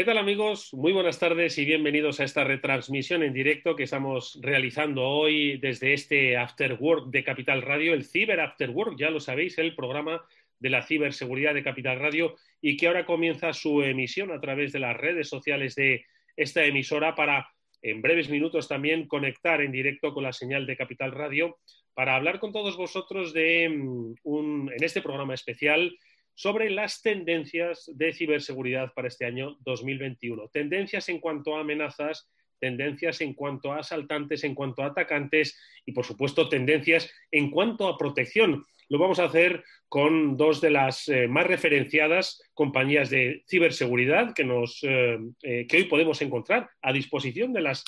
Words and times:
¿Qué 0.00 0.06
tal 0.06 0.16
amigos? 0.16 0.72
Muy 0.72 0.92
buenas 0.92 1.18
tardes 1.18 1.58
y 1.58 1.66
bienvenidos 1.66 2.20
a 2.20 2.24
esta 2.24 2.42
retransmisión 2.42 3.22
en 3.22 3.34
directo 3.34 3.76
que 3.76 3.82
estamos 3.82 4.38
realizando 4.40 5.02
hoy 5.02 5.58
desde 5.58 5.92
este 5.92 6.38
After 6.38 6.78
Work 6.80 7.10
de 7.10 7.22
Capital 7.22 7.60
Radio, 7.60 7.92
el 7.92 8.06
Ciber 8.06 8.40
After 8.40 8.70
Work, 8.70 8.96
ya 8.98 9.10
lo 9.10 9.20
sabéis, 9.20 9.58
el 9.58 9.74
programa 9.74 10.24
de 10.58 10.70
la 10.70 10.80
ciberseguridad 10.80 11.52
de 11.52 11.62
Capital 11.62 12.00
Radio 12.00 12.34
y 12.62 12.78
que 12.78 12.86
ahora 12.86 13.04
comienza 13.04 13.52
su 13.52 13.82
emisión 13.82 14.32
a 14.32 14.40
través 14.40 14.72
de 14.72 14.78
las 14.78 14.96
redes 14.96 15.28
sociales 15.28 15.74
de 15.74 16.06
esta 16.34 16.64
emisora 16.64 17.14
para 17.14 17.50
en 17.82 18.00
breves 18.00 18.30
minutos 18.30 18.68
también 18.68 19.06
conectar 19.06 19.60
en 19.60 19.70
directo 19.70 20.14
con 20.14 20.24
la 20.24 20.32
señal 20.32 20.66
de 20.66 20.78
Capital 20.78 21.12
Radio 21.12 21.58
para 21.92 22.16
hablar 22.16 22.40
con 22.40 22.54
todos 22.54 22.78
vosotros 22.78 23.34
de 23.34 23.68
mm, 23.68 24.14
un, 24.22 24.72
en 24.74 24.82
este 24.82 25.02
programa 25.02 25.34
especial 25.34 25.94
sobre 26.34 26.70
las 26.70 27.02
tendencias 27.02 27.90
de 27.94 28.12
ciberseguridad 28.12 28.92
para 28.94 29.08
este 29.08 29.26
año 29.26 29.56
2021. 29.60 30.48
Tendencias 30.48 31.08
en 31.08 31.18
cuanto 31.18 31.56
a 31.56 31.60
amenazas, 31.60 32.30
tendencias 32.58 33.20
en 33.20 33.34
cuanto 33.34 33.72
a 33.72 33.78
asaltantes, 33.78 34.44
en 34.44 34.54
cuanto 34.54 34.82
a 34.82 34.86
atacantes 34.86 35.58
y, 35.84 35.92
por 35.92 36.04
supuesto, 36.04 36.48
tendencias 36.48 37.10
en 37.30 37.50
cuanto 37.50 37.88
a 37.88 37.98
protección. 37.98 38.64
Lo 38.88 38.98
vamos 38.98 39.18
a 39.18 39.24
hacer 39.24 39.64
con 39.88 40.36
dos 40.36 40.60
de 40.60 40.70
las 40.70 41.08
eh, 41.08 41.28
más 41.28 41.46
referenciadas 41.46 42.42
compañías 42.54 43.08
de 43.08 43.44
ciberseguridad 43.48 44.34
que, 44.34 44.44
nos, 44.44 44.80
eh, 44.82 45.18
eh, 45.42 45.66
que 45.66 45.76
hoy 45.78 45.84
podemos 45.84 46.20
encontrar 46.22 46.70
a 46.82 46.92
disposición 46.92 47.52
de 47.52 47.62
las 47.62 47.84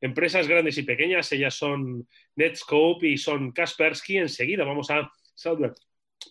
empresas 0.00 0.48
grandes 0.48 0.78
y 0.78 0.82
pequeñas. 0.82 1.30
Ellas 1.32 1.54
son 1.54 2.08
Netscope 2.36 3.08
y 3.08 3.18
son 3.18 3.52
Kaspersky. 3.52 4.18
Enseguida 4.18 4.64
vamos 4.64 4.90
a 4.90 5.10
saludar 5.34 5.74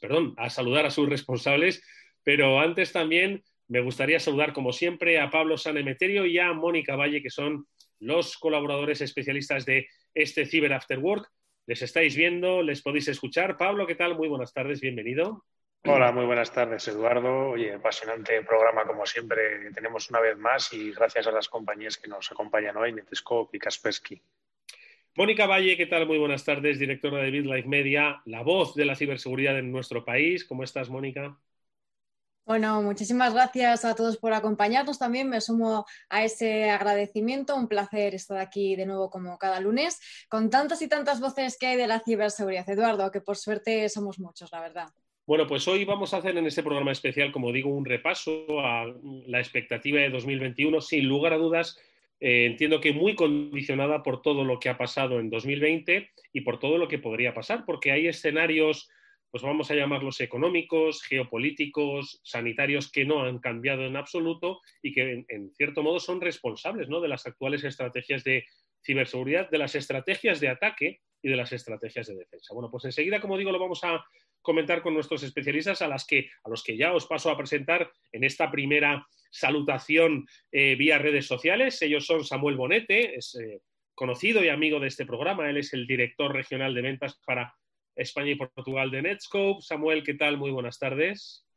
perdón, 0.02 0.34
a 0.38 0.50
saludar 0.50 0.86
a 0.86 0.92
sus 0.92 1.10
responsables, 1.10 1.84
pero 2.24 2.60
antes 2.60 2.92
también 2.92 3.44
me 3.68 3.82
gustaría 3.82 4.20
saludar, 4.20 4.54
como 4.54 4.72
siempre, 4.72 5.20
a 5.20 5.30
Pablo 5.30 5.58
Sanemeterio 5.58 6.26
y 6.26 6.40
a 6.40 6.54
Mónica 6.54 6.96
Valle, 6.96 7.22
que 7.22 7.30
son 7.30 7.68
los 8.00 8.38
colaboradores 8.38 9.02
especialistas 9.02 9.66
de 9.66 9.88
este 10.14 10.46
Cyber 10.46 10.74
After 10.74 11.00
Work. 11.00 11.30
Les 11.66 11.82
estáis 11.82 12.16
viendo, 12.16 12.62
les 12.62 12.82
podéis 12.82 13.08
escuchar. 13.10 13.58
Pablo, 13.58 13.86
¿qué 13.86 13.96
tal? 13.96 14.16
Muy 14.16 14.30
buenas 14.30 14.54
tardes, 14.54 14.80
bienvenido. 14.80 15.44
Hola, 15.84 16.12
muy 16.12 16.26
buenas 16.26 16.52
tardes, 16.52 16.88
Eduardo. 16.88 17.50
Oye, 17.50 17.74
apasionante 17.74 18.42
programa 18.42 18.86
como 18.86 19.06
siempre 19.06 19.72
tenemos 19.74 20.10
una 20.10 20.20
vez 20.20 20.38
más 20.38 20.74
y 20.74 20.92
gracias 20.92 21.28
a 21.28 21.32
las 21.32 21.48
compañías 21.48 21.98
que 21.98 22.10
nos 22.10 22.32
acompañan 22.32 22.76
hoy, 22.78 22.94
Netscope 22.94 23.56
y 23.56 23.60
Kaspersky. 23.60 24.22
Mónica 25.18 25.48
Valle, 25.48 25.78
¿qué 25.78 25.88
tal? 25.88 26.06
Muy 26.06 26.20
buenas 26.20 26.46
tardes, 26.46 26.78
directora 26.78 27.18
de 27.18 27.32
BitLife 27.32 27.68
Media, 27.68 28.22
la 28.26 28.44
voz 28.44 28.76
de 28.76 28.86
la 28.86 28.96
ciberseguridad 28.96 29.58
en 29.58 29.72
nuestro 29.72 30.06
país. 30.06 30.46
¿Cómo 30.46 30.64
estás, 30.64 30.92
Mónica? 30.92 31.36
Bueno, 32.46 32.84
muchísimas 32.84 33.34
gracias 33.34 33.84
a 33.84 33.96
todos 33.96 34.18
por 34.18 34.34
acompañarnos. 34.34 35.00
También 35.00 35.28
me 35.28 35.42
sumo 35.42 35.88
a 36.08 36.24
ese 36.24 36.70
agradecimiento. 36.70 37.56
Un 37.56 37.68
placer 37.68 38.14
estar 38.14 38.38
aquí 38.38 38.76
de 38.76 38.86
nuevo 38.86 39.10
como 39.10 39.40
cada 39.40 39.60
lunes, 39.60 40.00
con 40.30 40.52
tantas 40.52 40.84
y 40.84 40.88
tantas 40.88 41.20
voces 41.20 41.58
que 41.58 41.66
hay 41.66 41.78
de 41.78 41.88
la 41.88 42.00
ciberseguridad, 42.00 42.70
Eduardo, 42.70 43.10
que 43.10 43.22
por 43.22 43.38
suerte 43.38 43.90
somos 43.90 44.20
muchos, 44.20 44.52
la 44.52 44.62
verdad. 44.62 44.90
Bueno, 45.26 45.48
pues 45.48 45.68
hoy 45.68 45.84
vamos 45.84 46.14
a 46.14 46.18
hacer 46.18 46.38
en 46.38 46.46
este 46.46 46.62
programa 46.62 46.92
especial, 46.92 47.32
como 47.32 47.52
digo, 47.52 47.72
un 47.72 47.86
repaso 47.86 48.46
a 48.60 48.86
la 49.26 49.40
expectativa 49.40 50.00
de 50.00 50.12
2021. 50.12 50.80
Sin 50.80 51.08
lugar 51.08 51.34
a 51.34 51.38
dudas, 51.38 51.76
eh, 52.20 52.46
entiendo 52.46 52.82
que 52.82 52.94
muy 52.94 53.16
condicionada 53.16 54.02
por 54.02 54.22
todo 54.22 54.44
lo 54.44 54.60
que 54.60 54.70
ha 54.70 54.78
pasado 54.78 55.20
en 55.20 55.30
2020 55.30 56.10
y 56.34 56.42
por 56.42 56.60
todo 56.60 56.78
lo 56.78 56.88
que 56.88 56.98
podría 56.98 57.34
pasar, 57.34 57.64
porque 57.66 57.92
hay 57.92 58.08
escenarios, 58.08 58.90
pues 59.30 59.44
vamos 59.44 59.70
a 59.70 59.76
llamarlos 59.76 60.20
económicos, 60.22 61.04
geopolíticos, 61.04 62.20
sanitarios, 62.24 62.92
que 62.92 63.06
no 63.06 63.22
han 63.24 63.40
cambiado 63.40 63.86
en 63.86 63.98
absoluto 63.98 64.62
y 64.82 64.94
que 64.94 65.26
en, 65.28 65.52
cierto 65.56 65.84
modo 65.84 66.00
son 66.00 66.20
responsables 66.20 66.90
¿no? 66.90 67.02
de 67.02 67.08
las 67.08 67.28
actuales 67.28 67.64
estrategias 67.64 68.24
de 68.24 68.46
ciberseguridad, 68.84 69.50
de 69.50 69.58
las 69.60 69.76
estrategias 69.76 70.40
de 70.40 70.50
ataque 70.50 71.02
y 71.22 71.30
de 71.30 71.36
las 71.36 71.52
estrategias 71.52 72.08
de 72.08 72.16
defensa. 72.16 72.54
Bueno, 72.54 72.72
pues 72.72 72.86
enseguida, 72.86 73.20
como 73.20 73.38
digo, 73.38 73.52
lo 73.52 73.60
vamos 73.60 73.84
a 73.84 74.04
comentar 74.42 74.82
con 74.82 74.94
nuestros 74.94 75.24
especialistas 75.24 75.82
a, 75.82 75.88
las 75.88 76.06
que, 76.06 76.30
a 76.44 76.50
los 76.50 76.64
que 76.64 76.78
ya 76.78 76.94
os 76.94 77.06
paso 77.06 77.30
a 77.30 77.38
presentar 77.38 77.92
en 78.12 78.24
esta 78.24 78.50
primera 78.50 79.06
salutación 79.32 80.26
eh, 80.52 80.76
vía 80.76 80.98
redes 80.98 81.26
sociales. 81.26 81.82
Ellos 81.82 82.06
son 82.06 82.24
Samuel 82.24 82.56
Bonete, 82.58 83.16
es 83.16 83.36
eh, 83.36 83.62
conocido 83.96 84.44
y 84.44 84.50
amigo 84.50 84.80
de 84.80 84.88
este 84.88 85.06
programa. 85.06 85.50
Él 85.50 85.58
es 85.58 85.74
el 85.74 85.88
director 85.88 86.34
regional 86.34 86.74
de 86.74 86.82
ventas 86.82 87.20
para 87.26 87.56
España 87.96 88.32
y 88.32 88.36
Portugal 88.36 88.92
de 88.92 89.02
Netscope. 89.02 89.62
Samuel, 89.62 90.04
¿qué 90.04 90.14
tal? 90.14 90.38
Muy 90.38 90.52
buenas 90.52 90.80
tardes. 90.80 91.48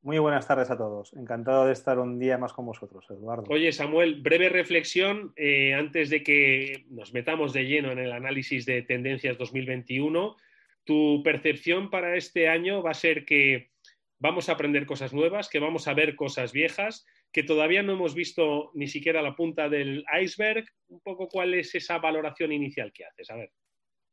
Muy 0.00 0.18
buenas 0.18 0.46
tardes 0.46 0.70
a 0.70 0.78
todos. 0.78 1.12
Encantado 1.14 1.66
de 1.66 1.72
estar 1.72 1.98
un 1.98 2.20
día 2.20 2.38
más 2.38 2.52
con 2.52 2.66
vosotros, 2.66 3.04
Eduardo. 3.10 3.44
Oye, 3.50 3.72
Samuel, 3.72 4.22
breve 4.22 4.48
reflexión 4.48 5.32
eh, 5.36 5.74
antes 5.74 6.08
de 6.08 6.22
que 6.22 6.86
nos 6.88 7.12
metamos 7.12 7.52
de 7.52 7.64
lleno 7.64 7.90
en 7.90 7.98
el 7.98 8.12
análisis 8.12 8.64
de 8.64 8.82
tendencias 8.82 9.36
2021. 9.36 10.36
¿Tu 10.84 11.20
percepción 11.24 11.90
para 11.90 12.16
este 12.16 12.48
año 12.48 12.82
va 12.82 12.92
a 12.92 12.94
ser 12.94 13.24
que 13.24 13.70
vamos 14.20 14.48
a 14.48 14.52
aprender 14.52 14.86
cosas 14.86 15.12
nuevas, 15.12 15.48
que 15.48 15.58
vamos 15.58 15.88
a 15.88 15.94
ver 15.94 16.14
cosas 16.14 16.52
viejas, 16.52 17.04
que 17.32 17.42
todavía 17.42 17.82
no 17.82 17.92
hemos 17.92 18.14
visto 18.14 18.70
ni 18.74 18.88
siquiera 18.88 19.22
la 19.22 19.36
punta 19.36 19.68
del 19.68 20.04
iceberg. 20.20 20.64
Un 20.88 21.00
poco 21.00 21.28
cuál 21.28 21.54
es 21.54 21.74
esa 21.74 21.98
valoración 21.98 22.52
inicial 22.52 22.92
que 22.92 23.04
haces. 23.04 23.30
A 23.30 23.36
ver. 23.36 23.52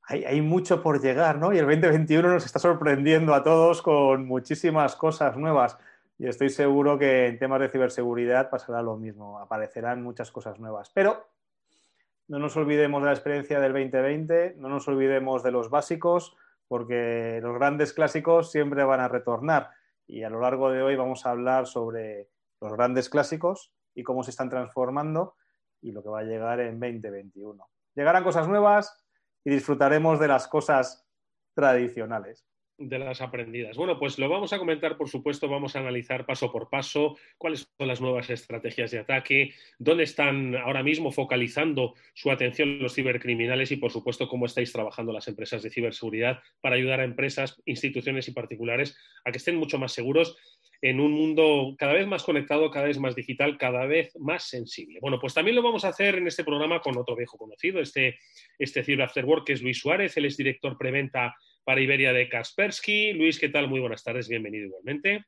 Hay, 0.08 0.40
mucho 0.42 0.84
por 0.84 1.02
llegar, 1.02 1.40
¿no? 1.40 1.52
Y 1.52 1.58
el 1.58 1.66
2021 1.66 2.30
nos 2.30 2.46
está 2.46 2.60
sorprendiendo 2.60 3.34
a 3.34 3.42
todos 3.42 3.82
con 3.82 4.28
muchísimas 4.28 4.96
cosas 4.96 5.36
nuevas. 5.36 5.80
Y 6.20 6.28
estoy 6.28 6.50
seguro 6.50 7.00
que 7.00 7.26
en 7.26 7.40
temas 7.40 7.60
de 7.60 7.70
ciberseguridad 7.70 8.52
pasará 8.52 8.84
lo 8.84 8.98
mismo. 8.98 9.40
Aparecerán 9.40 10.04
muchas 10.04 10.32
cosas 10.32 10.60
nuevas. 10.60 10.92
Pero 10.94 11.28
no 12.28 12.38
nos 12.38 12.56
olvidemos 12.56 13.02
de 13.02 13.08
la 13.08 13.14
experiencia 13.14 13.60
del 13.60 13.74
2020, 13.74 14.56
no 14.58 14.70
nos 14.70 14.88
olvidemos 14.88 15.42
de 15.42 15.52
los 15.52 15.72
básicos, 15.72 16.36
porque 16.68 17.40
los 17.42 17.56
grandes 17.56 17.94
clásicos 17.94 18.52
siempre 18.52 18.84
van 18.84 19.00
a 19.00 19.08
retornar. 19.08 19.72
Y 20.08 20.22
a 20.22 20.30
lo 20.30 20.40
largo 20.40 20.72
de 20.72 20.84
hoy 20.84 20.96
vamos 20.96 21.26
a 21.26 21.32
hablar 21.32 21.66
sobre 21.66 22.30
los 22.66 22.74
grandes 22.74 23.10
clásicos 23.10 23.74
y 23.94 24.04
cómo 24.04 24.24
se 24.24 24.32
están 24.32 24.50
transformando 24.50 25.36
y 25.82 25.92
lo 25.92 26.04
que 26.04 26.10
va 26.10 26.20
a 26.20 26.24
llegar 26.24 26.60
en 26.60 26.80
2021. 26.80 27.68
Llegarán 27.96 28.24
cosas 28.24 28.48
nuevas 28.48 29.06
y 29.44 29.52
disfrutaremos 29.52 30.20
de 30.20 30.28
las 30.28 30.48
cosas 30.48 31.08
tradicionales 31.54 32.46
de 32.78 33.00
las 33.00 33.22
aprendidas. 33.22 33.78
Bueno, 33.78 33.98
pues 33.98 34.20
lo 34.20 34.28
vamos 34.28 34.52
a 34.52 34.58
comentar, 34.58 34.98
por 34.98 35.08
supuesto, 35.08 35.48
vamos 35.48 35.76
a 35.76 35.80
analizar 35.80 36.26
paso 36.26 36.52
por 36.52 36.70
paso 36.70 37.18
cuáles 37.38 37.68
son 37.78 37.88
las 37.88 38.02
nuevas 38.02 38.30
estrategias 38.30 38.92
de 38.92 39.00
ataque, 39.00 39.54
dónde 39.80 40.04
están 40.04 40.56
ahora 40.56 40.84
mismo 40.84 41.12
focalizando 41.12 41.94
su 42.14 42.32
atención 42.32 42.80
los 42.80 42.94
cibercriminales 42.94 43.72
y, 43.72 43.78
por 43.78 43.92
supuesto, 43.92 44.28
cómo 44.28 44.46
estáis 44.46 44.74
trabajando 44.74 45.14
las 45.14 45.28
empresas 45.28 45.64
de 45.64 45.70
ciberseguridad 45.70 46.40
para 46.60 46.76
ayudar 46.76 47.00
a 47.00 47.06
empresas, 47.06 47.62
instituciones 47.66 48.28
y 48.28 48.32
particulares 48.32 48.98
a 49.24 49.32
que 49.32 49.38
estén 49.38 49.56
mucho 49.56 49.80
más 49.80 49.94
seguros 49.94 50.38
en 50.82 51.00
un 51.00 51.12
mundo 51.12 51.76
cada 51.78 51.94
vez 51.94 52.08
más 52.08 52.24
conectado, 52.24 52.70
cada 52.72 52.88
vez 52.88 53.00
más 53.00 53.16
digital, 53.16 53.58
cada 53.58 53.86
vez 53.86 54.16
más 54.20 54.44
sensible. 54.44 55.00
Bueno, 55.02 55.20
pues 55.20 55.34
también 55.34 55.56
lo 55.56 55.64
vamos 55.64 55.86
a 55.86 55.90
hacer 55.90 56.16
en 56.16 56.28
este 56.28 56.44
programa 56.44 56.80
con 56.80 56.98
otro 56.98 57.16
viejo 57.16 57.38
conocido, 57.38 57.80
este, 57.80 58.18
este 58.60 58.86
After 59.02 59.26
Work, 59.26 59.46
que 59.46 59.54
es 59.54 59.62
Luis 59.62 59.80
Suárez, 59.80 60.16
él 60.18 60.26
es 60.26 60.38
director 60.38 60.78
preventa 60.78 61.36
para 61.64 61.82
Iberia 61.82 62.14
de 62.14 62.30
Kaspersky. 62.30 63.14
Luis, 63.14 63.40
¿qué 63.40 63.50
tal? 63.50 63.68
Muy 63.68 63.80
buenas 63.80 64.04
tardes, 64.04 64.30
bienvenido 64.30 64.68
igualmente. 64.68 65.26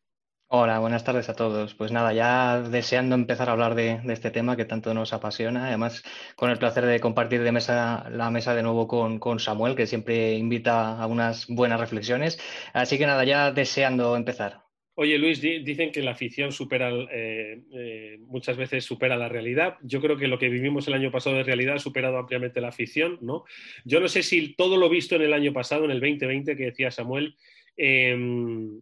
Hola, 0.49 0.79
buenas 0.79 1.03
tardes 1.03 1.27
a 1.27 1.35
todos. 1.35 1.73
Pues 1.75 1.91
nada, 1.91 2.13
ya 2.13 2.61
deseando 2.61 3.15
empezar 3.15 3.49
a 3.49 3.51
hablar 3.51 3.75
de, 3.75 3.99
este 4.07 4.31
tema 4.31 4.55
que 4.55 4.63
tanto 4.63 4.93
nos 4.93 5.11
apasiona, 5.11 5.67
además 5.67 6.03
con 6.37 6.49
el 6.49 6.57
placer 6.57 6.85
de 6.85 7.01
compartir 7.01 7.43
de 7.43 7.51
mesa, 7.51 8.09
la 8.09 8.31
mesa 8.31 8.55
de 8.55 8.63
nuevo 8.63 8.87
con 8.87 9.39
Samuel, 9.39 9.75
que 9.75 9.87
siempre 9.87 10.35
invita 10.35 11.01
a 11.01 11.05
unas 11.07 11.47
buenas 11.47 11.79
reflexiones. 11.81 12.39
Así 12.71 12.97
que 12.97 13.05
nada, 13.07 13.25
ya 13.25 13.51
deseando 13.51 14.15
empezar. 14.15 14.66
Oye, 14.99 15.19
Luis, 15.19 15.39
dicen 15.39 15.91
que 15.91 16.01
la 16.01 16.15
ficción 16.15 16.51
supera, 16.51 16.89
eh, 17.11 17.61
eh, 17.71 18.17
muchas 18.21 18.57
veces 18.57 18.83
supera 18.83 19.15
la 19.15 19.29
realidad. 19.29 19.77
Yo 19.83 20.01
creo 20.01 20.17
que 20.17 20.27
lo 20.27 20.39
que 20.39 20.49
vivimos 20.49 20.87
el 20.87 20.95
año 20.95 21.11
pasado 21.11 21.35
de 21.35 21.43
realidad 21.43 21.75
ha 21.75 21.79
superado 21.79 22.17
ampliamente 22.17 22.61
la 22.61 22.71
ficción, 22.71 23.19
¿no? 23.21 23.43
Yo 23.85 23.99
no 23.99 24.07
sé 24.07 24.23
si 24.23 24.55
todo 24.55 24.75
lo 24.75 24.89
visto 24.89 25.15
en 25.15 25.21
el 25.21 25.33
año 25.33 25.53
pasado, 25.53 25.85
en 25.85 25.91
el 25.91 25.99
2020, 25.99 26.57
que 26.57 26.65
decía 26.65 26.89
Samuel, 26.89 27.35
em, 27.75 28.81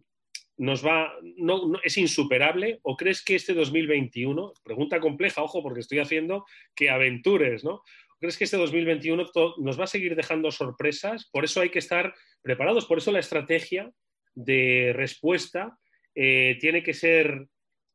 nos 0.56 0.86
va, 0.86 1.12
no, 1.36 1.78
es 1.84 1.98
insuperable, 1.98 2.78
o 2.80 2.96
crees 2.96 3.22
que 3.22 3.34
este 3.34 3.52
2021, 3.52 4.54
pregunta 4.64 5.00
compleja, 5.00 5.42
ojo, 5.42 5.62
porque 5.62 5.80
estoy 5.80 5.98
haciendo 5.98 6.46
que 6.74 6.88
aventures, 6.88 7.62
¿no? 7.62 7.82
¿Crees 8.18 8.38
que 8.38 8.44
este 8.44 8.56
2021 8.56 9.22
nos 9.58 9.78
va 9.78 9.84
a 9.84 9.86
seguir 9.86 10.16
dejando 10.16 10.50
sorpresas? 10.50 11.28
Por 11.30 11.44
eso 11.44 11.60
hay 11.60 11.68
que 11.68 11.80
estar 11.80 12.14
preparados, 12.40 12.86
por 12.86 12.96
eso 12.96 13.12
la 13.12 13.20
estrategia 13.20 13.92
de 14.34 14.94
respuesta 14.94 15.78
eh, 16.16 16.56
tiene 16.58 16.82
que 16.82 16.94
ser, 16.94 17.46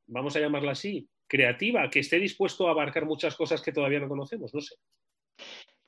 vamos 0.08 0.36
a 0.36 0.40
llamarla 0.40 0.72
así, 0.72 1.10
creativa, 1.28 1.90
que 1.90 2.00
esté 2.00 2.20
dispuesto 2.20 2.68
a 2.68 2.72
abarcar 2.72 3.06
muchas 3.06 3.36
cosas 3.36 3.62
que 3.62 3.72
todavía 3.72 4.00
no 4.00 4.08
conocemos, 4.08 4.54
no 4.54 4.62
sé. 4.62 4.76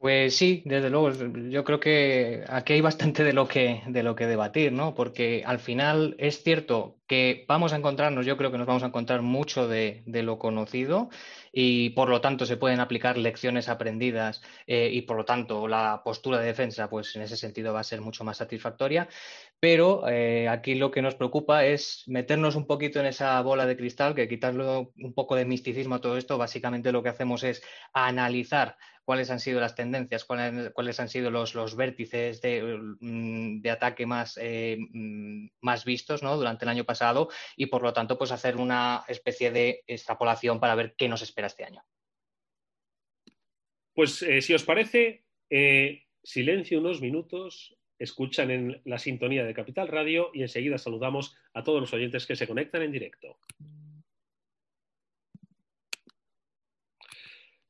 Pues 0.03 0.35
sí, 0.35 0.63
desde 0.65 0.89
luego. 0.89 1.12
Yo 1.50 1.63
creo 1.63 1.80
que 1.80 2.44
aquí 2.50 2.74
hay 2.74 2.81
bastante 2.81 3.24
de 3.24 3.31
lo 3.31 3.47
que, 3.47 3.83
de 3.88 4.03
lo 4.03 4.15
que 4.15 4.27
debatir, 4.27 4.74
¿no? 4.74 4.94
Porque 4.94 5.44
al 5.45 5.59
final 5.59 6.18
es 6.19 6.44
cierto 6.44 6.97
que 7.07 7.45
vamos 7.47 7.71
a 7.71 7.77
encontrarnos, 7.77 8.25
yo 8.25 8.35
creo 8.35 8.51
que 8.51 8.57
nos 8.57 8.68
vamos 8.68 8.83
a 8.83 8.88
encontrar 8.88 9.21
mucho 9.21 9.69
de, 9.69 10.03
lo 10.06 10.39
conocido 10.39 11.09
y 11.53 11.91
por 11.91 12.09
lo 12.09 12.19
tanto 12.19 12.45
se 12.45 12.57
pueden 12.57 12.81
aplicar 12.81 13.18
lecciones 13.18 13.69
aprendidas 13.69 14.41
eh, 14.68 14.89
y 14.91 15.03
por 15.03 15.15
lo 15.15 15.24
tanto 15.24 15.69
la 15.69 16.01
postura 16.03 16.39
de 16.39 16.47
defensa, 16.47 16.89
pues 16.89 17.15
en 17.15 17.21
ese 17.21 17.38
sentido 17.38 17.74
va 17.74 17.80
a 17.80 17.85
ser 17.85 18.01
mucho 18.01 18.25
más 18.25 18.35
satisfactoria. 18.35 19.07
Pero 19.63 20.06
eh, 20.10 20.50
aquí 20.50 20.75
lo 20.75 20.92
que 20.92 21.01
nos 21.01 21.15
preocupa 21.15 21.65
es 21.65 22.04
meternos 22.07 22.57
un 22.57 22.68
poquito 22.68 23.00
en 23.00 23.06
esa 23.06 23.42
bola 23.42 23.65
de 23.65 23.77
cristal, 23.77 24.13
que 24.13 24.27
quitarle 24.27 24.65
un 24.65 25.13
poco 25.13 25.38
de 25.38 25.45
misticismo 25.45 25.95
a 25.95 26.01
todo 26.01 26.18
esto. 26.18 26.38
Básicamente 26.38 26.92
lo 26.92 27.01
que 27.01 27.07
hacemos 27.07 27.45
es 27.45 27.63
analizar 27.94 28.75
cuáles 29.06 29.31
han 29.31 29.39
sido 29.39 29.62
las 29.62 29.74
tendencias, 29.74 30.25
cuáles, 30.25 31.00
han 31.00 31.07
sido 31.07 31.31
los, 31.31 31.56
los 31.56 31.77
vértices 31.77 32.42
de, 32.42 32.77
mm, 33.00 33.65
ataque 33.71 34.06
más, 34.06 34.38
eh, 34.42 34.75
mm, 34.77 35.48
más 35.62 35.86
vistos 35.86 36.24
¿no? 36.24 36.36
durante 36.36 36.66
el 36.66 36.69
año 36.69 36.83
pasado 36.83 37.30
y 37.56 37.68
por 37.68 37.83
lo 37.83 37.94
tanto 37.94 38.18
pues 38.18 38.33
hacer 38.33 38.57
una 38.57 39.06
especie 39.07 39.50
de 39.51 39.86
extrapolación 39.88 40.59
para 40.59 40.75
ver 40.75 40.94
qué 40.98 41.07
nos 41.07 41.21
espera 41.21 41.48
este 41.48 41.63
año. 41.63 41.81
Pues 43.94 44.24
eh, 44.24 44.42
si 44.42 44.54
os 44.54 44.66
parece, 44.66 45.24
silencio 46.21 46.80
unos 46.80 47.00
minutos, 47.00 47.77
escuchan 48.00 48.51
en 48.51 48.81
la 48.86 48.98
sintonía 48.98 49.45
de 49.45 49.54
Capital 49.54 49.88
Radio 49.88 50.30
y 50.34 50.42
enseguida 50.42 50.78
saludamos 50.78 51.36
a 51.54 51.63
todos 51.63 51.81
los 51.81 51.94
oyentes 51.94 52.25
que 52.25 52.36
se 52.36 52.48
conectan 52.48 52.81
en 52.81 52.92
directo. 52.92 53.38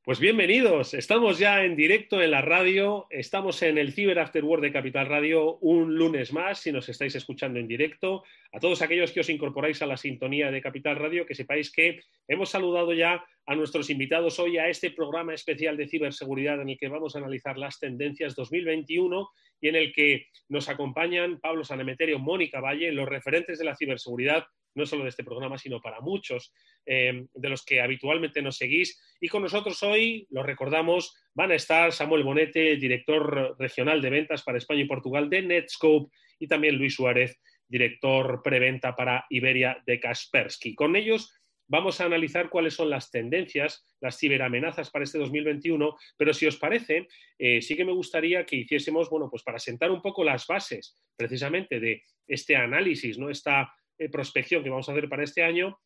Pues 0.04 0.20
bienvenidos, 0.20 0.92
estamos 0.92 1.38
ya 1.38 1.64
en 1.64 1.76
directo 1.76 2.20
en 2.20 2.32
la 2.32 2.42
radio, 2.42 3.06
estamos 3.08 3.62
en 3.62 3.78
el 3.78 3.94
Cyber 3.94 4.18
After 4.18 4.44
Work 4.44 4.60
de 4.60 4.70
Capital 4.70 5.06
Radio 5.06 5.56
un 5.62 5.94
lunes 5.94 6.30
más, 6.30 6.58
si 6.58 6.70
nos 6.72 6.90
estáis 6.90 7.14
escuchando 7.14 7.58
en 7.58 7.66
directo. 7.66 8.22
A 8.52 8.60
todos 8.60 8.82
aquellos 8.82 9.12
que 9.12 9.20
os 9.20 9.30
incorporáis 9.30 9.80
a 9.80 9.86
la 9.86 9.96
sintonía 9.96 10.50
de 10.50 10.60
Capital 10.60 10.96
Radio, 10.96 11.24
que 11.24 11.34
sepáis 11.34 11.72
que 11.72 12.02
hemos 12.28 12.50
saludado 12.50 12.92
ya 12.92 13.24
a 13.46 13.54
nuestros 13.54 13.88
invitados 13.88 14.38
hoy 14.38 14.58
a 14.58 14.68
este 14.68 14.90
programa 14.90 15.32
especial 15.32 15.78
de 15.78 15.88
ciberseguridad 15.88 16.60
en 16.60 16.68
el 16.68 16.78
que 16.78 16.88
vamos 16.88 17.16
a 17.16 17.20
analizar 17.20 17.56
las 17.56 17.78
tendencias 17.78 18.34
2021 18.34 19.30
y 19.64 19.68
en 19.68 19.76
el 19.76 19.94
que 19.94 20.26
nos 20.50 20.68
acompañan 20.68 21.40
Pablo 21.40 21.64
Sanemeterio, 21.64 22.18
Mónica 22.18 22.60
Valle, 22.60 22.92
los 22.92 23.08
referentes 23.08 23.58
de 23.58 23.64
la 23.64 23.74
ciberseguridad 23.74 24.44
no 24.74 24.84
solo 24.84 25.04
de 25.04 25.08
este 25.08 25.24
programa, 25.24 25.56
sino 25.56 25.80
para 25.80 26.02
muchos 26.02 26.52
eh, 26.84 27.24
de 27.32 27.48
los 27.48 27.64
que 27.64 27.80
habitualmente 27.80 28.42
nos 28.42 28.58
seguís. 28.58 29.00
Y 29.20 29.28
con 29.28 29.42
nosotros 29.42 29.82
hoy, 29.82 30.26
lo 30.28 30.42
recordamos, 30.42 31.16
van 31.32 31.52
a 31.52 31.54
estar 31.54 31.92
Samuel 31.92 32.24
Bonete, 32.24 32.76
director 32.76 33.56
regional 33.58 34.02
de 34.02 34.10
ventas 34.10 34.42
para 34.42 34.58
España 34.58 34.82
y 34.82 34.86
Portugal 34.86 35.30
de 35.30 35.40
Netscope, 35.40 36.12
y 36.38 36.46
también 36.46 36.76
Luis 36.76 36.96
Suárez, 36.96 37.40
director 37.66 38.42
preventa 38.42 38.94
para 38.94 39.24
Iberia 39.30 39.82
de 39.86 39.98
Kaspersky. 39.98 40.74
Con 40.74 40.94
ellos 40.94 41.32
vamos 41.66 42.00
a 42.00 42.04
analizar 42.04 42.48
cuáles 42.50 42.74
son 42.74 42.90
las 42.90 43.10
tendencias, 43.10 43.86
las 44.00 44.18
ciberamenazas 44.18 44.90
para 44.90 45.04
este 45.04 45.18
2021, 45.18 45.96
pero 46.16 46.34
si 46.34 46.46
os 46.46 46.56
parece, 46.56 47.08
eh, 47.38 47.62
sí 47.62 47.76
que 47.76 47.84
me 47.84 47.92
gustaría 47.92 48.44
que 48.44 48.56
hiciésemos, 48.56 49.08
bueno, 49.10 49.28
pues 49.30 49.42
para 49.42 49.58
sentar 49.58 49.90
un 49.90 50.02
poco 50.02 50.24
las 50.24 50.46
bases 50.46 50.96
precisamente 51.16 51.80
de 51.80 52.02
este 52.26 52.56
análisis, 52.56 53.18
¿no? 53.18 53.30
Esta 53.30 53.72
eh, 53.98 54.08
prospección 54.08 54.62
que 54.62 54.70
vamos 54.70 54.88
a 54.88 54.92
hacer 54.92 55.08
para 55.08 55.24
este 55.24 55.42
año, 55.42 55.78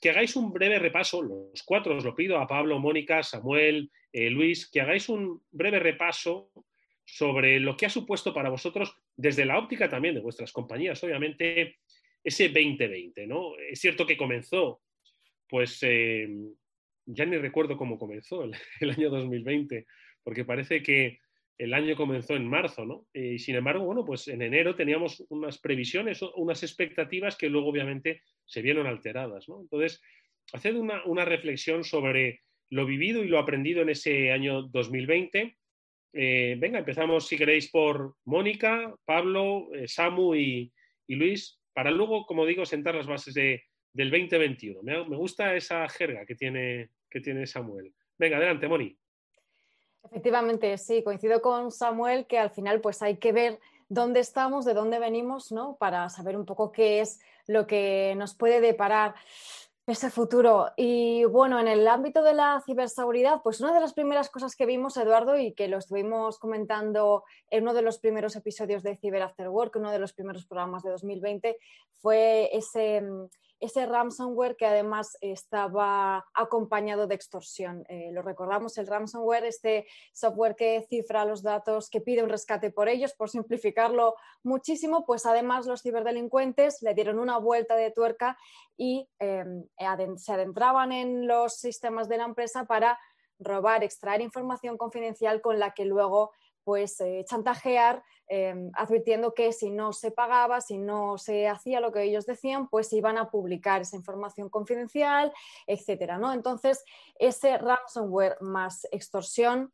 que 0.00 0.10
hagáis 0.10 0.36
un 0.36 0.52
breve 0.52 0.78
repaso, 0.78 1.22
los 1.22 1.62
cuatro 1.64 1.96
os 1.96 2.04
lo 2.04 2.14
pido, 2.14 2.38
a 2.38 2.46
Pablo, 2.46 2.78
Mónica, 2.78 3.22
Samuel, 3.22 3.90
eh, 4.12 4.30
Luis, 4.30 4.70
que 4.70 4.80
hagáis 4.80 5.08
un 5.08 5.42
breve 5.50 5.78
repaso 5.78 6.50
sobre 7.04 7.58
lo 7.58 7.76
que 7.76 7.86
ha 7.86 7.90
supuesto 7.90 8.32
para 8.32 8.50
vosotros, 8.50 8.94
desde 9.16 9.44
la 9.44 9.58
óptica 9.58 9.88
también 9.88 10.14
de 10.14 10.20
vuestras 10.20 10.52
compañías, 10.52 11.02
obviamente, 11.02 11.78
ese 12.22 12.48
2020, 12.48 13.26
¿no? 13.26 13.56
Es 13.56 13.80
cierto 13.80 14.06
que 14.06 14.16
comenzó, 14.16 14.80
pues 15.50 15.78
eh, 15.82 16.28
ya 17.06 17.26
ni 17.26 17.36
recuerdo 17.36 17.76
cómo 17.76 17.98
comenzó 17.98 18.44
el 18.44 18.54
año 18.90 19.10
2020, 19.10 19.86
porque 20.22 20.44
parece 20.44 20.82
que 20.82 21.18
el 21.60 21.74
año 21.74 21.94
comenzó 21.94 22.36
en 22.36 22.48
marzo, 22.48 22.86
¿no? 22.86 23.06
Y 23.12 23.38
sin 23.38 23.54
embargo, 23.54 23.84
bueno, 23.84 24.02
pues 24.02 24.28
en 24.28 24.40
enero 24.40 24.74
teníamos 24.76 25.22
unas 25.28 25.58
previsiones, 25.58 26.22
unas 26.36 26.62
expectativas 26.62 27.36
que 27.36 27.50
luego 27.50 27.68
obviamente 27.68 28.22
se 28.46 28.62
vieron 28.62 28.86
alteradas, 28.86 29.46
¿no? 29.46 29.60
Entonces, 29.60 30.00
haced 30.54 30.74
una, 30.74 31.24
reflexión 31.26 31.84
sobre 31.84 32.40
lo 32.70 32.86
vivido 32.86 33.22
y 33.22 33.28
lo 33.28 33.38
aprendido 33.38 33.82
en 33.82 33.90
ese 33.90 34.32
año 34.32 34.62
2020. 34.62 35.58
Eh, 36.14 36.56
venga, 36.58 36.78
empezamos, 36.78 37.28
si 37.28 37.36
queréis, 37.36 37.70
por 37.70 38.14
Mónica, 38.24 38.94
Pablo, 39.04 39.68
eh, 39.74 39.86
Samu 39.86 40.34
y, 40.34 40.72
Luis, 41.08 41.60
para 41.74 41.90
luego, 41.90 42.24
como 42.24 42.46
digo, 42.46 42.64
sentar 42.64 42.94
las 42.94 43.06
bases 43.06 43.34
del 43.92 44.10
2021. 44.10 44.82
Me, 44.82 45.08
me, 45.08 45.16
gusta 45.16 45.54
esa 45.54 45.88
jerga 45.88 46.24
que 46.24 46.34
tiene, 46.34 46.90
que 47.08 47.20
tiene 47.20 47.46
Samuel. 47.46 47.92
Venga, 48.18 48.36
adelante, 48.36 48.68
Moni. 48.68 48.96
Efectivamente, 50.04 50.78
sí, 50.78 51.02
coincido 51.02 51.42
con 51.42 51.70
Samuel 51.70 52.26
que 52.26 52.38
al 52.38 52.50
final 52.50 52.80
pues 52.80 53.02
hay 53.02 53.18
que 53.18 53.32
ver 53.32 53.60
dónde 53.88 54.20
estamos, 54.20 54.64
de 54.64 54.74
dónde 54.74 54.98
venimos, 54.98 55.52
¿no? 55.52 55.76
Para 55.76 56.08
saber 56.08 56.36
un 56.36 56.46
poco 56.46 56.72
qué 56.72 57.00
es 57.00 57.20
lo 57.46 57.66
que 57.66 58.14
nos 58.16 58.34
puede 58.34 58.60
deparar 58.60 59.14
ese 59.86 60.10
futuro. 60.10 60.70
Y 60.76 61.24
bueno, 61.24 61.58
en 61.58 61.68
el 61.68 61.86
ámbito 61.88 62.22
de 62.22 62.32
la 62.32 62.62
ciberseguridad, 62.64 63.42
pues 63.42 63.60
una 63.60 63.74
de 63.74 63.80
las 63.80 63.92
primeras 63.92 64.30
cosas 64.30 64.54
que 64.54 64.66
vimos, 64.66 64.96
Eduardo, 64.96 65.36
y 65.36 65.52
que 65.52 65.68
lo 65.68 65.78
estuvimos 65.78 66.38
comentando 66.38 67.24
en 67.50 67.64
uno 67.64 67.74
de 67.74 67.82
los 67.82 67.98
primeros 67.98 68.36
episodios 68.36 68.82
de 68.82 68.96
Cyber 68.96 69.22
After 69.22 69.48
Work, 69.48 69.76
uno 69.76 69.90
de 69.90 69.98
los 69.98 70.12
primeros 70.12 70.46
programas 70.46 70.82
de 70.82 70.90
2020, 70.90 71.56
fue 72.00 72.48
ese 72.52 73.02
ese 73.60 73.86
ransomware 73.86 74.56
que 74.56 74.66
además 74.66 75.16
estaba 75.20 76.26
acompañado 76.34 77.06
de 77.06 77.14
extorsión. 77.14 77.84
Eh, 77.88 78.10
lo 78.12 78.22
recordamos, 78.22 78.78
el 78.78 78.86
ransomware, 78.86 79.44
este 79.44 79.86
software 80.12 80.56
que 80.56 80.86
cifra 80.88 81.24
los 81.24 81.42
datos, 81.42 81.90
que 81.90 82.00
pide 82.00 82.22
un 82.22 82.30
rescate 82.30 82.70
por 82.70 82.88
ellos, 82.88 83.14
por 83.14 83.28
simplificarlo 83.28 84.14
muchísimo, 84.42 85.04
pues 85.04 85.26
además 85.26 85.66
los 85.66 85.82
ciberdelincuentes 85.82 86.82
le 86.82 86.94
dieron 86.94 87.18
una 87.18 87.38
vuelta 87.38 87.76
de 87.76 87.90
tuerca 87.90 88.38
y 88.76 89.08
em, 89.18 89.64
se 90.16 90.32
adentraban 90.32 90.92
en 90.92 91.26
los 91.26 91.54
sistemas 91.54 92.08
de 92.08 92.16
la 92.16 92.24
empresa 92.24 92.64
para 92.64 92.98
robar, 93.38 93.84
extraer 93.84 94.20
información 94.20 94.76
confidencial 94.76 95.40
con 95.40 95.58
la 95.58 95.72
que 95.72 95.84
luego 95.84 96.32
pues 96.64 97.00
eh, 97.00 97.24
chantajear 97.26 98.02
em, 98.28 98.70
advirtiendo 98.74 99.34
que 99.34 99.52
si 99.52 99.70
no 99.70 99.92
se 99.92 100.10
pagaba, 100.10 100.60
si 100.60 100.78
no 100.78 101.18
se 101.18 101.48
hacía 101.48 101.80
lo 101.80 101.92
que 101.92 102.02
ellos 102.02 102.26
decían, 102.26 102.68
pues 102.68 102.92
iban 102.92 103.18
a 103.18 103.30
publicar 103.30 103.82
esa 103.82 103.96
información 103.96 104.48
confidencial, 104.48 105.32
etcétera, 105.66 106.18
¿no? 106.18 106.32
Entonces, 106.32 106.84
ese 107.18 107.58
ransomware 107.58 108.36
más 108.40 108.86
extorsión 108.92 109.72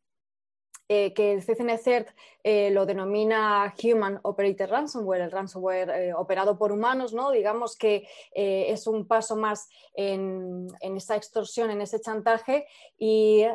eh, 0.89 1.13
que 1.13 1.33
el 1.33 1.43
CCNCERT 1.43 2.09
eh, 2.43 2.71
lo 2.71 2.85
denomina 2.85 3.73
Human 3.83 4.21
Operated 4.23 4.69
Ransomware, 4.69 5.21
el 5.21 5.31
ransomware 5.31 6.13
operado 6.15 6.57
por 6.57 6.71
humanos, 6.71 7.13
¿no? 7.13 7.31
Digamos 7.31 7.75
que 7.75 8.07
es 8.33 8.87
un 8.87 9.05
paso 9.05 9.35
más 9.35 9.67
en, 9.93 10.67
en, 10.79 10.95
esa 10.95 11.17
extorsión, 11.17 11.71
en 11.71 11.81
ese 11.81 11.99
chantaje 11.99 12.65
y 12.97 13.45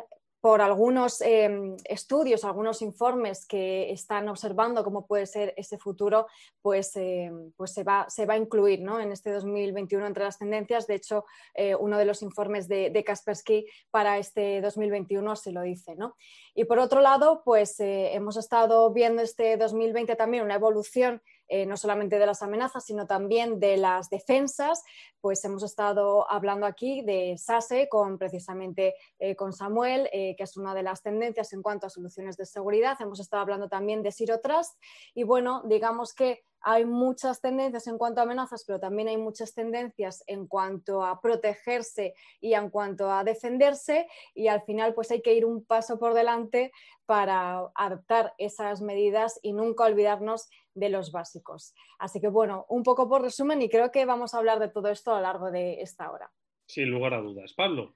por 0.43 0.61
algunos 0.61 1.21
em, 1.21 1.77
estudios, 1.85 2.43
algunos 2.43 2.81
informes 2.81 3.45
que 3.45 3.89
están 3.93 4.27
observando 4.27 4.83
cómo 4.83 5.07
puede 5.07 5.25
ser 5.25 5.53
ese 5.55 5.77
futuro, 5.77 6.27
pues, 6.61 6.97
em, 6.97 7.53
pues 7.55 7.71
se, 7.71 7.85
va, 7.85 8.07
se, 8.09 8.25
va, 8.25 8.33
a 8.33 8.37
incluir 8.37 8.81
¿no? 8.81 8.99
en 8.99 9.13
este 9.13 9.31
2021 9.31 10.05
entre 10.05 10.25
las 10.25 10.37
tendencias. 10.37 10.85
De 10.85 10.95
hecho, 10.95 11.23
eh, 11.53 11.75
uno 11.75 11.97
de 11.97 12.03
los 12.03 12.21
informes 12.21 12.67
de, 12.67 12.89
de, 12.89 13.03
Kaspersky 13.05 13.65
para 13.89 14.17
este 14.17 14.59
2021 14.59 15.33
se 15.37 15.53
lo 15.53 15.61
dice. 15.61 15.95
¿no? 15.95 16.17
Y 16.53 16.65
por 16.65 16.77
otro 16.77 16.99
lado, 16.99 17.41
pues 17.45 17.79
eh, 17.79 18.13
hemos 18.13 18.35
estado 18.35 18.91
viendo 18.91 19.21
este 19.21 19.55
2020 19.55 20.13
también 20.17 20.43
una 20.43 20.55
evolución 20.55 21.21
eh, 21.55 21.67
no 21.67 21.77
solamente 21.77 22.17
de 22.17 22.25
las 22.25 22.41
amenazas, 22.41 22.83
sino 22.83 23.05
también 23.05 23.59
de 23.59 23.77
las 23.77 24.09
defensas. 24.09 24.83
Pues 25.21 25.45
hemos 25.45 25.61
estado 25.61 26.27
hablando 26.27 26.65
aquí 26.65 27.03
de 27.03 27.37
SASE 27.37 27.87
con 27.89 28.17
precisamente 28.17 28.95
eh, 29.19 29.35
con 29.35 29.53
Samuel, 29.53 30.09
eh, 30.11 30.33
que 30.35 30.45
es 30.45 30.57
una 30.57 30.73
de 30.73 30.81
las 30.81 31.03
tendencias 31.03 31.53
en 31.53 31.61
cuanto 31.61 31.85
a 31.85 31.91
soluciones 31.91 32.37
de 32.37 32.47
seguridad. 32.47 32.97
Hemos 32.99 33.19
estado 33.19 33.43
hablando 33.43 33.69
también 33.69 34.01
de 34.01 34.11
Zero 34.11 34.39
Trust 34.39 34.81
y 35.13 35.25
bueno, 35.25 35.61
digamos 35.65 36.15
que 36.15 36.43
hay 36.63 36.85
muchas 36.85 37.41
tendencias 37.41 37.87
en 37.87 37.97
cuanto 37.97 38.21
a 38.21 38.23
amenazas, 38.23 38.63
pero 38.65 38.79
también 38.79 39.09
hay 39.09 39.17
muchas 39.17 39.53
tendencias 39.53 40.23
en 40.27 40.47
cuanto 40.47 41.03
a 41.03 41.19
protegerse 41.19 42.15
y 42.39 42.53
en 42.53 42.69
cuanto 42.69 43.11
a 43.11 43.23
defenderse 43.23 44.07
y 44.33 44.47
al 44.47 44.61
final 44.63 44.93
pues 44.93 45.11
hay 45.11 45.21
que 45.21 45.33
ir 45.33 45.45
un 45.45 45.65
paso 45.65 45.99
por 45.99 46.13
delante 46.13 46.71
para 47.05 47.69
adoptar 47.75 48.33
esas 48.37 48.81
medidas 48.81 49.39
y 49.43 49.51
nunca 49.51 49.83
olvidarnos 49.83 50.49
de 50.73 50.89
los 50.89 51.11
básicos. 51.11 51.75
Así 51.99 52.21
que 52.21 52.29
bueno, 52.29 52.65
un 52.69 52.83
poco 52.83 53.09
por 53.09 53.21
resumen 53.21 53.61
y 53.61 53.69
creo 53.69 53.91
que 53.91 54.05
vamos 54.05 54.33
a 54.33 54.37
hablar 54.37 54.59
de 54.59 54.69
todo 54.69 54.87
esto 54.87 55.11
a 55.11 55.15
lo 55.15 55.21
largo 55.21 55.51
de 55.51 55.81
esta 55.81 56.09
hora. 56.09 56.31
Sin 56.65 56.89
lugar 56.89 57.13
a 57.13 57.21
dudas. 57.21 57.53
Pablo. 57.53 57.93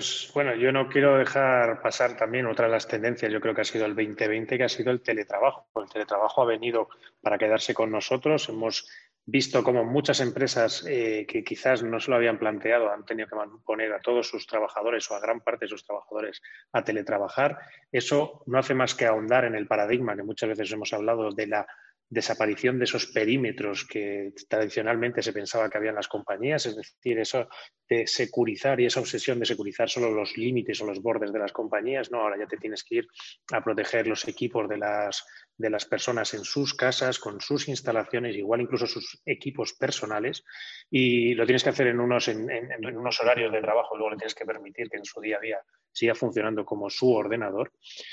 Pues 0.00 0.30
bueno, 0.32 0.54
yo 0.54 0.72
no 0.72 0.88
quiero 0.88 1.18
dejar 1.18 1.82
pasar 1.82 2.16
también 2.16 2.46
otra 2.46 2.64
de 2.64 2.72
las 2.72 2.88
tendencias, 2.88 3.30
yo 3.30 3.38
creo 3.38 3.54
que 3.54 3.60
ha 3.60 3.64
sido 3.64 3.84
el 3.84 3.94
2020, 3.94 4.56
que 4.56 4.64
ha 4.64 4.68
sido 4.70 4.90
el 4.92 5.02
teletrabajo. 5.02 5.68
El 5.76 5.90
teletrabajo 5.90 6.40
ha 6.40 6.46
venido 6.46 6.88
para 7.20 7.36
quedarse 7.36 7.74
con 7.74 7.90
nosotros. 7.90 8.48
Hemos 8.48 8.88
visto 9.26 9.62
como 9.62 9.84
muchas 9.84 10.20
empresas 10.20 10.86
eh, 10.88 11.26
que 11.28 11.44
quizás 11.44 11.82
no 11.82 12.00
se 12.00 12.10
lo 12.10 12.16
habían 12.16 12.38
planteado 12.38 12.90
han 12.90 13.04
tenido 13.04 13.28
que 13.28 13.36
poner 13.62 13.92
a 13.92 14.00
todos 14.00 14.26
sus 14.26 14.46
trabajadores 14.46 15.10
o 15.10 15.16
a 15.16 15.20
gran 15.20 15.40
parte 15.40 15.66
de 15.66 15.68
sus 15.68 15.84
trabajadores 15.84 16.40
a 16.72 16.82
teletrabajar. 16.82 17.58
Eso 17.92 18.42
no 18.46 18.58
hace 18.58 18.72
más 18.72 18.94
que 18.94 19.04
ahondar 19.04 19.44
en 19.44 19.54
el 19.54 19.66
paradigma 19.66 20.16
que 20.16 20.22
muchas 20.22 20.48
veces 20.48 20.72
hemos 20.72 20.94
hablado 20.94 21.30
de 21.30 21.46
la 21.46 21.66
desaparición 22.10 22.78
de 22.78 22.84
esos 22.84 23.06
perímetros 23.06 23.86
que 23.86 24.32
tradicionalmente 24.48 25.22
se 25.22 25.32
pensaba 25.32 25.70
que 25.70 25.78
había 25.78 25.90
en 25.90 25.96
las 25.96 26.08
compañías, 26.08 26.66
es 26.66 26.76
decir, 26.76 27.20
eso 27.20 27.48
de 27.88 28.06
securizar 28.08 28.80
y 28.80 28.86
esa 28.86 28.98
obsesión 28.98 29.38
de 29.38 29.46
securizar 29.46 29.88
solo 29.88 30.10
los 30.10 30.36
límites 30.36 30.80
o 30.80 30.86
los 30.86 31.00
bordes 31.00 31.32
de 31.32 31.38
las 31.38 31.52
compañías, 31.52 32.10
no, 32.10 32.20
ahora 32.20 32.36
ya 32.36 32.46
te 32.46 32.56
tienes 32.56 32.82
que 32.82 32.96
ir 32.96 33.08
a 33.52 33.62
proteger 33.62 34.08
los 34.08 34.26
equipos 34.26 34.68
de 34.68 34.78
las, 34.78 35.24
de 35.56 35.70
las 35.70 35.86
personas 35.86 36.34
en 36.34 36.42
sus 36.42 36.74
casas, 36.74 37.20
con 37.20 37.40
sus 37.40 37.68
instalaciones, 37.68 38.36
igual 38.36 38.60
incluso 38.60 38.88
sus 38.88 39.22
equipos 39.24 39.74
personales, 39.74 40.42
y 40.90 41.34
lo 41.34 41.46
tienes 41.46 41.62
que 41.62 41.70
hacer 41.70 41.86
en 41.86 42.00
unos, 42.00 42.26
en, 42.26 42.50
en 42.50 42.96
unos 42.96 43.20
horarios 43.20 43.52
de 43.52 43.60
trabajo, 43.60 43.96
luego 43.96 44.10
le 44.10 44.16
tienes 44.16 44.34
que 44.34 44.44
permitir 44.44 44.90
que 44.90 44.98
en 44.98 45.04
su 45.04 45.20
día 45.20 45.36
a 45.36 45.40
día 45.40 45.58
siga 45.92 46.14
funcionando 46.14 46.64
como 46.64 46.90
su 46.90 47.12
ordenador. 47.12 47.72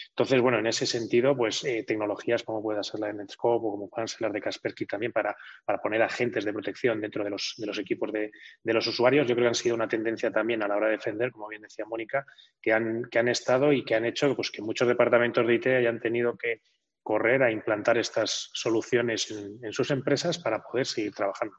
Entonces, 0.10 0.42
bueno, 0.42 0.60
en 0.60 0.68
ese 0.68 0.86
sentido, 0.86 1.36
pues 1.36 1.64
eh, 1.64 1.84
tecnologías 1.86 2.44
como 2.44 2.62
pueda 2.62 2.84
ser 2.84 3.00
la 3.00 3.08
de 3.08 3.14
Netscope 3.14 3.66
o 3.66 3.72
como 3.72 3.90
puedan 3.90 4.08
ser 4.08 4.22
las 4.22 4.34
de 4.34 4.42
Kaspersky 4.42 4.86
también 4.86 5.12
para, 5.12 5.36
para 5.66 5.80
poner 5.80 6.02
agentes 6.02 6.46
de 6.46 6.54
protección 6.54 7.02
dentro 7.02 7.24
de 7.24 7.30
los, 7.30 7.54
de 7.58 7.68
los 7.68 7.78
equipos 7.80 8.12
de, 8.12 8.32
de, 8.64 8.74
los 8.74 8.88
usuarios, 8.88 9.28
yo 9.28 9.36
creo 9.36 9.46
que 9.46 9.50
han 9.50 9.56
sido 9.56 9.76
una 9.76 9.88
tendencia 9.88 10.32
también 10.32 10.64
a 10.64 10.68
la 10.68 10.76
hora 10.76 10.88
de 10.88 10.94
defender, 10.94 11.32
como 11.32 11.48
bien 11.48 11.62
decía 11.62 11.86
Mónica, 11.86 12.26
que 12.62 12.74
han, 12.74 13.06
que 13.10 13.20
han 13.20 13.28
estado 13.28 13.72
y 13.72 13.84
que 13.84 13.96
han 13.96 14.06
hecho 14.06 14.36
pues, 14.36 14.52
que 14.52 14.62
muchos 14.62 14.88
departamentos 14.88 15.46
de 15.46 15.54
IT 15.56 15.68
hayan 15.68 16.00
tenido 16.00 16.38
que 16.38 16.62
correr 17.04 17.42
a 17.44 17.52
implantar 17.52 17.98
estas 17.98 18.50
soluciones 18.54 19.32
en 19.32 19.72
sus 19.72 19.92
empresas 19.92 20.40
para 20.40 20.62
poder 20.62 20.86
seguir 20.86 21.14
trabajando. 21.14 21.56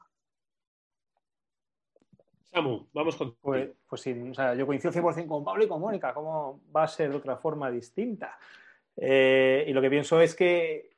Samu, 2.51 2.87
vamos 2.93 3.15
con. 3.15 3.35
Pues, 3.35 3.69
pues 3.87 4.01
sí, 4.01 4.11
o 4.11 4.33
sea, 4.33 4.55
yo 4.55 4.65
coincido 4.65 4.91
100% 4.91 5.27
con 5.27 5.43
Pablo 5.43 5.63
y 5.63 5.67
con 5.67 5.81
Mónica. 5.81 6.13
¿Cómo 6.13 6.61
va 6.75 6.83
a 6.83 6.87
ser 6.87 7.11
de 7.11 7.17
otra 7.17 7.37
forma 7.37 7.69
distinta? 7.69 8.37
Eh, 8.97 9.65
y 9.67 9.73
lo 9.73 9.81
que 9.81 9.89
pienso 9.89 10.19
es 10.19 10.35
que 10.35 10.89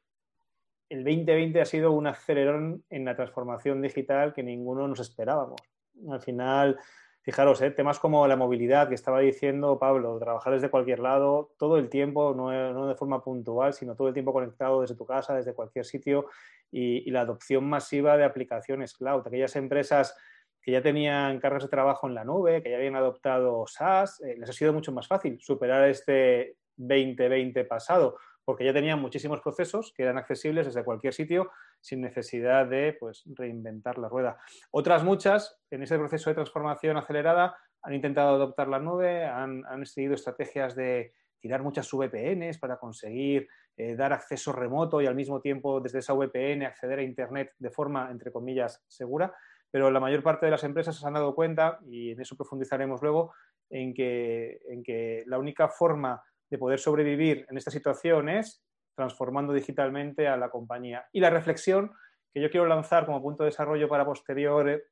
el 0.89 1.03
2020 1.03 1.61
ha 1.61 1.65
sido 1.65 1.91
un 1.91 2.07
acelerón 2.07 2.83
en 2.89 3.05
la 3.05 3.15
transformación 3.15 3.81
digital 3.81 4.33
que 4.33 4.43
ninguno 4.43 4.87
nos 4.87 4.99
esperábamos. 5.01 5.61
Al 6.09 6.21
final, 6.21 6.79
fijaros, 7.21 7.61
eh, 7.61 7.71
temas 7.71 7.99
como 7.99 8.25
la 8.27 8.35
movilidad 8.35 8.87
que 8.89 8.95
estaba 8.95 9.19
diciendo 9.19 9.77
Pablo, 9.77 10.17
trabajar 10.19 10.53
desde 10.53 10.69
cualquier 10.69 10.99
lado, 10.99 11.53
todo 11.57 11.77
el 11.77 11.89
tiempo, 11.89 12.33
no, 12.33 12.73
no 12.73 12.87
de 12.87 12.95
forma 12.95 13.23
puntual, 13.23 13.73
sino 13.73 13.95
todo 13.95 14.07
el 14.07 14.13
tiempo 14.13 14.33
conectado 14.33 14.81
desde 14.81 14.95
tu 14.95 15.05
casa, 15.05 15.35
desde 15.35 15.53
cualquier 15.53 15.85
sitio, 15.85 16.27
y, 16.71 17.07
y 17.07 17.11
la 17.11 17.21
adopción 17.21 17.69
masiva 17.69 18.17
de 18.17 18.23
aplicaciones 18.23 18.93
cloud. 18.93 19.27
Aquellas 19.27 19.55
empresas 19.55 20.17
que 20.61 20.71
ya 20.71 20.81
tenían 20.81 21.39
cargas 21.39 21.63
de 21.63 21.69
trabajo 21.69 22.07
en 22.07 22.13
la 22.13 22.23
nube, 22.23 22.61
que 22.61 22.69
ya 22.69 22.77
habían 22.77 22.95
adoptado 22.95 23.65
SaaS, 23.67 24.21
eh, 24.21 24.35
les 24.37 24.49
ha 24.49 24.53
sido 24.53 24.73
mucho 24.73 24.91
más 24.91 25.07
fácil 25.07 25.39
superar 25.41 25.89
este 25.89 26.57
2020 26.77 27.65
pasado, 27.65 28.17
porque 28.45 28.65
ya 28.65 28.73
tenían 28.73 28.99
muchísimos 28.99 29.41
procesos 29.41 29.93
que 29.95 30.03
eran 30.03 30.17
accesibles 30.17 30.65
desde 30.65 30.83
cualquier 30.83 31.13
sitio 31.13 31.51
sin 31.79 32.01
necesidad 32.01 32.67
de 32.67 32.95
pues, 32.99 33.23
reinventar 33.25 33.97
la 33.97 34.07
rueda. 34.07 34.37
Otras 34.71 35.03
muchas, 35.03 35.59
en 35.71 35.83
ese 35.83 35.97
proceso 35.97 36.29
de 36.29 36.35
transformación 36.35 36.97
acelerada, 36.97 37.57
han 37.81 37.93
intentado 37.95 38.35
adoptar 38.35 38.67
la 38.67 38.79
nube, 38.79 39.25
han, 39.25 39.85
seguido 39.85 40.13
estrategias 40.13 40.75
de 40.75 41.13
tirar 41.39 41.63
muchas 41.63 41.89
VPNs 41.91 42.59
para 42.59 42.77
conseguir 42.77 43.47
eh, 43.75 43.95
dar 43.95 44.13
acceso 44.13 44.51
remoto 44.51 45.01
y 45.01 45.07
al 45.07 45.15
mismo 45.15 45.41
tiempo 45.41 45.81
desde 45.81 45.99
esa 45.99 46.13
VPN 46.13 46.63
acceder 46.63 46.99
a 46.99 47.03
Internet 47.03 47.53
de 47.57 47.71
forma, 47.71 48.11
entre 48.11 48.31
comillas, 48.31 48.83
segura 48.87 49.33
pero 49.71 49.89
la 49.89 49.99
mayor 49.99 50.21
parte 50.21 50.45
de 50.45 50.51
las 50.51 50.63
empresas 50.63 50.95
se 50.97 51.07
han 51.07 51.13
dado 51.13 51.33
cuenta, 51.33 51.79
y 51.87 52.11
en 52.11 52.21
eso 52.21 52.35
profundizaremos 52.35 53.01
luego, 53.01 53.33
en 53.69 53.93
que, 53.93 54.59
en 54.67 54.83
que 54.83 55.23
la 55.27 55.39
única 55.39 55.69
forma 55.69 56.21
de 56.49 56.57
poder 56.57 56.79
sobrevivir 56.79 57.45
en 57.49 57.57
esta 57.57 57.71
situación 57.71 58.27
es 58.29 58.61
transformando 58.95 59.53
digitalmente 59.53 60.27
a 60.27 60.35
la 60.35 60.49
compañía. 60.49 61.05
Y 61.13 61.21
la 61.21 61.29
reflexión 61.29 61.91
que 62.33 62.41
yo 62.41 62.49
quiero 62.49 62.65
lanzar 62.65 63.05
como 63.05 63.21
punto 63.21 63.43
de 63.43 63.49
desarrollo 63.49 63.89
para 63.89 64.05
posterior, 64.05 64.69
eh, 64.69 64.83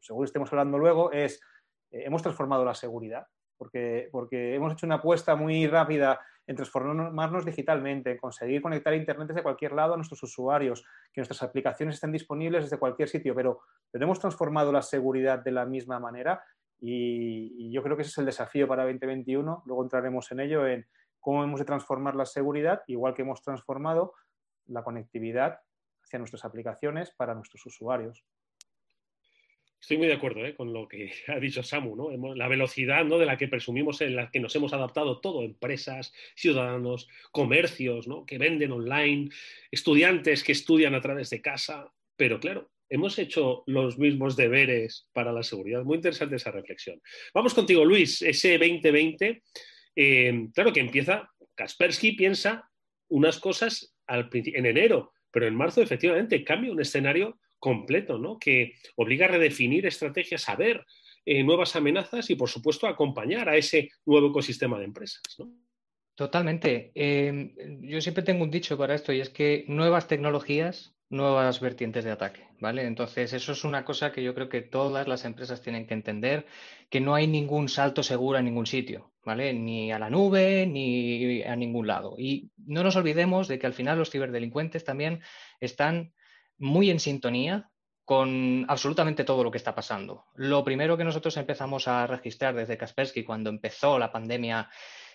según 0.00 0.24
estemos 0.24 0.52
hablando 0.52 0.78
luego, 0.78 1.12
es, 1.12 1.40
eh, 1.90 2.04
hemos 2.06 2.22
transformado 2.22 2.64
la 2.64 2.74
seguridad, 2.74 3.26
porque, 3.56 4.08
porque 4.12 4.54
hemos 4.54 4.72
hecho 4.72 4.86
una 4.86 4.96
apuesta 4.96 5.36
muy 5.36 5.66
rápida 5.66 6.20
en 6.48 6.56
transformarnos 6.56 7.44
digitalmente, 7.44 8.12
en 8.12 8.16
conseguir 8.16 8.62
conectar 8.62 8.94
Internet 8.94 9.28
desde 9.28 9.42
cualquier 9.42 9.72
lado 9.72 9.92
a 9.92 9.96
nuestros 9.96 10.22
usuarios, 10.22 10.82
que 11.12 11.20
nuestras 11.20 11.42
aplicaciones 11.42 11.96
estén 11.96 12.10
disponibles 12.10 12.64
desde 12.64 12.78
cualquier 12.78 13.10
sitio, 13.10 13.34
pero, 13.34 13.60
pero 13.90 14.04
hemos 14.06 14.18
transformado 14.18 14.72
la 14.72 14.80
seguridad 14.80 15.38
de 15.40 15.52
la 15.52 15.66
misma 15.66 16.00
manera 16.00 16.42
y, 16.80 17.70
yo 17.70 17.82
creo 17.82 17.96
que 17.96 18.02
ese 18.02 18.12
es 18.12 18.18
el 18.18 18.24
desafío 18.24 18.66
para 18.66 18.84
2021. 18.84 19.62
Luego 19.66 19.82
entraremos 19.82 20.32
en 20.32 20.40
ello, 20.40 20.66
en 20.66 20.86
cómo 21.20 21.44
hemos 21.44 21.60
de 21.60 21.66
transformar 21.66 22.14
la 22.14 22.24
seguridad, 22.24 22.82
igual 22.86 23.12
que 23.12 23.22
hemos 23.22 23.42
transformado 23.42 24.14
la 24.68 24.82
conectividad 24.82 25.60
hacia 26.02 26.18
nuestras 26.18 26.46
aplicaciones 26.46 27.10
para 27.10 27.34
nuestros 27.34 27.66
usuarios. 27.66 28.24
Estoy 29.80 29.96
muy 29.96 30.08
de 30.08 30.14
acuerdo 30.14 30.44
¿eh? 30.44 30.54
con 30.54 30.72
lo 30.72 30.88
que 30.88 31.12
ha 31.28 31.38
dicho 31.38 31.62
Samu, 31.62 31.96
¿no? 31.96 32.34
La 32.34 32.48
velocidad 32.48 33.04
¿no? 33.04 33.18
de 33.18 33.26
la 33.26 33.36
que 33.36 33.48
presumimos 33.48 34.00
en 34.00 34.16
la 34.16 34.30
que 34.30 34.40
nos 34.40 34.54
hemos 34.56 34.72
adaptado 34.72 35.20
todo, 35.20 35.42
empresas, 35.42 36.12
ciudadanos, 36.34 37.08
comercios 37.30 38.08
¿no? 38.08 38.26
que 38.26 38.38
venden 38.38 38.72
online, 38.72 39.30
estudiantes 39.70 40.42
que 40.42 40.52
estudian 40.52 40.94
a 40.94 41.00
través 41.00 41.30
de 41.30 41.40
casa, 41.40 41.92
pero 42.16 42.40
claro, 42.40 42.70
hemos 42.88 43.18
hecho 43.18 43.62
los 43.66 43.98
mismos 43.98 44.36
deberes 44.36 45.08
para 45.12 45.32
la 45.32 45.42
seguridad. 45.42 45.84
Muy 45.84 45.96
interesante 45.96 46.36
esa 46.36 46.50
reflexión. 46.50 47.00
Vamos 47.32 47.54
contigo, 47.54 47.84
Luis, 47.84 48.22
ese 48.22 48.58
2020, 48.58 49.42
eh, 49.96 50.48
claro 50.54 50.72
que 50.72 50.80
empieza, 50.80 51.30
Kaspersky 51.54 52.12
piensa 52.12 52.68
unas 53.08 53.38
cosas 53.38 53.94
en 54.06 54.66
enero, 54.66 55.12
pero 55.30 55.46
en 55.46 55.54
marzo 55.54 55.82
efectivamente 55.82 56.44
cambia 56.44 56.72
un 56.72 56.80
escenario 56.80 57.38
completo, 57.58 58.18
¿no? 58.18 58.38
Que 58.38 58.74
obliga 58.96 59.26
a 59.26 59.30
redefinir 59.30 59.86
estrategias, 59.86 60.48
a 60.48 60.56
ver 60.56 60.84
eh, 61.24 61.42
nuevas 61.42 61.76
amenazas 61.76 62.30
y, 62.30 62.36
por 62.36 62.48
supuesto, 62.48 62.86
acompañar 62.86 63.48
a 63.48 63.56
ese 63.56 63.90
nuevo 64.06 64.28
ecosistema 64.28 64.78
de 64.78 64.86
empresas, 64.86 65.22
Totalmente. 66.14 66.90
Em, 66.94 67.54
yo 67.82 68.00
siempre 68.00 68.24
tengo 68.24 68.42
un 68.42 68.50
dicho 68.50 68.76
para 68.76 68.94
esto 68.94 69.12
y 69.12 69.20
es 69.20 69.30
que 69.30 69.64
nuevas 69.68 70.08
tecnologías, 70.08 70.96
nuevas 71.10 71.60
vertientes 71.60 72.04
de 72.04 72.10
ataque, 72.10 72.48
¿vale? 72.60 72.84
Entonces, 72.86 73.32
eso 73.32 73.52
es 73.52 73.62
una 73.62 73.84
cosa 73.84 74.10
que 74.10 74.22
yo 74.22 74.34
creo 74.34 74.48
que 74.48 74.62
todas 74.62 75.06
las 75.06 75.24
empresas 75.24 75.62
tienen 75.62 75.86
que 75.86 75.94
entender, 75.94 76.46
que 76.90 77.00
no 77.00 77.14
hay 77.14 77.26
ningún 77.26 77.68
salto 77.68 78.02
seguro 78.02 78.38
en 78.38 78.46
ningún 78.46 78.66
sitio, 78.66 79.12
¿vale? 79.24 79.52
Ni 79.52 79.92
a 79.92 79.98
la 79.98 80.10
nube, 80.10 80.66
ni 80.66 81.42
a 81.42 81.54
ningún 81.54 81.86
lado. 81.86 82.16
Y 82.18 82.50
no 82.56 82.82
nos 82.82 82.96
olvidemos 82.96 83.46
de 83.46 83.58
que 83.58 83.66
al 83.66 83.74
final 83.74 83.98
los 83.98 84.10
ciberdelincuentes 84.10 84.82
también 84.82 85.20
están 85.60 86.14
muy 86.58 86.90
en 86.90 87.00
sintonía 87.00 87.70
con 88.04 88.64
absolutamente 88.68 89.24
todo 89.24 89.44
lo 89.44 89.50
que 89.50 89.58
está 89.58 89.74
pasando. 89.74 90.26
Lo 90.34 90.64
primero 90.64 90.96
que 90.96 91.04
nosotros 91.04 91.36
empezamos 91.36 91.88
a 91.88 92.06
registrar 92.06 92.54
desde 92.54 92.78
Kaspersky 92.78 93.22
cuando 93.22 93.50
empezó 93.50 93.98
la 93.98 94.10
pandemia, 94.10 94.70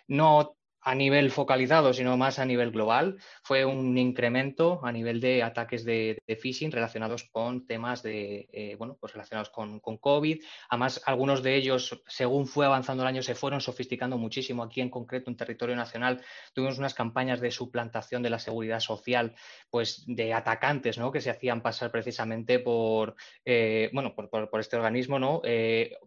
no 0.07 0.57
a 0.83 0.95
nivel 0.95 1.31
focalizado, 1.31 1.93
sino 1.93 2.17
más 2.17 2.39
a 2.39 2.45
nivel 2.45 2.71
global, 2.71 3.17
fue 3.43 3.65
un 3.65 3.97
incremento 3.97 4.81
a 4.83 4.91
nivel 4.91 5.21
de 5.21 5.43
ataques 5.43 5.85
de, 5.85 6.21
phishing 6.41 6.71
relacionados 6.71 7.23
con 7.31 7.65
temas 7.65 8.03
de, 8.03 8.49
eh, 8.51 8.75
bueno, 8.77 8.97
pues 8.99 9.13
relacionados 9.13 9.49
con, 9.49 9.79
con, 9.79 9.97
COVID. 9.97 10.43
Además, 10.69 11.01
algunos 11.05 11.41
de 11.43 11.55
ellos, 11.55 12.01
según 12.07 12.47
fue 12.47 12.65
avanzando 12.65 13.03
el 13.03 13.07
año, 13.07 13.23
se 13.23 13.35
fueron 13.35 13.61
sofisticando 13.61 14.17
muchísimo. 14.17 14.63
Aquí, 14.63 14.81
en 14.81 14.89
concreto, 14.89 15.29
en 15.29 15.37
territorio 15.37 15.75
nacional, 15.75 16.21
tuvimos 16.53 16.77
unas 16.77 16.93
campañas 16.93 17.39
de 17.39 17.51
suplantación 17.51 18.21
de 18.21 18.29
la 18.29 18.39
seguridad 18.39 18.79
social, 18.79 19.35
pues 19.69 20.03
de 20.07 20.33
atacantes, 20.33 20.97
¿no? 20.97 21.11
Que 21.11 21.21
se 21.21 21.29
hacían 21.29 21.61
pasar 21.61 21.91
precisamente 21.91 22.59
por, 22.59 23.15
eh, 23.45 23.89
bueno, 23.93 24.15
por, 24.15 24.29
por, 24.29 24.59
este 24.59 24.75
organismo, 24.75 25.19
¿no? 25.19 25.41
Eh, 25.45 25.97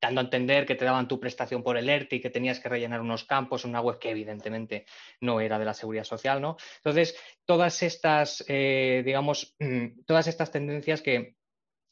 dando 0.00 0.20
a 0.20 0.24
entender 0.24 0.66
que 0.66 0.74
te 0.74 0.84
daban 0.84 1.08
tu 1.08 1.20
prestación 1.20 1.62
por 1.62 1.76
el 1.76 1.88
ERTE 1.88 2.16
y 2.16 2.20
que 2.20 2.30
tenías 2.30 2.60
que 2.60 2.68
rellenar 2.68 3.00
unos 3.00 3.24
campos 3.24 3.64
una 3.64 3.80
web 3.80 3.98
que 3.98 4.07
evidentemente 4.10 4.86
no 5.20 5.40
era 5.40 5.58
de 5.58 5.64
la 5.64 5.74
seguridad 5.74 6.04
social, 6.04 6.40
¿no? 6.40 6.56
Entonces, 6.76 7.16
todas 7.44 7.82
estas, 7.82 8.44
eh, 8.48 9.02
digamos, 9.04 9.56
todas 10.06 10.26
estas 10.26 10.50
tendencias 10.50 11.02
que, 11.02 11.36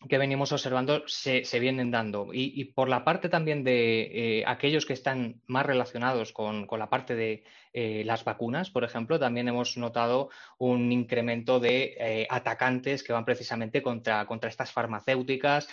venimos 0.08 0.52
observando 0.52 1.02
se, 1.06 1.42
vienen 1.58 1.90
dando. 1.90 2.28
Y, 2.32 2.64
por 2.66 2.88
la 2.88 3.02
parte 3.02 3.28
también 3.28 3.64
de 3.64 4.38
eh, 4.38 4.44
aquellos 4.46 4.86
que 4.86 4.92
están 4.92 5.40
más 5.46 5.66
relacionados 5.66 6.32
con, 6.32 6.68
la 6.70 6.90
parte 6.90 7.16
de 7.16 7.44
eh, 7.72 8.04
las 8.04 8.22
vacunas, 8.22 8.70
por 8.70 8.84
ejemplo, 8.84 9.18
también 9.18 9.48
hemos 9.48 9.76
notado 9.76 10.28
un 10.58 10.92
incremento 10.92 11.58
de 11.58 12.26
atacantes 12.30 13.02
que 13.02 13.14
van 13.14 13.24
precisamente 13.24 13.82
contra, 13.82 14.26
contra 14.26 14.50
estas 14.50 14.70
farmacéuticas 14.70 15.66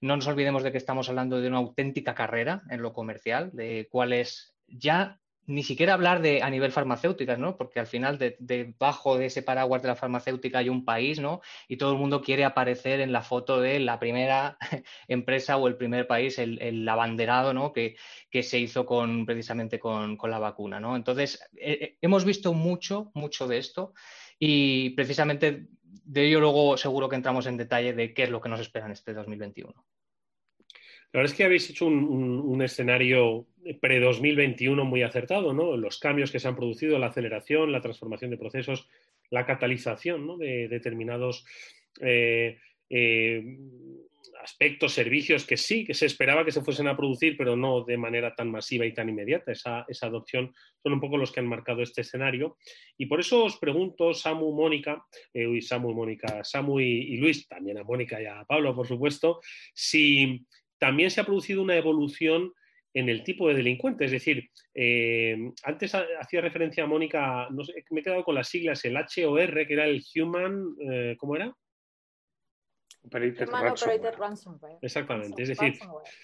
no 0.00 0.16
nos 0.16 0.26
olvidemos 0.26 0.62
de 0.62 0.72
que 0.72 0.78
estamos 0.78 1.08
hablando 1.08 1.40
de 1.40 1.48
una 1.48 1.58
auténtica 1.58 2.14
carrera 2.14 2.62
en 2.70 2.80
lo 2.80 2.92
comercial, 2.92 3.50
de 3.52 3.86
cuál 3.90 4.12
es 4.14 4.54
ya 4.66 5.20
ni 5.50 5.64
siquiera 5.64 5.94
hablar 5.94 6.22
de 6.22 6.42
a 6.42 6.48
nivel 6.48 6.70
farmacéuticas, 6.70 7.38
¿no? 7.38 7.56
Porque 7.56 7.80
al 7.80 7.86
final 7.86 8.18
debajo 8.38 9.18
de, 9.18 9.26
ese 9.26 9.42
paraguas 9.42 9.82
de 9.82 9.88
la 9.88 9.96
farmacéutica 9.96 10.58
hay 10.58 10.68
un 10.68 10.84
país, 10.84 11.18
¿no? 11.18 11.40
Y 11.68 11.76
todo 11.76 11.92
el 11.92 11.98
mundo 11.98 12.22
quiere 12.22 12.44
aparecer 12.44 13.00
en 13.00 13.12
la 13.12 13.22
foto 13.22 13.60
de 13.60 13.80
la 13.80 13.98
primera 13.98 14.56
empresa 15.08 15.56
o 15.56 15.66
el 15.66 15.76
primer 15.76 16.06
país, 16.06 16.38
el, 16.38 16.88
abanderado, 16.88 17.52
¿no? 17.52 17.72
Que, 17.72 17.96
se 18.42 18.58
hizo 18.58 18.86
con, 18.86 19.26
precisamente 19.26 19.80
con, 19.80 20.16
la 20.22 20.38
vacuna, 20.38 20.78
¿no? 20.78 20.94
Entonces, 20.94 21.40
eh, 21.56 21.78
eh, 21.80 21.96
hemos 22.00 22.24
visto 22.24 22.52
mucho, 22.54 23.10
mucho 23.14 23.48
de 23.48 23.58
esto 23.58 23.92
y 24.38 24.90
precisamente 24.90 25.66
de 25.82 26.26
ello 26.26 26.40
luego 26.40 26.76
seguro 26.76 27.08
que 27.08 27.16
entramos 27.16 27.46
en 27.46 27.56
detalle 27.56 27.92
de 27.92 28.14
qué 28.14 28.22
es 28.22 28.30
lo 28.30 28.40
que 28.40 28.48
nos 28.48 28.60
espera 28.60 28.86
en 28.86 28.92
este 28.92 29.12
2021. 29.12 29.74
La 31.12 31.18
verdad 31.18 31.32
es 31.32 31.36
que 31.36 31.44
habéis 31.44 31.68
hecho 31.68 31.86
un, 31.86 32.62
escenario 32.62 33.46
pre-2021 33.80 34.84
muy 34.84 35.02
acertado, 35.02 35.52
¿no? 35.52 35.76
Los 35.76 35.98
cambios 35.98 36.30
que 36.30 36.38
se 36.38 36.46
han 36.46 36.56
producido, 36.56 36.98
la 36.98 37.06
aceleración, 37.06 37.72
la 37.72 37.80
transformación 37.80 38.30
de 38.30 38.36
procesos, 38.36 38.88
la 39.30 39.44
catalización 39.44 40.38
de 40.38 40.68
determinados 40.68 41.44
eh, 42.00 42.58
eh, 42.88 43.58
aspectos, 44.42 44.92
servicios 44.92 45.44
que 45.44 45.56
sí, 45.56 45.84
que 45.84 45.94
se 45.94 46.06
esperaba 46.06 46.44
que 46.44 46.52
se 46.52 46.62
fuesen 46.62 46.88
a 46.88 46.96
producir, 46.96 47.36
pero 47.36 47.56
no 47.56 47.82
de 47.82 47.96
manera 47.96 48.34
tan 48.34 48.50
masiva 48.50 48.86
y 48.86 48.94
tan 48.94 49.08
inmediata. 49.08 49.52
Esa, 49.52 49.86
adopción 50.02 50.54
son 50.82 50.92
un 50.92 51.00
poco 51.00 51.16
los 51.16 51.32
que 51.32 51.40
han 51.40 51.46
marcado 51.46 51.82
este 51.82 52.02
escenario. 52.02 52.56
Y 52.96 53.06
por 53.06 53.20
eso 53.20 53.44
os 53.44 53.58
pregunto, 53.58 54.14
Samu, 54.14 54.52
Mónica, 54.52 55.04
eh, 55.34 55.60
Samu, 55.60 55.92
Mónica, 55.92 56.44
Samu 56.44 56.80
y, 56.80 57.16
Luis, 57.16 57.48
también 57.48 57.78
a 57.78 57.84
Mónica 57.84 58.20
y 58.20 58.26
a 58.26 58.44
Pablo, 58.44 58.74
por 58.74 58.86
supuesto, 58.86 59.40
si 59.74 60.46
también 60.80 61.10
se 61.10 61.20
ha 61.20 61.24
producido 61.24 61.62
una 61.62 61.76
evolución 61.76 62.52
en 62.92 63.08
el 63.08 63.22
tipo 63.22 63.46
de 63.48 63.54
delincuente. 63.54 64.04
Es 64.04 64.10
decir, 64.10 64.50
eh, 64.74 65.52
antes 65.62 65.94
hacía 65.94 66.40
referencia 66.40 66.82
a 66.82 66.88
Mónica, 66.88 67.48
no 67.50 67.62
sé, 67.62 67.84
me 67.90 68.00
he 68.00 68.02
quedado 68.02 68.24
con 68.24 68.34
las 68.34 68.48
siglas, 68.48 68.84
el 68.84 68.96
HOR, 68.96 69.66
que 69.66 69.72
era 69.72 69.86
el 69.86 70.02
Human, 70.16 70.74
eh, 70.90 71.16
¿cómo 71.18 71.36
era? 71.36 71.54
Human 73.02 73.68
Operated 73.72 74.18
Ransomware. 74.18 74.78
Exactamente. 74.82 75.42
Es 75.42 75.48
decir, 75.50 75.78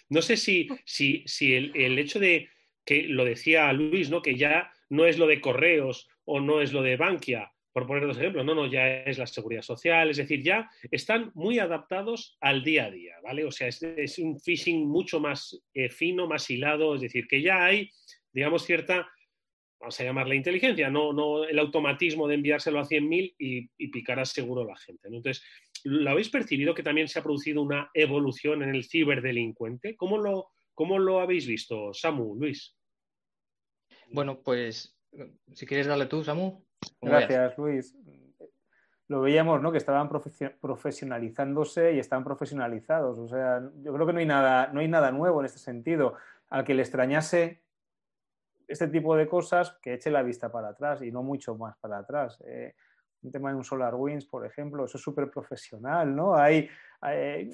no 0.09 0.23
sé 0.23 0.37
si, 0.37 0.69
si, 0.85 1.23
si 1.27 1.55
el, 1.55 1.73
el, 1.75 1.99
hecho 1.99 2.19
de 2.19 2.49
que 2.85 3.05
lo 3.05 3.25
decía 3.25 3.73
Luis, 3.73 4.11
¿no? 4.11 4.21
que 4.23 4.37
ya 4.37 4.73
no 4.89 5.07
es 5.07 5.19
lo 5.19 5.27
de 5.27 5.41
correos 5.41 6.09
o 6.25 6.41
no 6.41 6.61
es 6.61 6.73
lo 6.73 6.83
de 6.83 6.97
Bankia, 6.97 7.53
por 7.77 7.87
poner 7.87 8.07
dos 8.07 8.17
ejemplos, 8.17 8.43
no, 8.43 8.55
no, 8.55 8.65
ya 8.67 9.03
es 9.03 9.19
la 9.19 9.27
seguridad 9.27 9.61
social, 9.61 10.09
es 10.09 10.17
decir, 10.17 10.43
ya 10.43 10.71
están 10.91 11.31
muy 11.35 11.59
adaptados 11.59 12.39
al 12.41 12.65
día 12.65 12.87
a 12.87 12.91
día, 12.91 13.17
¿vale? 13.23 13.45
O 13.45 13.51
sea, 13.51 13.69
es, 13.69 14.19
un 14.19 14.41
phishing 14.41 14.89
mucho 14.89 15.21
más 15.21 15.61
eh, 15.75 15.91
fino, 15.91 16.27
más 16.27 16.49
hilado, 16.49 16.95
es 16.95 17.03
decir, 17.03 17.29
que 17.29 17.43
ya 17.43 17.67
hay, 17.67 17.91
digamos, 18.33 18.65
cierta, 18.65 19.07
vamos 19.79 20.01
a 20.01 20.05
llamarla 20.05 20.35
inteligencia, 20.35 20.89
no, 20.89 21.13
no 21.13 21.45
el 21.45 21.59
automatismo 21.59 22.27
de 22.27 22.37
enviárselo 22.37 22.81
a 22.81 22.87
100.000 22.87 23.35
y, 23.39 23.69
y 23.77 23.89
picará 23.89 24.25
seguro 24.25 24.65
la 24.65 24.79
gente. 24.79 25.09
Entonces, 25.09 25.45
¿lo 25.85 26.09
habéis 26.09 26.31
percibido 26.31 26.75
que 26.75 26.83
también 26.83 27.09
se 27.09 27.19
ha 27.19 27.23
producido 27.23 27.61
una 27.61 27.91
evolución 27.93 28.63
en 28.63 28.75
el 28.75 28.85
ciberdelincuente? 28.85 29.97
¿Cómo 29.97 30.17
lo, 30.17 30.49
cómo 30.73 30.99
lo 30.99 31.21
habéis 31.21 31.47
visto, 31.47 31.93
Samu, 31.93 32.37
Luis? 32.37 32.75
Bueno, 34.09 34.41
pues 34.43 34.97
si 35.53 35.67
quieres 35.67 35.89
darle 35.89 36.07
tú, 36.07 36.25
Samu. 36.25 36.66
Gracias, 37.01 37.57
Luis. 37.59 37.97
Lo 39.09 39.21
veíamos, 39.21 39.63
¿no? 39.63 39.71
Que 39.71 39.79
estaban 39.79 40.09
profesionalizándose 40.09 41.93
y 41.93 41.99
están 41.99 42.25
profesionalizados. 42.25 43.19
O 43.19 43.29
sea, 43.29 43.63
yo 43.83 43.93
creo 43.95 44.07
que 44.07 44.13
no 44.13 44.19
hay 44.19 44.27
nada, 44.27 44.69
no 44.73 44.81
hay 44.81 44.89
nada 44.89 45.13
nuevo 45.13 45.41
en 45.41 45.47
este 45.47 45.59
sentido. 45.59 46.15
Al 46.51 46.65
que 46.65 46.75
le 46.75 46.83
extrañase 46.83 47.63
este 48.67 48.89
tipo 48.89 49.17
de 49.17 49.29
cosas, 49.29 49.79
que 49.81 49.95
eche 49.95 50.11
la 50.11 50.23
vista 50.23 50.51
para 50.51 50.69
atrás 50.71 51.03
y 51.03 51.13
no 51.13 51.23
mucho 51.23 51.55
más 51.57 51.77
para 51.77 51.99
atrás. 51.99 52.43
Eh, 52.47 52.75
un 53.23 53.31
tema 53.31 53.51
de 53.51 53.57
un 53.57 53.65
SolarWinds, 53.65 54.27
por 54.27 54.45
ejemplo, 54.45 54.85
eso 54.85 54.99
es 54.99 55.03
súper 55.03 55.31
profesional, 55.31 56.15
¿no? 56.15 56.37
Hay, 56.37 56.69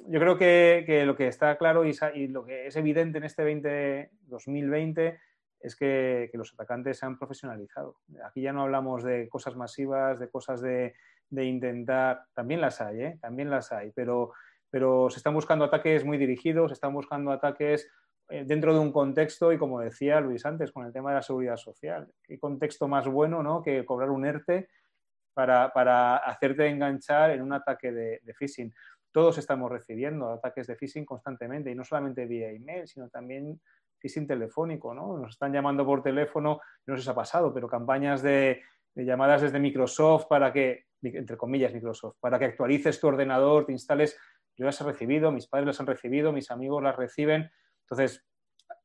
yo 0.06 0.20
creo 0.20 0.36
que, 0.36 1.02
lo 1.06 1.16
que 1.16 1.28
está 1.28 1.56
claro 1.56 1.84
y, 1.84 1.94
y, 2.14 2.28
lo 2.28 2.44
que 2.44 2.66
es 2.66 2.76
evidente 2.76 3.18
en 3.18 3.24
este 3.24 3.44
20, 3.44 4.10
2020 4.26 5.18
es 5.62 5.76
que, 5.76 6.30
los 6.34 6.52
atacantes 6.54 6.98
se 6.98 7.06
han 7.06 7.18
profesionalizado. 7.18 7.96
Aquí 8.24 8.42
ya 8.42 8.52
no 8.52 8.62
hablamos 8.62 9.02
de 9.04 9.28
cosas 9.28 9.56
masivas, 9.56 10.18
de 10.18 10.28
cosas 10.28 10.60
de, 10.60 10.94
intentar, 11.30 12.26
también 12.34 12.60
las 12.60 12.80
hay, 12.80 13.02
¿eh? 13.02 13.18
también 13.20 13.48
las 13.48 13.72
hay, 13.72 13.90
pero, 13.92 14.32
pero 14.68 15.08
se 15.08 15.18
están 15.18 15.34
buscando 15.34 15.64
ataques 15.64 16.04
muy 16.04 16.18
dirigidos, 16.18 16.70
se 16.70 16.74
están 16.74 16.92
buscando 16.92 17.30
ataques 17.30 17.88
eh, 18.28 18.44
dentro 18.46 18.74
de 18.74 18.80
un 18.80 18.92
contexto 18.92 19.52
y 19.52 19.58
como 19.58 19.80
decía 19.80 20.20
Luis 20.20 20.44
antes 20.44 20.72
con 20.72 20.84
el 20.84 20.92
tema 20.92 21.10
de 21.10 21.16
la 21.16 21.22
seguridad 21.22 21.56
social, 21.56 22.12
qué 22.22 22.38
contexto 22.38 22.86
más 22.86 23.08
bueno 23.08 23.42
¿no? 23.42 23.62
que 23.62 23.84
cobrar 23.86 24.10
un 24.10 24.26
ERTE 24.26 24.68
para, 25.32 26.16
hacerte 26.16 26.66
enganchar 26.66 27.30
en 27.30 27.40
un 27.40 27.54
ataque 27.54 27.90
de, 27.90 28.20
de 28.22 28.34
phishing 28.34 28.72
todos 29.12 29.38
estamos 29.38 29.70
recibiendo 29.70 30.30
ataques 30.30 30.66
de 30.66 30.74
phishing 30.74 31.04
constantemente 31.04 31.70
y 31.70 31.74
no 31.74 31.84
solamente 31.84 32.26
vía 32.26 32.50
email, 32.50 32.88
sino 32.88 33.08
también 33.10 33.60
phishing 34.02 34.26
telefónico, 34.26 34.92
¿no? 34.92 35.16
Nos 35.16 35.30
están 35.30 35.52
llamando 35.52 35.86
por 35.86 36.02
teléfono, 36.02 36.60
no 36.86 36.96
sé 36.96 37.02
si 37.02 37.08
ha 37.08 37.14
pasado, 37.14 37.54
pero 37.54 37.68
campañas 37.68 38.20
de, 38.22 38.60
llamadas 38.96 39.42
desde 39.42 39.60
Microsoft 39.60 40.26
para 40.28 40.52
que, 40.52 40.86
entre 41.02 41.36
comillas 41.36 41.72
Microsoft, 41.72 42.16
para 42.20 42.38
que 42.38 42.46
actualices 42.46 43.00
tu 43.00 43.06
ordenador, 43.06 43.64
te 43.64 43.72
instales. 43.72 44.18
Yo 44.56 44.66
las 44.66 44.80
he 44.80 44.84
recibido, 44.84 45.30
mis 45.30 45.46
padres 45.46 45.68
las 45.68 45.80
han 45.80 45.86
recibido, 45.86 46.32
mis 46.32 46.50
amigos 46.50 46.82
las 46.82 46.96
reciben. 46.96 47.50
Entonces, 47.84 48.26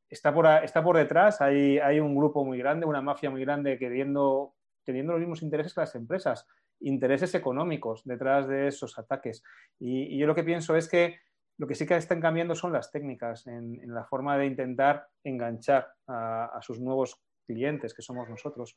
está 0.08 0.32
por, 0.32 0.46
está 0.46 0.82
por 0.82 0.96
detrás, 0.96 1.40
hay, 1.40 1.78
hay 1.78 2.00
un 2.00 2.16
grupo 2.16 2.44
muy 2.44 2.58
grande, 2.58 2.86
una 2.86 3.02
mafia 3.02 3.30
muy 3.30 3.42
grande 3.42 3.78
queriendo, 3.78 4.54
teniendo 4.84 5.12
los 5.12 5.20
mismos 5.20 5.42
intereses 5.42 5.74
que 5.74 5.80
las 5.80 5.94
empresas, 5.94 6.46
intereses 6.80 7.34
económicos 7.34 8.02
detrás 8.04 8.48
de 8.48 8.68
esos 8.68 8.98
ataques. 8.98 9.42
y 9.78 10.16
yo 10.16 10.26
lo 10.26 10.34
que 10.34 10.44
pienso 10.44 10.76
es 10.76 10.88
que 10.88 11.18
lo 11.58 11.66
que 11.66 11.74
sí 11.74 11.86
que 11.86 11.96
están 11.96 12.20
cambiando 12.20 12.54
son 12.54 12.72
las 12.72 12.90
técnicas 12.90 13.46
en, 13.48 13.80
la 13.92 14.04
forma 14.04 14.38
de 14.38 14.46
intentar 14.46 15.08
enganchar 15.24 15.88
a, 16.06 16.58
sus 16.62 16.80
nuevos 16.80 17.20
clientes, 17.46 17.94
que 17.94 18.02
somos 18.02 18.28
nosotros. 18.28 18.76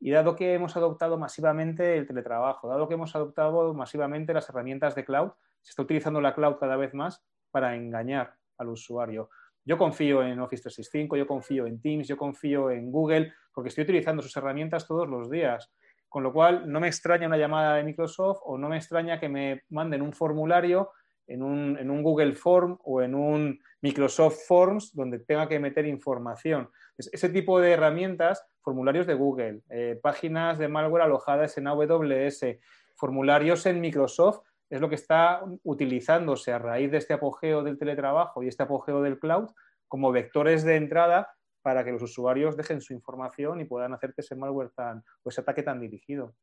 Y 0.00 0.10
dado 0.10 0.34
que 0.34 0.54
hemos 0.54 0.76
adoptado 0.76 1.18
masivamente 1.18 1.96
el 1.98 2.06
teletrabajo, 2.06 2.68
dado 2.68 2.88
que 2.88 2.94
hemos 2.94 3.14
adoptado 3.14 3.74
masivamente 3.74 4.32
las 4.32 4.48
herramientas 4.48 4.94
de 4.94 5.04
cloud, 5.04 5.32
se 5.60 5.70
está 5.70 5.82
utilizando 5.82 6.20
la 6.20 6.34
cloud 6.34 6.56
cada 6.58 6.76
vez 6.76 6.94
más 6.94 7.22
para 7.50 7.76
engañar 7.76 8.34
al 8.56 8.68
usuario. 8.68 9.28
Yo 9.66 9.76
confío 9.76 10.22
en 10.22 10.40
Office 10.40 10.62
365, 10.62 11.16
yo 11.16 11.26
confío 11.26 11.66
en 11.66 11.80
Teams, 11.80 12.08
yo 12.08 12.16
confío 12.16 12.70
en 12.70 12.90
Google, 12.90 13.32
porque 13.52 13.68
estoy 13.68 13.84
utilizando 13.84 14.22
sus 14.22 14.36
herramientas 14.36 14.86
todos 14.86 15.08
los 15.08 15.30
días. 15.30 15.70
Con 16.08 16.22
lo 16.22 16.32
cual, 16.32 16.70
no 16.70 16.80
me 16.80 16.86
extraña 16.86 17.26
una 17.26 17.36
llamada 17.36 17.74
de 17.74 17.84
Microsoft 17.84 18.40
o 18.44 18.56
no 18.56 18.68
me 18.68 18.76
extraña 18.76 19.20
que 19.20 19.28
me 19.28 19.62
manden 19.68 20.00
un 20.00 20.12
formulario 20.12 20.90
en 21.26 21.42
un, 21.42 22.02
Google 22.02 22.34
Form 22.34 22.78
o 22.84 23.02
en 23.02 23.14
un 23.14 23.60
Microsoft 23.80 24.46
Forms 24.46 24.94
donde 24.94 25.18
tenga 25.20 25.48
que 25.48 25.58
meter 25.58 25.86
información. 25.86 26.70
ese 26.96 27.28
tipo 27.28 27.60
de 27.60 27.72
herramientas, 27.72 28.46
formularios 28.60 29.06
de 29.06 29.14
Google, 29.14 29.62
eh, 29.70 29.98
páginas 30.02 30.58
de 30.58 30.68
malware 30.68 31.04
alojadas 31.04 31.56
en 31.58 31.66
AWS, 31.66 32.58
formularios 32.94 33.66
en 33.66 33.80
Microsoft, 33.80 34.40
es 34.70 34.80
lo 34.80 34.88
que 34.88 34.94
está 34.94 35.42
utilizándose 35.62 36.52
a 36.52 36.58
raíz 36.58 36.90
de 36.90 36.98
este 36.98 37.14
apogeo 37.14 37.62
del 37.62 37.78
teletrabajo 37.78 38.42
y 38.42 38.48
este 38.48 38.62
apogeo 38.62 39.02
del 39.02 39.18
cloud 39.18 39.50
como 39.88 40.12
vectores 40.12 40.64
de 40.64 40.76
entrada 40.76 41.34
para 41.62 41.84
que 41.84 41.92
los 41.92 42.02
usuarios 42.02 42.56
dejen 42.56 42.80
su 42.80 42.92
información 42.92 43.60
y 43.60 43.64
puedan 43.64 43.94
hacerte 43.94 44.20
ese 44.20 44.36
malware 44.36 44.70
tan, 44.70 45.04
o 45.22 45.28
ese 45.28 45.40
ataque 45.40 45.62
tan 45.62 45.80
dirigido. 45.80 46.34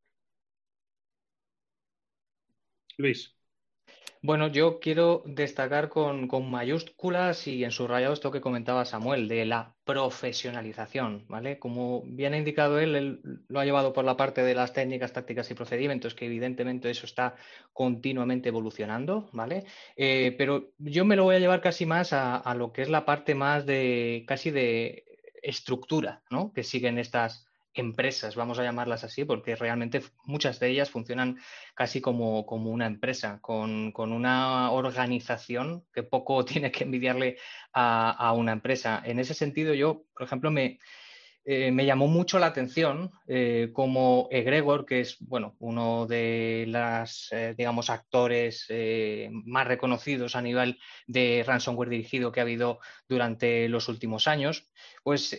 Luis. 2.98 3.41
Bueno, 4.24 4.50
yo 4.50 4.80
quiero 4.80 5.24
destacar 5.26 5.90
con, 5.90 6.30
mayúsculas 6.52 7.48
y 7.48 7.64
en 7.64 7.72
subrayado 7.72 8.14
esto 8.14 8.32
que 8.32 8.40
comentaba 8.40 8.86
Samuel, 8.86 9.28
de 9.28 9.46
la 9.46 9.74
profesionalización, 9.84 11.26
¿vale? 11.28 11.58
Como 11.58 12.04
bien 12.06 12.36
ha 12.36 12.38
indicado 12.38 12.80
él, 12.80 12.96
él 12.96 13.22
lo 13.48 13.60
ha 13.60 13.66
llevado 13.66 13.94
por 13.94 14.06
la 14.06 14.18
parte 14.18 14.44
de 14.44 14.54
las 14.54 14.74
técnicas, 14.74 15.12
tácticas 15.12 15.50
y 15.50 15.56
procedimientos, 15.56 16.14
que 16.14 16.28
evidentemente 16.28 16.92
eso 16.92 17.08
está 17.08 17.36
continuamente 17.74 18.50
evolucionando, 18.50 19.28
¿vale? 19.34 19.66
Eh, 19.96 20.36
pero 20.38 20.72
yo 20.78 21.04
me 21.04 21.16
lo 21.16 21.24
voy 21.24 21.38
a 21.38 21.40
llevar 21.40 21.62
casi 21.62 21.88
más 21.88 22.14
a, 22.14 22.38
a 22.38 22.54
lo 22.54 22.72
que 22.74 22.84
es 22.84 22.90
la 22.90 23.06
parte 23.06 23.34
más 23.34 23.66
de, 23.66 24.24
casi 24.28 24.52
de 24.52 25.04
estructura, 25.42 26.22
¿no? 26.30 26.54
Que 26.54 26.64
siguen 26.64 27.00
estas, 27.00 27.48
empresas, 27.74 28.36
vamos 28.36 28.60
a 28.60 28.64
llamarlas 28.64 29.04
así, 29.04 29.24
porque 29.26 29.56
realmente 29.56 30.02
muchas 30.26 30.60
de 30.60 30.70
ellas 30.70 30.90
funcionan 30.90 31.40
casi 31.74 32.02
como, 32.02 32.46
como 32.46 32.70
una 32.72 32.86
empresa, 32.86 33.40
con, 33.42 33.94
una 33.96 34.72
organización 34.72 35.86
que 35.94 36.04
poco 36.04 36.44
tiene 36.46 36.72
que 36.72 36.84
envidiarle 36.84 37.38
a, 37.74 38.34
una 38.34 38.52
empresa. 38.52 39.02
En 39.06 39.20
ese 39.20 39.34
sentido, 39.34 39.74
yo, 39.74 40.04
por 40.14 40.24
ejemplo, 40.26 40.52
me, 40.52 40.80
eh, 41.46 41.72
me 41.72 41.86
llamó 41.86 42.08
mucho 42.08 42.40
la 42.40 42.48
atención 42.48 43.12
eh, 43.28 43.70
como 43.74 44.28
Egregor, 44.32 44.86
que 44.86 45.00
es 45.00 45.18
bueno, 45.20 45.56
uno 45.60 46.06
de 46.08 46.66
los 46.68 47.30
digamos, 47.56 47.90
actores 47.90 48.68
más 49.46 49.68
reconocidos 49.68 50.36
a 50.36 50.42
nivel 50.42 50.78
de 51.08 51.44
ransomware 51.48 51.90
dirigido 51.90 52.32
que 52.32 52.42
ha 52.42 52.44
habido 52.44 52.80
durante 53.08 53.70
los 53.70 53.88
últimos 53.88 54.28
años, 54.28 54.70
pues 55.04 55.38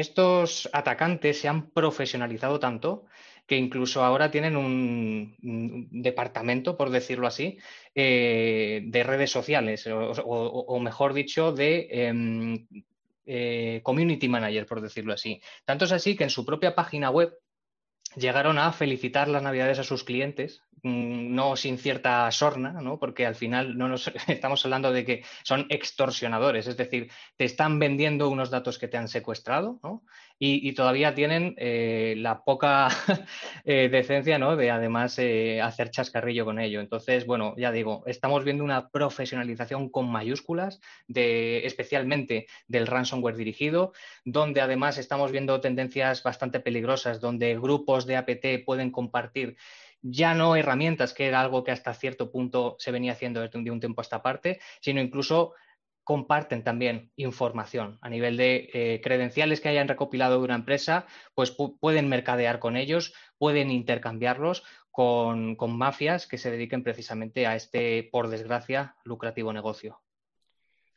estos 0.00 0.68
atacantes 0.72 1.40
se 1.40 1.48
han 1.48 1.70
profesionalizado 1.70 2.58
tanto 2.58 3.04
que 3.46 3.56
incluso 3.56 4.04
ahora 4.04 4.30
tienen 4.30 4.56
un, 4.56 5.88
departamento, 5.90 6.76
por 6.76 6.90
decirlo 6.90 7.26
así, 7.26 7.58
eh, 7.96 8.82
de 8.84 9.02
redes 9.02 9.32
sociales, 9.32 9.88
o, 9.90 10.78
mejor 10.80 11.14
dicho, 11.14 11.50
de 11.50 11.88
em, 11.90 12.66
eh, 13.26 13.80
community 13.82 14.28
manager, 14.28 14.66
por 14.66 14.80
decirlo 14.80 15.12
así. 15.12 15.40
Tanto 15.64 15.84
es 15.84 15.90
así 15.90 16.16
que 16.16 16.22
en 16.22 16.30
su 16.30 16.44
propia 16.44 16.76
página 16.76 17.10
web 17.10 17.32
llegaron 18.16 18.58
a 18.58 18.72
felicitar 18.72 19.28
las 19.28 19.42
navidades 19.42 19.78
a 19.78 19.84
sus 19.84 20.04
clientes, 20.04 20.62
mm, 20.82 21.34
no 21.34 21.56
sin 21.56 21.78
cierta 21.78 22.30
sorna, 22.30 22.72
¿no? 22.72 22.98
porque 22.98 23.26
al 23.26 23.34
final 23.34 23.76
no 23.78 23.88
nos 23.88 24.08
estamos 24.28 24.64
hablando 24.64 24.92
de 24.92 25.04
que 25.04 25.24
son 25.42 25.66
extorsionadores, 25.68 26.66
es 26.66 26.76
decir, 26.76 27.10
te 27.36 27.44
están 27.44 27.78
vendiendo 27.78 28.28
unos 28.28 28.50
datos 28.50 28.78
que 28.78 28.88
te 28.88 28.96
han 28.96 29.08
secuestrado 29.08 29.78
¿no? 29.82 30.04
Y, 30.42 30.72
todavía 30.72 31.14
tienen 31.14 31.54
eh, 31.58 32.14
la 32.16 32.44
poca 32.44 32.88
eh, 33.66 33.90
decencia 33.90 34.38
¿no? 34.38 34.56
de 34.56 34.70
además 34.70 35.18
eh, 35.18 35.60
hacer 35.60 35.90
chascarrillo 35.90 36.46
con 36.46 36.58
ello. 36.58 36.80
Entonces, 36.80 37.26
bueno, 37.26 37.54
ya 37.58 37.70
digo, 37.70 38.02
estamos 38.06 38.42
viendo 38.42 38.64
una 38.64 38.88
profesionalización 38.88 39.90
con 39.90 40.10
mayúsculas, 40.10 40.80
de, 41.06 41.66
especialmente 41.66 42.46
del 42.68 42.86
ransomware 42.86 43.36
dirigido, 43.36 43.92
donde 44.24 44.62
además 44.62 44.96
estamos 44.96 45.30
viendo 45.30 45.60
tendencias 45.60 46.22
bastante 46.22 46.58
peligrosas, 46.58 47.20
donde 47.20 47.58
grupos 47.58 48.06
de 48.06 48.16
APT 48.16 48.64
pueden 48.64 48.90
compartir 48.90 49.58
ya 50.00 50.32
no 50.32 50.56
herramientas, 50.56 51.12
que 51.12 51.26
era 51.26 51.42
algo 51.42 51.62
que 51.62 51.72
hasta 51.72 51.92
cierto 51.92 52.30
punto 52.30 52.76
se 52.78 52.90
venía 52.90 53.12
haciendo 53.12 53.42
desde 53.42 53.58
un 53.70 53.80
tiempo 53.80 54.00
a 54.00 54.04
esta 54.04 54.22
parte, 54.22 54.58
sino 54.80 55.02
incluso 55.02 55.52
comparten 56.10 56.64
también 56.64 57.12
información 57.14 57.96
a 58.00 58.08
nivel 58.10 58.36
de 58.36 58.68
eh, 58.72 59.00
credenciales 59.00 59.60
que 59.60 59.68
hayan 59.68 59.86
recopilado 59.86 60.38
de 60.38 60.44
una 60.44 60.56
empresa, 60.56 61.06
pues 61.36 61.52
pueden 61.52 62.08
mercadear 62.08 62.58
con 62.58 62.76
ellos, 62.76 63.14
pueden 63.38 63.70
intercambiarlos 63.70 64.64
con, 64.90 65.56
mafias 65.68 66.26
que 66.26 66.36
se 66.36 66.50
dediquen 66.50 66.82
precisamente 66.82 67.46
a 67.46 67.54
este, 67.54 68.08
por 68.10 68.26
desgracia, 68.26 68.96
lucrativo 69.04 69.52
negocio. 69.52 70.00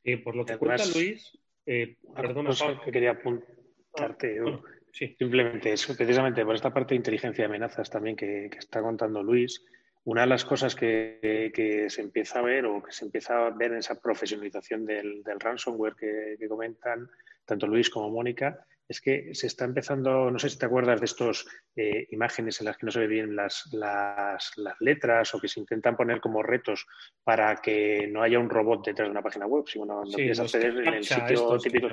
Eh, 0.03 0.17
por 0.17 0.35
lo 0.35 0.45
que 0.45 0.57
cuenta 0.57 0.83
Luis, 0.87 1.37
eh, 1.67 1.97
perdona, 2.15 2.49
que 2.83 2.91
quería 2.91 3.11
apuntarte. 3.11 4.39
Ah, 4.43 4.59
simplemente 4.93 5.73
eso, 5.73 5.95
precisamente 5.95 6.43
por 6.43 6.55
esta 6.55 6.73
parte 6.73 6.95
de 6.95 6.97
inteligencia 6.97 7.43
de 7.43 7.49
amenazas 7.49 7.87
también 7.91 8.15
que 8.15 8.49
está 8.57 8.81
contando 8.81 9.21
Luis, 9.21 9.63
una 10.05 10.21
de 10.21 10.27
las 10.27 10.45
cosas 10.45 10.75
que, 10.75 11.51
se 11.89 12.01
empieza 12.01 12.39
a 12.39 12.43
ver 12.43 12.65
o 12.65 12.83
que 12.83 12.91
se 12.91 13.05
empieza 13.05 13.45
a 13.45 13.49
ver 13.51 13.71
en 13.71 13.77
esa 13.79 13.99
profesionalización 13.99 14.85
del, 14.85 15.23
ransomware 15.39 15.95
que, 15.95 16.47
comentan 16.47 17.09
tanto 17.45 17.67
Luis 17.67 17.89
como 17.89 18.09
Mónica 18.09 18.65
es 18.87 18.99
que 18.99 19.33
se 19.33 19.47
está 19.47 19.63
empezando, 19.63 20.29
no 20.29 20.37
sé 20.37 20.49
si 20.49 20.57
te 20.57 20.65
acuerdas 20.65 20.99
de 20.99 21.05
estas 21.05 21.45
eh, 21.75 22.05
imágenes 22.11 22.59
en 22.59 22.65
las 22.65 22.77
que 22.77 22.85
no 22.85 22.91
se 22.91 22.99
ve 22.99 23.07
bien 23.07 23.35
las, 23.35 23.69
las, 23.71 24.51
letras 24.81 25.33
o 25.33 25.39
que 25.39 25.47
se 25.47 25.61
intentan 25.61 25.95
poner 25.95 26.19
como 26.19 26.43
retos 26.43 26.85
para 27.23 27.55
que 27.55 28.07
no 28.11 28.21
haya 28.21 28.39
un 28.39 28.49
robot 28.49 28.85
detrás 28.85 29.07
de 29.07 29.11
una 29.11 29.21
página 29.21 29.47
web, 29.47 29.63
sino 29.67 29.85
no, 29.85 30.03
no 30.03 30.43
acceder 30.43 30.77
en 30.85 30.93
el 30.95 31.03
sitio 31.03 31.57
típico. 31.57 31.87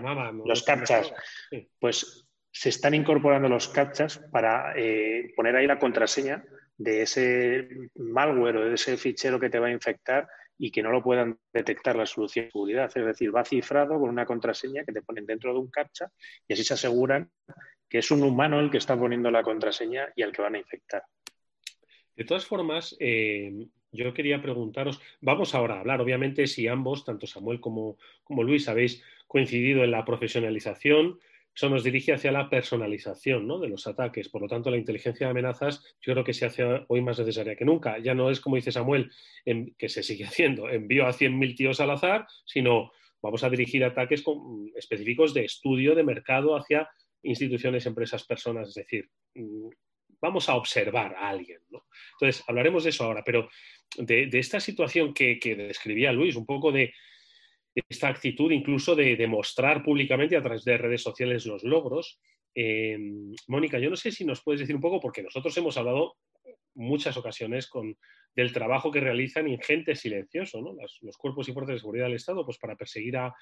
Los 0.45 0.65
captchas. 0.65 1.13
Pues 1.79 2.27
se 2.51 2.69
están 2.69 2.95
incorporando 2.95 3.49
los 3.49 3.69
captchas 3.69 4.19
para 4.33 4.75
eh, 4.77 5.33
poner 5.37 5.55
ahí 5.55 5.69
la 5.69 5.79
contraseña 5.79 6.45
de 6.81 7.03
ese 7.03 7.69
malware 7.95 8.57
o 8.57 8.65
de 8.65 8.75
ese 8.75 8.97
fichero 8.97 9.39
que 9.39 9.51
te 9.51 9.59
va 9.59 9.67
a 9.67 9.73
infectar 9.73 10.27
y 10.57 10.71
que 10.71 10.83
no 10.83 10.91
lo 10.91 11.03
puedan 11.03 11.39
detectar 11.53 11.95
la 11.95 12.07
solución 12.07 12.47
de 12.47 12.53
seguridad. 12.53 12.91
Es 12.95 13.05
decir, 13.05 13.37
va 13.37 13.45
cifrado 13.45 14.01
con 14.01 14.09
una 14.09 14.25
contraseña 14.25 14.83
que 14.85 14.93
te 14.93 15.03
ponen 15.03 15.27
dentro 15.27 15.53
de 15.53 15.59
un 15.59 15.71
captcha 15.71 16.11
y 16.49 16.55
así 16.55 16.65
se 16.65 16.75
aseguran 16.75 17.31
que 17.87 17.99
es 17.99 18.11
un 18.11 18.23
humano 18.23 18.61
el 18.61 18.71
que 18.71 18.79
está 18.79 18.99
poniendo 18.99 19.31
la 19.31 19.43
contraseña 19.43 20.09
y 20.17 20.23
al 20.23 20.33
que 20.33 20.41
van 20.41 20.55
a 20.55 20.59
infectar. 20.59 21.03
De 22.17 22.25
todas 22.25 22.47
formas, 22.47 22.97
eh, 22.99 23.53
yo 23.93 24.15
quería 24.15 24.41
preguntaros, 24.41 25.03
vamos 25.21 25.55
ahora 25.55 25.75
a 25.75 25.81
hablar, 25.81 26.01
obviamente, 26.01 26.47
si 26.47 26.67
ambos, 26.67 27.05
tanto 27.05 27.27
Samuel 27.27 27.61
como, 27.61 27.99
como 28.25 28.43
Luis, 28.43 28.69
habéis 28.69 29.03
coincidido 29.27 29.85
en 29.85 29.91
la 29.91 30.07
profesionalización, 30.07 31.19
eso 31.55 31.69
nos 31.69 31.85
dirige 31.85 32.13
hacia 32.13 32.33
la 32.33 32.49
personalización 32.49 33.47
de 33.61 33.69
los 33.69 33.87
ataques. 33.87 34.29
Por 34.29 34.43
lo 34.43 34.49
tanto, 34.49 34.71
la 34.71 34.77
inteligencia 34.77 35.27
de 35.27 35.31
amenazas 35.33 35.97
yo 36.01 36.13
creo 36.13 36.25
que 36.25 36.33
se 36.33 36.47
hace 36.47 36.65
hoy 36.89 37.01
más 37.01 37.19
necesaria 37.19 37.57
que 37.57 37.65
nunca. 37.65 37.99
Ya 37.99 38.15
no 38.15 38.31
es 38.31 38.41
como 38.41 38.57
dice 38.57 38.73
Samuel, 38.73 39.11
que 39.77 39.89
se 39.89 40.03
sigue 40.03 40.25
haciendo, 40.27 40.69
envío 40.69 41.07
a 41.07 41.13
100.000 41.13 41.57
tíos 41.57 41.81
al 41.81 41.91
azar, 41.91 42.27
sino 42.45 42.93
vamos 43.23 43.43
a 43.45 43.51
dirigir 43.51 43.85
ataques 43.85 44.25
específicos 44.77 45.35
de 45.35 45.45
estudio 45.45 45.95
de 45.95 46.05
mercado 46.05 46.57
hacia 46.57 46.89
instituciones, 47.23 47.85
empresas, 47.85 48.25
personas. 48.25 48.69
Es 48.69 48.75
decir, 48.75 49.11
mm, 49.35 49.69
vamos 50.23 50.49
a 50.49 50.55
observar 50.55 51.15
a 51.17 51.29
alguien. 51.29 51.61
Entonces, 52.13 52.45
hablaremos 52.47 52.85
de 52.85 52.91
eso 52.91 53.05
ahora, 53.05 53.23
pero 53.25 53.49
de, 53.97 54.31
esta 54.33 54.61
situación 54.61 55.13
que 55.13 55.39
describía 55.57 56.13
Luis, 56.13 56.37
un 56.37 56.47
poco 56.47 56.71
de 56.71 56.95
esta 57.75 58.09
actitud 58.09 58.51
incluso 58.51 58.95
de 58.95 59.17
demostrar 59.17 59.83
públicamente 59.83 60.37
a 60.37 60.43
través 60.43 60.65
de 60.65 60.79
redes 60.79 61.03
sociales 61.03 61.47
los 61.47 61.63
logros. 61.63 62.21
Eh, 62.55 62.99
Mónica, 63.47 63.79
yo 63.79 63.91
no 63.91 63.97
sé 63.97 64.11
si 64.11 64.25
nos 64.25 64.43
puedes 64.43 64.61
decir 64.61 64.75
un 64.75 64.83
poco, 64.83 65.01
porque 65.01 65.23
nosotros 65.23 65.57
hemos 65.57 65.77
hablado 65.77 66.17
muchas 66.75 67.17
ocasiones 67.17 67.69
con, 67.69 67.97
del 68.35 68.53
trabajo 68.53 68.91
que 68.91 69.01
realizan 69.01 69.49
ingentes 69.49 70.01
silencioso, 70.01 70.61
¿no? 70.61 70.77
los 71.01 71.17
cuerpos 71.17 71.49
y 71.49 71.53
fuerzas 71.53 71.75
de 71.75 71.81
seguridad 71.81 72.05
del 72.07 72.15
Estado, 72.15 72.45
pues 72.45 72.59
para 72.59 72.77
perseguir 72.77 73.17
a, 73.17 73.35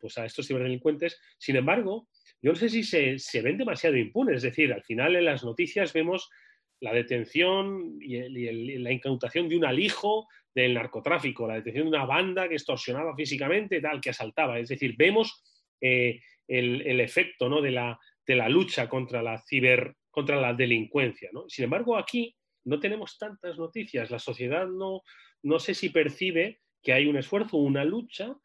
pues 0.00 0.18
a 0.18 0.24
estos 0.24 0.46
ciberdelincuentes. 0.46 1.20
Sin 1.38 1.56
embargo, 1.56 2.08
yo 2.42 2.52
no 2.52 2.56
sé 2.56 2.68
si 2.68 2.82
se, 2.82 3.18
se, 3.18 3.42
ven 3.42 3.58
demasiado 3.58 3.96
impunes, 3.96 4.36
es 4.36 4.42
decir, 4.42 4.72
al 4.72 4.82
final 4.82 5.16
en 5.16 5.26
las 5.26 5.44
noticias 5.44 5.92
vemos 5.92 6.30
la 6.80 6.92
detención 6.92 7.98
y, 8.00 8.78
la 8.78 8.92
incautación 8.92 9.48
de 9.48 9.56
un 9.56 9.64
alijo 9.64 10.28
del 10.54 10.74
narcotráfico, 10.74 11.48
la 11.48 11.54
detención 11.54 11.90
de 11.90 11.96
una 11.96 12.06
banda 12.06 12.48
que 12.48 12.54
extorsionaba 12.54 13.14
físicamente, 13.16 13.80
tal, 13.80 14.00
que 14.00 14.10
asaltaba. 14.10 14.58
Es 14.58 14.68
decir, 14.68 14.94
vemos 14.96 15.42
eh, 15.80 16.20
el, 16.46 17.00
efecto 17.00 17.48
¿no? 17.48 17.60
de, 17.60 17.72
la, 17.72 17.98
de, 18.26 18.36
la, 18.36 18.48
lucha 18.48 18.88
contra 18.88 19.22
la 19.22 19.38
ciber, 19.38 19.96
contra 20.10 20.40
la 20.40 20.54
delincuencia. 20.54 21.30
Sin 21.48 21.64
embargo, 21.64 21.96
aquí 21.96 22.36
no 22.64 22.78
tenemos 22.78 23.18
tantas 23.18 23.58
noticias. 23.58 24.10
La 24.10 24.18
sociedad 24.18 24.66
no, 24.66 25.02
no 25.42 25.58
sé 25.58 25.74
si 25.74 25.88
percibe 25.88 26.60
que 26.82 26.92
hay 26.92 27.06
un 27.06 27.16
esfuerzo, 27.16 27.56
una 27.56 27.84
lucha, 27.84 28.36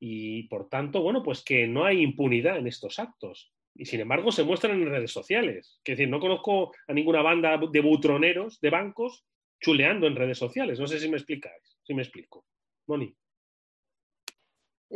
y 0.00 0.42
por 0.48 0.68
tanto, 0.68 1.00
bueno, 1.00 1.22
pues 1.22 1.42
que 1.42 1.66
no 1.66 1.84
hay 1.84 2.02
impunidad 2.02 2.58
en 2.58 2.66
estos 2.66 2.98
actos 2.98 3.53
y 3.74 3.84
sin 3.84 4.00
embargo 4.00 4.30
se 4.30 4.44
muestran 4.44 4.80
en 4.80 4.90
redes 4.90 5.12
sociales. 5.12 5.80
Es 5.84 5.96
decir, 5.96 6.08
no 6.08 6.20
conozco 6.20 6.72
a 6.86 6.92
ninguna 6.92 7.22
banda 7.22 7.58
de 7.58 7.80
butroneros 7.80 8.60
de 8.60 8.70
bancos 8.70 9.24
chuleando 9.60 10.06
en 10.06 10.16
redes 10.16 10.38
sociales. 10.38 10.78
No 10.78 10.86
sé 10.86 10.98
si 10.98 11.08
me 11.08 11.16
explicáis, 11.16 11.78
si 11.82 11.94
me 11.94 12.02
explico. 12.02 12.44
Moni 12.86 13.14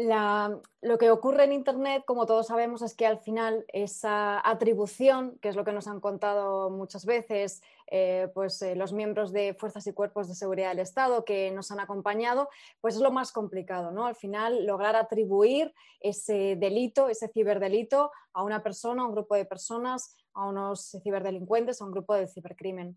lo 0.00 0.98
que 0.98 1.10
ocurre 1.10 1.44
en 1.44 1.52
Internet, 1.52 2.04
como 2.06 2.24
todos 2.24 2.46
sabemos, 2.46 2.82
es 2.82 2.94
que 2.94 3.04
al 3.04 3.18
final 3.18 3.64
esa 3.72 4.40
atribución, 4.48 5.36
que 5.40 5.48
es 5.48 5.56
lo 5.56 5.64
que 5.64 5.72
nos 5.72 5.88
han 5.88 5.98
contado 5.98 6.70
muchas 6.70 7.04
veces 7.04 7.62
eh, 7.88 8.28
pues, 8.32 8.62
eh, 8.62 8.76
los 8.76 8.92
miembros 8.92 9.32
de 9.32 9.54
fuerzas 9.54 9.88
y 9.88 9.92
cuerpos 9.92 10.28
de 10.28 10.36
seguridad 10.36 10.68
del 10.68 10.78
Estado 10.78 11.24
que 11.24 11.50
nos 11.50 11.72
han 11.72 11.80
acompañado, 11.80 12.48
pues 12.80 12.94
es 12.94 13.00
lo 13.00 13.10
más 13.10 13.32
complicado, 13.32 13.90
¿no? 13.90 14.06
Al 14.06 14.14
final, 14.14 14.66
lograr 14.66 14.94
atribuir 14.94 15.74
ese 15.98 16.54
delito, 16.56 17.08
ese 17.08 17.26
ciberdelito, 17.26 18.12
a 18.32 18.44
una 18.44 18.62
persona, 18.62 19.02
a 19.02 19.06
un 19.06 19.12
grupo 19.12 19.34
de 19.34 19.46
personas, 19.46 20.14
a 20.32 20.46
unos 20.46 20.96
ciberdelincuentes, 21.02 21.80
a 21.80 21.84
un 21.84 21.90
grupo 21.90 22.14
de 22.14 22.28
cibercrimen. 22.28 22.96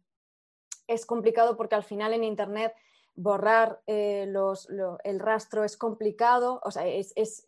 Es 0.85 1.07
complicado 1.07 1.57
porque 1.57 1.73
al 1.73 1.83
final 1.83 2.13
en 2.13 2.23
Internet 2.23 2.75
borrar 3.15 3.81
eh, 3.87 4.31
el 5.03 5.19
rastro 5.19 5.63
es 5.63 5.77
complicado, 5.77 6.61
o 6.63 6.71
sea, 6.71 6.85
es, 6.85 7.45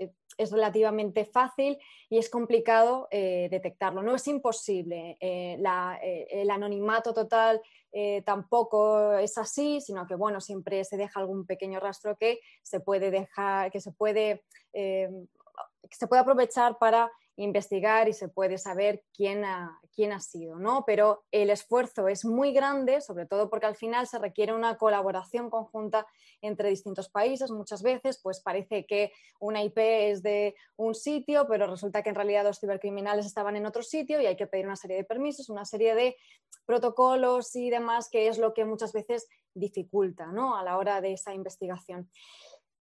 relativamente 0.51 1.25
fácil 1.25 1.77
y 2.09 2.17
es 2.17 2.29
complicado 2.29 3.07
eh, 3.11 3.47
detectarlo. 3.51 4.01
No 4.01 4.15
es 4.15 4.27
imposible. 4.27 5.17
Eh, 5.19 5.57
el 6.29 6.49
anonimato 6.49 7.13
total 7.13 7.61
eh, 7.95 8.23
tampoco 8.25 9.13
es 9.13 9.37
así, 9.37 9.79
sino 9.79 10.07
que 10.07 10.15
bueno, 10.15 10.41
siempre 10.41 10.83
se 10.83 10.97
deja 10.97 11.19
algún 11.19 11.45
pequeño 11.45 11.79
rastro 11.79 12.17
que 12.17 12.39
se 12.63 12.79
puede 12.79 13.11
dejar, 13.11 13.71
que 13.71 13.79
se 13.79 13.91
puede, 13.91 14.43
eh, 14.73 15.09
que 15.87 15.95
se 15.95 16.07
puede 16.07 16.23
aprovechar 16.23 16.79
para 16.79 17.11
investigar 17.35 18.07
y 18.07 18.13
se 18.13 18.27
puede 18.27 18.57
saber 18.57 19.03
quién 19.13 19.43
ha, 19.43 19.79
quién 19.93 20.11
ha 20.11 20.19
sido, 20.19 20.59
¿no? 20.59 20.83
Pero 20.85 21.23
el 21.31 21.49
esfuerzo 21.49 22.07
es 22.07 22.25
muy 22.25 22.53
grande, 22.53 23.01
sobre 23.01 23.25
todo 23.25 23.49
porque 23.49 23.65
al 23.65 23.75
final 23.75 24.07
se 24.07 24.19
requiere 24.19 24.53
una 24.53 24.77
colaboración 24.77 25.49
conjunta 25.49 26.05
entre 26.41 26.69
distintos 26.69 27.09
países. 27.09 27.49
Muchas 27.49 27.81
veces, 27.81 28.19
pues 28.21 28.39
parece 28.41 28.85
que 28.85 29.11
una 29.39 29.63
IP 29.63 29.77
es 29.77 30.21
de 30.21 30.55
un 30.75 30.93
sitio, 30.93 31.47
pero 31.47 31.67
resulta 31.67 32.03
que 32.03 32.09
en 32.09 32.15
realidad 32.15 32.43
los 32.43 32.59
cibercriminales 32.59 33.25
estaban 33.25 33.55
en 33.55 33.65
otro 33.65 33.81
sitio 33.81 34.21
y 34.21 34.27
hay 34.27 34.35
que 34.35 34.47
pedir 34.47 34.65
una 34.65 34.75
serie 34.75 34.97
de 34.97 35.03
permisos, 35.03 35.49
una 35.49 35.65
serie 35.65 35.95
de 35.95 36.15
protocolos 36.65 37.55
y 37.55 37.69
demás, 37.69 38.09
que 38.09 38.27
es 38.27 38.37
lo 38.37 38.53
que 38.53 38.65
muchas 38.65 38.93
veces 38.93 39.27
dificulta, 39.55 40.27
¿no? 40.27 40.55
A 40.55 40.63
la 40.63 40.77
hora 40.77 41.01
de 41.01 41.13
esa 41.13 41.33
investigación 41.33 42.09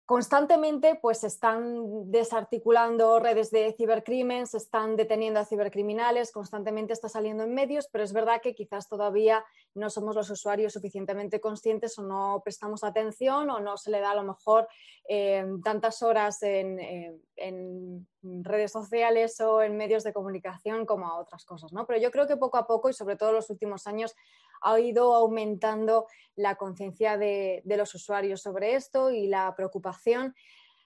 constantemente 0.07 0.99
pues 1.01 1.19
se 1.19 1.29
están 1.29 2.11
desarticulando 2.11 3.19
redes 3.21 3.51
de 3.51 3.73
cibercrimen, 3.77 4.47
se 4.47 4.59
están 4.59 4.97
deteniendo 4.97 5.41
a 5.41 5.47
cibercriminales, 5.47 6.31
constantemente 6.31 6.93
está 6.93 7.09
saliendo 7.09 7.45
en 7.45 7.55
medios, 7.55 7.89
pero 7.91 8.05
es 8.05 8.13
verdad 8.13 8.41
que 8.43 8.55
quizás 8.55 8.89
todavía 8.89 9.45
no 9.75 9.89
somos 9.89 10.15
los 10.15 10.29
usuarios 10.29 10.75
suficientemente 10.75 11.41
conscientes 11.41 11.99
o 11.99 12.03
no 12.03 12.43
prestamos 12.45 12.85
atención 12.85 13.49
o 13.49 13.61
no 13.61 13.79
se 13.79 13.91
le 13.91 14.01
da 14.01 14.11
a 14.11 14.17
lo 14.17 14.25
mejor 14.25 14.69
eh, 15.09 15.45
tantas 15.63 16.03
horas 16.03 16.43
en, 16.43 16.79
eh, 16.81 17.17
en, 17.37 18.07
redes 18.43 18.73
sociales 18.73 19.41
o 19.41 19.63
en 19.63 19.77
medios 19.77 20.05
de 20.05 20.13
comunicación 20.13 20.87
como 20.87 21.07
a 21.07 21.19
otras 21.19 21.45
cosas. 21.45 21.73
¿no? 21.73 21.87
Pero 21.87 22.01
yo 22.01 22.11
creo 22.11 22.27
que 22.27 22.37
poco 22.37 22.57
a 22.57 22.67
poco 22.67 22.89
y 22.89 22.95
sobre 22.95 23.17
todo 23.17 23.31
en 23.31 23.37
los 23.37 23.51
últimos 23.51 23.87
años 23.87 24.15
ha 24.63 24.79
ido 24.81 25.15
aumentando 25.15 26.07
la 26.37 26.57
conciencia 26.57 27.17
de, 27.17 27.63
los 27.65 27.95
usuarios 27.95 28.41
sobre 28.41 28.75
esto 28.75 29.11
y 29.11 29.27
la 29.27 29.55
preocupación, 29.55 30.35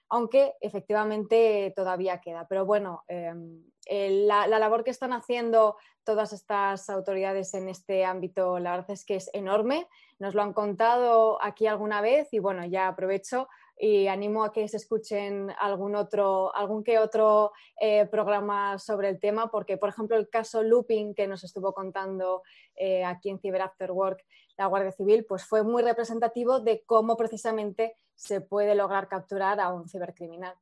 aunque 0.09 0.55
efectivamente 0.61 1.73
todavía 1.75 2.19
queda. 2.19 2.47
Pero 2.47 2.65
bueno, 2.65 3.03
em, 3.07 3.63
la, 3.87 4.47
labor 4.47 4.83
que 4.83 4.91
están 4.91 5.13
haciendo 5.13 5.77
todas 6.03 6.33
estas 6.33 6.89
autoridades 6.89 7.53
en 7.53 7.69
este 7.69 8.03
ámbito, 8.03 8.59
la 8.59 8.71
verdad 8.71 8.91
es 8.91 9.05
que 9.05 9.15
es 9.15 9.29
enorme. 9.33 9.87
Nos 10.17 10.35
lo 10.35 10.41
han 10.41 10.53
contado 10.53 11.41
aquí 11.41 11.67
alguna 11.67 12.01
vez 12.01 12.33
y 12.33 12.39
bueno, 12.39 12.65
ya 12.65 12.87
aprovecho 12.87 13.47
y 13.81 14.07
animo 14.07 14.43
a 14.43 14.51
que 14.51 14.67
se 14.67 14.75
escuchen 14.75 15.51
algún 15.57 15.95
otro, 15.95 16.53
algún 16.53 16.83
que 16.83 16.99
otro 16.99 17.53
eh, 17.79 18.05
programa 18.07 18.77
sobre 18.77 19.07
el 19.07 19.21
tema, 19.21 19.49
porque 19.49 19.77
por 19.77 19.87
ejemplo 19.87 20.17
el 20.17 20.29
caso 20.29 20.61
Looping 20.61 21.15
que 21.15 21.27
nos 21.27 21.45
estuvo 21.45 21.73
contando 21.73 22.43
eh, 22.75 23.05
aquí 23.05 23.29
en 23.29 23.39
Cyber 23.39 23.61
After 23.61 23.91
Work 23.91 24.25
la 24.57 24.65
Guardia 24.65 24.91
Civil, 24.91 25.25
pues 25.25 25.45
fue 25.45 25.63
muy 25.63 25.81
representativo 25.81 26.59
de 26.59 26.83
cómo 26.85 27.15
precisamente 27.15 27.95
se 28.15 28.41
puede 28.41 28.75
lograr 28.75 29.07
capturar 29.07 29.61
a 29.61 29.71
un 29.71 29.87
cibercriminal. 29.87 30.55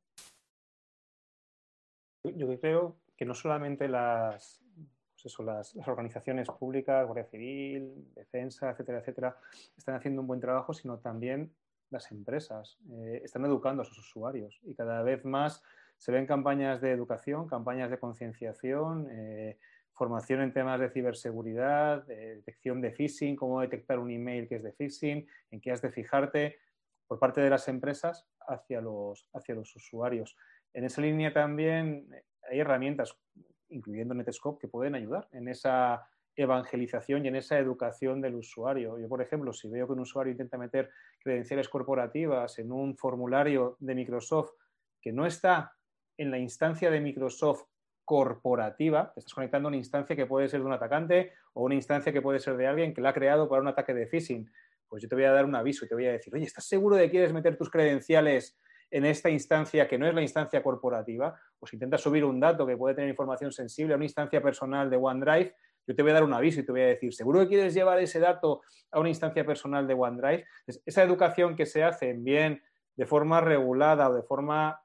Yo 2.22 2.46
creo 2.60 2.94
que 3.16 3.24
no 3.24 3.34
solamente 3.34 3.88
las, 3.88 4.62
pues 5.20 5.36
las, 5.40 5.74
las, 5.74 5.88
organizaciones 5.88 6.46
públicas, 6.48 7.04
Guardia 7.04 7.24
Civil, 7.24 8.12
Defensa, 8.14 8.70
etcétera, 8.70 9.00
etcétera, 9.00 9.36
están 9.76 9.96
haciendo 9.96 10.20
un 10.20 10.28
buen 10.28 10.40
trabajo, 10.40 10.72
sino 10.72 10.98
también 10.98 11.52
las 11.90 12.10
empresas 12.12 12.78
eh, 12.90 13.22
están 13.24 13.44
educando 13.44 13.82
a 13.82 13.84
sus 13.84 13.98
usuarios 13.98 14.60
y 14.62 14.74
cada 14.74 15.02
vez 15.02 15.24
más 15.24 15.62
se 15.96 16.12
ven 16.12 16.26
campañas 16.26 16.80
de 16.80 16.92
educación, 16.92 17.48
campañas 17.48 17.90
de 17.90 17.98
concienciación, 17.98 19.08
eh, 19.10 19.58
formación 19.92 20.42
en 20.42 20.52
temas 20.52 20.78
de 20.78 20.90
ciberseguridad, 20.90 22.06
detección 22.06 22.80
de 22.80 22.92
phishing, 22.92 23.34
cómo 23.34 23.60
detectar 23.60 23.98
un 23.98 24.10
email 24.10 24.46
que 24.46 24.56
es 24.56 24.62
de 24.62 24.72
phishing, 24.72 25.26
en 25.50 25.60
qué 25.60 25.72
has 25.72 25.82
de 25.82 25.90
fijarte 25.90 26.58
por 27.08 27.18
parte 27.18 27.40
de 27.40 27.50
las 27.50 27.66
empresas 27.66 28.28
hacia 28.46 28.80
los, 28.80 29.28
hacia 29.32 29.56
los 29.56 29.74
usuarios. 29.74 30.36
En 30.72 30.84
esa 30.84 31.00
línea 31.00 31.32
también 31.32 32.08
hay 32.48 32.60
herramientas, 32.60 33.16
incluyendo 33.70 34.14
Netscope, 34.14 34.60
que 34.60 34.68
pueden 34.68 34.94
ayudar 34.94 35.28
en 35.32 35.48
esa 35.48 36.08
evangelización 36.38 37.24
y 37.24 37.28
en 37.28 37.36
esa 37.36 37.58
educación 37.58 38.20
del 38.20 38.36
usuario. 38.36 38.96
Yo, 38.98 39.08
por 39.08 39.20
ejemplo, 39.20 39.52
si 39.52 39.68
veo 39.68 39.86
que 39.86 39.92
un 39.92 40.00
usuario 40.00 40.30
intenta 40.30 40.56
meter 40.56 40.88
credenciales 41.20 41.68
corporativas 41.68 42.58
en 42.60 42.70
un 42.70 42.96
formulario 42.96 43.76
de 43.80 43.96
Microsoft 43.96 44.52
que 45.00 45.12
no 45.12 45.26
está 45.26 45.72
en 46.16 46.30
la 46.30 46.38
instancia 46.38 46.90
de 46.92 47.00
Microsoft 47.00 47.64
corporativa, 48.04 49.12
te 49.12 49.20
estás 49.20 49.34
conectando 49.34 49.66
a 49.66 49.70
una 49.70 49.76
instancia 49.76 50.14
que 50.14 50.26
puede 50.26 50.48
ser 50.48 50.60
de 50.60 50.66
un 50.66 50.72
atacante 50.72 51.32
o 51.54 51.64
una 51.64 51.74
instancia 51.74 52.12
que 52.12 52.22
puede 52.22 52.38
ser 52.38 52.56
de 52.56 52.68
alguien 52.68 52.94
que 52.94 53.00
la 53.00 53.10
ha 53.10 53.14
creado 53.14 53.48
para 53.48 53.60
un 53.60 53.68
ataque 53.68 53.92
de 53.92 54.06
phishing, 54.06 54.48
pues 54.88 55.02
yo 55.02 55.08
te 55.08 55.16
voy 55.16 55.24
a 55.24 55.32
dar 55.32 55.44
un 55.44 55.56
aviso 55.56 55.84
y 55.84 55.88
te 55.88 55.94
voy 55.94 56.06
a 56.06 56.12
decir, 56.12 56.32
oye, 56.34 56.44
¿estás 56.44 56.64
seguro 56.64 56.96
de 56.96 57.04
que 57.04 57.10
quieres 57.10 57.32
meter 57.32 57.56
tus 57.56 57.68
credenciales 57.68 58.56
en 58.90 59.04
esta 59.04 59.28
instancia 59.28 59.88
que 59.88 59.98
no 59.98 60.06
es 60.06 60.14
la 60.14 60.22
instancia 60.22 60.62
corporativa? 60.62 61.38
Pues 61.58 61.72
intenta 61.72 61.98
subir 61.98 62.24
un 62.24 62.38
dato 62.38 62.64
que 62.64 62.76
puede 62.76 62.94
tener 62.94 63.10
información 63.10 63.52
sensible 63.52 63.92
a 63.92 63.96
una 63.96 64.06
instancia 64.06 64.40
personal 64.40 64.88
de 64.88 64.96
OneDrive 64.96 65.54
yo 65.88 65.94
te 65.94 66.02
voy 66.02 66.10
a 66.10 66.14
dar 66.14 66.24
un 66.24 66.34
aviso 66.34 66.60
y 66.60 66.66
te 66.66 66.72
voy 66.72 66.82
a 66.82 66.86
decir, 66.88 67.14
¿seguro 67.14 67.40
que 67.40 67.48
quieres 67.48 67.72
llevar 67.72 67.98
ese 67.98 68.20
dato 68.20 68.60
a 68.90 69.00
una 69.00 69.08
instancia 69.08 69.44
personal 69.46 69.86
de 69.86 69.94
OneDrive? 69.94 70.44
esa 70.84 71.02
educación 71.02 71.56
que 71.56 71.64
se 71.64 71.82
hace 71.82 72.12
bien 72.12 72.62
de 72.94 73.06
forma 73.06 73.40
regulada 73.40 74.10
o 74.10 74.14
de 74.14 74.22
forma 74.22 74.82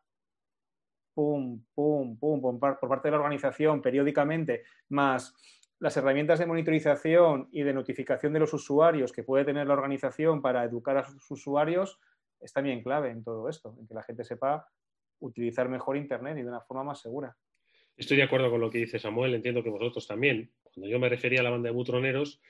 pum, 1.14 1.62
pum, 1.76 2.18
pum, 2.18 2.42
por 2.42 2.60
parte 2.60 3.10
de 3.10 3.12
la 3.12 3.18
organización 3.18 3.82
periódicamente, 3.82 4.64
más 4.90 5.36
las 5.80 5.98
herramientas 5.98 6.40
de 6.40 6.46
monitorización 6.46 7.50
y 7.52 7.64
de 7.64 7.74
notificación 7.74 8.32
de 8.32 8.40
los 8.40 8.54
usuarios 8.54 9.12
que 9.12 9.24
puede 9.24 9.44
tener 9.44 9.68
la 9.68 9.74
organización 9.74 10.42
para 10.42 10.64
educar 10.64 10.96
a 10.96 11.04
sus 11.04 11.30
usuarios, 11.30 12.00
es 12.40 12.54
también 12.54 12.82
clave 12.82 13.10
en 13.10 13.26
todo 13.26 13.50
esto, 13.50 13.76
en 13.78 13.88
que 13.88 13.94
la 13.94 14.04
gente 14.04 14.24
sepa 14.24 14.70
utilizar 15.20 15.68
mejor 15.68 15.98
Internet 15.98 16.38
y 16.38 16.44
de 16.44 16.48
una 16.48 16.62
forma 16.62 16.86
más 16.86 17.02
segura. 17.02 17.36
Estoy 17.98 18.18
de 18.18 18.24
acuerdo 18.24 18.50
con 18.50 18.62
lo 18.62 18.70
que 18.70 18.80
dice 18.80 18.98
Samuel, 18.98 19.36
entiendo 19.36 19.62
que 19.62 19.70
vosotros 19.70 20.08
también. 20.08 20.50
Cuando 20.74 20.90
yo 20.90 21.00
me 21.00 21.10
refería 21.10 21.42
a 21.42 21.44
la 21.44 21.50
banda 21.50 21.70
de 21.70 21.76
butroneros, 21.76 22.42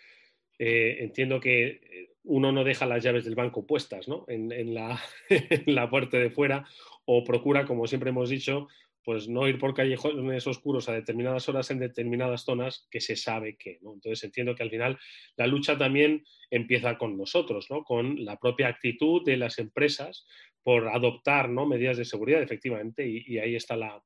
eh, 0.59 0.97
entiendo 0.99 1.39
que 1.39 1.65
eh, 1.65 2.09
uno 2.23 2.51
no 2.51 2.63
deja 2.63 2.85
las 2.85 3.03
llaves 3.03 3.25
del 3.25 3.35
banco 3.35 3.65
puestas 3.65 4.07
¿no? 4.07 4.25
en, 4.27 4.73
la, 4.73 5.89
puerta 5.89 6.17
de 6.17 6.29
fuera 6.29 6.65
o 7.05 7.23
procura, 7.23 7.65
como 7.65 7.87
siempre 7.87 8.11
hemos 8.11 8.29
dicho, 8.29 8.67
pues 9.03 9.27
no 9.27 9.47
ir 9.49 9.59
por 9.59 9.73
callejones 9.73 10.47
oscuros 10.47 10.87
a 10.87 10.93
determinadas 10.93 11.49
horas 11.49 11.69
en 11.71 11.79
determinadas 11.79 12.45
zonas 12.45 12.87
que 12.89 13.01
se 13.01 13.17
sabe 13.17 13.57
que, 13.57 13.79
¿no? 13.81 13.93
Entonces 13.93 14.23
entiendo 14.23 14.55
que 14.55 14.63
al 14.63 14.69
final 14.69 14.97
la 15.35 15.47
lucha 15.47 15.77
también 15.77 16.23
empieza 16.49 16.97
con 16.97 17.17
nosotros, 17.17 17.67
¿no? 17.69 17.83
Con 17.83 18.23
la 18.23 18.37
propia 18.37 18.69
actitud 18.69 19.21
de 19.25 19.35
las 19.35 19.59
empresas 19.59 20.25
por 20.61 20.87
adoptar 20.87 21.49
¿no? 21.49 21.65
medidas 21.65 21.97
de 21.97 22.05
seguridad, 22.05 22.41
efectivamente, 22.41 23.05
y 23.05 23.37
ahí 23.39 23.55
está 23.55 23.75
la, 23.75 24.01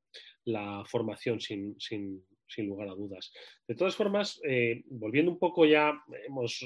la 0.47 0.85
formación 0.85 1.41
sin, 1.41 1.75
lugar 2.57 2.89
a 2.89 2.95
dudas. 2.95 3.31
De 3.67 3.75
todas 3.75 3.95
formas, 3.95 4.39
eh, 4.43 4.83
volviendo 4.87 5.31
un 5.31 5.39
poco 5.39 5.65
ya, 5.65 5.93
hemos 6.25 6.65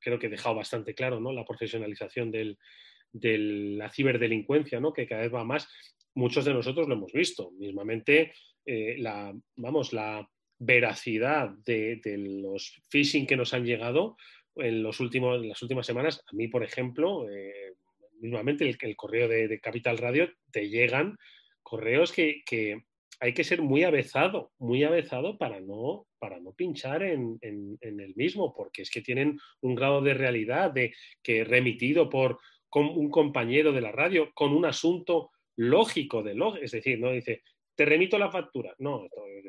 creo 0.00 0.18
que 0.18 0.28
dejado 0.28 0.56
bastante 0.56 0.94
claro 0.94 1.20
¿no? 1.20 1.32
la 1.32 1.44
profesionalización 1.44 2.30
de 2.30 3.38
la 3.38 3.90
ciberdelincuencia, 3.90 4.80
¿no? 4.80 4.92
que 4.92 5.06
cada 5.06 5.22
vez 5.22 5.34
va 5.34 5.44
más. 5.44 5.68
Muchos 6.14 6.44
de 6.44 6.54
nosotros 6.54 6.88
lo 6.88 6.94
hemos 6.94 7.12
visto. 7.12 7.50
Mismamente, 7.52 8.32
eh, 8.64 8.96
la, 8.98 9.34
vamos, 9.56 9.92
la 9.92 10.28
veracidad 10.58 11.50
de, 11.64 12.00
los 12.06 12.80
phishing 12.90 13.26
que 13.26 13.36
nos 13.36 13.52
han 13.54 13.64
llegado 13.64 14.16
en, 14.56 14.82
los 14.82 15.00
últimos, 15.00 15.44
las 15.44 15.60
últimas 15.62 15.86
semanas, 15.86 16.22
a 16.30 16.36
mí, 16.36 16.48
por 16.48 16.62
ejemplo, 16.62 17.28
eh, 17.28 17.74
mismamente 18.20 18.68
el, 18.68 18.96
correo 18.96 19.28
de, 19.28 19.60
Capital 19.60 19.98
Radio, 19.98 20.30
te 20.52 20.68
llegan 20.68 21.16
correos 21.62 22.12
que, 22.12 22.82
hay 23.22 23.34
que 23.34 23.44
ser 23.44 23.62
muy 23.62 23.84
avezado, 23.84 24.50
muy 24.58 24.82
avezado 24.82 25.38
para 25.38 25.60
no, 25.60 26.08
para 26.18 26.40
no 26.40 26.52
pinchar 26.54 27.04
en, 27.04 27.38
el 27.40 28.14
mismo, 28.16 28.52
porque 28.52 28.82
es 28.82 28.90
que 28.90 29.00
tienen 29.00 29.38
un 29.60 29.76
grado 29.76 30.02
de 30.02 30.12
realidad 30.12 30.72
de 30.72 30.92
que 31.22 31.44
remitido 31.44 32.10
por 32.10 32.40
un 32.74 33.10
compañero 33.10 33.70
de 33.70 33.80
la 33.80 33.92
radio 33.92 34.32
con 34.34 34.52
un 34.52 34.64
asunto 34.64 35.30
lógico 35.54 36.24
de 36.24 36.34
log, 36.34 36.56
es 36.56 36.72
decir, 36.72 36.98
no 36.98 37.12
dice, 37.12 37.44
te 37.76 37.84
remito 37.84 38.18
la 38.18 38.28
factura. 38.28 38.74
No, 38.80 39.06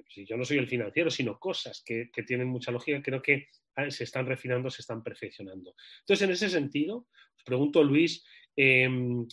yo 0.08 0.38
no 0.38 0.46
soy 0.46 0.60
el 0.60 0.68
financiero, 0.68 1.10
sino 1.10 1.40
cosas 1.40 1.82
que, 1.84 2.12
tienen 2.28 2.50
mucha 2.50 2.72
lógica, 2.72 3.02
creo 3.02 3.24
que 3.24 3.48
ah, 3.76 3.90
se 3.90 4.04
están 4.04 4.28
refinando, 4.28 4.70
se 4.70 4.84
están 4.84 5.02
perfeccionando. 5.02 5.74
Entonces, 6.02 6.22
en 6.28 6.32
ese 6.32 6.50
sentido, 6.50 7.08
os 7.36 7.44
pregunto, 7.44 7.84
Luis, 7.84 8.24
em, 8.56 9.26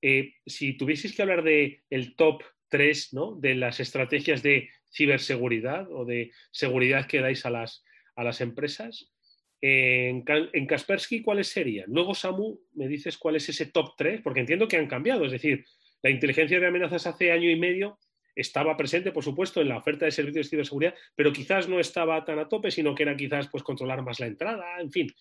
eh, 0.00 0.34
si 0.46 0.76
tuvieseis 0.76 1.16
que 1.16 1.22
hablar 1.22 1.42
de 1.42 1.82
top 2.16 2.44
tres 2.68 3.12
¿no? 3.12 3.34
de 3.34 3.54
las 3.54 3.80
estrategias 3.80 4.42
de 4.42 4.70
ciberseguridad 4.92 5.90
o 5.90 6.04
de 6.04 6.32
seguridad 6.50 7.06
que 7.06 7.20
dais 7.20 7.44
a 7.46 7.50
las, 7.50 7.84
a 8.16 8.24
las 8.24 8.40
empresas. 8.40 9.12
En, 9.60 10.22
Kaspersky, 10.66 11.22
¿cuáles 11.22 11.48
serían? 11.48 11.90
Luego, 11.90 12.14
Samu, 12.14 12.60
me 12.74 12.86
dices 12.88 13.18
cuál 13.18 13.36
es 13.36 13.48
ese 13.48 13.66
top 13.66 13.94
3, 13.96 14.20
porque 14.22 14.40
entiendo 14.40 14.68
que 14.68 14.76
han 14.76 14.86
cambiado. 14.86 15.24
Es 15.24 15.32
decir, 15.32 15.64
la 16.02 16.10
inteligencia 16.10 16.60
de 16.60 16.66
amenazas 16.66 17.06
hace 17.06 17.32
año 17.32 17.50
y 17.50 17.56
medio 17.56 17.98
estaba 18.36 18.76
presente, 18.76 19.10
por 19.10 19.24
supuesto, 19.24 19.60
en 19.60 19.68
la 19.68 19.78
oferta 19.78 20.04
de 20.04 20.12
servicios 20.12 20.46
de 20.46 20.50
ciberseguridad, 20.50 20.94
pero 21.16 21.32
quizás 21.32 21.68
no 21.68 21.80
estaba 21.80 22.24
tan 22.24 22.38
a 22.38 22.48
tope, 22.48 22.70
sino 22.70 22.94
que 22.94 23.02
era 23.02 23.16
quizás 23.16 23.48
pues, 23.48 23.64
controlar 23.64 24.02
más 24.02 24.20
la 24.20 24.26
entrada, 24.26 24.80
en 24.80 24.92
fin. 24.92 25.12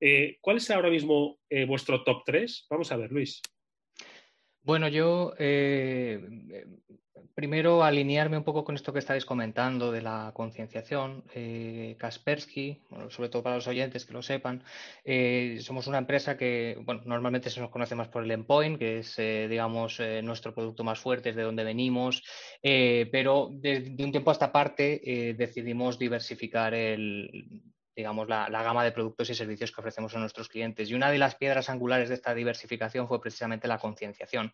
Eh, 0.00 0.36
¿Cuál 0.40 0.58
es 0.58 0.70
ahora 0.70 0.90
mismo 0.90 1.40
eh, 1.48 1.64
vuestro 1.64 2.04
top 2.04 2.22
3? 2.26 2.66
Vamos 2.68 2.92
a 2.92 2.96
ver, 2.96 3.10
Luis. 3.10 3.40
Bueno, 4.68 4.86
yo 4.88 5.32
eh, 5.38 6.20
primero 7.34 7.82
alinearme 7.82 8.36
un 8.36 8.44
poco 8.44 8.66
con 8.66 8.74
esto 8.74 8.92
que 8.92 8.98
estáis 8.98 9.24
comentando 9.24 9.90
de 9.90 10.02
la 10.02 10.30
concienciación. 10.34 11.24
Kaspersky, 11.96 12.82
sobre 13.08 13.30
todo 13.30 13.42
para 13.42 13.56
los 13.56 13.66
oyentes 13.66 14.04
que 14.04 14.12
lo 14.12 14.20
sepan, 14.20 14.62
somos 15.60 15.86
una 15.86 15.96
empresa 15.96 16.36
que, 16.36 16.78
bueno, 16.84 17.00
normalmente 17.06 17.48
se 17.48 17.62
nos 17.62 17.70
conoce 17.70 17.94
más 17.94 18.08
por 18.08 18.24
el 18.24 18.30
endpoint, 18.30 18.78
que 18.78 18.98
es, 18.98 19.16
digamos, 19.16 20.02
nuestro 20.22 20.52
producto 20.52 20.84
más 20.84 20.98
fuerte, 20.98 21.30
es 21.30 21.36
de 21.36 21.44
donde 21.44 21.64
venimos, 21.64 22.22
pero 22.60 23.48
desde 23.50 23.88
de 23.88 24.04
un 24.04 24.10
tiempo 24.10 24.28
a 24.28 24.34
esta 24.34 24.52
parte 24.52 25.34
decidimos 25.34 25.98
diversificar 25.98 26.74
el 26.74 27.62
digamos, 27.98 28.28
la, 28.28 28.48
gama 28.48 28.84
de 28.84 28.92
productos 28.92 29.28
y 29.28 29.34
servicios 29.34 29.72
que 29.72 29.80
ofrecemos 29.80 30.14
a 30.14 30.20
nuestros 30.20 30.48
clientes. 30.48 30.88
Y 30.88 30.94
una 30.94 31.10
de 31.10 31.18
las 31.18 31.34
piedras 31.34 31.68
angulares 31.68 32.08
de 32.08 32.14
esta 32.14 32.32
diversificación 32.32 33.08
fue 33.08 33.20
precisamente 33.20 33.66
la 33.66 33.78
concienciación. 33.78 34.52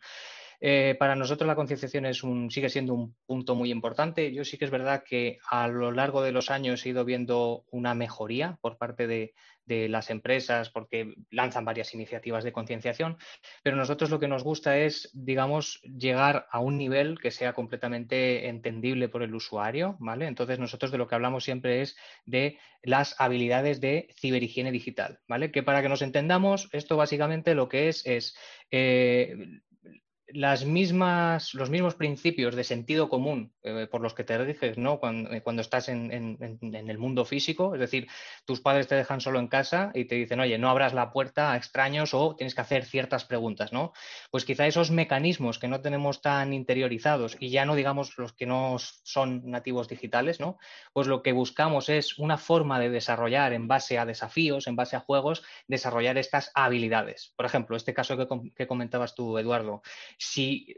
Eh, 0.61 0.97
para 0.99 1.17
nosotros 1.17 1.47
la 1.47 1.55
concienciación 1.55 2.07
es 2.07 2.23
sigue 2.51 2.69
siendo 2.69 2.95
un 2.95 3.14
punto 3.27 3.55
muy 3.55 3.71
importante. 3.71 4.33
Yo 4.33 4.45
sí 4.45 4.59
que 4.59 4.64
es 4.64 4.71
verdad 4.71 5.05
que 5.07 5.38
a 5.51 5.69
lo 5.69 5.93
largo 5.93 6.23
de 6.23 6.33
los 6.33 6.51
años 6.51 6.85
he 6.85 6.90
ido 6.90 7.05
viendo 7.05 7.64
una 7.71 7.95
mejoría 7.95 8.59
por 8.61 8.79
parte 8.79 9.07
de, 9.07 9.35
de 9.67 9.88
las 9.88 10.11
empresas 10.11 10.71
porque 10.71 11.14
lanzan 11.31 11.64
varias 11.64 11.95
iniciativas 11.95 12.45
de 12.45 12.53
concienciación, 12.53 13.17
pero 13.62 13.77
nosotros 13.77 14.11
lo 14.11 14.21
que 14.21 14.29
nos 14.29 14.45
gusta 14.45 14.79
es, 14.79 15.11
digamos, 15.14 15.81
llegar 15.83 16.47
a 16.51 16.61
un 16.61 16.77
nivel 16.77 17.19
que 17.19 17.31
sea 17.31 17.53
completamente 17.53 18.49
entendible 18.49 19.09
por 19.09 19.23
el 19.23 19.35
usuario, 19.35 19.97
¿vale? 20.01 20.27
Entonces 20.27 20.59
nosotros 20.59 20.90
de 20.90 20.99
lo 20.99 21.09
que 21.09 21.14
hablamos 21.14 21.45
siempre 21.45 21.81
es 21.81 21.97
de 22.27 22.59
las 22.83 23.19
habilidades 23.19 23.81
de 23.81 24.09
ciberhigiene 24.19 24.71
digital, 24.71 25.21
¿vale? 25.27 25.51
Que 25.51 25.62
para 25.62 25.83
que 25.83 25.88
nos 25.88 26.03
entendamos, 26.03 26.69
esto 26.73 26.97
básicamente 26.97 27.55
lo 27.55 27.69
que 27.69 27.88
es 27.88 28.07
es 28.07 28.37
eh, 28.71 29.61
las 30.29 30.65
mismas, 30.65 31.55
los 31.55 31.71
mismos 31.71 31.95
principios 31.95 32.55
de 32.55 32.65
sentido 32.65 33.09
común 33.09 33.53
eh, 33.63 33.87
por 33.91 34.01
los 34.01 34.15
que 34.15 34.25
te 34.25 34.39
riges 34.39 34.79
¿no? 34.79 34.99
cuando, 34.99 35.31
eh, 35.31 35.43
estás 35.61 35.89
en, 35.89 36.39
el 36.73 36.99
mundo 36.99 37.25
físico, 37.25 37.75
es 37.75 37.81
decir, 37.81 38.09
tus 38.45 38.61
padres 38.61 38.89
te 38.89 38.95
dejan 38.95 39.21
solo 39.21 39.39
en 39.39 39.49
casa 39.49 39.91
y 39.95 40.07
te 40.07 40.15
dicen, 40.15 40.41
oye, 40.41 40.59
no 40.59 40.71
abras 40.71 40.95
la 40.95 41.13
puerta 41.13 41.53
a 41.53 41.57
extraños 41.57 42.15
o 42.15 42.35
tienes 42.37 42.55
que 42.55 42.61
hacer 42.63 42.85
ciertas 42.85 43.25
preguntas, 43.25 43.73
¿no? 43.73 43.93
Pues 44.31 44.45
quizá 44.45 44.67
esos 44.67 44.91
mecanismos 44.91 45.59
que 45.59 45.69
no 45.69 45.81
tenemos 45.81 46.23
tan 46.23 46.53
interiorizados 46.53 47.37
y 47.39 47.51
ya 47.51 47.65
no 47.65 47.75
digamos 47.75 48.17
los 48.19 48.33
que 48.33 48.47
no 48.47 48.77
son 48.79 49.43
nativos 49.51 49.89
digitales, 49.89 50.41
¿no? 50.41 50.59
Pues 50.93 51.07
lo 51.07 51.23
que 51.23 51.33
buscamos 51.33 51.89
es 51.89 52.19
una 52.19 52.39
forma 52.39 52.81
de 52.81 52.91
desarrollar 52.91 53.53
en 53.53 53.69
base 53.69 53.99
a 53.99 54.07
desafíos, 54.07 54.67
en 54.67 54.77
base 54.77 54.97
a 54.97 55.01
juegos, 55.01 55.45
desarrollar 55.69 56.17
estas 56.19 56.51
habilidades. 56.55 57.33
Por 57.37 57.47
ejemplo, 57.47 57.77
este 57.77 57.95
caso 57.95 58.17
que 58.57 58.67
comentabas 58.67 59.15
tú, 59.15 59.39
Eduardo 59.39 59.83
si 60.18 60.74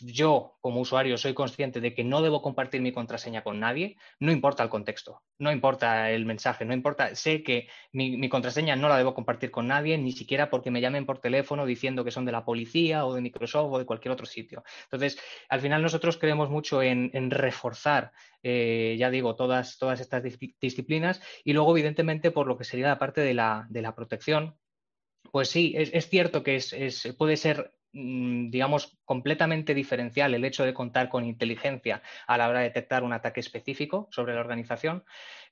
yo 0.00 0.56
como 0.60 0.80
usuario 0.80 1.16
soy 1.16 1.34
consciente 1.34 1.80
de 1.80 1.94
que 1.94 2.04
no 2.04 2.22
debo 2.22 2.42
compartir 2.42 2.80
mi 2.80 2.92
contraseña 2.92 3.42
con 3.42 3.60
nadie, 3.60 3.96
no 4.20 4.32
importa 4.32 4.62
el 4.62 4.68
contexto, 4.68 5.22
no 5.38 5.52
importa 5.52 6.10
el 6.10 6.24
mensaje, 6.26 6.64
no 6.64 6.74
importa, 6.74 7.14
sé 7.14 7.42
que 7.42 7.68
mi, 7.92 8.28
contraseña 8.28 8.76
no 8.76 8.88
la 8.88 8.98
debo 8.98 9.14
compartir 9.14 9.50
con 9.50 9.66
nadie, 9.66 9.98
ni 9.98 10.12
siquiera 10.12 10.50
porque 10.50 10.70
me 10.70 10.80
llamen 10.80 11.06
por 11.06 11.20
teléfono 11.20 11.66
diciendo 11.66 12.04
que 12.04 12.10
son 12.10 12.24
de 12.24 12.32
la 12.32 12.44
policía 12.44 13.06
o 13.06 13.14
de 13.14 13.20
Microsoft 13.20 13.72
o 13.72 13.78
de 13.78 13.86
cualquier 13.86 14.12
otro 14.12 14.26
sitio. 14.26 14.64
Entonces, 14.84 15.18
al 15.48 15.60
final 15.60 15.82
nosotros 15.82 16.16
creemos 16.18 16.50
mucho 16.50 16.82
en, 16.82 17.30
reforzar, 17.30 18.12
eh, 18.42 18.96
ya 18.98 19.10
digo, 19.10 19.36
todas, 19.36 19.78
todas 19.78 20.00
estas 20.00 20.22
disciplinas 20.60 21.20
y 21.44 21.52
luego, 21.52 21.72
evidentemente, 21.76 22.30
por 22.30 22.46
lo 22.46 22.56
que 22.56 22.64
sería 22.64 22.88
la 22.88 22.98
parte 22.98 23.20
de 23.20 23.34
la, 23.34 23.66
de 23.68 23.82
la 23.82 23.94
protección, 23.94 24.56
pues 25.30 25.48
sí, 25.50 25.74
es, 25.76 26.08
cierto 26.08 26.42
que 26.42 26.56
es, 26.56 27.14
puede 27.18 27.36
ser 27.36 27.72
digamos, 27.92 28.98
completamente 29.04 29.74
diferencial 29.74 30.34
el 30.34 30.44
hecho 30.44 30.64
de 30.64 30.74
contar 30.74 31.08
con 31.08 31.24
inteligencia 31.24 32.02
a 32.26 32.36
la 32.36 32.48
hora 32.48 32.60
de 32.60 32.66
detectar 32.66 33.02
un 33.02 33.12
ataque 33.12 33.40
específico 33.40 34.08
sobre 34.10 34.34
la 34.34 34.40
organización. 34.40 35.04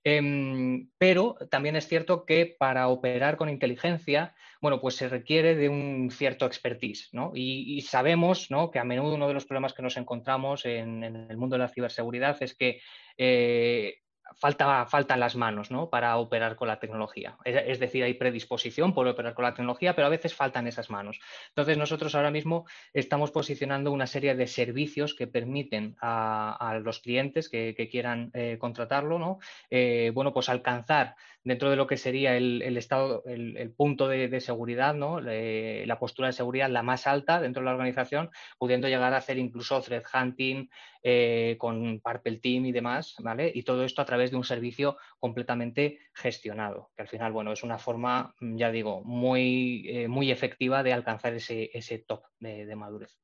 Em, 0.05 0.89
pero 0.99 1.37
también 1.51 1.75
es 1.75 1.89
cierto 1.89 2.25
que 2.25 2.55
para 2.59 2.89
operar 2.89 3.37
con 3.37 3.49
inteligencia, 3.49 4.37
bueno, 4.61 4.81
pues 4.81 4.95
se 4.95 5.09
requiere 5.09 5.57
de 5.57 5.69
un 5.69 6.11
cierto 6.13 6.47
expertise, 6.47 7.09
¿no? 7.13 7.33
Y, 7.35 7.81
sabemos, 7.81 8.51
¿no? 8.51 8.71
Que 8.71 8.79
a 8.79 8.85
menudo 8.85 9.15
uno 9.17 9.27
de 9.27 9.35
los 9.35 9.47
problemas 9.47 9.75
que 9.75 9.83
nos 9.83 9.97
encontramos 9.97 10.65
en, 10.65 11.03
el 11.03 11.37
mundo 11.37 11.55
de 11.57 11.63
la 11.63 11.69
ciberseguridad 11.69 12.37
es 12.41 12.55
que 12.55 12.81
eh, 13.19 14.03
falta, 14.35 14.87
faltan 14.87 15.21
las 15.21 15.37
manos 15.37 15.71
¿no? 15.71 15.91
para 15.91 16.17
operar 16.17 16.57
con 16.57 16.69
la 16.69 16.79
tecnología. 16.79 17.37
Es, 17.45 17.79
decir, 17.79 18.05
hay 18.05 18.15
predisposición 18.15 18.95
por 18.95 19.07
operar 19.07 19.35
con 19.35 19.45
la 19.45 19.55
tecnología, 19.55 19.95
pero 19.95 20.07
a 20.07 20.11
veces 20.11 20.35
faltan 20.35 20.67
esas 20.67 20.91
manos. 20.91 21.21
Entonces, 21.49 21.79
nosotros 21.79 22.15
ahora 22.15 22.31
mismo 22.31 22.67
estamos 22.93 23.31
posicionando 23.31 23.93
una 23.93 24.07
serie 24.07 24.35
de 24.35 24.47
servicios 24.47 25.15
que 25.15 25.27
permiten 25.27 25.97
a, 26.01 26.79
los 26.83 27.01
clientes 27.01 27.49
que, 27.49 27.89
quieran 27.91 28.31
eh, 28.35 28.57
contratarlo, 28.59 29.19
¿no? 29.19 29.39
Eh, 29.71 30.11
bueno, 30.13 30.33
pues 30.33 30.49
alcanzar 30.49 31.15
dentro 31.47 31.71
de 31.71 31.77
lo 31.77 31.87
que 31.87 31.97
sería 31.97 32.37
el, 32.37 32.77
estado, 32.77 33.23
el, 33.25 33.71
punto 33.71 34.09
de, 34.09 34.41
seguridad, 34.41 34.95
¿no? 34.95 35.21
la 35.21 35.99
postura 36.01 36.27
de 36.27 36.33
seguridad 36.33 36.69
la 36.69 36.83
más 36.83 37.07
alta 37.07 37.41
dentro 37.41 37.61
de 37.61 37.67
la 37.67 37.71
organización, 37.71 38.31
pudiendo 38.59 38.89
llegar 38.89 39.15
a 39.15 39.19
hacer 39.19 39.39
incluso 39.39 39.81
threat 39.81 40.05
hunting 40.13 40.69
eh, 41.05 41.55
con 41.57 42.01
Purple 42.01 42.39
Team 42.39 42.67
y 42.67 42.73
demás, 42.73 43.15
¿vale? 43.21 43.53
Y 43.55 43.63
todo 43.63 43.85
esto 43.85 44.03
a 44.03 44.05
través 44.05 44.33
de 44.33 44.37
un 44.37 44.43
servicio 44.43 44.97
completamente 45.21 46.01
gestionado, 46.13 46.91
que 46.97 47.03
al 47.03 47.09
final, 47.09 47.31
bueno, 47.31 47.53
es 47.53 47.63
una 47.63 47.79
forma, 47.79 48.35
ya 48.41 48.73
digo, 48.73 49.05
muy, 49.05 49.85
eh, 49.89 50.09
muy 50.09 50.33
efectiva 50.33 50.83
de 50.83 50.93
alcanzar 50.93 51.33
ese, 51.35 51.71
ese 51.73 51.99
top 52.01 52.25
de, 52.41 52.75
madurez. 52.75 53.17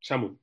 Samu. 0.00 0.36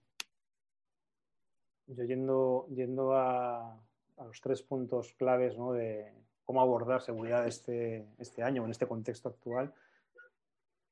Yo 1.87 2.03
yendo, 2.05 2.67
yendo 2.69 3.13
a, 3.15 3.83
a 4.19 4.25
los 4.25 4.41
tres 4.41 4.61
puntos 4.61 5.13
claves 5.13 5.55
de 5.57 6.13
cómo 6.43 6.61
abordar 6.61 7.01
seguridad 7.01 7.47
este, 7.47 8.07
este 8.17 8.43
año, 8.43 8.65
en 8.65 8.71
este 8.71 8.87
contexto 8.87 9.29
actual, 9.29 9.73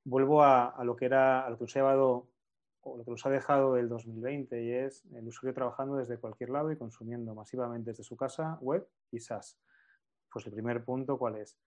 vuelvo 0.04 0.44
a, 0.44 0.82
lo 0.84 0.96
que 0.96 1.06
era, 1.06 1.46
a 1.46 1.50
lo 1.50 1.58
que 1.58 1.66
nos 1.66 1.76
ha 1.76 1.80
llevado 1.80 2.28
o 2.82 2.98
lo 2.98 3.04
que 3.04 3.12
nos 3.12 3.26
ha 3.26 3.30
dejado 3.30 3.76
el 3.76 3.90
2020 3.90 4.64
y 4.64 4.72
es 4.72 5.04
el 5.14 5.28
usuario 5.28 5.54
trabajando 5.54 5.98
desde 5.98 6.18
cualquier 6.18 6.52
lado 6.52 6.72
y 6.72 6.78
consumiendo 6.78 7.36
masivamente 7.36 7.92
desde 7.92 8.04
su 8.04 8.16
casa, 8.16 8.58
web 8.62 8.88
y 9.12 9.20
SaaS. 9.20 9.60
Pues 10.32 10.46
el 10.46 10.54
primer 10.54 10.86
punto, 10.86 11.18
¿cuál 11.18 11.36
es? 11.36 11.58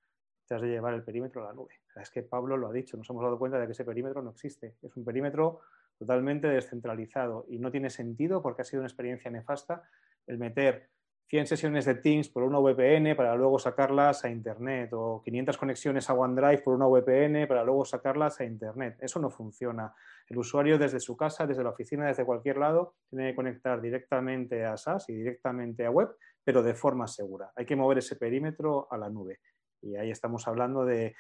Te 0.47 0.55
has 0.55 0.63
de 0.63 0.69
llevar 0.69 0.95
el 0.95 1.03
perímetro 1.03 1.43
a 1.43 1.49
la 1.49 1.53
nube. 1.53 1.75
es 1.97 2.11
que 2.11 2.23
Pablo 2.23 2.57
lo 2.57 2.69
ha 2.69 2.73
dicho, 2.73 2.97
nos 2.97 3.09
hemos 3.11 3.23
dado 3.23 3.39
cuenta 3.39 3.59
de 3.59 3.67
que 3.67 3.73
ese 3.73 3.85
perímetro 3.85 4.23
no 4.23 4.31
existe. 4.31 4.77
Es 4.81 4.97
un 4.97 5.05
perímetro 5.05 5.61
totalmente 5.99 6.49
descentralizado 6.49 7.45
y 7.49 7.59
no 7.59 7.71
tiene 7.71 7.91
sentido 7.91 8.41
porque 8.41 8.63
ha 8.63 8.65
sido 8.65 8.81
una 8.81 8.89
experiencia 8.89 9.31
nefasta 9.31 9.83
el 10.27 10.39
meter 10.39 10.89
100 11.31 11.47
sesiones 11.47 11.85
de 11.85 11.95
Teams 11.95 12.29
por 12.29 12.43
una 12.43 12.59
VPN 12.59 13.15
para 13.15 13.37
luego 13.37 13.57
sacarlas 13.57 14.25
a 14.25 14.31
Internet 14.31 14.91
o 14.95 15.23
500 15.25 15.57
conexiones 15.59 16.11
a 16.11 16.15
OneDrive 16.15 16.63
por 16.63 16.75
una 16.75 16.89
VPN 16.89 17.47
para 17.47 17.63
luego 17.63 17.85
sacarlas 17.85 18.41
a 18.41 18.45
Internet. 18.45 18.97
Eso 19.01 19.21
no 19.21 19.31
funciona. 19.31 19.95
El 20.27 20.39
usuario 20.39 20.77
desde 20.77 20.99
su 20.99 21.17
casa, 21.17 21.47
desde 21.47 21.63
la 21.63 21.71
oficina, 21.71 22.09
desde 22.09 22.25
cualquier 22.25 22.57
lado, 22.57 22.97
tiene 23.09 23.31
que 23.31 23.37
conectar 23.37 23.81
directamente 23.81 24.65
a 24.65 24.77
SaaS 24.77 25.09
y 25.09 25.15
directamente 25.15 25.87
a 25.87 25.93
web, 25.93 26.09
pero 26.43 26.65
de 26.65 26.75
forma 26.75 27.07
segura. 27.07 27.53
Hay 27.55 27.65
que 27.65 27.77
mover 27.77 27.99
ese 27.99 28.17
perímetro 28.17 28.89
a 28.91 28.99
la 28.99 29.09
nube. 29.09 29.39
Y 29.83 29.95
ahí 29.95 30.11
estamos 30.11 30.49
hablando 30.49 30.85
de 30.85 31.15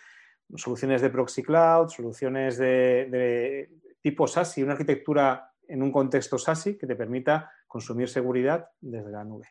soluciones 0.56 1.02
de 1.02 1.10
proxy 1.10 1.44
cloud, 1.44 1.86
soluciones 1.86 2.58
de, 2.58 3.06
de 3.08 3.70
tipo 4.00 4.26
SASI, 4.26 4.64
una 4.64 4.72
arquitectura 4.72 5.52
en 5.68 5.84
un 5.84 5.92
contexto 5.92 6.36
SASI 6.36 6.76
que 6.76 6.88
te 6.88 6.96
permita 6.96 7.52
consumir 7.68 8.08
seguridad 8.08 8.70
desde 8.80 9.12
la 9.12 9.22
nube. 9.22 9.46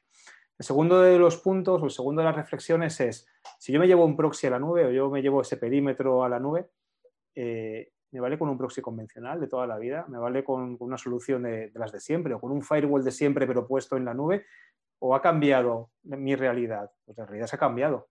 El 0.59 0.65
segundo 0.65 1.01
de 1.01 1.17
los 1.17 1.37
puntos, 1.37 1.81
o 1.81 1.85
el 1.85 1.91
segundo 1.91 2.21
de 2.21 2.25
las 2.25 2.35
reflexiones 2.35 2.99
es, 2.99 3.25
si 3.57 3.71
yo 3.71 3.79
me 3.79 3.87
llevo 3.87 4.03
un 4.03 4.17
proxy 4.17 4.47
a 4.47 4.49
la 4.49 4.59
nube 4.59 4.85
o 4.85 4.91
yo 4.91 5.09
me 5.09 5.21
llevo 5.21 5.39
ese 5.39 5.55
perímetro 5.55 6.25
a 6.25 6.27
la 6.27 6.37
nube, 6.37 6.69
eh, 7.33 7.93
¿me 8.11 8.19
vale 8.19 8.37
con 8.37 8.49
un 8.49 8.57
proxy 8.57 8.81
convencional 8.81 9.39
de 9.39 9.47
toda 9.47 9.65
la 9.65 9.77
vida? 9.77 10.05
¿Me 10.09 10.17
vale 10.17 10.43
con, 10.43 10.75
una 10.81 10.97
solución 10.97 11.43
de, 11.43 11.71
las 11.75 11.93
de 11.93 12.01
siempre 12.01 12.33
o 12.33 12.41
con 12.41 12.51
un 12.51 12.61
firewall 12.61 13.05
de 13.05 13.11
siempre 13.11 13.47
pero 13.47 13.65
puesto 13.65 13.95
en 13.95 14.03
la 14.03 14.13
nube? 14.13 14.47
¿O 14.99 15.15
ha 15.15 15.21
cambiado 15.21 15.91
mi 16.03 16.35
realidad? 16.35 16.91
Pues 17.05 17.17
la 17.17 17.25
realidad 17.25 17.47
se 17.47 17.55
ha 17.55 17.59
cambiado. 17.59 18.09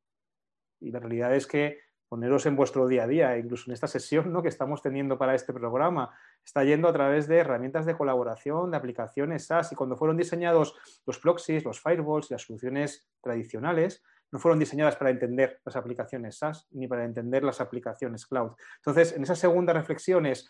Y 0.80 0.90
la 0.90 1.00
realidad 1.00 1.34
es 1.34 1.46
que 1.46 1.80
poneros 2.09 2.47
en 2.47 2.57
vuestro 2.57 2.87
día 2.88 3.05
a 3.05 3.07
día, 3.07 3.38
incluso 3.38 3.71
en 3.71 3.75
esta 3.75 3.87
sesión 3.87 4.33
¿no? 4.33 4.42
que 4.42 4.49
estamos 4.49 4.83
teniendo 4.83 5.18
para 5.18 5.35
este 5.35 5.53
programa, 5.53 6.11
está 6.44 6.64
yendo 6.64 6.88
a 6.88 6.92
través 6.92 7.29
de 7.29 7.38
herramientas 7.38 7.87
de 7.87 7.97
colaboración, 7.97 8.71
de 8.71 8.77
aplicaciones 8.77 9.47
SaaS. 9.47 9.73
Y 9.73 9.77
cuando 9.77 9.97
fueron 9.97 10.16
diseñados 10.16 10.75
los 11.07 11.18
proxies, 11.18 11.64
los 11.64 11.81
firewalls 11.81 12.31
y 12.31 12.35
las 12.35 12.42
soluciones 12.42 13.07
tradicionales, 13.21 14.03
no 14.31 14.38
fueron 14.38 14.59
diseñadas 14.59 14.97
para 14.97 15.11
entender 15.11 15.61
las 15.64 15.77
aplicaciones 15.77 16.37
SaaS 16.37 16.66
ni 16.71 16.87
para 16.87 17.05
entender 17.05 17.44
las 17.44 17.61
aplicaciones 17.61 18.27
cloud. 18.27 18.53
Entonces, 18.77 19.14
en 19.14 19.23
esa 19.23 19.35
segunda 19.35 19.73
reflexión 19.73 20.27
es, 20.27 20.49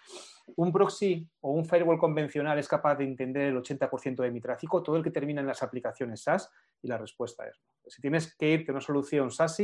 ¿un 0.57 0.73
proxy 0.73 1.29
o 1.41 1.53
un 1.53 1.65
firewall 1.65 1.99
convencional 1.99 2.59
es 2.59 2.69
capaz 2.69 2.97
de 2.97 3.05
entender 3.05 3.47
el 3.47 3.57
80% 3.57 4.23
de 4.23 4.31
mi 4.31 4.41
tráfico, 4.41 4.83
todo 4.83 4.97
el 4.97 5.05
que 5.05 5.11
termina 5.11 5.41
en 5.41 5.47
las 5.47 5.63
aplicaciones 5.63 6.23
SaaS? 6.23 6.51
Y 6.83 6.89
la 6.89 6.99
respuesta 6.99 7.47
es. 7.47 7.61
Si 7.87 8.03
tienes 8.03 8.35
que 8.37 8.49
irte 8.51 8.71
a 8.71 8.75
una 8.75 8.81
solución 8.81 9.31
SaaS, 9.31 9.63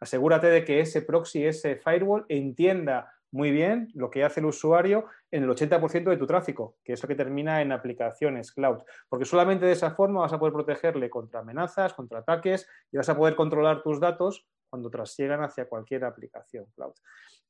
Asegúrate 0.00 0.48
de 0.48 0.64
que 0.64 0.80
ese 0.80 1.02
proxy, 1.02 1.46
ese 1.46 1.76
firewall, 1.76 2.24
entienda 2.28 3.12
muy 3.30 3.50
bien 3.50 3.90
lo 3.94 4.10
que 4.10 4.24
hace 4.24 4.40
el 4.40 4.46
usuario 4.46 5.06
en 5.30 5.42
el 5.42 5.50
80% 5.50 6.10
de 6.10 6.16
tu 6.16 6.26
tráfico, 6.26 6.78
que 6.82 6.94
es 6.94 7.02
lo 7.02 7.08
que 7.08 7.14
termina 7.14 7.60
en 7.60 7.72
aplicaciones 7.72 8.52
cloud. 8.52 8.82
Porque 9.08 9.24
solamente 9.24 9.66
de 9.66 9.72
esa 9.72 9.90
forma 9.90 10.20
vas 10.20 10.32
a 10.32 10.38
poder 10.38 10.54
protegerle 10.54 11.10
contra 11.10 11.40
amenazas, 11.40 11.94
contra 11.94 12.20
ataques 12.20 12.66
y 12.90 12.96
vas 12.96 13.08
a 13.08 13.16
poder 13.16 13.36
controlar 13.36 13.82
tus 13.82 14.00
datos 14.00 14.46
cuando 14.70 14.90
trasiegan 14.90 15.42
hacia 15.42 15.68
cualquier 15.68 16.04
aplicación 16.04 16.66
cloud. 16.74 16.94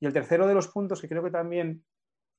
Y 0.01 0.07
el 0.07 0.13
tercero 0.13 0.47
de 0.47 0.55
los 0.55 0.69
puntos 0.69 1.01
que 1.01 1.09
creo 1.09 1.23
que 1.23 1.31
también 1.31 1.85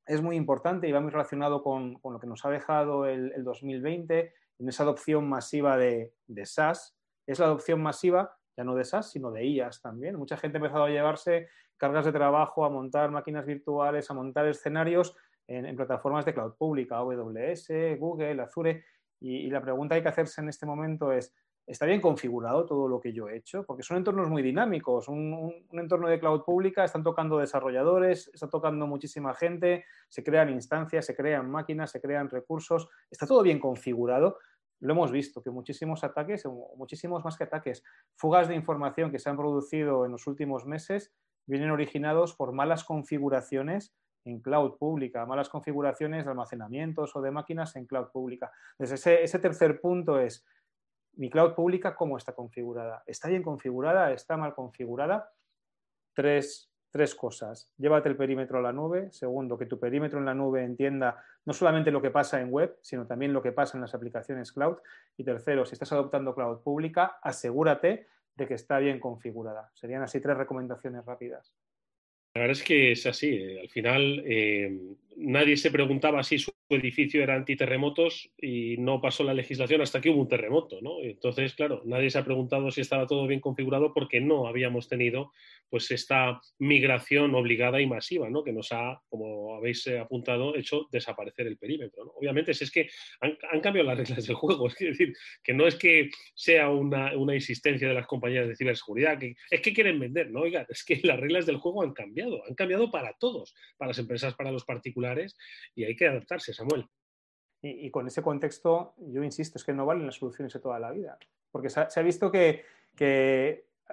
es 0.06 0.22
muy 0.22 0.36
importante 0.36 0.88
y 0.88 0.92
va 0.92 1.02
muy 1.02 1.12
relacionado 1.12 1.64
con, 1.64 2.00
lo 2.04 2.20
que 2.20 2.28
nos 2.28 2.44
ha 2.46 2.50
dejado 2.50 3.06
el, 3.06 3.44
2020 3.44 4.34
en 4.60 4.70
esa 4.70 4.84
adopción 4.84 5.30
masiva 5.30 5.78
de, 5.78 6.14
de 6.28 6.46
SaaS, 6.46 6.98
es 7.28 7.40
la 7.40 7.46
adopción 7.46 7.82
masiva 7.82 8.39
ya 8.60 8.66
no 8.66 8.76
de 8.76 8.84
SaaS, 8.84 9.12
sino 9.12 9.32
de 9.32 9.46
IAS 9.46 9.82
también. 9.82 10.18
Mucha 10.18 10.36
gente 10.36 10.58
ha 10.58 10.60
empezado 10.60 10.84
a 10.84 10.90
llevarse 10.90 11.48
cargas 11.78 12.04
de 12.04 12.12
trabajo, 12.12 12.66
a 12.66 12.70
montar 12.70 13.10
máquinas 13.10 13.46
virtuales, 13.46 14.12
a 14.12 14.14
montar 14.14 14.46
escenarios 14.48 15.16
en, 15.48 15.74
plataformas 15.78 16.26
de 16.26 16.34
cloud 16.34 16.56
pública, 16.56 16.98
AWS, 16.98 17.70
Google, 17.98 18.42
Azure. 18.42 18.84
Y, 19.22 19.50
la 19.50 19.62
pregunta 19.62 19.96
que 19.96 20.00
hay 20.00 20.04
que 20.04 20.10
hacerse 20.10 20.42
en 20.42 20.50
este 20.50 20.66
momento 20.66 21.14
es, 21.14 21.34
¿está 21.66 21.86
bien 21.86 22.02
configurado 22.02 22.66
todo 22.66 22.90
lo 22.90 23.00
que 23.00 23.14
yo 23.14 23.30
he 23.30 23.38
hecho? 23.38 23.64
Porque 23.64 23.82
son 23.82 23.96
entornos 23.96 24.28
muy 24.28 24.44
dinámicos. 24.44 25.08
Un, 25.08 25.54
entorno 25.72 26.10
de 26.10 26.20
cloud 26.20 26.42
pública 26.44 26.84
están 26.84 27.02
tocando 27.02 27.38
desarrolladores, 27.38 28.30
está 28.34 28.50
tocando 28.50 28.88
muchísima 28.88 29.34
gente, 29.36 29.86
se 30.10 30.22
crean 30.22 30.50
instancias, 30.50 31.06
se 31.06 31.16
crean 31.16 31.50
máquinas, 31.50 31.92
se 31.92 32.02
crean 32.02 32.30
recursos. 32.30 32.90
¿Está 33.10 33.26
todo 33.26 33.42
bien 33.42 33.58
configurado? 33.58 34.38
Lo 34.80 34.94
hemos 34.94 35.12
visto, 35.12 35.42
que 35.42 35.50
muchísimos 35.50 36.04
ataques, 36.04 36.46
muchísimos 36.76 37.24
más 37.24 37.38
que 37.38 37.44
ataques, 37.44 37.84
fugas 38.16 38.48
de 38.48 38.56
información 38.56 39.12
que 39.12 39.20
se 39.20 39.30
han 39.30 39.38
producido 39.38 40.06
en 40.06 40.12
los 40.12 40.26
últimos 40.28 40.66
meses 40.66 41.14
vienen 41.46 41.72
originados 41.72 42.36
por 42.36 42.54
malas 42.54 42.84
configuraciones 42.84 43.94
en 44.26 44.40
cloud 44.40 44.78
pública, 44.78 45.26
malas 45.26 45.50
configuraciones 45.50 46.24
de 46.24 46.32
almacenamientos 46.32 47.16
o 47.16 47.22
de 47.22 47.32
máquinas 47.32 47.76
en 47.76 47.86
cloud 47.86 48.08
pública. 48.12 48.52
Entonces, 48.78 49.06
ese, 49.06 49.40
tercer 49.40 49.82
punto 49.82 50.20
es, 50.20 50.46
mi 51.14 51.30
cloud 51.30 51.54
pública, 51.54 51.96
¿cómo 51.96 52.18
está 52.18 52.34
configurada? 52.34 53.04
¿Está 53.06 53.28
bien 53.30 53.44
configurada? 53.44 54.14
¿Está 54.14 54.38
mal 54.38 54.54
configurada? 54.54 55.32
Tres, 56.14 56.69
tres 56.92 57.16
cosas. 57.16 57.72
Llévate 57.78 58.10
el 58.10 58.16
perímetro 58.16 58.60
a 58.60 58.62
la 58.62 58.74
nube. 58.74 59.12
Segundo, 59.12 59.58
que 59.58 59.66
tu 59.66 59.80
perímetro 59.80 60.20
en 60.20 60.26
la 60.26 60.34
nube 60.34 60.64
entienda 60.64 61.24
no 61.46 61.54
solamente 61.54 61.92
lo 61.92 62.02
que 62.02 62.12
pasa 62.12 62.42
en 62.42 62.52
web, 62.52 62.78
sino 62.82 63.06
también 63.06 63.34
lo 63.34 63.42
que 63.42 63.52
pasa 63.52 63.78
en 63.78 63.82
las 63.82 63.94
aplicaciones 63.94 64.52
cloud. 64.52 64.78
Y 65.18 65.24
tercero, 65.24 65.66
si 65.66 65.74
estás 65.74 65.92
adoptando 65.92 66.36
cloud 66.36 66.60
pública, 66.60 67.20
asegúrate 67.22 68.08
de 68.36 68.48
que 68.48 68.54
está 68.54 68.80
bien 68.80 69.00
configurada. 69.00 69.70
Serían 69.74 70.02
así 70.02 70.20
tres 70.20 70.38
recomendaciones 70.38 71.06
rápidas. 71.06 71.54
La 72.36 72.42
verdad 72.42 72.58
es 72.58 72.64
que 72.64 72.92
es 72.92 73.06
así. 73.06 73.36
Eh, 73.36 73.62
al 73.62 73.70
final, 73.70 74.24
eh, 74.26 74.96
nadie 75.16 75.58
se 75.58 75.72
preguntaba 75.72 76.24
si 76.24 76.40
su 76.40 76.52
edificio 76.70 77.24
era 77.24 77.36
antiterremotos 77.36 78.32
y 78.38 78.78
no 78.78 79.02
pasó 79.02 79.24
la 79.24 79.34
legislación 79.34 79.82
hasta 79.82 80.02
que 80.02 80.10
hubo 80.10 80.22
un 80.22 80.28
terremoto, 80.28 80.80
¿no? 80.82 81.02
Entonces, 81.02 81.54
claro, 81.56 81.82
nadie 81.86 82.10
se 82.10 82.20
ha 82.20 82.26
preguntado 82.26 82.72
si 82.72 82.82
estaba 82.82 83.08
todo 83.08 83.28
bien 83.28 83.40
configurado 83.40 83.94
porque 83.94 84.22
no 84.22 84.48
habíamos 84.48 84.88
tenido 84.88 85.32
pues 85.70 85.92
esta 85.92 86.42
migración 86.58 87.36
obligada 87.36 87.80
y 87.80 87.88
masiva, 87.88 88.30
¿no? 88.30 88.44
Que 88.44 88.52
nos 88.52 88.72
ha, 88.72 89.02
como 89.08 89.56
habéis 89.56 89.86
eh, 89.88 90.00
apuntado, 90.00 90.56
hecho 90.56 90.88
desaparecer 90.92 91.48
el 91.48 91.58
perímetro, 91.58 92.06
¿no? 92.06 92.12
Obviamente, 92.12 92.52
es 92.52 92.72
que 92.72 92.90
han, 93.22 93.62
cambiado 93.62 93.88
las 93.88 93.98
reglas 93.98 94.26
del 94.26 94.36
juego, 94.36 94.68
es 94.80 94.80
decir, 94.80 95.14
que 95.44 95.54
no 95.54 95.68
es 95.68 95.76
que 95.76 96.10
sea 96.34 96.70
una, 96.70 97.16
una 97.16 97.36
insistencia 97.36 97.88
de 97.88 97.94
las 97.94 98.08
compañías 98.08 98.48
de 98.48 98.56
ciberseguridad, 98.56 99.20
que 99.20 99.36
es 99.50 99.62
que 99.62 99.74
quieren 99.74 100.00
vender, 100.00 100.32
¿no? 100.32 100.42
Oiga, 100.42 100.66
es 100.70 100.84
que 100.84 101.00
las 101.04 101.20
reglas 101.20 101.46
del 101.46 101.58
juego 101.58 101.84
han 101.84 101.94
cambiado, 101.94 102.44
han 102.48 102.56
cambiado 102.56 102.90
para 102.90 103.14
todos, 103.20 103.56
para 103.78 103.90
las 103.90 104.00
empresas, 104.00 104.34
para 104.36 104.52
los 104.52 104.66
particulares, 104.66 105.09
y 105.76 105.84
hay 105.84 105.96
que 105.96 106.08
adaptarse, 106.08 106.54
Samuel. 106.54 106.88
Y, 107.62 107.92
con 107.92 108.08
ese 108.08 108.22
contexto, 108.22 108.94
yo 108.98 109.22
insisto, 109.22 109.58
es 109.58 109.66
que 109.66 109.74
no 109.74 109.86
valen 109.86 110.06
las 110.06 110.16
soluciones 110.16 110.54
de 110.54 110.62
toda 110.62 110.80
la 110.80 110.92
vida, 110.92 111.18
porque 111.52 111.70
se 111.70 111.82
ha, 111.82 112.04
visto 112.04 112.32
que, 112.32 112.64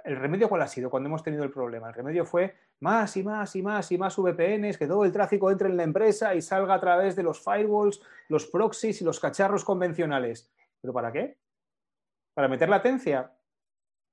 el 0.05 0.17
remedio 0.17 0.49
cuál 0.49 0.63
ha 0.63 0.69
sido 0.69 0.89
cuando 0.89 1.09
hemos 1.09 1.25
tenido 1.25 1.43
el 1.43 1.51
problema. 1.51 1.89
El 1.89 1.95
remedio 1.95 2.25
fue 2.25 2.55
más 2.81 3.17
y 3.17 3.25
más 3.25 3.57
y 3.57 3.63
más 3.63 3.91
y 3.91 3.99
más 3.99 4.17
VPNs, 4.17 4.79
que 4.79 4.87
todo 4.87 5.05
el 5.05 5.11
tráfico 5.11 5.51
entre 5.51 5.69
en 5.69 5.77
la 5.77 5.83
empresa 5.83 6.35
y 6.35 6.43
salga 6.43 6.75
a 6.75 6.81
través 6.81 7.17
de 7.17 7.25
los 7.25 7.43
firewalls, 7.43 8.01
los 8.29 8.47
proxies 8.47 9.01
y 9.01 9.05
los 9.05 9.19
cacharros 9.19 9.65
convencionales. 9.65 10.53
¿Pero 10.81 10.93
para 10.93 11.11
qué? 11.11 11.39
¿Para 12.35 12.47
meter 12.47 12.69
latencia? 12.69 13.33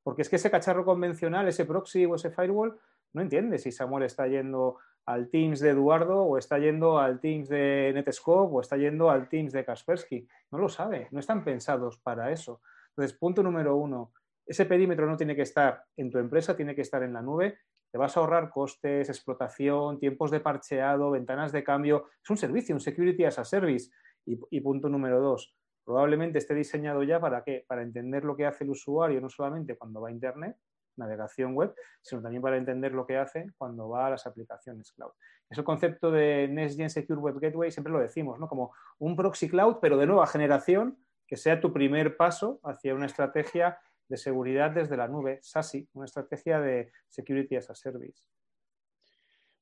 Porque 0.01 0.23
es 0.23 0.29
que 0.29 0.37
ese 0.37 0.49
cacharro 0.49 0.83
convencional, 0.83 1.47
ese 1.47 1.65
proxy 1.65 2.05
o 2.05 2.15
ese 2.15 2.31
firewall, 2.31 2.79
no 3.13 3.21
entiende 3.21 3.59
si 3.59 3.71
Samuel 3.71 4.03
está 4.03 4.27
yendo 4.27 4.77
al 5.05 5.29
Teams 5.29 5.59
de 5.59 5.69
Eduardo 5.69 6.23
o 6.23 6.37
está 6.37 6.57
yendo 6.59 6.99
al 6.99 7.19
Teams 7.19 7.49
de 7.49 7.91
Netscope 7.93 8.55
o 8.55 8.61
está 8.61 8.77
yendo 8.77 9.09
al 9.09 9.27
Teams 9.27 9.51
de 9.51 9.65
Kaspersky. 9.65 10.27
No 10.51 10.57
lo 10.57 10.69
sabe, 10.69 11.07
no 11.11 11.19
están 11.19 11.43
pensados 11.43 11.97
para 11.97 12.31
eso. 12.31 12.61
Entonces, 12.89 13.17
punto 13.17 13.43
número 13.43 13.75
uno, 13.75 14.13
ese 14.45 14.65
perímetro 14.65 15.05
no 15.05 15.17
tiene 15.17 15.35
que 15.35 15.41
estar 15.41 15.83
en 15.97 16.11
tu 16.11 16.19
empresa, 16.19 16.55
tiene 16.55 16.75
que 16.75 16.81
estar 16.81 17.03
en 17.03 17.13
la 17.13 17.21
nube. 17.21 17.57
Te 17.91 17.97
vas 17.97 18.15
a 18.15 18.21
ahorrar 18.21 18.49
costes, 18.49 19.09
explotación, 19.09 19.99
tiempos 19.99 20.31
de 20.31 20.39
parcheado, 20.39 21.11
ventanas 21.11 21.51
de 21.51 21.63
cambio. 21.63 22.07
Es 22.23 22.29
un 22.29 22.37
servicio, 22.37 22.75
un 22.75 22.81
security 22.81 23.25
as 23.25 23.39
a 23.39 23.45
service. 23.45 23.91
Y, 24.25 24.39
y 24.51 24.61
punto 24.61 24.89
número 24.89 25.19
dos, 25.19 25.55
probablemente 25.83 26.37
esté 26.37 26.55
diseñado 26.55 27.03
ya 27.03 27.19
para 27.19 27.43
qué? 27.43 27.65
Para 27.67 27.83
entender 27.83 28.23
lo 28.23 28.35
que 28.35 28.45
hace 28.45 28.63
el 28.63 28.69
usuario, 28.69 29.19
no 29.21 29.29
solamente 29.29 29.77
cuando 29.77 30.01
va 30.01 30.09
a 30.09 30.11
Internet, 30.11 30.55
navegación 30.95 31.53
web, 31.53 31.73
sino 32.01 32.21
también 32.21 32.41
para 32.41 32.57
entender 32.57 32.93
lo 32.93 33.05
que 33.05 33.17
hace 33.17 33.47
cuando 33.57 33.89
va 33.89 34.07
a 34.07 34.09
las 34.11 34.27
aplicaciones 34.27 34.91
cloud. 34.91 35.11
Ese 35.49 35.63
concepto 35.63 36.11
de 36.11 36.47
Next 36.47 36.79
Secure 36.89 37.19
Web 37.19 37.39
Gateway 37.39 37.71
siempre 37.71 37.93
lo 37.93 37.99
decimos, 37.99 38.39
¿no? 38.39 38.47
Como 38.47 38.73
un 38.99 39.15
proxy 39.15 39.49
cloud, 39.49 39.77
pero 39.81 39.97
de 39.97 40.07
nueva 40.07 40.27
generación, 40.27 40.97
que 41.27 41.37
sea 41.37 41.59
tu 41.59 41.71
primer 41.71 42.17
paso 42.17 42.59
hacia 42.63 42.95
una 42.95 43.05
estrategia 43.05 43.77
de 44.07 44.17
seguridad 44.17 44.71
desde 44.71 44.97
la 44.97 45.07
nube, 45.07 45.39
SASI, 45.41 45.87
una 45.93 46.05
estrategia 46.05 46.59
de 46.59 46.91
Security 47.07 47.55
as 47.55 47.69
a 47.69 47.75
Service. 47.75 48.27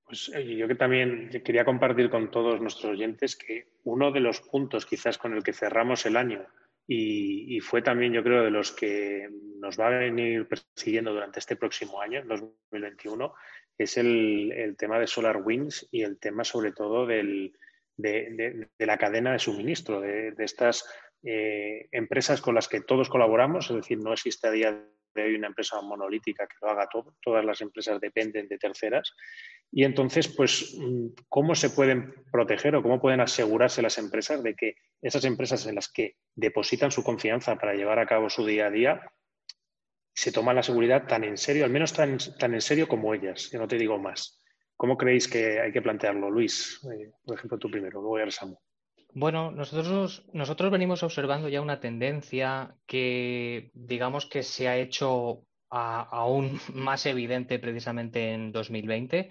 Pues 0.06 0.32
yo 0.58 0.68
que 0.68 0.76
también 0.76 1.30
quería 1.46 1.64
compartir 1.64 2.10
con 2.10 2.32
todos 2.32 2.60
nuestros 2.60 2.92
oyentes 2.92 3.36
que 3.36 3.70
uno 3.84 4.12
de 4.12 4.20
los 4.20 4.42
puntos 4.42 4.86
quizás 4.86 5.18
con 5.18 5.34
el 5.34 5.44
que 5.44 5.54
cerramos 5.54 6.06
el 6.06 6.18
año 6.18 6.46
y, 6.94 7.60
fue 7.62 7.82
también, 7.82 8.12
yo 8.12 8.22
creo, 8.22 8.44
de 8.44 8.52
los 8.52 8.74
que 8.74 9.30
nos 9.60 9.80
va 9.80 9.88
a 9.88 9.92
venir 9.92 10.46
persiguiendo 10.46 11.14
durante 11.14 11.40
este 11.40 11.56
próximo 11.56 12.02
año, 12.02 12.22
2021, 12.26 13.34
es 13.78 13.98
el, 13.98 14.76
tema 14.78 15.00
de 15.00 15.08
SolarWinds 15.08 15.88
y 15.90 16.02
el 16.02 16.20
tema 16.20 16.44
sobre 16.44 16.74
todo 16.74 17.06
del, 17.06 17.54
de, 17.96 18.68
la 18.80 18.98
cadena 18.98 19.32
de 19.32 19.40
suministro, 19.40 20.02
de, 20.02 20.34
estas 20.40 20.84
eh, 21.24 21.88
empresas 21.94 22.42
con 22.42 22.56
las 22.56 22.68
que 22.68 22.82
todos 22.82 23.08
colaboramos, 23.08 23.70
es 23.70 23.76
decir, 23.78 23.98
no 23.98 24.12
existe 24.12 24.50
a 24.50 24.52
día 24.52 24.86
de 25.14 25.24
hoy 25.24 25.36
una 25.36 25.48
empresa 25.48 25.82
monolítica 25.82 26.48
que 26.48 26.56
lo 26.62 26.70
haga 26.70 26.88
todo, 26.92 27.16
todas 27.22 27.44
las 27.44 27.62
empresas 27.62 28.00
dependen 28.00 28.48
de 28.48 28.58
terceras. 28.58 29.14
Y 29.72 29.84
entonces, 29.84 30.28
pues, 30.28 30.78
¿cómo 31.30 31.56
se 31.56 31.70
pueden 31.70 32.14
proteger 32.32 32.76
o 32.76 32.84
cómo 32.84 33.00
pueden 33.00 33.22
asegurarse 33.22 33.82
las 33.82 33.98
empresas 33.98 34.44
de 34.44 34.56
que 34.56 34.76
esas 35.02 35.26
empresas 35.26 35.66
en 35.66 35.76
las 35.76 35.90
que 35.90 36.18
depositan 36.36 36.92
su 36.92 37.04
confianza 37.04 37.56
para 37.56 37.74
llevar 37.74 38.00
a 38.00 38.06
cabo 38.06 38.30
su 38.30 38.46
día 38.46 38.68
a 38.68 38.72
día 38.72 39.02
se 40.14 40.32
toman 40.32 40.56
la 40.56 40.64
seguridad 40.64 41.08
tan 41.08 41.24
en 41.24 41.38
serio, 41.38 41.66
al 41.66 41.72
menos 41.72 41.94
tan, 41.94 42.18
en 42.40 42.62
serio 42.62 42.88
como 42.88 43.14
ellas, 43.14 43.48
que 43.50 43.58
no 43.58 43.68
te 43.68 43.78
digo 43.78 43.98
más? 43.98 44.42
¿Cómo 44.76 44.98
creéis 44.98 45.28
que 45.28 45.60
hay 45.60 45.72
que 45.72 45.82
plantearlo, 45.82 46.30
Luis? 46.30 46.80
Eh, 46.92 47.12
por 47.24 47.38
ejemplo, 47.38 47.58
tú 47.58 47.70
primero, 47.70 48.02
luego 48.02 48.20
ya 48.20 48.30
Samu. 48.32 48.58
Bueno, 49.14 49.52
nosotros, 49.52 50.26
nosotros 50.32 50.72
venimos 50.72 51.04
observando 51.04 51.50
ya 51.50 51.62
una 51.62 51.80
tendencia 51.82 52.76
que 52.86 53.70
digamos 53.74 54.26
que 54.26 54.42
se 54.42 54.68
ha 54.70 54.78
hecho 54.78 55.44
aún 55.70 56.60
más 56.74 57.06
evidente 57.06 57.60
precisamente 57.60 58.34
en 58.34 58.52
2020 58.52 59.30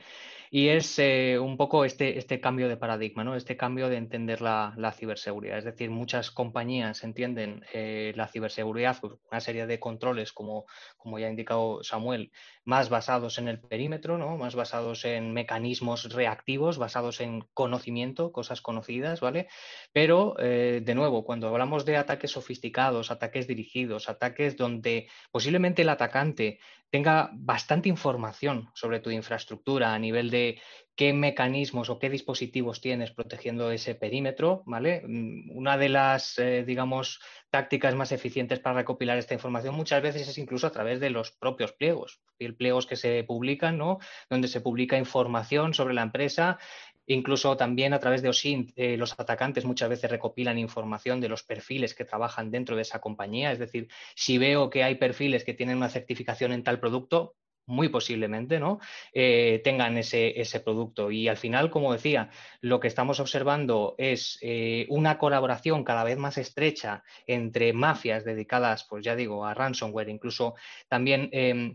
y 0.53 0.68
es 0.68 0.98
eh, 0.98 1.38
un 1.38 1.57
poco 1.57 1.84
este, 1.84 2.18
este 2.18 2.40
cambio 2.40 2.68
de 2.68 2.76
paradigma, 2.76 3.22
¿no? 3.22 3.36
este 3.36 3.57
cambio 3.57 3.88
de 3.88 3.96
entender 3.96 4.40
la, 4.40 4.94
ciberseguridad. 4.98 5.59
Es 5.59 5.64
decir, 5.64 5.90
muchas 5.90 6.32
compañías 6.32 7.05
entienden 7.05 7.64
eh, 7.72 8.12
la 8.16 8.26
ciberseguridad, 8.26 8.98
pues, 9.01 9.12
una 9.30 9.40
serie 9.40 9.68
de 9.68 9.78
controles, 9.78 10.32
como, 10.32 10.66
como 10.96 11.20
ya 11.20 11.28
ha 11.28 11.30
indicado 11.30 11.84
Samuel, 11.84 12.32
más 12.64 12.88
basados 12.88 13.38
en 13.38 13.46
el 13.46 13.61
perímetro, 13.61 14.18
¿no? 14.18 14.36
más 14.36 14.57
basados 14.57 15.05
en 15.05 15.32
mecanismos 15.32 16.12
reactivos, 16.12 16.78
basados 16.78 17.20
en 17.20 17.42
conocimiento, 17.55 18.32
cosas 18.32 18.61
conocidas, 18.61 19.20
¿vale? 19.20 19.46
Pero, 19.92 20.34
eh, 20.40 20.82
de 20.84 20.94
nuevo, 20.96 21.24
cuando 21.24 21.46
hablamos 21.46 21.84
de 21.84 21.96
ataques 21.96 22.32
sofisticados, 22.32 23.12
ataques 23.12 23.46
dirigidos, 23.46 24.09
ataques 24.09 24.57
donde 24.57 25.09
posiblemente 25.30 25.82
el 25.82 25.90
atacante 25.90 26.59
tenga 26.91 27.30
bastante 27.32 27.88
información 27.88 28.68
sobre 28.74 29.01
tu 29.01 29.11
infraestructura 29.11 29.95
a 29.95 29.99
nivel 29.99 30.30
de 30.30 30.61
qué 30.97 31.14
mecanismos 31.14 31.88
o 31.88 31.99
qué 31.99 32.11
dispositivos 32.11 32.82
tienes 32.82 33.11
protegiendo 33.11 33.70
ese 33.70 33.95
perímetro, 33.95 34.62
¿vale? 34.66 35.03
Mm, 35.07 35.57
una 35.57 35.78
de 35.78 35.88
las, 35.88 36.38
eh, 36.38 36.62
digamos, 36.66 37.20
tácticas 37.49 37.95
más 37.95 38.12
eficientes 38.12 38.61
para 38.61 38.76
recopilar 38.76 39.16
esta 39.16 39.34
información 39.34 39.74
muchas 39.74 40.03
veces 40.03 40.28
es 40.28 40.36
incluso 40.36 40.66
a 40.66 40.72
través 40.72 41.01
de 41.01 41.11
los 41.11 41.30
propios 41.30 41.72
pliegos, 41.72 42.20
pliegos 42.59 42.86
que 42.86 42.97
se 42.97 43.24
publican, 43.24 43.78
¿no? 43.78 43.99
Donde 44.28 44.49
se 44.49 44.61
publica 44.61 44.99
información 44.99 45.74
sobre 45.74 45.95
la 45.95 46.03
empresa 46.03 46.59
Incluso 47.07 47.57
también 47.57 47.92
a 47.92 47.98
través 47.98 48.22
de 48.22 48.28
OSINT, 48.28 48.72
eh, 48.76 48.96
los 48.96 49.12
atacantes 49.18 49.64
muchas 49.64 49.88
veces 49.88 50.11
recopilan 50.11 50.59
información 50.59 51.20
de 51.20 51.28
los 51.28 51.42
perfiles 51.42 51.94
que 51.94 52.05
trabajan 52.05 52.51
dentro 52.51 52.76
de 52.76 52.82
esa 52.82 53.01
compañía. 53.01 53.53
Es 53.53 53.59
decir, 53.59 53.88
si 54.14 54.38
veo 54.38 54.70
que 54.70 54.84
hay 54.84 54.94
perfiles 54.96 55.44
que 55.44 55.55
tienen 55.55 55.78
una 55.78 55.88
certificación 55.88 56.53
en 56.53 56.62
tal 56.62 56.78
producto, 56.78 57.36
muy 57.66 57.88
posiblemente 57.88 58.59
¿no? 58.59 58.80
Eh, 59.12 59.61
tengan 59.62 59.96
ese, 59.96 60.40
ese, 60.40 60.61
producto. 60.61 61.11
Y 61.11 61.28
al 61.28 61.36
final, 61.36 61.70
como 61.70 61.92
decía, 61.92 62.30
lo 62.61 62.80
que 62.80 62.88
estamos 62.88 63.20
observando 63.20 63.94
es 63.98 64.38
eh, 64.42 64.86
una 64.88 65.18
colaboración 65.18 65.84
cada 65.84 66.05
vez 66.05 66.18
más 66.18 66.36
estrecha 66.36 67.05
entre 67.26 67.72
mafias 67.72 68.24
dedicadas, 68.24 68.84
pues 68.88 69.05
ya 69.05 69.14
digo, 69.14 69.46
a 69.46 69.55
ransomware, 69.55 70.09
incluso 70.09 70.55
también 70.88 71.30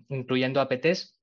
incluyendo 0.09 0.59
APTs 0.59 1.14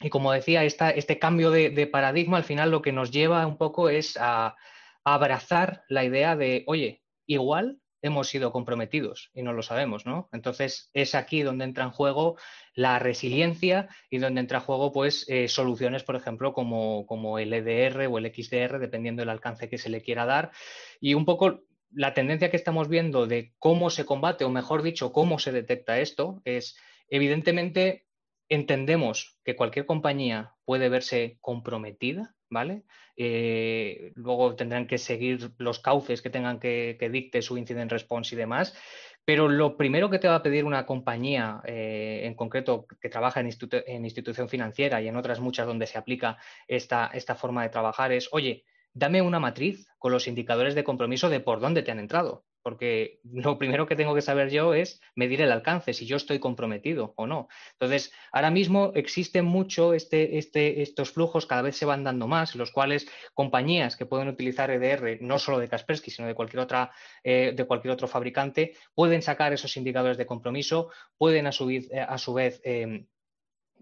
y 0.00 0.10
como 0.10 0.32
decía, 0.32 0.64
este 0.64 1.18
cambio 1.18 1.50
de, 1.50 1.86
paradigma 1.86 2.36
al 2.36 2.44
final 2.44 2.70
lo 2.70 2.82
que 2.82 2.92
nos 2.92 3.10
lleva 3.10 3.46
un 3.46 3.56
poco 3.56 3.88
es 3.88 4.16
a, 4.20 4.56
abrazar 5.04 5.84
la 5.88 6.04
idea 6.04 6.34
de, 6.34 6.64
oye, 6.66 7.02
igual 7.26 7.78
hemos 8.00 8.28
sido 8.28 8.52
comprometidos 8.52 9.30
y 9.34 9.42
no 9.42 9.52
lo 9.52 9.62
sabemos, 9.62 10.06
¿no? 10.06 10.28
Entonces 10.32 10.90
es 10.94 11.14
aquí 11.14 11.42
donde 11.42 11.64
entra 11.64 11.84
en 11.84 11.90
juego 11.90 12.36
la 12.74 12.98
resiliencia 12.98 13.88
y 14.10 14.18
donde 14.18 14.40
entra 14.40 14.58
en 14.58 14.64
juego, 14.64 14.92
pues, 14.92 15.26
eh, 15.28 15.48
soluciones, 15.48 16.04
por 16.04 16.16
ejemplo, 16.16 16.52
como, 16.52 17.06
como 17.06 17.38
el 17.38 17.52
EDR 17.52 18.06
o 18.06 18.18
el 18.18 18.32
XDR, 18.32 18.78
dependiendo 18.78 19.20
del 19.22 19.30
alcance 19.30 19.68
que 19.68 19.78
se 19.78 19.90
le 19.90 20.02
quiera 20.02 20.26
dar. 20.26 20.52
Y 21.00 21.14
un 21.14 21.24
poco 21.24 21.64
la 21.90 22.12
tendencia 22.12 22.50
que 22.50 22.56
estamos 22.56 22.88
viendo 22.88 23.26
de 23.26 23.54
cómo 23.58 23.88
se 23.88 24.04
combate, 24.04 24.44
o 24.44 24.50
mejor 24.50 24.82
dicho, 24.82 25.12
cómo 25.12 25.38
se 25.38 25.52
detecta 25.52 26.00
esto, 26.00 26.42
es 26.44 26.76
evidentemente 27.08 28.03
entendemos 28.48 29.38
que 29.44 29.56
cualquier 29.56 29.86
compañía 29.86 30.54
puede 30.64 30.88
verse 30.88 31.38
comprometida, 31.40 32.34
¿vale? 32.50 32.84
Eh, 33.16 34.12
luego 34.14 34.54
tendrán 34.56 34.86
que 34.86 34.98
seguir 34.98 35.52
los 35.58 35.78
cauces 35.80 36.22
que 36.22 36.30
tengan 36.30 36.58
que, 36.58 36.96
dicte 37.10 37.42
su 37.42 37.56
incident 37.56 37.90
response 37.90 38.34
y 38.34 38.38
demás. 38.38 38.76
Pero 39.24 39.48
lo 39.48 39.76
primero 39.78 40.10
que 40.10 40.18
te 40.18 40.28
va 40.28 40.36
a 40.36 40.42
pedir 40.42 40.64
una 40.64 40.84
compañía, 40.84 41.62
eh, 41.64 42.22
en 42.24 42.34
concreto 42.34 42.86
que 43.00 43.08
trabaja 43.08 43.40
en, 43.40 43.48
en, 43.86 44.04
institución 44.04 44.48
financiera 44.48 45.00
y 45.00 45.08
en 45.08 45.16
otras 45.16 45.40
muchas 45.40 45.66
donde 45.66 45.86
se 45.86 45.96
aplica 45.96 46.36
esta, 46.68 47.10
esta 47.14 47.34
forma 47.34 47.62
de 47.62 47.70
trabajar, 47.70 48.12
es, 48.12 48.28
oye, 48.32 48.64
dame 48.92 49.22
una 49.22 49.40
matriz 49.40 49.88
con 49.98 50.12
los 50.12 50.28
indicadores 50.28 50.74
de 50.74 50.84
compromiso 50.84 51.30
de 51.30 51.40
por 51.40 51.60
dónde 51.60 51.82
te 51.82 51.90
han 51.90 52.00
entrado 52.00 52.44
porque 52.64 53.20
lo 53.30 53.58
primero 53.58 53.86
que 53.86 53.94
tengo 53.94 54.14
que 54.14 54.22
saber 54.22 54.50
yo 54.50 54.72
es 54.72 55.02
medir 55.14 55.42
el 55.42 55.52
alcance, 55.52 55.92
si 55.92 56.06
yo 56.06 56.16
estoy 56.16 56.38
comprometido 56.38 57.12
o 57.16 57.26
no. 57.26 57.48
Entonces, 57.72 58.10
ahora 58.32 58.50
mismo 58.50 58.90
existen 58.94 59.44
mucho 59.44 59.92
este, 59.92 60.38
este, 60.38 60.80
estos 60.80 61.12
flujos, 61.12 61.44
cada 61.44 61.60
vez 61.60 61.76
se 61.76 61.84
van 61.84 62.04
dando 62.04 62.26
más, 62.26 62.56
los 62.56 62.72
cuales 62.72 63.06
compañías 63.34 63.96
que 63.96 64.06
pueden 64.06 64.28
utilizar 64.28 64.70
EDR, 64.70 65.18
no 65.20 65.38
solo 65.38 65.58
de 65.58 65.68
Kaspersky, 65.68 66.10
sino 66.10 66.26
de 66.26 66.34
cualquier, 66.34 66.60
otra, 66.60 66.90
eh, 67.22 67.52
de 67.54 67.64
cualquier 67.66 67.92
otro 67.92 68.08
fabricante, 68.08 68.72
pueden 68.94 69.20
sacar 69.20 69.52
esos 69.52 69.76
indicadores 69.76 70.16
de 70.16 70.24
compromiso, 70.24 70.88
pueden 71.18 71.46
a 71.46 71.52
su, 71.52 71.68
eh, 71.68 71.88
a 72.00 72.16
su 72.16 72.32
vez 72.32 72.62
em, 72.64 73.06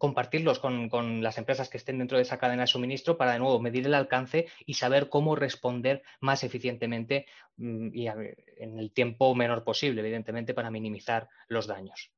compartirlos 0.02 0.58
con, 0.58 1.22
las 1.22 1.38
empresas 1.38 1.70
que 1.70 1.76
estén 1.76 1.98
dentro 1.98 2.16
de 2.16 2.24
esa 2.24 2.36
cadena 2.36 2.64
de 2.64 2.66
suministro 2.66 3.16
para 3.16 3.34
de 3.34 3.38
nuevo 3.38 3.60
medir 3.60 3.86
el 3.86 3.94
alcance 3.94 4.48
y 4.66 4.74
saber 4.74 5.08
cómo 5.08 5.36
responder 5.36 6.02
más 6.20 6.42
eficientemente 6.42 7.26
mm, 7.56 7.94
y 7.94 8.08
en 8.08 8.80
el 8.80 8.90
tiempo 8.90 9.32
menor 9.36 9.62
posible, 9.62 10.00
evidentemente, 10.00 10.54
para 10.54 10.72
minimizar 10.72 11.28
los 11.46 11.68
daños. 11.68 12.10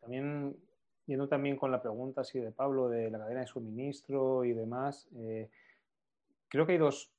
También, 0.00 0.56
yendo 1.04 1.28
también 1.28 1.56
con 1.58 1.70
la 1.70 1.82
pregunta 1.82 2.22
así 2.22 2.40
de 2.40 2.50
Pablo 2.50 2.88
de 2.88 3.10
la 3.10 3.18
cadena 3.18 3.40
de 3.40 3.46
suministro 3.46 4.46
y 4.46 4.54
demás, 4.54 5.06
eh, 5.16 5.50
creo 6.48 6.64
que 6.64 6.72
hay 6.72 6.78
dos, 6.78 7.12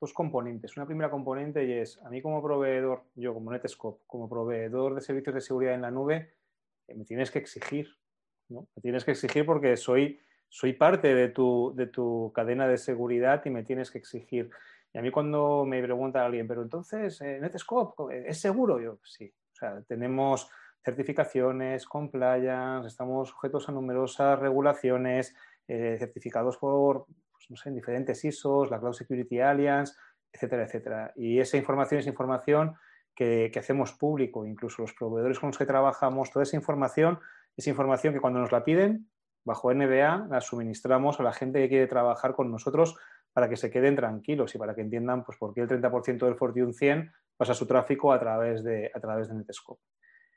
dos 0.00 0.14
componentes. 0.14 0.78
Una 0.78 0.86
primera 0.86 1.10
componente 1.10 1.62
y 1.66 1.72
es, 1.72 2.00
a 2.02 2.08
mí 2.08 2.22
como 2.22 2.42
proveedor, 2.42 3.02
yo 3.16 3.34
como 3.34 3.52
Netscope, 3.52 4.02
como 4.06 4.30
proveedor 4.30 4.94
de 4.94 5.02
servicios 5.02 5.34
de 5.34 5.42
seguridad 5.42 5.74
en 5.74 5.82
la 5.82 5.90
nube, 5.90 6.35
me 6.94 7.04
tienes 7.04 7.30
que 7.30 7.38
exigir, 7.38 7.88
¿no? 8.48 8.68
Me 8.74 8.82
tienes 8.82 9.04
que 9.04 9.12
exigir 9.12 9.44
porque 9.44 9.76
soy, 9.76 10.20
soy 10.48 10.72
parte 10.72 11.14
de 11.14 11.28
tu, 11.28 11.72
de 11.74 11.86
tu 11.86 12.32
cadena 12.34 12.68
de 12.68 12.78
seguridad 12.78 13.42
y 13.44 13.50
me 13.50 13.64
tienes 13.64 13.90
que 13.90 13.98
exigir. 13.98 14.50
Y 14.92 14.98
a 14.98 15.02
mí 15.02 15.10
cuando 15.10 15.64
me 15.64 15.82
pregunta 15.82 16.24
alguien, 16.24 16.46
pero 16.48 16.62
entonces, 16.62 17.20
eh, 17.20 17.38
Netscope, 17.40 18.28
¿es 18.28 18.40
seguro? 18.40 18.80
Yo, 18.80 18.98
sí. 19.04 19.32
O 19.52 19.56
sea, 19.56 19.82
tenemos 19.86 20.50
certificaciones, 20.84 21.86
compliance, 21.86 22.86
estamos 22.86 23.30
sujetos 23.30 23.68
a 23.68 23.72
numerosas 23.72 24.38
regulaciones, 24.38 25.34
eh, 25.66 25.96
certificados 25.98 26.58
por, 26.58 27.06
pues, 27.32 27.50
no 27.50 27.56
sé, 27.56 27.70
diferentes 27.72 28.24
ISOs, 28.24 28.70
la 28.70 28.78
Cloud 28.78 28.92
Security 28.92 29.40
Alliance, 29.40 29.94
etcétera, 30.32 30.64
etcétera. 30.64 31.12
Y 31.16 31.40
esa 31.40 31.56
información 31.56 32.00
es 32.00 32.06
información 32.06 32.76
que, 33.16 33.50
hacemos 33.58 33.92
público, 33.94 34.46
incluso 34.46 34.82
los 34.82 34.92
proveedores 34.92 35.40
con 35.40 35.48
los 35.48 35.58
que 35.58 35.66
trabajamos, 35.66 36.30
toda 36.30 36.42
esa 36.42 36.56
información 36.56 37.18
es 37.56 37.66
información 37.66 38.12
que 38.12 38.20
cuando 38.20 38.38
nos 38.38 38.52
la 38.52 38.62
piden, 38.62 39.10
bajo 39.44 39.72
NBA, 39.72 40.26
la 40.28 40.40
suministramos 40.40 41.18
a 41.18 41.22
la 41.22 41.32
gente 41.32 41.60
que 41.60 41.68
quiere 41.68 41.86
trabajar 41.86 42.34
con 42.34 42.50
nosotros 42.50 42.96
para 43.32 43.48
que 43.48 43.56
se 43.56 43.70
queden 43.70 43.96
tranquilos 43.96 44.54
y 44.54 44.58
para 44.58 44.74
que 44.74 44.82
entiendan 44.82 45.24
pues, 45.24 45.38
por 45.38 45.54
qué 45.54 45.62
el 45.62 45.68
30% 45.68 46.26
del 46.26 46.36
Fortune 46.36 46.72
100 46.74 47.10
pasa 47.36 47.54
su 47.54 47.66
tráfico 47.66 48.12
a 48.12 48.20
través 48.20 48.62
de, 48.62 48.90
a 48.94 49.00
través 49.00 49.28
de 49.28 49.34
Netscope. 49.34 49.82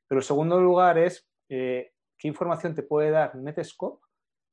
Pero 0.07 0.19
el 0.19 0.25
segundo 0.25 0.61
lugar 0.61 0.97
es 0.97 1.29
eh, 1.49 1.91
qué 2.17 2.27
información 2.27 2.73
te 2.75 2.83
puede 2.83 3.11
dar 3.11 3.35
Netscope, 3.35 4.01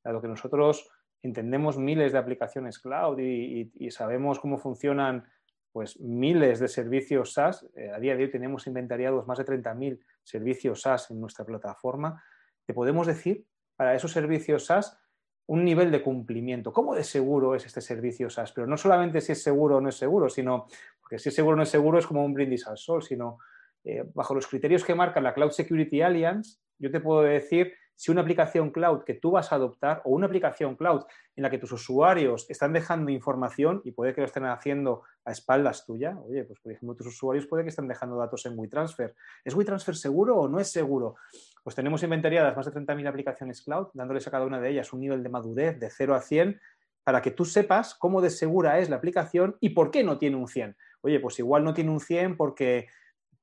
dado 0.03 0.21
que 0.21 0.27
nosotros 0.27 0.89
entendemos 1.21 1.77
miles 1.77 2.11
de 2.11 2.17
aplicaciones 2.17 2.79
cloud 2.79 3.17
y 3.19 3.91
sabemos 3.91 4.39
cómo 4.39 4.57
funcionan 4.57 5.25
pues 5.71 5.99
miles 5.99 6.59
de 6.59 6.67
servicios 6.67 7.33
SaaS. 7.33 7.67
Eh, 7.75 7.91
a 7.91 7.99
día 7.99 8.15
de 8.15 8.23
hoy 8.23 8.31
tenemos 8.31 8.67
inventariados 8.67 9.27
más 9.27 9.37
de 9.37 9.45
30.000 9.45 9.99
servicios 10.23 10.81
SaaS 10.81 11.11
en 11.11 11.19
nuestra 11.19 11.45
plataforma. 11.45 12.23
Te 12.65 12.73
podemos 12.73 13.07
decir 13.07 13.45
para 13.75 13.95
esos 13.95 14.11
servicios 14.11 14.65
SaaS 14.65 14.97
un 15.47 15.63
nivel 15.63 15.91
de 15.91 16.01
cumplimiento. 16.01 16.73
¿Cómo 16.73 16.93
de 16.93 17.03
seguro 17.03 17.55
es 17.55 17.65
este 17.65 17.81
servicio 17.81 18.29
SaaS? 18.29 18.51
Pero 18.51 18.67
no 18.67 18.77
solamente 18.77 19.21
si 19.21 19.31
es 19.31 19.41
seguro 19.41 19.77
o 19.77 19.81
no 19.81 19.89
es 19.89 19.95
seguro, 19.95 20.29
sino, 20.29 20.67
porque 20.99 21.19
si 21.19 21.29
es 21.29 21.35
seguro 21.35 21.53
o 21.53 21.57
no 21.57 21.63
es 21.63 21.69
seguro 21.69 21.99
es 21.99 22.05
como 22.05 22.25
un 22.25 22.33
brindis 22.33 22.67
al 22.67 22.77
sol, 22.77 23.01
sino 23.01 23.39
eh, 23.83 24.03
bajo 24.13 24.35
los 24.35 24.47
criterios 24.47 24.83
que 24.83 24.95
marca 24.95 25.21
la 25.21 25.33
Cloud 25.33 25.51
Security 25.51 26.01
Alliance, 26.01 26.59
yo 26.77 26.91
te 26.91 26.99
puedo 26.99 27.21
decir 27.21 27.73
si 27.97 28.11
una 28.11 28.21
aplicación 28.21 28.69
cloud 28.69 29.03
que 29.03 29.15
tú 29.15 29.31
vas 29.31 29.51
a 29.51 29.55
adoptar 29.55 30.03
o 30.05 30.11
una 30.11 30.27
aplicación 30.27 30.75
cloud 30.75 31.03
en 31.35 31.41
la 31.41 31.49
que 31.49 31.57
tus 31.57 31.71
usuarios 31.71 32.45
están 32.47 32.71
dejando 32.71 33.11
información 33.11 33.81
y 33.83 33.91
puede 33.91 34.13
que 34.13 34.21
lo 34.21 34.27
estén 34.27 34.45
haciendo 34.45 35.01
a 35.25 35.31
espaldas 35.31 35.83
tuya, 35.83 36.15
oye, 36.19 36.43
pues 36.43 36.59
por 36.59 36.71
ejemplo, 36.71 36.95
tus 36.95 37.07
usuarios 37.07 37.47
puede 37.47 37.63
que 37.63 37.69
estén 37.69 37.87
dejando 37.87 38.15
datos 38.15 38.45
en 38.45 38.57
WeTransfer. 38.57 39.15
¿Es 39.43 39.55
WeTransfer 39.55 39.95
seguro 39.95 40.37
o 40.37 40.47
no 40.47 40.59
es 40.59 40.71
seguro? 40.71 41.15
Pues 41.63 41.75
tenemos 41.75 42.03
inventariadas 42.03 42.55
más 42.55 42.67
de 42.67 42.71
30.000 42.71 43.07
aplicaciones 43.07 43.63
cloud, 43.63 43.87
dándoles 43.95 44.27
a 44.27 44.31
cada 44.31 44.45
una 44.45 44.61
de 44.61 44.69
ellas 44.69 44.93
un 44.93 44.99
nivel 44.99 45.23
de 45.23 45.29
madurez 45.29 45.79
de 45.79 45.89
0 45.89 46.13
a 46.13 46.21
100 46.21 46.61
para 47.03 47.23
que 47.23 47.31
tú 47.31 47.45
sepas 47.45 47.95
cómo 47.95 48.21
de 48.21 48.29
segura 48.29 48.77
es 48.77 48.91
la 48.91 48.97
aplicación 48.97 49.57
y 49.59 49.69
por 49.69 49.89
qué 49.89 50.03
no 50.03 50.19
tiene 50.19 50.35
un 50.35 50.47
100. 50.47 50.77
Oye, 51.01 51.19
pues 51.19 51.39
igual 51.39 51.63
no 51.63 51.73
tiene 51.73 51.89
un 51.89 51.99
100 51.99 52.37
porque 52.37 52.89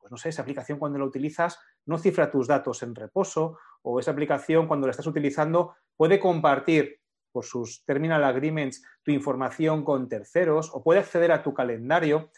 pues 0.05 0.13
no 0.13 0.19
sé, 0.19 0.29
esa 0.29 0.43
aplicación 0.43 0.79
cuando 0.79 0.99
la 0.99 1.07
utilizas 1.07 1.59
no 1.87 1.99
cifra 1.99 2.31
tus 2.31 2.47
datos 2.47 2.83
en 2.83 2.95
reposo 2.95 3.59
o 3.83 4.01
esa 4.01 4.11
aplicación 4.11 4.67
cuando 4.67 4.87
la 4.87 4.93
estás 4.93 5.07
utilizando 5.07 5.75
puede 5.97 6.19
compartir 6.19 7.01
por 7.33 7.45
sus 7.45 7.85
terminal 7.85 8.23
agreements 8.25 8.83
tu 9.03 9.11
información 9.11 9.85
con 9.85 10.09
terceros 10.09 10.71
o 10.73 10.83
puede 10.83 11.01
acceder 11.01 11.33
a 11.33 11.43
tu 11.43 11.53
calendario. 11.53 12.31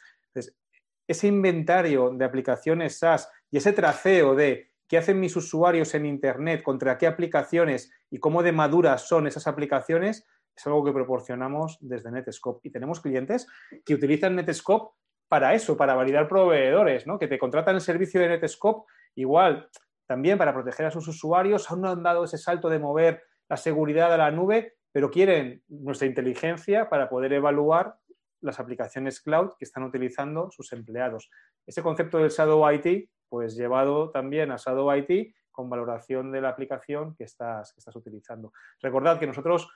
Ese 1.07 1.29
inventario 1.29 2.11
de 2.11 2.25
aplicaciones 2.25 2.99
SaaS 2.99 3.31
y 3.51 3.59
ese 3.59 3.73
traceo 3.73 4.35
de 4.35 4.73
qué 4.89 4.99
hacen 4.99 5.21
mis 5.21 5.37
usuarios 5.37 5.95
en 5.95 6.07
Internet, 6.07 6.63
contra 6.63 6.99
qué 6.99 7.07
aplicaciones 7.07 7.93
y 8.11 8.19
cómo 8.19 8.43
de 8.43 8.53
maduras 8.53 9.07
son 9.07 9.27
esas 9.27 9.47
aplicaciones, 9.47 10.27
es 10.57 10.67
algo 10.67 10.85
que 10.85 10.93
proporcionamos 10.93 11.77
desde 11.81 12.11
Netscope. 12.11 12.67
Y 12.67 12.73
tenemos 12.73 13.01
clientes 13.01 13.47
que 13.85 13.95
utilizan 13.95 14.37
Netscope 14.37 14.95
para 15.29 15.55
eso, 15.55 15.77
para 15.77 15.95
validar 15.95 16.29
proveedores, 16.29 17.07
¿no? 17.07 17.19
que 17.19 17.29
te 17.29 17.39
contratan 17.39 17.75
el 17.75 17.81
servicio 17.81 18.21
de 18.21 18.29
Netscope, 18.29 18.91
igual 19.17 19.69
también 20.07 20.39
para 20.39 20.55
proteger 20.55 20.87
a 20.87 20.91
sus 20.91 21.09
usuarios, 21.09 21.71
aún 21.71 21.83
no 21.83 21.91
han 21.91 22.03
dado 22.03 22.25
ese 22.25 22.39
salto 22.39 22.69
de 22.69 22.79
mover 22.79 23.23
la 23.49 23.57
seguridad 23.57 24.13
a 24.13 24.17
la 24.17 24.31
nube, 24.31 24.77
pero 24.93 25.11
quieren 25.11 25.63
nuestra 25.69 26.07
inteligencia 26.07 26.89
para 26.89 27.09
poder 27.09 27.33
evaluar 27.33 27.97
las 28.41 28.61
aplicaciones 28.61 29.21
cloud 29.21 29.51
que 29.59 29.65
están 29.65 29.83
utilizando 29.83 30.51
sus 30.51 30.73
empleados. 30.73 31.31
Ese 31.67 31.83
concepto 31.83 32.19
del 32.19 32.31
Shadow 32.31 32.71
IT, 32.71 33.11
pues 33.29 33.57
llevado 33.57 34.11
también 34.11 34.53
a 34.53 34.57
Shadow 34.57 34.95
IT 34.95 35.35
con 35.51 35.69
valoración 35.69 36.31
de 36.31 36.41
la 36.41 36.51
aplicación 36.51 37.15
que 37.17 37.25
estás, 37.25 37.73
que 37.73 37.81
estás 37.81 37.97
utilizando. 37.97 38.53
Recordad 38.81 39.19
que 39.19 39.27
nosotros, 39.27 39.69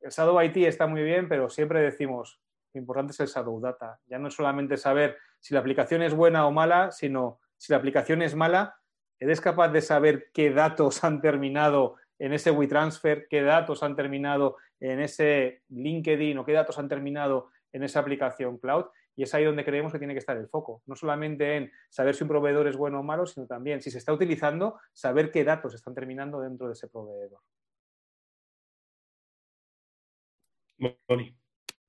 el 0.00 0.10
Shadow 0.10 0.40
IT 0.42 0.56
está 0.58 0.86
muy 0.86 1.02
bien, 1.02 1.28
pero 1.28 1.48
siempre 1.48 1.80
decimos, 1.80 2.42
lo 2.72 2.80
importante 2.80 3.12
es 3.12 3.20
el 3.20 3.28
Shadow 3.28 3.60
Data. 3.60 4.00
Ya 4.06 4.18
no 4.18 4.28
es 4.28 4.34
solamente 4.34 4.76
saber 4.76 5.18
si 5.38 5.54
la 5.54 5.60
aplicación 5.60 6.02
es 6.02 6.14
buena 6.14 6.46
o 6.46 6.50
mala, 6.50 6.90
sino 6.90 7.40
si 7.60 7.72
la 7.74 7.76
aplicación 7.76 8.22
es 8.22 8.34
mala, 8.34 8.80
¿eres 9.18 9.42
capaz 9.42 9.68
de 9.68 9.82
saber 9.82 10.30
qué 10.32 10.50
datos 10.50 11.04
han 11.04 11.20
terminado 11.20 11.96
en 12.18 12.32
ese 12.32 12.50
WeTransfer, 12.50 13.26
qué 13.28 13.42
datos 13.42 13.82
han 13.82 13.96
terminado 13.96 14.56
en 14.80 14.98
ese 14.98 15.62
LinkedIn 15.68 16.38
o 16.38 16.46
qué 16.46 16.54
datos 16.54 16.78
han 16.78 16.88
terminado 16.88 17.50
en 17.74 17.82
esa 17.82 18.00
aplicación 18.00 18.56
cloud? 18.56 18.86
Y 19.14 19.24
es 19.24 19.34
ahí 19.34 19.44
donde 19.44 19.66
creemos 19.66 19.92
que 19.92 19.98
tiene 19.98 20.14
que 20.14 20.20
estar 20.20 20.38
el 20.38 20.48
foco. 20.48 20.82
No 20.86 20.96
solamente 20.96 21.56
en 21.56 21.70
saber 21.90 22.14
si 22.14 22.24
un 22.24 22.30
proveedor 22.30 22.66
es 22.66 22.78
bueno 22.78 23.00
o 23.00 23.02
malo, 23.02 23.26
sino 23.26 23.46
también 23.46 23.82
si 23.82 23.90
se 23.90 23.98
está 23.98 24.14
utilizando, 24.14 24.80
saber 24.94 25.30
qué 25.30 25.44
datos 25.44 25.74
están 25.74 25.94
terminando 25.94 26.40
dentro 26.40 26.66
de 26.66 26.72
ese 26.72 26.88
proveedor. 26.88 27.40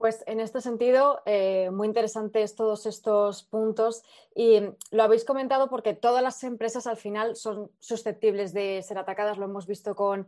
Pues 0.02 0.24
en 0.26 0.40
este 0.40 0.62
sentido, 0.62 1.22
eh, 1.28 1.70
muy 1.72 1.88
interesantes 1.88 2.56
todos 2.56 2.88
estos 2.88 3.44
puntos 3.44 4.02
y 4.34 4.60
lo 4.90 5.04
habéis 5.04 5.24
comentado 5.26 5.70
porque 5.70 5.94
todas 5.94 6.24
las 6.24 6.44
empresas 6.44 6.88
al 6.88 6.98
final 6.98 7.36
son 7.36 7.70
susceptibles 7.78 8.52
de 8.52 8.82
ser 8.82 8.98
atacadas, 8.98 9.38
lo 9.38 9.46
hemos 9.46 9.68
visto 9.68 9.96
con 9.96 10.28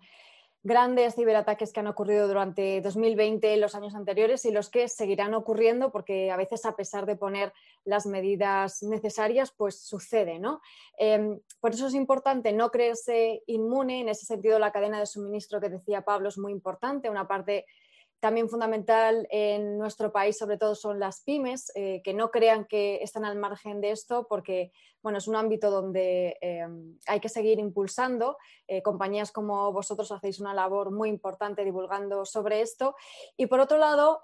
grandes 0.61 1.15
ciberataques 1.15 1.73
que 1.73 1.79
han 1.79 1.87
ocurrido 1.87 2.27
durante 2.27 2.81
2020 2.81 3.51
y 3.51 3.59
los 3.59 3.73
años 3.73 3.95
anteriores 3.95 4.45
y 4.45 4.51
los 4.51 4.69
que 4.69 4.87
seguirán 4.87 5.33
ocurriendo 5.33 5.91
porque 5.91 6.29
a 6.29 6.37
veces 6.37 6.67
a 6.67 6.75
pesar 6.75 7.07
de 7.07 7.15
poner 7.15 7.51
las 7.83 8.05
medidas 8.05 8.83
necesarias, 8.83 9.51
pues 9.57 9.79
sucede, 9.79 10.37
¿no? 10.37 10.61
Em, 10.99 11.39
por 11.59 11.71
eso 11.71 11.87
es 11.87 11.95
importante 11.95 12.53
no 12.53 12.69
creerse 12.69 13.41
inmune, 13.47 14.01
en 14.01 14.09
ese 14.09 14.27
sentido 14.27 14.59
la 14.59 14.71
cadena 14.71 14.99
de 14.99 15.07
suministro 15.07 15.59
que 15.59 15.69
decía 15.69 16.03
Pablo 16.03 16.29
es 16.29 16.37
muy 16.37 16.51
importante, 16.51 17.09
una 17.09 17.27
parte 17.27 17.65
también 18.23 18.47
fundamental 18.47 19.27
en 19.31 19.77
nuestro 19.77 20.13
país, 20.13 20.37
sobre 20.37 20.57
todo, 20.57 20.75
son 20.75 20.97
las 20.97 21.23
pymes, 21.23 21.73
eh, 21.75 22.01
que 22.05 22.13
no 22.13 22.31
crean 22.31 22.63
que 22.63 23.03
están 23.03 23.25
al 23.25 23.35
margen 23.35 23.81
de 23.81 23.91
esto, 23.91 24.27
porque 24.29 24.71
bueno, 25.01 25.17
es 25.17 25.27
un 25.27 25.35
ámbito 25.35 25.69
donde 25.69 26.37
eh, 26.39 26.65
hay 27.05 27.19
que 27.19 27.27
seguir 27.27 27.59
impulsando. 27.59 28.37
Eh, 28.65 28.81
compañías 28.81 29.33
como 29.33 29.73
vosotros 29.73 30.09
hacéis 30.13 30.39
una 30.39 30.53
labor 30.53 30.91
muy 30.91 31.09
importante 31.09 31.65
divulgando 31.65 32.23
sobre 32.23 32.61
esto. 32.61 32.95
Y 33.35 33.47
por 33.47 33.59
otro 33.59 33.77
lado, 33.77 34.21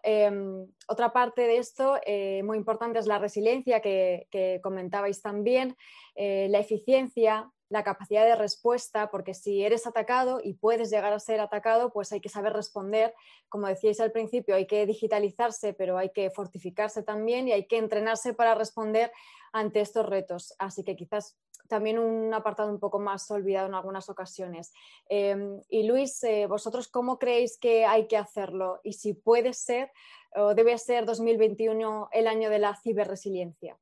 otra 0.88 1.12
parte 1.12 1.42
de 1.42 1.58
esto 1.58 2.00
muy 2.46 2.56
importante 2.56 3.00
es 3.00 3.06
la 3.06 3.20
resiliencia 3.20 3.82
que, 3.82 4.30
que 4.32 4.62
comentabais 4.64 5.22
también, 5.22 5.76
la 6.16 6.60
eficiencia, 6.60 7.52
la 7.70 7.84
capacidad 7.84 8.26
de 8.26 8.36
respuesta, 8.36 9.10
porque 9.12 9.34
si 9.34 9.64
eres 9.64 9.86
atacado 9.86 10.42
y 10.44 10.54
puedes 10.54 10.90
llegar 10.90 11.14
a 11.14 11.20
ser 11.20 11.40
atacado, 11.40 11.92
pues 11.92 12.12
hay 12.12 12.20
que 12.20 12.30
saber 12.30 12.54
responder. 12.54 13.14
Como 13.48 13.68
decíais 13.68 14.00
al 14.00 14.12
principio, 14.12 14.56
hay 14.56 14.66
que 14.66 14.86
digitalizarse, 14.86 15.74
pero 15.74 15.98
hay 15.98 16.10
que 16.10 16.30
fortificarse 16.32 17.04
también 17.04 17.48
y 17.48 17.52
hay 17.52 17.68
que 17.68 17.78
entrenarse 17.78 18.34
para 18.34 18.56
responder 18.56 19.12
ante 19.54 19.82
estos 19.82 20.06
retos. 20.06 20.54
Así 20.58 20.84
que 20.84 20.96
quizás 20.96 21.38
también 21.68 22.00
un 22.00 22.34
apartado 22.34 22.72
un 22.72 22.80
poco 22.80 23.00
más 23.00 23.30
olvidado 23.30 23.68
en 23.68 23.76
algunas 23.76 24.10
ocasiones. 24.10 24.74
Em, 25.08 25.62
y 25.70 25.84
Luis, 25.84 26.24
eh, 26.24 26.48
¿vosotros 26.48 26.88
cómo 26.88 27.20
creéis 27.20 27.58
que 27.60 27.86
hay 27.86 28.08
que 28.08 28.18
hacerlo? 28.18 28.82
Y 28.84 28.94
si 28.94 29.14
puede 29.14 29.54
ser 29.54 29.92
o 30.36 30.56
debe 30.56 30.78
ser 30.78 31.06
2021 31.06 32.10
el 32.12 32.28
año 32.28 32.50
de 32.50 32.60
la 32.60 32.76
ciberresiliencia. 32.76 33.78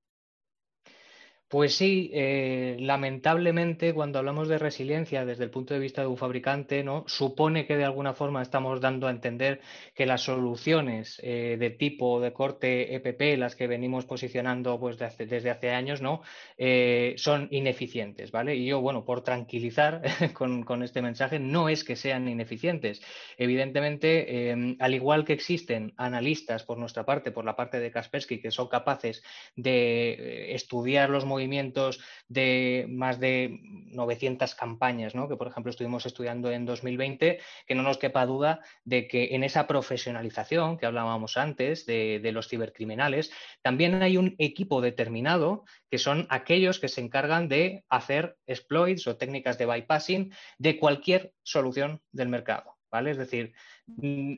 Pues 1.50 1.76
sí, 1.76 2.12
eh, 2.14 2.76
lamentablemente 2.78 3.93
cuando 3.93 4.20
hablamos 4.20 4.50
de 4.50 4.58
resiliencia 4.58 5.24
desde 5.24 5.45
el 5.45 5.50
punto 5.50 5.74
de 5.74 5.80
vista 5.80 6.02
de 6.02 6.08
un 6.08 6.18
fabricante, 6.18 6.84
¿no? 6.84 7.06
supone 7.08 7.66
que 7.66 7.78
de 7.78 7.86
alguna 7.86 8.14
forma 8.14 8.41
estamos 8.41 8.82
dando 8.82 9.08
a 9.08 9.12
entender 9.12 9.62
que 9.95 10.06
las 10.06 10.24
soluciones 10.24 11.22
eh, 11.24 11.56
de 11.58 11.70
tipo 11.70 12.20
de 12.20 12.34
corte 12.34 12.95
EPP, 12.95 13.39
las 13.39 13.56
que 13.56 13.68
venimos 13.68 14.06
posicionando 14.06 14.78
pues, 14.78 14.98
desde 14.98 15.50
hace 15.50 15.72
años, 15.72 16.02
¿no? 16.02 16.22
Eh, 16.58 17.14
son 17.18 17.48
ineficientes. 17.52 18.32
¿vale? 18.32 18.56
Y 18.58 18.66
yo, 18.66 18.82
bueno, 18.82 19.06
por 19.06 19.24
tranquilizar 19.24 20.02
con, 20.34 20.64
con, 20.64 20.84
este 20.84 21.02
mensaje, 21.02 21.39
no 21.39 21.70
es 21.70 21.86
que 21.86 21.95
sean 21.95 22.28
ineficientes. 22.28 23.02
Evidentemente, 23.38 24.50
em, 24.50 24.76
al 24.80 24.93
igual 24.93 25.24
que 25.24 25.32
existen 25.34 25.93
analistas 25.95 26.64
por 26.64 26.78
nuestra 26.78 27.06
parte, 27.06 27.32
por 27.32 27.45
la 27.45 27.56
parte 27.56 27.80
de 27.80 27.89
Kaspersky, 27.89 28.41
que 28.41 28.52
son 28.52 28.68
capaces 28.68 29.24
de 29.56 30.54
estudiar 30.54 31.10
los 31.10 31.26
movimientos 31.38 32.00
de 32.28 32.88
más 32.90 33.20
de 33.20 33.60
900 33.62 34.56
campañas, 34.56 35.14
¿no? 35.14 35.30
que 35.30 35.36
por 35.36 35.48
ejemplo 35.48 35.70
estuvimos 35.70 36.06
estudiando 36.06 36.52
en 36.52 36.66
2020, 36.66 37.40
que 37.68 37.76
no 37.76 37.84
nos 37.84 38.00
quepa 38.00 38.26
duda 38.26 38.62
de 38.84 39.08
que 39.08 39.36
en 39.36 39.44
esa 39.44 39.68
profesionalización 39.68 40.78
que 40.78 40.88
hablábamos 40.88 41.38
antes 41.38 41.86
de, 41.86 42.20
de 42.20 42.32
los 42.32 42.48
cibercriminales, 42.48 43.32
también 43.62 44.02
hay 44.02 44.18
un 44.18 44.36
equipo 44.40 44.82
determinado 44.82 45.64
que 45.92 46.00
son 46.00 46.26
aquellos 46.30 46.80
que 46.80 46.90
se 46.90 47.02
encargan 47.02 47.48
de 47.48 47.84
hacer 47.88 48.38
exploits 48.48 49.06
o 49.06 49.18
técnicas 49.18 49.58
de 49.60 49.68
bypassing 49.68 50.34
de 50.58 50.80
cualquier 50.80 51.34
solución 51.44 52.02
del 52.12 52.30
mercado. 52.30 52.78
¿Vale? 52.90 53.12
Es 53.12 53.18
decir, 53.18 53.54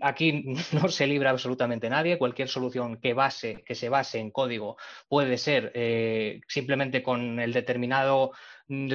aquí 0.01 0.45
no 0.73 0.89
se 0.89 1.07
libra 1.07 1.31
absolutamente 1.31 1.89
nadie. 1.89 2.17
Cualquier 2.17 2.47
solución 2.47 2.97
que, 2.97 3.13
base, 3.13 3.63
que 3.65 3.75
se 3.75 3.89
base 3.89 4.19
en 4.19 4.31
código 4.31 4.77
puede 5.07 5.37
ser 5.37 5.71
eh, 5.75 6.41
simplemente 6.47 7.01
con 7.01 7.39
el 7.39 7.53
determinado, 7.53 8.31
mm, 8.67 8.87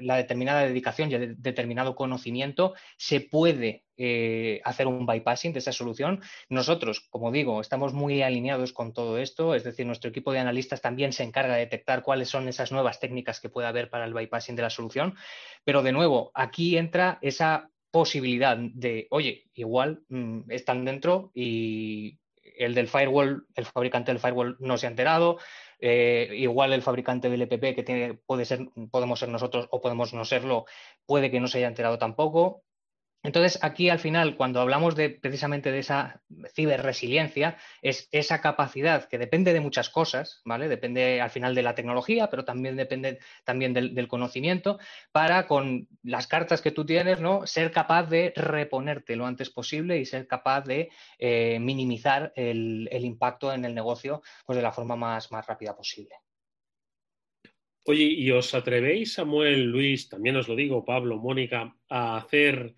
la 0.00 0.16
determinada 0.16 0.62
dedicación 0.62 1.10
y 1.10 1.14
el 1.14 1.42
determinado 1.42 1.94
conocimiento, 1.94 2.74
se 2.96 3.20
puede 3.20 3.84
eh, 3.98 4.60
hacer 4.64 4.86
un 4.86 5.06
bypassing 5.06 5.52
de 5.52 5.58
esa 5.58 5.72
solución. 5.72 6.20
Nosotros, 6.48 7.06
como 7.10 7.32
digo, 7.32 7.60
estamos 7.60 7.92
muy 7.94 8.22
alineados 8.22 8.72
con 8.72 8.92
todo 8.92 9.18
esto, 9.18 9.54
es 9.54 9.64
decir, 9.64 9.86
nuestro 9.86 10.10
equipo 10.10 10.32
de 10.32 10.38
analistas 10.38 10.82
también 10.82 11.12
se 11.12 11.22
encarga 11.24 11.54
de 11.54 11.60
detectar 11.60 12.02
cuáles 12.02 12.28
son 12.28 12.48
esas 12.48 12.72
nuevas 12.72 13.00
técnicas 13.00 13.40
que 13.40 13.48
puede 13.48 13.68
haber 13.68 13.88
para 13.88 14.04
el 14.04 14.14
bypassing 14.14 14.54
de 14.54 14.62
la 14.62 14.70
solución. 14.70 15.14
Pero 15.64 15.82
de 15.82 15.92
nuevo, 15.92 16.30
aquí 16.34 16.76
entra 16.76 17.18
esa 17.22 17.70
posibilidad 17.96 18.58
de, 18.58 19.06
oye, 19.10 19.46
igual 19.54 20.02
mm, 20.10 20.50
están 20.50 20.84
dentro 20.84 21.30
y 21.34 22.18
el 22.58 22.74
del 22.74 22.88
firewall, 22.88 23.46
el 23.54 23.64
fabricante 23.64 24.12
del 24.12 24.20
firewall 24.20 24.58
no 24.60 24.76
se 24.76 24.86
ha 24.86 24.90
enterado, 24.90 25.38
eh, 25.80 26.28
igual 26.34 26.74
el 26.74 26.82
fabricante 26.82 27.30
del 27.30 27.40
EPP 27.40 27.74
que 27.74 27.82
tiene, 27.82 28.12
puede 28.12 28.44
ser, 28.44 28.68
podemos 28.90 29.18
ser 29.18 29.30
nosotros 29.30 29.66
o 29.70 29.80
podemos 29.80 30.12
no 30.12 30.26
serlo, 30.26 30.66
puede 31.06 31.30
que 31.30 31.40
no 31.40 31.48
se 31.48 31.56
haya 31.56 31.68
enterado 31.68 31.96
tampoco. 31.96 32.65
Entonces, 33.26 33.58
aquí 33.60 33.88
al 33.88 33.98
final, 33.98 34.36
cuando 34.36 34.60
hablamos 34.60 34.94
de 34.94 35.10
precisamente 35.10 35.72
de 35.72 35.80
esa 35.80 36.22
ciberresiliencia, 36.54 37.56
es 37.82 38.08
esa 38.12 38.40
capacidad 38.40 39.08
que 39.08 39.18
depende 39.18 39.52
de 39.52 39.58
muchas 39.58 39.90
cosas, 39.90 40.42
¿vale? 40.44 40.68
Depende 40.68 41.20
al 41.20 41.30
final 41.30 41.52
de 41.56 41.64
la 41.64 41.74
tecnología, 41.74 42.30
pero 42.30 42.44
también 42.44 42.76
depende 42.76 43.18
también 43.42 43.74
del, 43.74 44.06
conocimiento, 44.06 44.78
para 45.10 45.48
con 45.48 45.88
las 46.04 46.28
cartas 46.28 46.62
que 46.62 46.70
tú 46.70 46.86
tienes, 46.86 47.20
¿no? 47.20 47.48
Ser 47.48 47.72
capaz 47.72 48.04
de 48.04 48.32
reponerte 48.36 49.16
lo 49.16 49.26
antes 49.26 49.50
posible 49.50 49.98
y 49.98 50.04
ser 50.04 50.28
capaz 50.28 50.60
de 50.60 50.90
eh, 51.18 51.58
minimizar 51.58 52.32
el, 52.36 52.88
impacto 52.92 53.52
en 53.52 53.64
el 53.64 53.74
negocio 53.74 54.22
pues, 54.46 54.54
de 54.54 54.62
la 54.62 54.70
forma 54.70 54.94
más, 54.94 55.32
más 55.32 55.44
rápida 55.44 55.74
posible. 55.74 56.14
Oye, 57.86 58.04
¿y 58.04 58.30
os 58.30 58.54
atrevéis, 58.54 59.14
Samuel, 59.14 59.64
Luis, 59.64 60.08
también 60.08 60.36
os 60.36 60.46
lo 60.46 60.54
digo, 60.54 60.84
Pablo, 60.84 61.18
Mónica, 61.18 61.76
a 61.88 62.18
hacer 62.18 62.76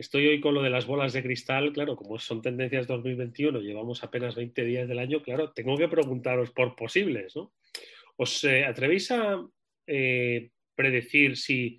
Estoy 0.00 0.28
hoy 0.28 0.40
con 0.40 0.54
lo 0.54 0.62
de 0.62 0.70
las 0.70 0.86
bolas 0.86 1.12
de 1.12 1.22
cristal, 1.22 1.74
claro, 1.74 1.94
como 1.94 2.18
son 2.18 2.40
tendencias 2.40 2.86
2021, 2.86 3.60
llevamos 3.60 4.02
apenas 4.02 4.34
20 4.34 4.64
días 4.64 4.88
del 4.88 4.98
año, 4.98 5.22
claro, 5.22 5.52
tengo 5.52 5.76
que 5.76 5.88
preguntaros 5.88 6.52
por 6.52 6.74
posibles, 6.74 7.36
¿no? 7.36 7.52
¿Os 8.16 8.42
eh, 8.44 8.64
atrevéis 8.64 9.10
a 9.10 9.46
eh, 9.86 10.52
predecir 10.74 11.36
si 11.36 11.78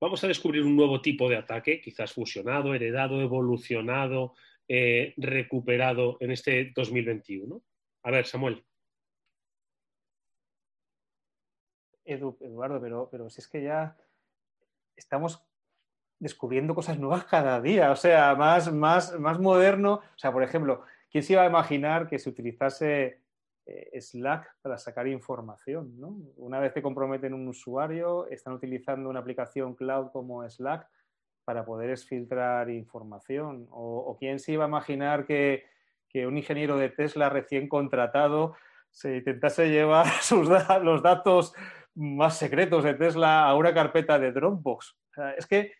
vamos 0.00 0.24
a 0.24 0.28
descubrir 0.28 0.62
un 0.62 0.74
nuevo 0.74 1.02
tipo 1.02 1.28
de 1.28 1.36
ataque, 1.36 1.78
quizás 1.82 2.14
fusionado, 2.14 2.74
heredado, 2.74 3.20
evolucionado, 3.20 4.32
eh, 4.66 5.12
recuperado 5.18 6.16
en 6.20 6.30
este 6.30 6.72
2021? 6.74 7.62
A 8.04 8.10
ver, 8.10 8.24
Samuel. 8.24 8.64
Eduardo, 12.06 12.80
pero, 12.80 13.10
pero 13.10 13.28
si 13.28 13.42
es 13.42 13.48
que 13.48 13.62
ya 13.62 13.94
estamos 14.96 15.44
descubriendo 16.22 16.72
cosas 16.72 17.00
nuevas 17.00 17.24
cada 17.24 17.60
día, 17.60 17.90
o 17.90 17.96
sea, 17.96 18.36
más, 18.36 18.72
más, 18.72 19.18
más 19.18 19.40
moderno. 19.40 19.94
O 19.94 20.18
sea, 20.18 20.30
por 20.30 20.44
ejemplo, 20.44 20.84
¿quién 21.10 21.24
se 21.24 21.32
iba 21.32 21.42
a 21.42 21.48
imaginar 21.48 22.06
que 22.06 22.20
se 22.20 22.30
utilizase 22.30 23.18
eh, 23.66 24.00
Slack 24.00 24.54
para 24.62 24.78
sacar 24.78 25.08
información? 25.08 25.96
Una 26.36 26.60
vez 26.60 26.72
que 26.72 26.80
comprometen 26.80 27.34
un 27.34 27.48
usuario, 27.48 28.28
están 28.28 28.54
utilizando 28.54 29.10
una 29.10 29.18
aplicación 29.18 29.74
cloud 29.74 30.12
como 30.12 30.48
Slack 30.48 30.86
para 31.44 31.64
poder 31.64 31.90
exfiltrar 31.90 32.70
información. 32.70 33.66
O, 33.72 34.16
quién 34.16 34.38
se 34.38 34.52
iba 34.52 34.64
a 34.64 34.68
imaginar 34.68 35.26
que, 35.26 35.64
que, 36.08 36.28
un 36.28 36.36
ingeniero 36.36 36.76
de 36.76 36.90
Tesla 36.90 37.30
recién 37.30 37.68
contratado 37.68 38.54
se 38.92 39.16
intentase 39.16 39.70
llevar 39.70 40.06
sus 40.22 40.48
los 40.48 41.02
datos 41.02 41.52
más 41.96 42.36
secretos 42.38 42.84
de 42.84 42.94
Tesla 42.94 43.44
a 43.48 43.56
una 43.56 43.74
carpeta 43.74 44.20
de 44.20 44.30
Dropbox 44.30 44.96
es 45.36 45.46
que, 45.46 45.72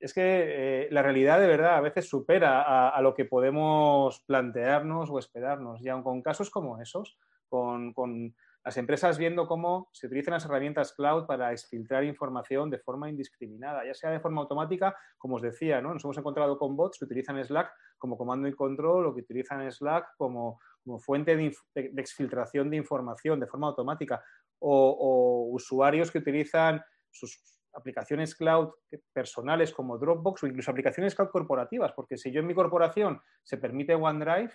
es 0.00 0.14
que 0.14 0.22
eh, 0.24 0.88
la 0.90 1.02
realidad 1.02 1.38
de 1.38 1.46
verdad 1.46 1.76
a 1.76 1.80
veces 1.82 2.08
supera 2.08 2.88
a, 2.88 3.00
lo 3.02 3.14
que 3.14 3.26
podemos 3.26 4.20
plantearnos 4.26 5.10
o 5.10 5.18
esperarnos. 5.18 5.82
Y 5.82 5.88
aun 5.90 6.02
con 6.02 6.22
casos 6.22 6.50
como 6.50 6.80
esos, 6.80 7.18
con, 7.48 8.34
las 8.64 8.76
empresas 8.76 9.16
viendo 9.16 9.46
cómo 9.46 9.88
se 9.92 10.06
utilizan 10.06 10.34
las 10.34 10.44
herramientas 10.44 10.92
cloud 10.92 11.24
para 11.26 11.52
exfiltrar 11.52 12.04
información 12.04 12.68
de 12.68 12.78
forma 12.78 13.08
indiscriminada, 13.08 13.86
ya 13.86 13.94
sea 13.94 14.10
de 14.10 14.20
forma 14.20 14.42
automática, 14.42 14.94
como 15.16 15.36
os 15.36 15.42
decía, 15.42 15.80
¿no? 15.80 15.94
nos 15.94 16.04
hemos 16.04 16.18
encontrado 16.18 16.58
con 16.58 16.76
bots 16.76 16.98
que 16.98 17.06
utilizan 17.06 17.42
Slack 17.42 17.72
como 17.96 18.18
comando 18.18 18.48
y 18.48 18.54
control 18.54 19.06
o 19.06 19.14
que 19.14 19.22
utilizan 19.22 19.70
Slack 19.70 20.14
como, 20.18 20.60
fuente 20.98 21.36
de, 21.36 21.54
exfiltración 21.96 22.68
de 22.68 22.76
información 22.76 23.40
de 23.40 23.46
forma 23.46 23.68
automática 23.68 24.22
o, 24.58 25.48
usuarios 25.52 26.10
que 26.10 26.18
utilizan 26.18 26.82
sus 27.10 27.59
aplicaciones 27.72 28.34
cloud 28.34 28.70
personales 29.12 29.72
como 29.72 29.98
Dropbox 29.98 30.42
o 30.42 30.46
incluso 30.46 30.70
aplicaciones 30.70 31.14
cloud 31.14 31.30
corporativas, 31.30 31.92
porque 31.92 32.16
si 32.16 32.30
yo 32.30 32.40
en 32.40 32.46
mi 32.46 32.54
corporación 32.54 33.20
se 33.42 33.58
permite 33.58 33.94
OneDrive, 33.94 34.52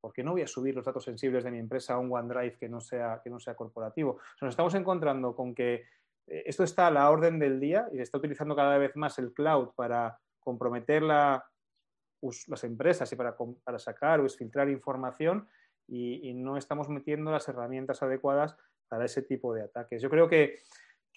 ¿por 0.00 0.12
qué 0.12 0.22
no 0.22 0.32
voy 0.32 0.42
a 0.42 0.46
subir 0.46 0.74
los 0.74 0.84
datos 0.84 1.04
sensibles 1.04 1.44
de 1.44 1.50
mi 1.50 1.58
empresa 1.58 1.94
a 1.94 1.98
un 1.98 2.12
OneDrive 2.12 2.56
que 2.58 2.68
no 2.68 2.80
sea, 2.80 3.20
que 3.22 3.30
no 3.30 3.40
sea 3.40 3.54
corporativo? 3.54 4.18
nos 4.40 4.50
estamos 4.50 4.74
encontrando 4.74 5.34
con 5.34 5.54
que 5.54 5.84
eh, 6.28 6.44
esto 6.46 6.64
está 6.64 6.86
a 6.86 6.90
la 6.90 7.10
orden 7.10 7.38
del 7.38 7.58
día 7.58 7.88
y 7.92 7.96
se 7.96 8.02
está 8.02 8.18
utilizando 8.18 8.54
cada 8.54 8.78
vez 8.78 8.94
más 8.96 9.18
el 9.18 9.32
cloud 9.32 9.70
para 9.74 10.18
comprometer 10.40 11.02
las 11.02 11.42
empresas 12.62 13.12
y 13.12 13.16
para, 13.16 13.36
para, 13.64 13.78
sacar 13.78 14.20
o 14.20 14.24
exfiltrar 14.24 14.68
información 14.68 15.48
y, 15.86 16.34
no 16.34 16.56
estamos 16.56 16.88
metiendo 16.88 17.30
las 17.30 17.48
herramientas 17.48 18.02
adecuadas 18.02 18.56
para 18.88 19.04
ese 19.04 19.22
tipo 19.22 19.54
de 19.54 19.62
ataques. 19.62 20.02
Yo 20.02 20.10
creo 20.10 20.28
que, 20.28 20.60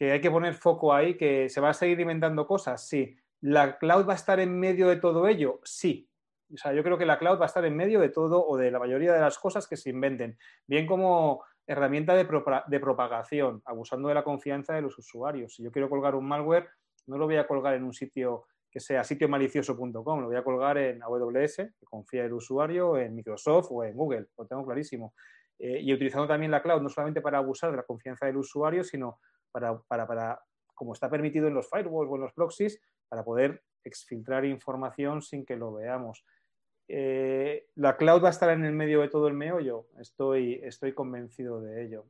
que 0.02 0.12
hay 0.12 0.20
que 0.20 0.32
poner 0.32 0.56
foco 0.56 0.96
ahí, 0.96 1.16
que 1.16 1.48
se 1.48 1.62
va 1.62 1.70
a 1.70 1.74
seguir 1.76 2.00
inventando 2.00 2.48
cosas, 2.48 2.88
sí. 2.88 3.16
¿La 3.40 3.78
cloud 3.78 4.08
va 4.08 4.14
a 4.14 4.16
estar 4.16 4.40
en 4.40 4.60
medio 4.60 4.88
de 4.88 4.96
todo 4.96 5.28
ello? 5.28 5.60
Sí, 5.64 6.10
o 6.52 6.58
sea, 6.58 6.74
yo 6.74 6.82
creo 6.82 6.98
que 6.98 7.06
la 7.06 7.20
cloud 7.20 7.38
va 7.38 7.44
a 7.44 7.46
estar 7.46 7.64
en 7.66 7.76
medio 7.76 8.00
de 8.00 8.10
todo 8.10 8.44
o 8.44 8.58
de 8.58 8.72
la 8.72 8.80
mayoría 8.80 9.14
de 9.14 9.20
las 9.20 9.38
cosas 9.38 9.68
que 9.68 9.78
se 9.78 9.92
inventen, 9.92 10.40
bien 10.66 10.88
como 10.88 11.44
herramienta 11.68 12.16
de, 12.16 12.26
propagación, 12.26 13.62
abusando 13.64 14.08
de 14.08 14.16
la 14.16 14.24
confianza 14.24 14.74
de 14.74 14.82
los 14.82 14.98
usuarios. 14.98 15.54
Si 15.54 15.62
yo 15.62 15.72
quiero 15.72 15.88
colgar 15.88 16.16
un 16.16 16.28
malware, 16.28 16.68
no 17.06 17.20
lo 17.20 17.28
voy 17.28 17.38
a 17.38 17.46
colgar 17.46 17.76
en 17.76 17.84
un 17.84 17.94
sitio 17.94 18.46
que 18.72 18.80
sea 18.80 19.04
sitiomalicioso.com, 19.04 20.20
lo 20.20 20.26
voy 20.26 20.36
a 20.36 20.44
colgar 20.44 20.80
en 20.80 21.04
AWS, 21.04 21.58
que 21.58 21.86
confía 21.86 22.26
el 22.26 22.34
usuario, 22.34 22.98
en 22.98 23.14
Microsoft 23.14 23.68
o 23.70 23.84
en 23.84 23.96
Google, 23.96 24.30
lo 24.36 24.48
tengo 24.48 24.66
clarísimo. 24.66 25.14
Eh, 25.60 25.80
y 25.80 25.94
utilizando 25.94 26.28
también 26.28 26.50
la 26.50 26.64
cloud 26.64 26.82
no 26.82 26.90
solamente 26.90 27.22
para 27.22 27.38
abusar 27.38 27.70
de 27.70 27.78
la 27.78 27.84
confianza 27.84 28.26
del 28.26 28.38
usuario, 28.38 28.84
sino 28.84 29.20
para, 29.52 29.78
para, 29.80 30.08
para, 30.08 30.42
como 30.74 30.94
está 30.94 31.10
permitido 31.10 31.48
en 31.48 31.54
los 31.54 31.70
firewalls 31.70 32.12
o 32.12 32.16
en 32.16 32.22
los 32.22 32.34
proxies, 32.34 32.82
para 33.08 33.24
poder 33.24 33.64
exfiltrar 33.84 34.46
información 34.46 35.22
sin 35.22 35.46
que 35.46 35.56
lo 35.56 35.74
veamos. 35.74 36.26
Eh, 36.88 37.68
la 37.76 37.96
cloud 37.96 38.24
va 38.24 38.28
a 38.28 38.32
estar 38.32 38.50
en 38.50 38.66
el 38.66 38.74
medio 38.74 39.02
de 39.02 39.08
todo 39.08 39.28
el 39.28 39.34
meollo, 39.34 39.88
estoy, 40.00 40.60
estoy 40.64 40.94
convencido 40.94 41.62
de 41.62 41.84
ello. 41.84 42.06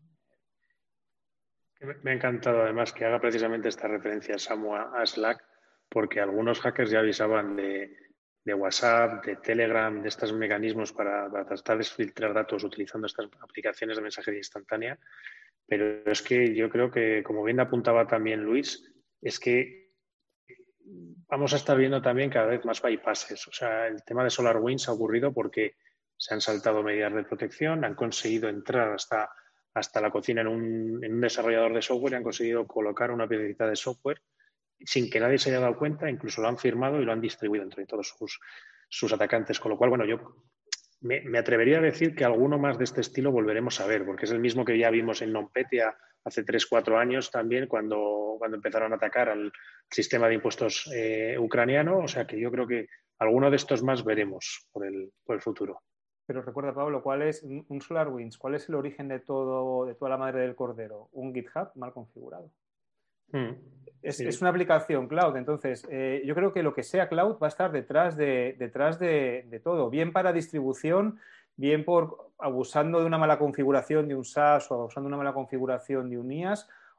Me 2.04 2.12
ha 2.12 2.14
encantado 2.14 2.62
además 2.62 2.94
que 2.94 3.06
haga 3.06 3.20
precisamente 3.20 3.70
esta 3.70 3.88
referencia 3.88 4.38
Samu 4.38 4.76
a 4.76 5.06
Slack, 5.06 5.44
porque 5.90 6.22
algunos 6.22 6.62
hackers 6.62 6.90
ya 6.90 7.00
avisaban 7.00 7.56
de, 7.56 7.98
WhatsApp, 8.54 9.26
de 9.26 9.36
Telegram, 9.36 10.02
de 10.02 10.08
estos 10.08 10.32
mecanismos 10.32 10.94
para, 10.94 11.30
tratar 11.30 11.80
de 11.80 11.84
filtrar 11.84 12.34
datos 12.34 12.64
utilizando 12.64 13.08
estas 13.08 13.28
aplicaciones 13.42 13.98
de 13.98 14.04
mensajería 14.04 14.40
instantánea. 14.40 14.98
Pero 15.68 16.04
es 16.06 16.22
que 16.22 16.54
yo 16.54 16.70
creo 16.70 16.92
que, 16.92 17.24
como 17.24 17.44
bien 17.44 17.60
apuntaba 17.60 18.08
también 18.08 18.44
Luis, 18.44 18.92
es 19.22 19.40
que 19.40 19.82
vamos 21.28 21.54
a 21.54 21.56
estar 21.56 21.78
viendo 21.78 22.02
también 22.02 22.30
cada 22.30 22.48
vez 22.48 22.66
más 22.66 22.82
bypasses. 22.82 23.48
O 23.48 23.52
sea, 23.52 23.88
el 23.88 24.04
tema 24.04 24.24
de 24.24 24.30
SolarWinds 24.30 24.90
ha 24.90 24.94
ocurrido 24.94 25.34
porque 25.34 25.76
se 26.18 26.34
han 26.34 26.42
saltado 26.42 26.84
medidas 26.84 27.14
de 27.14 27.24
protección, 27.24 27.86
han 27.86 27.96
conseguido 27.96 28.50
entrar 28.50 28.94
hasta, 28.94 29.32
hasta 29.74 30.02
la 30.02 30.12
cocina 30.12 30.42
en 30.42 30.48
un, 30.48 31.22
desarrollador 31.22 31.74
de 31.74 31.82
software 31.82 32.14
y 32.14 32.16
han 32.18 32.24
conseguido 32.24 32.68
colocar 32.68 33.12
una 33.12 33.28
piedrita 33.28 33.68
de 33.68 33.76
software 33.76 34.22
sin 34.80 35.10
que 35.10 35.20
nadie 35.20 35.38
se 35.38 35.50
haya 35.50 35.60
dado 35.60 35.78
cuenta, 35.78 36.10
incluso 36.10 36.42
lo 36.42 36.48
han 36.48 36.58
firmado 36.58 37.02
y 37.02 37.06
lo 37.06 37.12
han 37.12 37.22
distribuido 37.22 37.64
entre 37.64 37.86
todos 37.86 38.10
sus, 38.10 38.40
sus 38.90 39.14
atacantes. 39.14 39.60
Con 39.60 39.72
lo 39.72 39.78
cual, 39.78 39.92
bueno, 39.92 40.06
yo 40.06 40.46
me, 41.02 41.38
atrevería 41.38 41.80
a 41.80 41.82
decir 41.82 42.16
que 42.16 42.24
alguno 42.24 42.58
más 42.58 42.78
de 42.78 42.84
este 42.84 43.02
estilo 43.02 43.32
volveremos 43.32 43.80
a 43.82 43.88
ver, 43.88 44.06
porque 44.06 44.26
es 44.26 44.32
el 44.32 44.40
mismo 44.40 44.64
que 44.64 44.78
ya 44.78 44.90
vimos 44.90 45.22
en 45.22 45.34
NonPetya 45.34 45.98
hace 46.24 46.46
3-4 46.46 47.00
años 47.00 47.32
también, 47.32 47.68
cuando, 47.68 48.36
cuando 48.38 48.58
empezaron 48.58 48.94
a 48.94 48.98
atacar 48.98 49.30
al 49.30 49.52
sistema 49.90 50.28
de 50.28 50.36
impuestos 50.36 50.90
eh, 50.94 51.36
ucraniano. 51.40 52.00
O 52.00 52.08
sea 52.08 52.26
que 52.26 52.40
yo 52.40 52.52
creo 52.52 52.68
que 52.68 52.88
alguno 53.20 53.50
de 53.50 53.56
estos 53.56 53.84
más 53.84 54.06
veremos 54.06 54.68
por 54.72 54.86
el, 54.86 55.12
por 55.26 55.36
el 55.36 55.42
futuro. 55.42 55.82
Pero 56.28 56.44
recuerda, 56.44 56.74
Pablo, 56.74 57.02
¿cuál 57.02 57.24
es 57.24 57.44
un 57.44 57.82
SolarWinds? 57.82 58.38
¿Cuál 58.38 58.56
es 58.56 58.70
el 58.70 58.76
origen 58.76 59.08
de, 59.08 59.20
todo, 59.20 59.86
de 59.86 59.96
toda 59.96 60.12
la 60.12 60.18
madre 60.18 60.42
del 60.42 60.56
cordero? 60.56 61.10
Un 61.12 61.34
GitHub 61.34 61.72
mal 61.76 61.92
configurado. 61.92 62.52
Hmm. 63.32 63.56
es, 64.02 64.42
una 64.42 64.50
aplicación 64.50 65.08
cloud, 65.08 65.38
entonces 65.38 65.88
eh, 65.90 66.22
yo 66.26 66.36
creo 66.36 66.52
que 66.52 66.64
lo 66.64 66.74
que 66.74 66.84
sea 66.84 67.08
cloud 67.08 67.38
va 67.42 67.48
a 67.48 67.50
estar 67.50 67.72
detrás 67.72 68.18
de, 68.18 68.56
detrás 68.58 69.00
de, 69.00 69.46
de 69.48 69.60
todo, 69.60 69.90
bien 69.90 70.12
para 70.12 70.34
distribución, 70.34 71.20
bien 71.56 71.86
por 71.86 72.32
abusando 72.40 73.00
de 73.00 73.06
una 73.06 73.18
mala 73.18 73.38
configuración 73.38 74.08
de 74.08 74.16
un 74.16 74.26
SAS 74.26 74.72
o 74.72 74.76
abusando 74.76 75.08
de 75.08 75.16
una 75.16 75.24
mala 75.24 75.34
configuración 75.34 76.10
de 76.10 76.18
un 76.18 76.32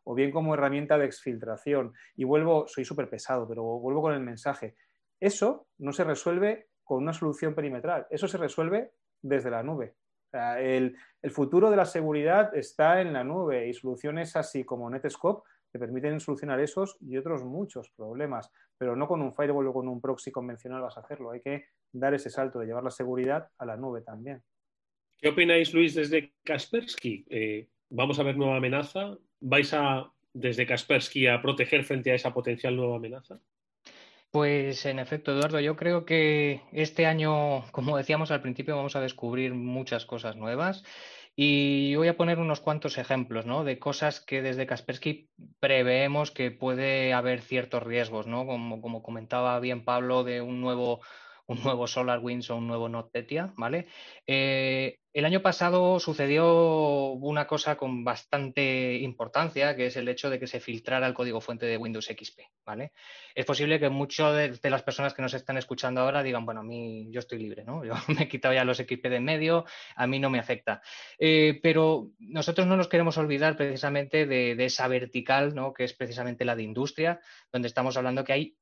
o 0.05 0.15
bien 0.15 0.31
como 0.31 0.55
herramienta 0.55 0.99
de 0.99 1.07
exfiltración. 1.07 1.93
Y 2.17 2.25
vuelvo, 2.25 2.67
soy 2.67 2.85
súper 2.85 3.09
pesado, 3.09 3.47
pero 3.49 3.63
vuelvo 3.63 4.03
con 4.03 4.15
el 4.15 4.21
mensaje. 4.21 4.75
Eso 5.21 5.67
no 5.79 5.93
se 5.93 6.05
resuelve 6.05 6.69
con 6.83 7.03
una 7.03 7.13
solución 7.13 7.55
perimetral, 7.55 8.07
eso 8.11 8.27
se 8.27 8.39
resuelve 8.39 8.93
desde 9.21 9.51
la 9.51 9.63
nube. 9.63 9.95
el, 10.33 10.97
el, 11.21 11.31
futuro 11.31 11.71
de 11.71 11.77
la 11.77 11.85
seguridad 11.85 12.57
está 12.57 13.01
en 13.01 13.13
la 13.13 13.23
nube 13.23 13.69
y 13.69 13.75
soluciones 13.75 14.35
así 14.35 14.65
como 14.65 14.91
Netscope 14.91 15.49
te 15.73 15.79
permiten 15.79 16.21
solucionar 16.21 16.61
esos 16.61 16.97
y 17.01 17.17
otros 17.17 17.43
muchos 17.43 17.91
problemas, 17.97 18.51
pero 18.77 18.95
no 18.95 19.09
con 19.09 19.23
un 19.23 19.33
firewall 19.33 19.69
o 19.69 19.73
con 19.73 19.89
un 19.89 20.01
proxy 20.01 20.31
convencional 20.31 20.83
vas 20.83 20.99
a 20.99 21.01
hacerlo. 21.01 21.31
Hay 21.31 21.41
que 21.41 21.65
dar 21.93 22.13
ese 22.13 22.29
salto 22.29 22.59
de 22.59 22.67
llevar 22.67 22.85
la 22.85 22.91
seguridad 22.91 23.49
a 23.57 23.65
la 23.65 23.77
nube 23.77 24.03
también. 24.03 24.43
¿Qué 25.19 25.31
opináis, 25.31 25.73
Luis, 25.73 25.95
desde 25.95 26.35
Kaspersky? 26.45 27.25
Eh, 27.31 27.69
¿Vamos 27.89 28.19
a 28.19 28.23
ver 28.23 28.37
nueva 28.37 28.57
amenaza? 28.57 29.17
¿Vais 29.41 29.73
a, 29.73 30.13
desde 30.35 30.67
Kaspersky, 30.67 31.27
a 31.27 31.41
proteger 31.41 31.85
frente 31.85 32.11
a 32.11 32.17
esa 32.17 32.35
potencial 32.35 32.77
nueva 32.77 32.97
amenaza? 32.97 33.41
Pues 34.31 34.87
en 34.87 34.99
efecto, 34.99 35.33
Eduardo, 35.33 35.61
yo 35.61 35.77
creo 35.77 36.07
que 36.07 36.63
este 36.73 37.05
año, 37.05 37.65
como 37.71 37.99
decíamos 37.99 38.31
al 38.31 38.41
principio, 38.41 38.77
vamos 38.77 38.97
a 38.97 39.03
descubrir 39.03 39.53
muchas 39.53 40.07
cosas 40.07 40.37
nuevas. 40.37 40.85
Y 41.35 41.95
voy 41.95 42.09
a 42.09 42.17
poner 42.17 42.39
unos 42.39 42.61
cuantos 42.61 42.99
ejemplos 42.99 43.47
¿no? 43.47 43.65
de 43.65 43.79
cosas 43.79 44.21
que 44.21 44.43
desde 44.43 44.67
Kaspersky 44.67 45.31
preveemos 45.61 46.31
que 46.31 46.51
puede 46.51 47.15
haber 47.15 47.41
ciertos 47.41 47.83
riesgos, 47.83 48.27
¿no? 48.27 48.47
como, 48.47 48.83
como 48.83 49.03
comentaba 49.03 49.59
bien 49.61 49.85
Pablo, 49.85 50.25
de 50.25 50.43
un 50.43 50.61
nuevo 50.61 51.01
un 51.47 51.63
nuevo 51.63 51.87
SolarWinds 51.87 52.51
o 52.51 52.57
un 52.57 52.67
nuevo 52.67 52.89
NotPetya, 52.89 53.53
¿vale? 53.57 53.87
Eh, 54.27 54.99
el 55.13 55.27
año 55.27 55.43
pasado 55.43 56.01
sucedió 56.01 57.13
una 57.13 57.47
cosa 57.47 57.77
con 57.77 58.03
bastante 58.03 58.95
importancia, 58.95 59.77
que 59.77 59.87
es 59.87 59.97
el 59.97 60.09
hecho 60.09 60.31
de 60.31 60.39
que 60.39 60.47
se 60.47 60.59
filtrara 60.59 61.07
el 61.07 61.13
código 61.13 61.41
fuente 61.41 61.67
de 61.67 61.77
Windows 61.77 62.07
XP, 62.07 62.41
¿vale? 62.65 62.93
Es 63.35 63.45
posible 63.45 63.79
que 63.79 63.91
muchas 63.91 64.61
de, 64.63 64.71
las 64.71 64.83
personas 64.83 65.13
que 65.13 65.21
nos 65.21 65.35
están 65.35 65.59
escuchando 65.59 66.01
ahora 66.01 66.23
digan, 66.23 66.47
bueno, 66.47 66.61
a 66.61 66.65
mí 66.65 67.09
yo 67.11 67.21
estoy 67.21 67.39
libre, 67.39 67.65
¿no? 67.65 67.85
Yo 67.93 67.95
me 68.09 68.23
he 68.23 68.29
quitado 68.29 68.55
ya 68.55 68.65
los 68.65 68.79
XP 68.79 69.09
de 69.09 69.17
en 69.17 69.25
medio, 69.25 69.67
a 69.97 70.07
mí 70.07 70.19
no 70.19 70.31
me 70.31 70.39
afecta. 70.39 70.81
Eh, 71.19 71.61
pero 71.63 72.11
nosotros 72.19 72.67
no 72.67 72.77
nos 72.77 72.89
queremos 72.89 73.19
olvidar 73.19 73.57
precisamente 73.57 74.27
de, 74.27 74.55
de 74.55 74.65
esa 74.65 74.89
vertical, 74.89 75.55
¿no? 75.55 75.75
Que 75.75 75.85
es 75.85 75.93
precisamente 75.93 76.45
la 76.45 76.57
de 76.57 76.63
industria, 76.63 77.21
donde 77.53 77.69
estamos 77.69 77.97
hablando 77.97 78.25
que 78.25 78.33
hay 78.33 78.57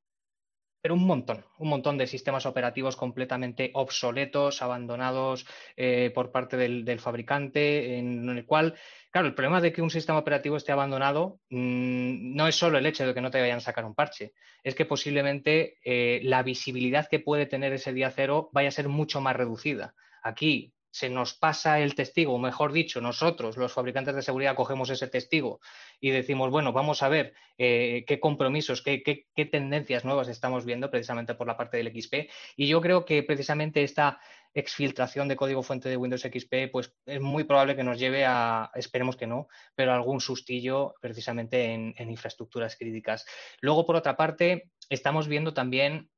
pero 0.81 0.95
un 0.95 1.07
montón, 1.07 1.45
un 1.59 1.69
montón 1.69 1.99
de 1.99 2.07
sistemas 2.07 2.47
operativos 2.47 2.97
completamente 2.97 3.71
obsoletos, 3.75 4.63
abandonados 4.63 5.47
eh, 5.77 6.11
por 6.15 6.31
parte 6.31 6.57
del, 6.57 7.01
fabricante, 7.01 7.99
en, 7.99 8.29
el 8.29 8.47
cual, 8.47 8.75
claro, 9.11 9.29
el 9.29 9.35
problema 9.35 9.61
de 9.61 9.73
que 9.73 9.83
un 9.83 9.91
sistema 9.91 10.19
operativo 10.19 10.57
esté 10.57 10.73
abandonado 10.73 11.41
mm, 11.51 12.35
no 12.35 12.49
es 12.49 12.55
solo 12.55 12.79
el 12.79 12.87
hecho 12.87 13.07
de 13.07 13.15
que 13.15 13.21
no 13.21 13.31
te 13.31 13.41
vayan 13.41 13.59
a 13.59 13.61
sacar 13.61 13.85
un 13.85 13.95
parche, 13.95 14.33
es 14.63 14.75
que 14.75 14.87
posiblemente 14.87 15.79
eh, 15.85 16.21
la 16.23 16.43
visibilidad 16.43 17.09
que 17.09 17.21
puede 17.21 17.47
tener 17.47 17.73
ese 17.73 17.93
día 17.93 18.11
cero 18.11 18.51
vaya 18.53 18.69
a 18.69 18.73
ser 18.73 18.89
mucho 18.89 19.21
más 19.21 19.37
reducida. 19.37 19.95
Aquí 20.23 20.73
se 20.91 21.09
nos 21.09 21.35
pasa 21.35 21.81
el 21.81 21.95
testigo, 21.95 22.35
o 22.35 22.39
mejor 22.39 22.73
dicho, 22.73 23.01
nosotros, 23.01 23.57
los 23.57 23.73
fabricantes 23.73 24.15
de 24.15 24.23
seguridad, 24.23 24.57
cogemos 24.57 24.91
ese 24.91 25.07
testigo 25.07 25.61
y 26.01 26.11
decimos, 26.11 26.51
bueno, 26.51 26.73
vamos 26.73 27.03
a 27.03 27.09
ver 27.09 27.35
eh, 27.59 28.05
qué 28.07 28.19
compromisos, 28.19 28.83
qué, 28.83 29.03
qué, 29.03 29.45
tendencias 29.47 30.05
nuevas 30.05 30.29
estamos 30.29 30.65
viendo 30.65 30.91
precisamente 30.91 31.35
por 31.35 31.47
la 31.47 31.57
parte 31.57 31.77
del 31.77 31.93
XP. 31.93 32.31
Y 32.57 32.67
yo 32.67 32.81
creo 32.81 33.05
que 33.05 33.23
precisamente 33.23 33.83
esta 33.83 34.21
exfiltración 34.53 35.29
de 35.29 35.37
código 35.37 35.63
fuente 35.63 35.89
de 35.89 35.97
Windows 35.97 36.23
XP, 36.23 36.71
pues 36.73 36.93
es 37.07 37.21
muy 37.21 37.45
probable 37.45 37.77
que 37.77 37.85
nos 37.85 37.99
lleve 37.99 38.25
a, 38.27 38.71
esperemos 38.75 39.17
que 39.17 39.27
no, 39.27 39.47
pero 39.75 39.93
algún 39.93 40.21
sustillo 40.21 40.95
precisamente 41.01 41.73
en, 41.73 41.95
en 41.97 42.11
infraestructuras 42.11 42.77
críticas. 42.77 43.25
Luego, 43.61 43.87
por 43.87 43.97
otra 43.97 44.17
parte, 44.17 44.71
estamos 44.89 45.29
viendo 45.29 45.55
también 45.55 46.11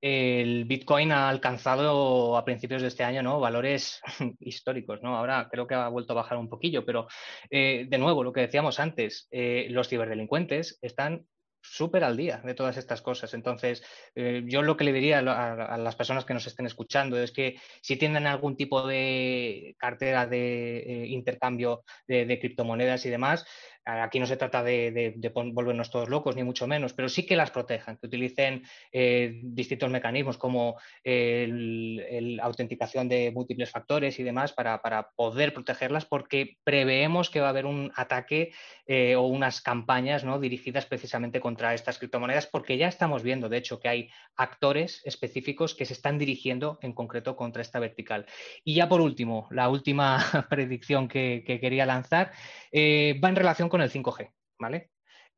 el 0.00 0.64
Bitcoin 0.64 1.12
ha 1.12 1.28
alcanzado 1.28 2.36
a 2.36 2.44
principios 2.44 2.82
de 2.82 2.88
este 2.88 3.04
año 3.04 3.22
¿no? 3.22 3.40
valores 3.40 4.00
históricos. 4.40 5.02
¿no? 5.02 5.16
Ahora 5.16 5.48
creo 5.50 5.66
que 5.66 5.74
ha 5.74 5.88
vuelto 5.88 6.12
a 6.12 6.16
bajar 6.16 6.38
un 6.38 6.48
poquillo, 6.48 6.84
pero 6.84 7.06
eh, 7.50 7.86
de 7.88 7.98
nuevo, 7.98 8.24
lo 8.24 8.32
que 8.32 8.42
decíamos 8.42 8.80
antes, 8.80 9.28
eh, 9.30 9.66
los 9.70 9.88
ciberdelincuentes 9.88 10.78
están 10.80 11.26
súper 11.62 12.04
al 12.04 12.16
día 12.16 12.40
de 12.42 12.54
todas 12.54 12.78
estas 12.78 13.02
cosas. 13.02 13.34
Entonces, 13.34 13.82
eh, 14.14 14.42
yo 14.46 14.62
lo 14.62 14.78
que 14.78 14.84
le 14.84 14.94
diría 14.94 15.18
a, 15.18 15.76
las 15.76 15.96
personas 15.96 16.24
que 16.24 16.32
nos 16.32 16.46
estén 16.46 16.64
escuchando 16.64 17.20
es 17.20 17.32
que 17.32 17.56
si 17.82 17.96
tienen 17.96 18.26
algún 18.26 18.56
tipo 18.56 18.86
de 18.86 19.74
cartera 19.78 20.26
de 20.26 21.04
intercambio 21.08 21.84
de, 22.06 22.38
criptomonedas 22.40 23.04
y 23.04 23.10
demás, 23.10 23.44
Aquí 23.84 24.20
no 24.20 24.26
se 24.26 24.36
trata 24.36 24.62
de, 24.62 25.20
volvernos 25.32 25.90
todos 25.90 26.08
locos, 26.08 26.36
ni 26.36 26.44
mucho 26.44 26.66
menos, 26.66 26.92
pero 26.92 27.08
sí 27.08 27.24
que 27.24 27.36
las 27.36 27.50
protejan, 27.50 27.96
que 27.96 28.06
utilicen 28.06 28.62
eh, 28.92 29.40
distintos 29.42 29.90
mecanismos 29.90 30.36
como 30.36 30.76
la 31.04 32.42
autenticación 32.44 33.08
de 33.08 33.32
múltiples 33.32 33.70
factores 33.70 34.18
y 34.18 34.22
demás 34.22 34.52
para, 34.52 34.80
poder 35.16 35.54
protegerlas, 35.54 36.04
porque 36.04 36.58
preveemos 36.64 37.30
que 37.30 37.40
va 37.40 37.46
a 37.46 37.50
haber 37.50 37.66
un 37.66 37.90
ataque 37.96 38.52
eh, 38.86 39.16
o 39.16 39.22
unas 39.22 39.60
campañas 39.60 40.24
¿no? 40.24 40.38
dirigidas 40.38 40.86
precisamente 40.86 41.40
contra 41.40 41.74
estas 41.74 41.98
criptomonedas, 41.98 42.46
porque 42.46 42.76
ya 42.76 42.88
estamos 42.88 43.22
viendo, 43.22 43.48
de 43.48 43.58
hecho, 43.58 43.80
que 43.80 43.88
hay 43.88 44.10
actores 44.36 45.02
específicos 45.04 45.74
que 45.74 45.84
se 45.84 45.94
están 45.94 46.18
dirigiendo 46.18 46.78
en 46.82 46.92
concreto 46.92 47.36
contra 47.36 47.62
esta 47.62 47.78
vertical. 47.78 48.26
Y 48.64 48.74
ya 48.74 48.88
por 48.88 49.00
último, 49.00 49.48
la 49.50 49.68
última 49.68 50.18
predicción 50.50 51.08
que, 51.08 51.44
quería 51.60 51.86
lanzar 51.86 52.32
eh, 52.72 53.18
va 53.22 53.28
en 53.28 53.36
relación 53.36 53.68
con 53.70 53.80
el 53.80 53.90
5G, 53.90 54.32
¿vale? 54.58 54.90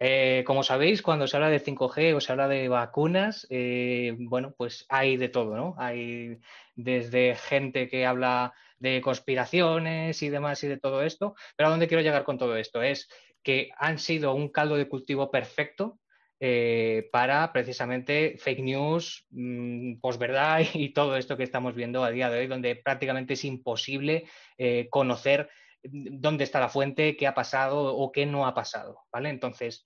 Eh, 0.05 0.43
como 0.45 0.65
sabéis, 0.65 1.01
cuando 1.01 1.29
se 1.29 1.37
habla 1.37 1.49
de 1.49 1.61
5G 1.61 2.17
o 2.17 2.21
se 2.21 2.33
habla 2.33 2.49
de 2.49 2.69
vacunas, 2.69 3.47
eh, 3.51 4.17
bueno, 4.19 4.53
pues 4.57 4.85
hay 4.89 5.17
de 5.17 5.29
todo, 5.29 5.57
¿no? 5.57 5.77
Hay 5.79 6.41
desde 6.75 7.37
gente 7.37 7.89
que 7.89 8.05
habla 8.05 8.53
de 8.81 9.01
conspiraciones 9.01 10.21
y 10.25 10.29
demás 10.29 10.65
y 10.65 10.67
de 10.67 10.79
todo 10.79 11.05
esto, 11.05 11.37
pero 11.55 11.69
¿a 11.69 11.71
dónde 11.71 11.87
quiero 11.87 12.03
llegar 12.03 12.25
con 12.25 12.37
todo 12.37 12.57
esto? 12.57 12.83
Es 12.83 13.09
que 13.45 13.71
han 13.79 14.01
sido 14.01 14.35
un 14.35 14.49
caldo 14.49 14.75
de 14.77 14.89
cultivo 14.89 15.31
perfecto 15.31 16.01
eh, 16.41 17.09
para 17.13 17.53
precisamente 17.53 18.37
fake 18.39 18.65
news, 18.65 19.25
mm, 19.31 20.01
posverdad 20.01 20.63
y 20.75 20.93
todo 20.93 21.17
esto 21.17 21.37
que 21.37 21.45
estamos 21.45 21.77
viendo 21.77 22.03
a 22.03 22.11
día 22.11 22.29
de 22.29 22.41
hoy, 22.41 22.47
donde 22.49 22.75
prácticamente 22.75 23.35
es 23.35 23.45
imposible 23.45 24.25
conocer 24.91 25.49
dónde 25.85 26.45
está 26.45 26.61
la 26.61 26.69
fuente, 26.69 27.17
qué 27.17 27.27
ha 27.27 27.35
pasado 27.35 27.95
o 27.95 28.13
qué 28.13 28.27
no 28.27 28.47
ha 28.47 28.55
pasado, 28.55 29.01
¿vale? 29.13 29.31
Entonces, 29.31 29.85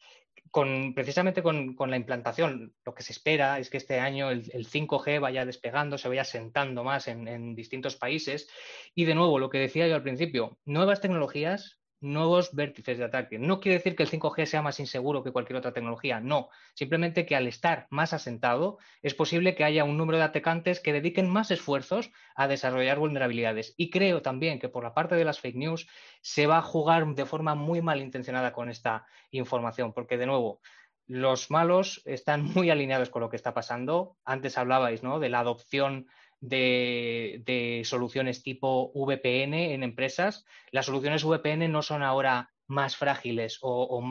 con, 0.51 0.95
precisamente 0.95 1.43
con, 1.43 1.77
la 1.79 1.97
implantación, 1.97 2.75
lo 2.85 2.95
que 2.95 3.03
se 3.03 3.13
espera 3.13 3.59
es 3.59 3.71
que 3.71 3.77
este 3.77 4.01
año 4.01 4.31
el, 4.31 4.45
5G 4.45 5.21
vaya 5.21 5.45
despegando, 5.45 5.99
se 5.99 6.09
vaya 6.09 6.25
sentando 6.25 6.85
más 6.85 7.09
en, 7.09 7.29
en, 7.29 7.55
distintos 7.55 7.97
países. 7.97 8.49
Y 8.95 9.05
de 9.05 9.15
nuevo, 9.15 9.39
lo 9.39 9.51
que 9.51 9.59
decía 9.59 9.89
yo 9.89 9.95
al 9.95 10.03
principio, 10.03 10.59
nuevas 10.65 11.01
tecnologías 11.01 11.81
nuevos 12.01 12.55
vértices 12.55 12.99
de 12.99 13.05
ataque. 13.05 13.39
No 13.39 13.61
quiere 13.61 13.79
decir 13.79 13.97
que 13.97 14.03
el 14.03 14.11
5G 14.11 14.47
sea 14.47 14.63
más 14.63 14.81
inseguro 14.81 15.23
que 15.23 15.33
cualquier 15.33 15.59
otra 15.59 15.73
tecnología, 15.73 16.21
no. 16.21 16.49
Simplemente 16.75 17.27
que 17.27 17.37
al 17.37 17.47
estar 17.47 17.87
más 17.91 18.13
asentado, 18.13 18.79
es 19.03 19.15
posible 19.15 19.55
que 19.55 19.65
haya 19.65 19.85
un 19.85 19.97
número 19.97 20.19
de 20.19 20.25
atacantes 20.25 20.81
que 20.81 20.93
dediquen 20.93 21.29
más 21.29 21.51
esfuerzos 21.51 22.11
a 22.35 22.49
desarrollar 22.49 22.99
vulnerabilidades. 22.99 23.75
Y 23.77 23.91
creo 23.91 24.23
también 24.23 24.59
que 24.59 24.69
por 24.69 24.85
la 24.85 24.95
parte 24.95 25.15
de 25.15 25.25
las 25.25 25.41
fake 25.41 25.57
news 25.57 25.89
se 26.21 26.47
va 26.47 26.59
a 26.59 26.63
jugar 26.63 27.07
de 27.15 27.27
forma 27.27 27.55
muy 27.55 27.83
malintencionada 27.83 28.53
con 28.53 28.69
esta 28.69 29.07
información, 29.31 29.93
porque 29.93 30.19
de 30.19 30.27
nuevo, 30.27 30.61
los 31.07 31.51
malos 31.51 32.03
están 32.05 32.45
muy 32.45 32.71
alineados 32.71 33.11
con 33.11 33.23
lo 33.23 33.31
que 33.31 33.37
está 33.37 33.55
pasando. 33.55 34.17
Antes 34.25 34.59
hablabais 34.59 35.03
¿no? 35.03 35.21
de 35.21 35.29
la 35.29 35.41
adopción 35.41 36.09
de, 36.49 37.83
soluciones 37.85 38.43
tipo 38.43 38.93
VPN 38.95 39.75
en 39.75 39.83
empresas. 39.83 40.45
Las 40.71 40.87
soluciones 40.87 41.25
VPN 41.25 41.71
no 41.71 41.83
son 41.83 42.03
ahora 42.03 42.51
más 42.69 42.97
frágiles 42.97 43.59
o, 43.63 44.03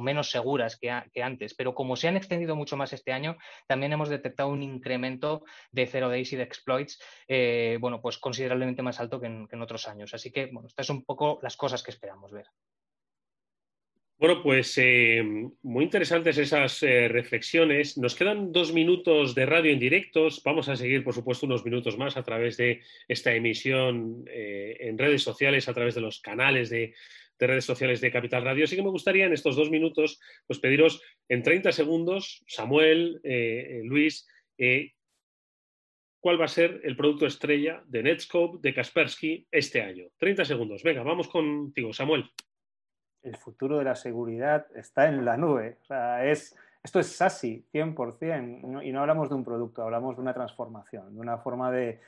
menos 0.00 0.30
seguras 0.30 0.78
que, 0.78 1.22
antes, 1.22 1.54
pero 1.54 1.74
como 1.74 1.96
se 1.96 2.08
han 2.08 2.16
extendido 2.16 2.56
mucho 2.56 2.76
más 2.76 2.92
este 2.94 3.12
año, 3.12 3.36
también 3.66 3.92
hemos 3.92 4.08
detectado 4.08 4.48
un 4.48 4.62
incremento 4.62 5.42
de 5.72 5.86
zero 5.86 6.08
days 6.08 6.32
y 6.32 6.36
de 6.36 6.44
exploits, 6.44 6.98
eh, 7.28 7.76
bueno, 7.80 8.00
pues 8.00 8.16
considerablemente 8.16 8.82
más 8.82 8.98
alto 8.98 9.20
que 9.20 9.26
en, 9.26 9.46
que 9.46 9.56
en 9.56 9.62
otros 9.62 9.88
años. 9.88 10.14
Así 10.14 10.32
que, 10.32 10.46
bueno, 10.46 10.68
estas 10.68 10.86
son 10.86 10.98
un 10.98 11.04
poco 11.04 11.38
las 11.42 11.56
cosas 11.56 11.82
que 11.82 11.90
esperamos 11.90 12.32
ver. 12.32 12.46
Bueno, 14.18 14.40
pues 14.40 14.78
eh, 14.78 15.22
muy 15.62 15.84
interesantes 15.84 16.38
esas 16.38 16.82
eh, 16.84 17.08
reflexiones. 17.08 17.98
Nos 17.98 18.14
quedan 18.14 18.52
dos 18.52 18.72
minutos 18.72 19.34
de 19.34 19.46
radio 19.46 19.72
en 19.72 19.80
directos. 19.80 20.42
Vamos 20.44 20.68
a 20.68 20.76
seguir, 20.76 21.02
por 21.02 21.12
supuesto, 21.12 21.46
unos 21.46 21.64
minutos 21.64 21.98
más 21.98 22.16
a 22.16 22.22
través 22.22 22.56
de 22.56 22.82
esta 23.08 23.34
emisión 23.34 24.24
eh, 24.28 24.76
en 24.78 24.96
redes 24.96 25.24
sociales, 25.24 25.68
a 25.68 25.74
través 25.74 25.96
de 25.96 26.02
los 26.02 26.20
canales 26.20 26.70
de, 26.70 26.94
redes 27.40 27.64
sociales 27.64 28.00
de 28.00 28.12
Capital 28.12 28.44
Radio. 28.44 28.62
Así 28.62 28.76
que 28.76 28.84
me 28.84 28.90
gustaría 28.90 29.26
en 29.26 29.32
estos 29.32 29.56
dos 29.56 29.68
minutos 29.68 30.20
pues, 30.46 30.60
pediros 30.60 31.02
en 31.28 31.42
30 31.42 31.72
segundos, 31.72 32.44
Samuel, 32.46 33.20
Luis, 33.82 34.28
cuál 36.20 36.40
va 36.40 36.44
a 36.44 36.48
ser 36.48 36.80
el 36.84 36.94
producto 36.94 37.26
estrella 37.26 37.82
de 37.88 38.04
Netscope, 38.04 38.58
de 38.62 38.72
Kaspersky 38.72 39.48
este 39.50 39.82
año. 39.82 40.04
30 40.18 40.44
segundos. 40.44 40.84
Venga, 40.84 41.02
vamos 41.02 41.26
contigo, 41.26 41.92
Samuel 41.92 42.30
el 43.22 43.36
futuro 43.36 43.78
de 43.78 43.84
la 43.84 43.94
seguridad 43.94 44.66
está 44.74 45.08
en 45.08 45.24
la 45.24 45.36
nube. 45.36 45.78
es, 46.22 46.56
esto 46.82 47.00
es 47.00 47.06
SASI, 47.16 47.64
100%, 47.72 48.84
y 48.84 48.92
no 48.92 49.00
hablamos 49.00 49.28
de 49.28 49.34
un 49.36 49.44
producto, 49.44 49.82
hablamos 49.82 50.16
de 50.16 50.22
una 50.22 50.34
transformación, 50.34 51.14
de 51.14 51.20
una 51.20 51.38
forma 51.38 51.70
de, 51.70 52.00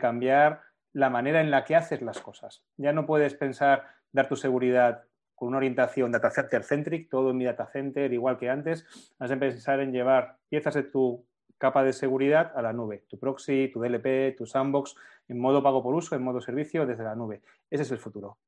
cambiar 0.00 0.62
la 0.92 1.10
manera 1.10 1.40
en 1.40 1.50
la 1.50 1.64
que 1.64 1.76
haces 1.76 2.02
las 2.02 2.20
cosas. 2.20 2.64
Ya 2.76 2.92
no 2.92 3.06
puedes 3.06 3.34
pensar 3.34 3.86
dar 4.12 4.28
tu 4.28 4.36
seguridad 4.36 5.04
con 5.34 5.48
una 5.48 5.56
orientación 5.56 6.12
data 6.12 6.30
center 6.30 6.62
centric, 6.62 7.08
todo 7.08 7.30
en 7.30 7.38
mi 7.38 7.44
data 7.44 7.66
center, 7.66 8.12
igual 8.12 8.38
que 8.38 8.50
antes. 8.50 8.86
Has 9.18 9.30
de 9.30 9.36
pensar 9.36 9.80
en 9.80 9.92
llevar 9.92 10.36
piezas 10.48 10.74
de 10.74 10.82
tu 10.82 11.24
capa 11.58 11.82
de 11.82 11.92
seguridad 11.92 12.52
a 12.54 12.62
la 12.62 12.72
nube, 12.72 13.04
tu 13.08 13.18
proxy, 13.18 13.70
tu 13.72 13.80
DLP, 13.80 14.36
tu 14.36 14.46
sandbox, 14.46 14.96
en 15.28 15.38
modo 15.38 15.62
pago 15.62 15.82
por 15.82 15.94
uso, 15.94 16.14
en 16.14 16.22
modo 16.22 16.40
servicio, 16.40 16.86
desde 16.86 17.04
la 17.04 17.14
nube. 17.14 17.42
Ese 17.70 17.84
es 17.84 17.90
el 17.90 17.98
futuro. 17.98 18.38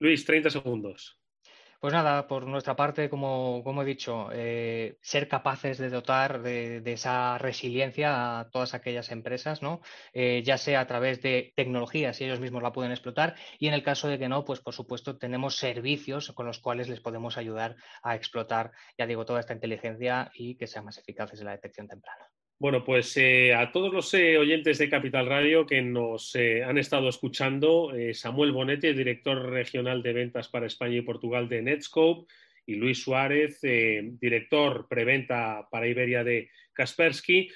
Luis, 0.00 0.24
30 0.24 0.50
segundos. 0.50 1.18
Pues 1.80 1.92
nada, 1.94 2.26
por 2.26 2.46
nuestra 2.48 2.74
parte, 2.74 3.08
como, 3.08 3.62
he 3.82 3.84
dicho, 3.84 4.30
eh, 4.32 4.98
ser 5.00 5.28
capaces 5.28 5.78
de 5.78 5.90
dotar 5.90 6.42
de, 6.42 6.82
esa 6.84 7.38
resiliencia 7.38 8.40
a 8.40 8.50
todas 8.50 8.74
aquellas 8.74 9.12
empresas, 9.12 9.62
¿no? 9.62 9.80
Eh, 10.12 10.42
ya 10.44 10.58
sea 10.58 10.80
a 10.80 10.86
través 10.88 11.22
de 11.22 11.52
tecnologías, 11.54 12.16
si 12.16 12.24
ellos 12.24 12.40
mismos 12.40 12.64
la 12.64 12.72
pueden 12.72 12.90
explotar, 12.90 13.36
y 13.60 13.68
en 13.68 13.74
el 13.74 13.84
caso 13.84 14.08
de 14.08 14.18
que 14.18 14.28
no, 14.28 14.44
pues 14.44 14.58
por 14.60 14.74
supuesto 14.74 15.18
tenemos 15.18 15.56
servicios 15.56 16.32
con 16.32 16.46
los 16.46 16.58
cuales 16.58 16.88
les 16.88 17.00
podemos 17.00 17.38
ayudar 17.38 17.76
a 18.02 18.16
explotar, 18.16 18.72
ya 18.98 19.06
digo, 19.06 19.24
toda 19.24 19.38
esta 19.38 19.54
inteligencia 19.54 20.32
y 20.34 20.56
que 20.56 20.66
sean 20.66 20.84
más 20.84 20.98
eficaces 20.98 21.38
en 21.40 21.46
la 21.46 21.52
detección 21.52 21.86
temprana. 21.86 22.28
Bueno, 22.60 22.84
pues 22.84 23.16
eh, 23.16 23.54
a 23.54 23.70
todos 23.70 23.92
los 23.92 24.12
eh, 24.14 24.36
oyentes 24.36 24.78
de 24.78 24.90
Capital 24.90 25.26
Radio 25.26 25.64
que 25.64 25.80
nos 25.80 26.34
eh, 26.34 26.64
han 26.64 26.76
estado 26.76 27.08
escuchando, 27.08 27.92
Samuel 28.14 28.50
Bonetti, 28.50 28.92
director 28.94 29.48
regional 29.48 30.02
de 30.02 30.12
ventas 30.12 30.48
para 30.48 30.66
España 30.66 30.96
y 30.96 31.02
Portugal 31.02 31.48
de 31.48 31.62
Netscope, 31.62 32.26
y 32.66 32.74
Luis 32.74 33.00
Suárez, 33.00 33.60
director 33.62 34.88
preventa 34.88 35.68
para 35.70 35.86
Iberia 35.86 36.24
de 36.24 36.50
Kaspersky, 36.72 37.48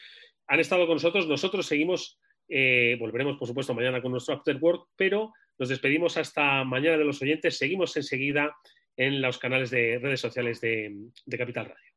han 0.47 0.61
estado 0.61 0.87
con 0.87 0.95
nosotros. 0.95 1.27
Nosotros 1.27 1.67
seguimos, 1.67 2.19
volveremos 2.49 3.37
por 3.37 3.47
supuesto 3.47 3.75
mañana 3.75 4.01
con 4.01 4.13
nuestro 4.13 4.35
After 4.35 4.57
Work, 4.57 4.89
pero 4.97 5.35
nos 5.59 5.69
despedimos 5.69 6.17
hasta 6.17 6.65
mañana 6.65 6.97
de 6.97 7.05
los 7.05 7.21
oyentes. 7.21 7.59
Seguimos 7.59 7.95
enseguida 7.99 8.57
en 8.97 9.21
los 9.21 9.37
canales 9.37 9.71
de 9.71 9.99
redes 9.99 10.21
sociales 10.21 10.63
de 10.63 11.11
Capital 11.37 11.67
Radio. 11.67 11.92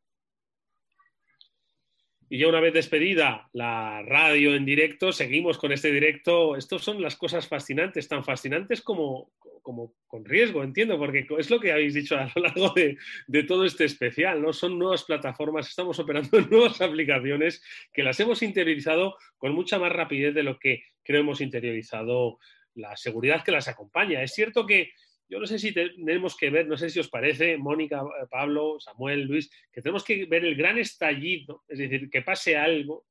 Y 2.30 2.40
ya 2.40 2.48
una 2.48 2.60
vez 2.60 2.74
despedida 2.74 3.50
la 3.54 4.02
radio 4.02 4.56
en 4.56 4.66
directo, 4.66 5.12
seguimos 5.12 5.58
con 5.58 5.72
este 5.72 5.92
directo. 5.92 6.56
Estas 6.56 6.82
son 6.82 7.02
las 7.02 7.16
cosas 7.16 7.48
fascinantes, 7.48 8.08
tan 8.08 8.24
fascinantes 8.24 8.82
como, 8.82 9.32
como 9.62 9.94
con 10.08 10.26
riesgo, 10.26 10.64
entiendo, 10.64 10.98
porque 10.98 11.28
es 11.38 11.50
lo 11.50 11.60
que 11.60 11.72
habéis 11.72 11.94
dicho 11.94 12.18
a 12.18 12.32
lo 12.36 12.42
largo 12.42 12.70
de, 12.76 12.98
de, 13.28 13.44
todo 13.44 13.66
este 13.66 13.86
especial, 13.86 14.42
¿no? 14.42 14.54
Son 14.54 14.78
nuevas 14.80 15.04
plataformas, 15.04 15.68
estamos 15.68 16.00
operando 16.00 16.42
nuevas 16.50 16.82
aplicaciones 16.82 17.64
que 17.94 18.04
las 18.04 18.20
hemos 18.20 18.42
interiorizado 18.42 19.18
con 19.38 19.54
mucha 19.54 19.78
más 19.78 19.92
rapidez 19.92 20.34
de 20.34 20.44
lo 20.44 20.58
que 20.58 20.84
creo 21.04 21.22
hemos 21.22 21.42
interiorizado 21.42 22.40
la 22.76 22.96
seguridad 22.98 23.44
que 23.44 23.52
las 23.52 23.68
acompaña. 23.68 24.22
Es 24.22 24.34
cierto 24.34 24.66
que 24.66 24.92
yo 25.28 25.40
no 25.40 25.48
sé 25.48 25.58
si 25.60 25.74
tenemos 25.74 26.38
que 26.38 26.50
ver, 26.50 26.68
no 26.68 26.78
sé 26.78 26.90
si 26.90 27.00
os 27.00 27.10
parece, 27.10 27.58
Mónica, 27.58 28.04
Pablo, 28.30 28.80
Samuel, 28.80 29.24
Luis, 29.24 29.50
que 29.72 29.82
tenemos 29.82 30.04
que 30.04 30.26
ver 30.26 30.46
el 30.46 30.56
gran 30.56 30.78
estallido, 30.78 31.64
es 31.68 31.80
decir, 31.80 32.10
que 32.10 32.22
pase 32.22 32.58
algo 32.58 33.06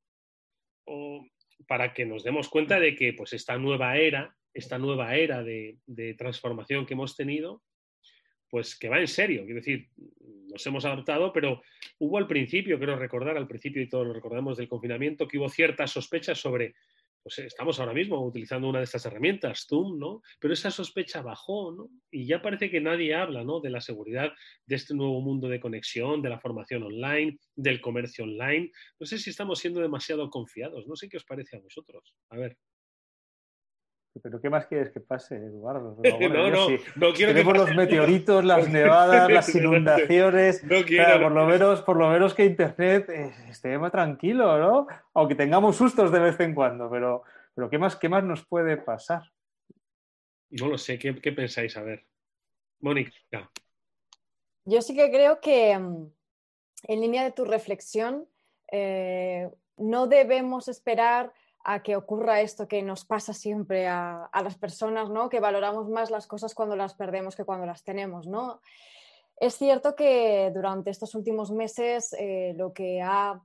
para 1.67 1.93
que 1.93 2.05
nos 2.05 2.23
demos 2.23 2.49
cuenta 2.49 2.79
de 2.79 2.95
que 2.95 3.15
pues 3.15 3.33
esta 3.33 3.59
nueva 3.59 3.97
era, 3.97 4.37
esta 4.53 4.79
nueva 4.79 5.17
era 5.17 5.43
de, 5.43 5.79
de 5.87 6.15
transformación 6.15 6.87
que 6.87 6.95
hemos 6.95 7.17
tenido, 7.17 7.63
pues 8.49 8.79
que 8.79 8.89
va 8.89 9.01
en 9.01 9.09
serio. 9.09 9.45
Quiero 9.45 9.61
decir, 9.61 9.89
nos 10.49 10.65
hemos 10.67 10.85
adaptado, 10.85 11.33
pero 11.33 11.63
hubo 11.99 12.19
al 12.19 12.29
principio, 12.29 12.79
quiero 12.79 12.97
recordar, 12.97 13.37
al 13.37 13.49
principio 13.49 13.83
y 13.83 13.89
todos 13.89 14.07
lo 14.07 14.13
recordamos 14.13 14.57
del 14.57 14.69
confinamiento, 14.69 15.27
que 15.27 15.39
hubo 15.39 15.49
ciertas 15.49 15.91
sospechas 15.91 16.39
sobre 16.39 16.75
pues 17.25 17.39
eh, 17.39 17.47
estamos 17.47 17.81
ahora 17.81 17.95
mismo 17.95 18.25
utilizando 18.25 18.69
una 18.69 18.79
de 18.79 18.85
estas 18.85 19.07
herramientas, 19.07 19.67
Zoom, 19.67 19.99
¿no? 19.99 20.21
Pero 20.39 20.53
esa 20.53 20.71
sospecha 20.71 21.23
bajó, 21.23 21.73
¿no? 21.73 21.89
Y 22.11 22.27
ya 22.27 22.43
parece 22.43 22.71
que 22.71 22.83
nadie 22.83 23.15
habla, 23.15 23.43
¿no? 23.43 23.61
De 23.61 23.71
la 23.71 23.81
seguridad 23.81 24.31
de 24.67 24.77
este 24.77 24.95
nuevo 24.95 25.21
mundo 25.23 25.49
de 25.49 25.59
conexión, 25.59 26.21
de 26.21 26.29
la 26.29 26.39
formación 26.39 26.83
online, 26.83 27.39
del 27.57 27.81
comercio 27.81 28.25
online. 28.25 28.71
No 29.01 29.07
sé 29.07 29.19
si 29.19 29.31
estamos 29.31 29.59
siendo 29.59 29.81
demasiado 29.81 30.29
confiados, 30.29 30.87
no 30.87 30.97
sé 30.97 31.09
qué 31.09 31.17
os 31.17 31.25
parece 31.25 31.57
a 31.57 31.61
vosotros. 31.61 32.15
A 32.29 32.37
ver. 32.37 32.59
Pero 34.23 34.41
¿qué 34.41 34.49
más 34.49 34.67
quieres 34.67 34.91
que 34.91 35.01
pase, 35.01 35.37
Eduardo? 35.37 35.97
no, 36.03 36.51
no, 36.51 36.69
no 36.97 37.13
quiero 37.13 37.33
Tenemos 37.33 37.57
los 37.57 37.75
meteoritos, 37.75 38.45
las 38.45 38.69
nevadas, 38.71 39.31
las 39.31 39.55
inundaciones. 39.55 40.63
No 40.65 40.85
quiero. 40.85 41.21
por, 41.21 41.33
lo 41.33 41.47
menos, 41.47 41.83
por 41.83 41.97
lo 41.97 42.09
menos 42.09 42.33
que 42.35 42.45
Internet 42.45 43.09
eh, 43.11 43.35
esté 43.49 43.77
más 43.77 43.91
tranquilo, 43.91 44.59
¿no? 44.59 44.87
Aunque 45.15 45.35
tengamos 45.35 45.77
sustos 45.77 46.13
de 46.13 46.21
vez 46.21 46.39
en 46.41 46.55
cuando, 46.55 46.89
pero, 46.89 47.25
pero 47.55 47.69
¿qué, 47.69 47.79
más, 47.79 47.97
¿qué 47.97 48.09
más 48.09 48.23
nos 48.23 48.47
puede 48.47 48.77
pasar? 48.77 49.23
No 50.51 50.69
lo 50.69 50.79
sé, 50.79 50.99
¿qué, 50.99 51.13
pensáis? 51.33 51.77
A 51.77 51.83
ver. 51.83 52.07
Mónica. 52.81 53.51
Yo 54.65 54.81
sí 54.81 54.95
que 54.95 55.11
creo 55.11 55.41
que, 55.41 55.77
mm, 55.77 56.13
en 56.85 57.01
línea 57.01 57.25
de 57.25 57.33
tu 57.33 57.45
reflexión, 57.45 58.29
eh, 58.71 59.51
no 59.77 60.07
debemos 60.07 60.69
esperar 60.69 61.33
a 61.65 61.83
que 61.83 61.97
ocurra 61.97 62.43
esto 62.43 62.69
que 62.69 62.83
nos 62.83 63.07
pasa 63.07 63.33
siempre 63.33 63.89
a, 63.89 64.29
las 64.43 64.57
personas, 64.57 65.09
¿no? 65.09 65.31
Que 65.31 65.41
valoramos 65.41 65.89
más 65.89 66.11
las 66.11 66.27
cosas 66.27 66.55
cuando 66.55 66.77
las 66.77 66.95
perdemos 66.95 67.35
que 67.35 67.45
cuando 67.45 67.65
las 67.65 67.83
tenemos, 67.83 68.27
¿no? 68.27 68.61
Es 69.37 69.55
cierto 69.57 69.97
que 69.97 70.53
durante 70.55 70.91
estos 70.91 71.15
últimos 71.15 71.51
meses 71.51 72.15
eh, 72.19 72.53
lo 72.57 72.73
que 72.75 73.01
ha 73.03 73.43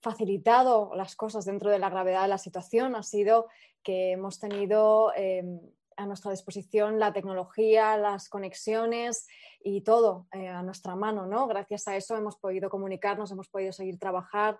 facilitado 0.00 0.92
las 0.94 1.16
cosas 1.16 1.44
dentro 1.44 1.70
de 1.70 1.78
la 1.78 1.90
gravedad 1.90 2.22
de 2.22 2.28
la 2.28 2.38
situación 2.38 2.96
ha 2.96 3.02
sido 3.02 3.46
que 3.82 4.12
hemos 4.12 4.40
tenido 4.40 5.12
em, 5.14 5.60
a 5.96 6.06
nuestra 6.06 6.30
disposición 6.30 6.98
la 6.98 7.12
tecnología, 7.12 7.96
las 7.98 8.28
conexiones 8.30 9.28
y 9.62 9.82
todo 9.82 10.26
eh, 10.32 10.48
a 10.48 10.62
nuestra 10.62 10.96
mano, 10.96 11.26
¿no? 11.26 11.46
Gracias 11.46 11.86
a 11.88 11.96
eso 11.96 12.16
hemos 12.16 12.36
podido 12.36 12.70
comunicarnos, 12.70 13.30
hemos 13.30 13.48
podido 13.48 13.72
seguir 13.72 13.98
trabajar, 13.98 14.58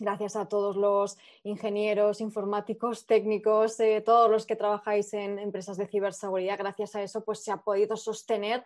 gracias 0.00 0.36
a 0.36 0.46
todos 0.46 0.76
los 0.76 1.16
ingenieros, 1.44 2.20
informáticos, 2.20 3.06
técnicos, 3.06 3.78
eh, 3.80 4.00
todos 4.00 4.30
los 4.30 4.46
que 4.46 4.56
trabajáis 4.56 5.12
en 5.14 5.38
empresas 5.38 5.76
de 5.76 5.86
ciberseguridad, 5.86 6.58
gracias 6.58 6.96
a 6.96 7.02
eso 7.02 7.24
pues 7.24 7.44
se 7.44 7.52
ha 7.52 7.58
podido 7.58 7.96
sostener 7.96 8.64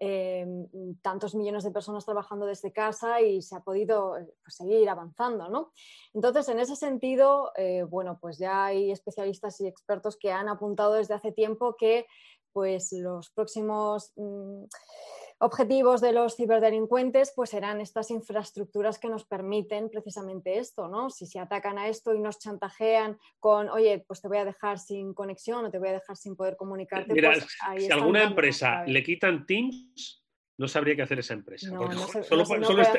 eh, 0.00 0.44
tantos 1.00 1.34
millones 1.34 1.62
de 1.62 1.70
personas 1.70 2.04
trabajando 2.04 2.44
desde 2.44 2.72
casa 2.72 3.20
y 3.20 3.40
se 3.40 3.54
ha 3.54 3.60
podido 3.60 4.18
eh, 4.18 4.26
pues, 4.42 4.56
seguir 4.56 4.88
avanzando. 4.88 5.48
¿no? 5.48 5.72
Entonces, 6.12 6.48
en 6.48 6.58
ese 6.58 6.74
sentido, 6.74 7.52
bueno, 7.88 8.18
pues 8.20 8.38
ya 8.38 8.66
hay 8.66 8.90
especialistas 8.90 9.60
y 9.60 9.68
expertos 9.68 10.16
que 10.16 10.32
han 10.32 10.48
apuntado 10.48 10.94
desde 10.94 11.14
hace 11.14 11.30
tiempo 11.30 11.76
que 11.76 12.06
pues 12.52 12.92
los 12.92 13.30
próximos... 13.30 14.12
Mm, 14.16 14.64
objetivos 15.42 16.00
de 16.00 16.12
los 16.12 16.36
ciberdelincuentes 16.36 17.32
pues 17.34 17.50
serán 17.50 17.80
estas 17.80 18.10
infraestructuras 18.10 18.98
que 18.98 19.08
nos 19.08 19.24
permiten 19.24 19.90
precisamente 19.90 20.58
esto, 20.58 20.86
¿no? 20.88 21.10
Si 21.10 21.26
se 21.26 21.40
atacan 21.40 21.78
a 21.78 21.88
esto 21.88 22.14
y 22.14 22.20
nos 22.20 22.38
chantajean 22.38 23.18
con, 23.40 23.68
oye, 23.68 24.04
pues 24.06 24.22
te 24.22 24.28
voy 24.28 24.38
a 24.38 24.44
dejar 24.44 24.78
sin 24.78 25.14
conexión 25.14 25.64
o 25.64 25.70
te 25.70 25.78
voy 25.78 25.88
a 25.88 25.94
dejar 25.94 26.16
sin 26.16 26.36
poder 26.36 26.56
comunicarte. 26.56 27.12
Mira, 27.12 27.32
pues 27.32 27.84
si 27.84 27.90
alguna 27.90 28.22
empresa 28.22 28.84
le 28.86 29.02
quitan 29.02 29.44
Teams, 29.44 30.22
no 30.58 30.68
sabría 30.68 30.94
qué 30.94 31.02
hacer 31.02 31.18
esa 31.18 31.34
empresa. 31.34 31.68
solo, 32.22 32.42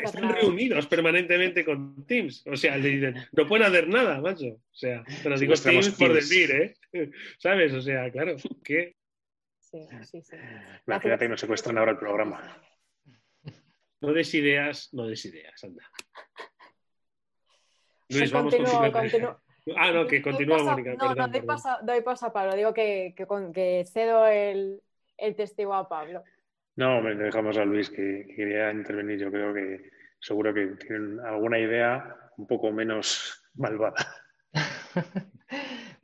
están 0.03 0.35
reunidos 0.35 0.85
permanentemente 0.87 1.63
con 1.63 2.05
Teams. 2.05 2.45
O 2.45 2.57
sea, 2.57 2.77
le 2.77 2.89
dicen, 2.89 3.15
no 3.31 3.47
pueden 3.47 3.67
hacer 3.67 3.87
nada, 3.87 4.19
macho. 4.19 4.47
O 4.47 4.75
sea, 4.75 5.01
pero 5.23 5.39
digo 5.39 5.53
Teams 5.53 5.91
por 5.91 6.13
decir, 6.13 6.51
¿eh? 6.51 6.75
¿Sabes? 7.37 7.71
O 7.71 7.81
sea, 7.81 8.11
claro, 8.11 8.35
¿qué? 8.65 8.97
Sí, 10.03 10.21
sí, 10.21 10.35
Imagínate 10.87 11.25
que 11.25 11.29
nos 11.29 11.39
secuestran 11.39 11.77
ahora 11.77 11.91
el 11.91 11.97
programa. 11.97 12.41
No 14.01 14.13
des 14.13 14.33
ideas, 14.33 14.93
no 14.93 15.07
des 15.07 15.23
ideas, 15.25 15.63
anda. 15.63 15.83
Luis, 18.09 18.31
vamos 18.31 18.55
con 18.55 18.63
Ah, 19.77 19.91
no, 19.91 20.05
que 20.05 20.21
continúa, 20.21 20.61
Mónica. 20.61 20.93
No, 20.95 21.15
no, 21.15 21.27
doy 21.29 22.01
paso, 22.01 22.25
a 22.25 22.33
Pablo. 22.33 22.53
Digo 22.53 22.73
que, 22.73 23.15
que, 23.15 23.85
cedo 23.85 24.27
el, 24.27 24.81
testigo 25.37 25.73
a 25.73 25.87
Pablo. 25.87 26.21
No, 26.75 27.01
me 27.01 27.15
dejamos 27.15 27.57
a 27.57 27.63
Luis, 27.63 27.89
que, 27.89 28.25
quería 28.35 28.71
intervenir. 28.71 29.19
Yo 29.19 29.31
creo 29.31 29.53
que 29.53 29.89
seguro 30.19 30.53
que 30.53 30.67
tienen 30.85 31.19
alguna 31.21 31.59
idea 31.59 32.13
un 32.35 32.45
poco 32.45 32.73
menos 32.73 33.41
malvada. 33.55 34.05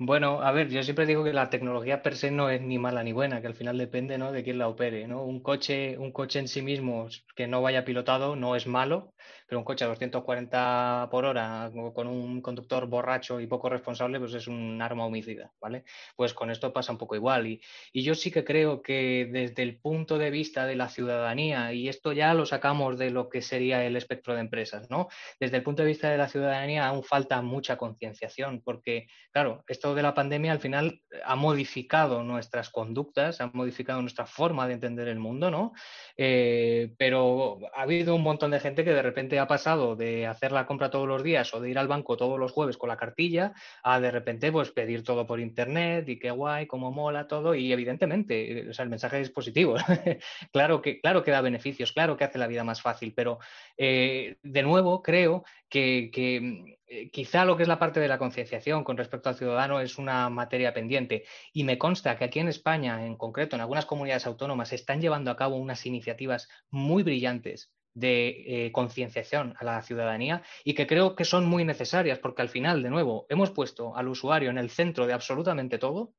Bueno, 0.02 0.42
a 0.42 0.54
ver, 0.54 0.70
yo 0.70 0.82
siempre 0.82 1.06
digo 1.06 1.26
que 1.26 1.34
la 1.34 1.50
tecnología 1.50 2.02
per 2.02 2.16
se 2.16 2.32
no 2.32 2.50
es 2.50 2.62
ni 2.62 2.80
mala 2.80 3.04
ni 3.04 3.12
buena, 3.12 3.42
que 3.42 3.48
al 3.48 3.54
final 3.54 3.78
depende, 3.78 4.18
¿no? 4.18 4.32
de 4.32 4.44
quién 4.46 4.58
la 4.58 4.70
opere, 4.70 5.06
¿no? 5.10 5.26
Un 5.26 5.42
coche, 5.42 5.98
un 5.98 6.14
coche 6.14 6.40
en 6.40 6.48
sí 6.48 6.62
mismo 6.62 7.10
que 7.36 7.48
no 7.48 7.62
vaya 7.62 7.84
pilotado 7.84 8.38
no 8.38 8.56
es 8.56 8.66
malo, 8.66 9.14
pero 9.46 9.60
un 9.60 9.66
coche 9.66 9.84
a 9.84 9.90
240 9.90 11.10
por 11.12 11.26
hora 11.26 11.70
con 11.94 12.08
un 12.08 12.42
conductor 12.42 12.88
borracho 12.88 13.42
y 13.42 13.48
poco 13.48 13.68
responsable, 13.68 14.20
pues 14.20 14.34
es 14.36 14.48
un 14.48 14.82
arma 14.82 15.06
homicida, 15.06 15.52
¿vale? 15.60 15.84
Pues 16.16 16.34
con 16.34 16.50
esto 16.50 16.72
pasa 16.72 16.94
un 16.94 16.98
poco 16.98 17.16
igual. 17.16 17.48
Y, 17.48 17.62
y 17.92 18.02
yo 18.04 18.16
sí 18.16 18.32
que 18.32 18.46
creo 18.46 18.82
que 18.82 19.28
desde 19.30 19.64
el 19.64 19.82
punto 19.82 20.18
de 20.18 20.30
vista 20.32 20.66
de 20.66 20.76
la 20.78 20.88
ciudadanía, 20.88 21.74
y 21.74 21.90
esto 21.90 22.14
ya 22.14 22.34
lo 22.34 22.46
sacamos 22.46 22.98
de 22.98 23.10
lo 23.10 23.28
que 23.28 23.42
sería 23.42 23.84
el 23.86 23.98
espectro 23.98 24.34
de 24.34 24.40
empresas, 24.42 24.90
¿no? 24.90 25.10
Desde 25.42 25.58
el 25.58 25.64
punto 25.64 25.82
de 25.84 25.90
vista 25.90 26.10
de 26.10 26.18
la 26.18 26.30
ciudadanía 26.30 26.88
aún 26.88 27.04
falta 27.04 27.42
mucha 27.42 27.76
concienciación, 27.78 28.62
porque, 28.64 29.08
claro, 29.32 29.64
esto 29.68 29.89
de 29.96 30.02
la 30.02 30.14
pandemia 30.14 30.52
al 30.52 30.60
final 30.60 31.02
ha 31.24 31.36
modificado 31.36 32.24
nuestras 32.24 32.70
conductas, 32.70 33.42
ha 33.42 33.52
modificado 33.54 34.02
nuestra 34.02 34.26
forma 34.26 34.68
de 34.68 34.74
entender 34.74 35.08
el 35.08 35.20
mundo, 35.20 35.52
¿no? 35.52 35.74
Eh, 36.18 36.94
pero 36.98 37.60
ha 37.76 37.84
habido 37.84 38.16
un 38.16 38.24
montón 38.24 38.52
de 38.52 38.60
gente 38.60 38.84
que 38.84 38.94
de 38.94 39.02
repente 39.02 39.40
ha 39.40 39.48
pasado 39.48 39.96
de 39.96 40.28
hacer 40.28 40.52
la 40.52 40.66
compra 40.66 40.90
todos 40.90 41.08
los 41.08 41.24
días 41.24 41.54
o 41.54 41.60
de 41.60 41.70
ir 41.70 41.80
al 41.80 41.88
banco 41.88 42.18
todos 42.18 42.40
los 42.40 42.52
jueves 42.52 42.78
con 42.78 42.90
la 42.90 42.98
cartilla 42.98 43.54
a 43.84 44.00
de 44.00 44.12
repente 44.12 44.52
pues 44.52 44.72
pedir 44.72 45.04
todo 45.04 45.26
por 45.26 45.40
internet 45.40 46.08
y 46.10 46.20
qué 46.20 46.32
guay, 46.32 46.68
cómo 46.68 46.92
mola 46.92 47.28
todo 47.28 47.56
y 47.56 47.72
evidentemente, 47.72 48.70
o 48.70 48.74
sea, 48.74 48.84
el 48.84 48.90
mensaje 48.90 49.22
es 49.22 49.30
positivo. 49.30 49.76
claro, 50.52 50.82
que, 50.82 51.00
claro 51.00 51.24
que 51.24 51.32
da 51.32 51.42
beneficios, 51.42 51.92
claro 51.92 52.18
que 52.18 52.24
hace 52.24 52.38
la 52.38 52.48
vida 52.48 52.64
más 52.64 52.82
fácil, 52.82 53.14
pero 53.16 53.40
eh, 53.78 54.38
de 54.44 54.64
nuevo 54.64 55.02
creo 55.02 55.44
que, 55.70 56.79
eh, 56.90 57.10
quizá 57.12 57.46
lo 57.46 57.56
que 57.56 57.64
es 57.64 57.70
la 57.70 57.80
parte 57.80 58.00
de 58.00 58.08
la 58.08 58.18
concienciación 58.18 58.84
con 58.84 58.98
respecto 58.98 59.30
al 59.30 59.36
ciudadano 59.36 59.80
es 59.80 59.98
una 59.98 60.30
materia 60.30 60.74
pendiente 60.74 61.24
y 61.54 61.64
me 61.64 61.78
consta 61.78 62.18
que 62.18 62.26
aquí 62.26 62.40
en 62.40 62.48
España, 62.48 63.06
en 63.06 63.16
concreto, 63.16 63.56
en 63.56 63.62
algunas 63.62 63.86
comunidades 63.86 64.26
autónomas, 64.26 64.74
están 64.74 65.00
llevando 65.00 65.32
a 65.32 65.38
cabo 65.38 65.58
unas 65.58 65.86
iniciativas 65.86 66.50
muy 66.70 67.04
brillantes 67.04 67.72
de 67.94 68.66
eh, 68.66 68.72
concienciación 68.72 69.56
a 69.60 69.64
la 69.64 69.82
ciudadanía 69.82 70.44
y 70.64 70.74
que 70.74 70.88
creo 70.88 71.16
que 71.16 71.26
son 71.26 71.46
muy 71.46 71.64
necesarias 71.66 72.20
porque 72.20 72.42
al 72.42 72.50
final, 72.50 72.82
de 72.82 72.90
nuevo, 72.90 73.26
hemos 73.30 73.52
puesto 73.52 73.96
al 73.96 74.08
usuario 74.08 74.50
en 74.50 74.58
el 74.58 74.70
centro 74.70 75.06
de 75.06 75.14
absolutamente 75.14 75.78
todo, 75.78 76.14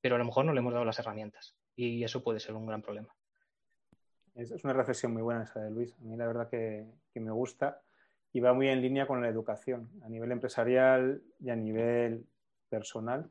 pero 0.00 0.14
a 0.16 0.18
lo 0.18 0.24
mejor 0.24 0.44
no 0.44 0.52
le 0.52 0.60
hemos 0.60 0.72
dado 0.72 0.84
las 0.84 0.98
herramientas 0.98 1.56
y 1.74 2.04
eso 2.04 2.22
puede 2.22 2.40
ser 2.40 2.54
un 2.54 2.66
gran 2.66 2.82
problema. 2.82 3.14
Es 4.34 4.64
una 4.64 4.72
reflexión 4.72 5.12
muy 5.12 5.22
buena 5.22 5.42
esa 5.42 5.60
de 5.60 5.70
Luis. 5.70 5.94
A 6.00 6.04
mí 6.04 6.16
la 6.16 6.26
verdad 6.26 6.48
que, 6.48 6.86
me 7.14 7.30
gusta 7.30 7.82
y 8.32 8.40
va 8.40 8.54
muy 8.54 8.68
en 8.68 8.80
línea 8.80 9.06
con 9.06 9.20
la 9.20 9.28
educación 9.28 9.90
a 10.02 10.08
nivel 10.08 10.32
empresarial 10.32 11.22
y 11.38 11.50
a 11.50 11.56
nivel 11.56 12.26
personal. 12.68 13.30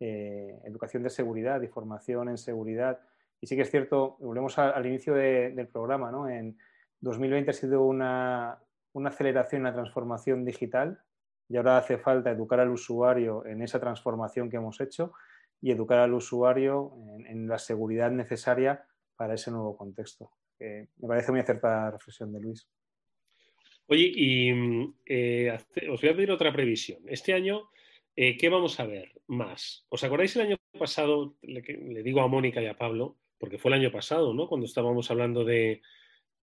Eh, 0.00 0.60
educación 0.64 1.04
de 1.04 1.10
seguridad 1.10 1.62
y 1.62 1.68
formación 1.68 2.28
en 2.28 2.36
seguridad. 2.36 3.00
Y 3.40 3.46
sí 3.46 3.54
que 3.54 3.62
es 3.62 3.70
cierto, 3.70 4.16
volvemos 4.18 4.58
al 4.58 4.84
inicio 4.84 5.14
del 5.14 5.68
programa, 5.68 6.10
¿no? 6.10 6.28
En, 6.28 6.58
2020 7.00 7.50
ha 7.50 7.54
sido 7.54 7.82
una, 7.82 8.60
aceleración, 9.04 9.62
una 9.62 9.72
transformación 9.72 10.44
digital 10.44 11.00
y 11.48 11.56
ahora 11.56 11.78
hace 11.78 11.98
falta 11.98 12.30
educar 12.30 12.60
al 12.60 12.70
usuario 12.70 13.44
en 13.44 13.60
esa 13.60 13.80
transformación 13.80 14.48
que 14.48 14.56
hemos 14.56 14.80
hecho 14.80 15.12
y 15.60 15.72
educar 15.72 15.98
al 15.98 16.14
usuario 16.14 16.92
en, 17.26 17.48
la 17.48 17.58
seguridad 17.58 18.12
necesaria 18.12 18.84
para 19.16 19.34
ese 19.34 19.50
nuevo 19.50 19.76
contexto. 19.76 20.30
me 20.60 21.08
parece 21.08 21.32
muy 21.32 21.40
acertada 21.40 21.86
la 21.86 21.90
reflexión 21.90 22.32
de 22.32 22.40
Luis. 22.40 22.68
Oye, 23.86 24.12
y 24.14 24.50
eh, 25.06 25.56
os 25.90 26.00
voy 26.00 26.10
a 26.10 26.16
pedir 26.16 26.30
otra 26.30 26.52
previsión. 26.52 27.00
Este 27.06 27.32
año 27.32 27.68
eh, 28.14 28.36
¿qué 28.36 28.48
vamos 28.48 28.78
a 28.78 28.86
ver 28.86 29.12
más? 29.26 29.86
¿Os 29.88 30.04
acordáis 30.04 30.36
el 30.36 30.42
año 30.42 30.56
pasado, 30.78 31.36
le, 31.42 31.62
le, 31.62 32.02
digo 32.02 32.20
a 32.20 32.28
Mónica 32.28 32.62
y 32.62 32.66
a 32.66 32.76
Pablo, 32.76 33.16
porque 33.38 33.58
fue 33.58 33.70
el 33.70 33.80
año 33.80 33.90
pasado, 33.90 34.34
¿no? 34.34 34.48
Cuando 34.48 34.66
estábamos 34.66 35.10
hablando 35.10 35.44
de, 35.44 35.80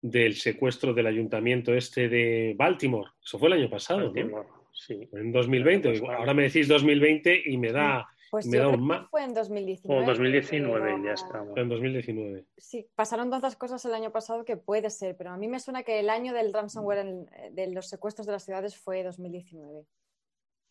del 0.01 0.35
secuestro 0.35 0.93
del 0.93 1.07
ayuntamiento 1.07 1.73
este 1.73 2.09
de 2.09 2.55
Baltimore. 2.57 3.11
Eso 3.23 3.37
fue 3.37 3.49
el 3.49 3.53
año 3.53 3.69
pasado, 3.69 4.11
¿no? 4.11 4.69
Sí. 4.73 5.07
En 5.13 5.31
2020. 5.31 6.01
Ahora 6.07 6.33
me 6.33 6.43
decís 6.43 6.67
2020 6.67 7.43
y 7.45 7.57
me 7.57 7.71
da... 7.71 8.07
Pues 8.31 8.45
me 8.45 8.57
yo 8.57 8.63
da 8.63 8.69
creo 8.69 8.79
un 8.79 8.89
que 8.89 9.07
fue 9.09 9.23
en 9.23 9.33
2019. 9.33 10.01
O 10.01 10.05
2019, 10.05 11.01
ya 11.03 11.13
estamos. 11.13 11.57
En 11.57 11.69
2019. 11.69 12.45
Sí, 12.57 12.87
pasaron 12.95 13.29
tantas 13.29 13.55
cosas 13.55 13.83
el 13.85 13.93
año 13.93 14.11
pasado 14.11 14.45
que 14.45 14.57
puede 14.57 14.89
ser, 14.89 15.15
pero 15.17 15.31
a 15.31 15.37
mí 15.37 15.47
me 15.47 15.59
suena 15.59 15.83
que 15.83 15.99
el 15.99 16.09
año 16.09 16.33
del 16.33 16.53
ransomware, 16.53 16.99
en, 16.99 17.29
de 17.51 17.67
los 17.67 17.87
secuestros 17.87 18.27
de 18.27 18.33
las 18.33 18.45
ciudades, 18.45 18.77
fue 18.77 19.03
2019. 19.03 19.85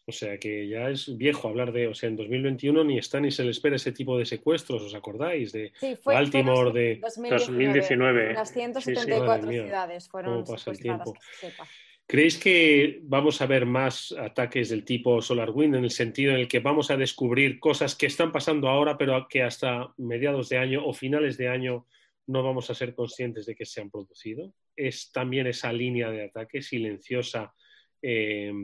O 0.08 0.12
sea 0.12 0.38
que 0.38 0.66
ya 0.66 0.88
es 0.88 1.18
viejo 1.18 1.48
hablar 1.48 1.70
de, 1.70 1.86
o 1.86 1.94
sea, 1.94 2.08
en 2.08 2.16
2021 2.16 2.82
ni 2.82 2.96
está 2.96 3.20
ni 3.20 3.30
se 3.30 3.44
le 3.44 3.50
espera 3.50 3.76
ese 3.76 3.92
tipo 3.92 4.16
de 4.16 4.24
secuestros, 4.24 4.82
¿os 4.82 4.94
acordáis? 4.94 5.52
De 5.52 5.70
sí, 5.78 5.96
fue, 5.96 6.14
Baltimore, 6.14 6.70
fue 6.70 6.80
de 6.80 6.98
2019. 7.02 7.36
2019. 7.36 8.32
Las 8.32 8.52
174 8.54 9.50
sí, 9.50 9.54
sí. 9.54 9.62
ciudades 9.64 10.08
fueron 10.08 10.32
¿Cómo 10.32 10.44
pasa 10.46 10.70
el 10.70 10.78
tiempo? 10.78 11.12
Que 11.12 11.48
sepa. 11.48 11.68
¿Creéis 12.10 12.38
que 12.38 13.00
vamos 13.02 13.42
a 13.42 13.46
ver 13.46 13.66
más 13.66 14.12
ataques 14.12 14.70
del 14.70 14.82
tipo 14.82 15.20
SolarWind 15.20 15.74
en 15.74 15.84
el 15.84 15.90
sentido 15.90 16.32
en 16.32 16.38
el 16.38 16.48
que 16.48 16.60
vamos 16.60 16.90
a 16.90 16.96
descubrir 16.96 17.60
cosas 17.60 17.94
que 17.94 18.06
están 18.06 18.32
pasando 18.32 18.70
ahora, 18.70 18.96
pero 18.96 19.28
que 19.28 19.42
hasta 19.42 19.92
mediados 19.98 20.48
de 20.48 20.56
año 20.56 20.86
o 20.86 20.94
finales 20.94 21.36
de 21.36 21.48
año 21.48 21.86
no 22.26 22.42
vamos 22.42 22.70
a 22.70 22.74
ser 22.74 22.94
conscientes 22.94 23.44
de 23.44 23.54
que 23.54 23.66
se 23.66 23.82
han 23.82 23.90
producido? 23.90 24.54
¿Es 24.74 25.12
también 25.12 25.48
esa 25.48 25.70
línea 25.70 26.10
de 26.10 26.24
ataque 26.24 26.62
silenciosa, 26.62 27.52
eh, 28.00 28.54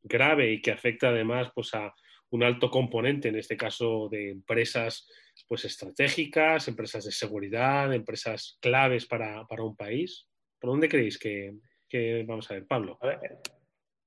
grave 0.00 0.52
y 0.52 0.62
que 0.62 0.70
afecta 0.70 1.08
además 1.08 1.50
pues, 1.52 1.74
a 1.74 1.92
un 2.30 2.44
alto 2.44 2.70
componente, 2.70 3.28
en 3.28 3.34
este 3.34 3.56
caso 3.56 4.08
de 4.08 4.30
empresas 4.30 5.10
pues, 5.48 5.64
estratégicas, 5.64 6.68
empresas 6.68 7.04
de 7.04 7.10
seguridad, 7.10 7.92
empresas 7.92 8.56
claves 8.60 9.04
para, 9.04 9.44
para 9.48 9.64
un 9.64 9.74
país? 9.74 10.28
¿Por 10.60 10.70
dónde 10.70 10.88
creéis 10.88 11.18
que, 11.18 11.54
que 11.88 12.24
vamos 12.26 12.50
a 12.50 12.54
ver, 12.54 12.66
Pablo? 12.66 12.98
A 13.00 13.06
ver, 13.06 13.38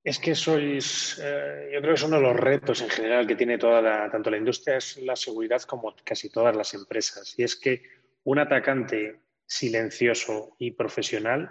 es 0.04 0.18
que 0.18 0.34
sois, 0.34 1.20
eh, 1.22 1.70
yo 1.72 1.80
creo 1.80 1.92
que 1.92 2.00
es 2.00 2.02
uno 2.02 2.16
de 2.16 2.22
los 2.22 2.36
retos 2.36 2.80
en 2.80 2.88
general 2.88 3.26
que 3.26 3.36
tiene 3.36 3.58
toda 3.58 3.82
la, 3.82 4.10
tanto 4.10 4.30
la 4.30 4.38
industria 4.38 4.76
es 4.76 4.96
la 4.98 5.16
seguridad 5.16 5.62
como 5.62 5.94
casi 6.04 6.30
todas 6.30 6.56
las 6.56 6.72
empresas. 6.74 7.38
Y 7.38 7.42
es 7.42 7.56
que 7.56 7.82
un 8.24 8.38
atacante 8.38 9.20
silencioso 9.46 10.56
y 10.58 10.70
profesional, 10.72 11.50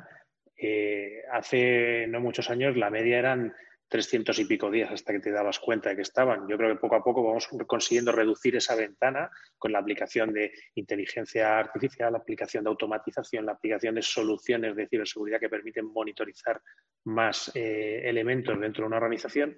eh, 0.56 1.24
hace 1.32 2.08
no 2.08 2.20
muchos 2.20 2.50
años 2.50 2.78
la 2.78 2.90
media 2.90 3.20
eran 3.20 3.54
300 3.90 4.38
y 4.40 4.46
pico 4.46 4.70
días 4.70 4.92
hasta 4.92 5.14
que 5.14 5.20
te 5.20 5.32
dabas 5.32 5.60
cuenta 5.60 5.90
de 5.90 5.96
que 5.96 6.02
estaban. 6.02 6.48
Yo 6.48 6.58
creo 6.58 6.74
que 6.74 6.80
poco 6.80 6.96
a 6.96 7.04
poco 7.04 7.24
vamos 7.24 7.48
consiguiendo 7.66 8.12
reducir 8.12 8.56
esa 8.56 8.76
ventana 8.76 9.30
con 9.58 9.72
la 9.72 9.80
aplicación 9.80 10.34
de 10.34 10.52
inteligencia 10.76 11.58
artificial, 11.58 12.12
la 12.12 12.20
aplicación 12.20 12.64
de 12.64 12.70
automatización, 12.70 13.46
la 13.46 13.54
aplicación 13.54 13.96
de 13.96 14.02
soluciones 14.02 14.76
de 14.76 14.88
ciberseguridad 14.88 15.40
que 15.40 15.50
permiten 15.50 15.86
monitorizar 15.86 16.62
más 17.06 17.52
eh, 17.56 18.02
elementos 18.04 18.60
dentro 18.60 18.84
de 18.84 18.88
una 18.88 18.98
organización. 18.98 19.56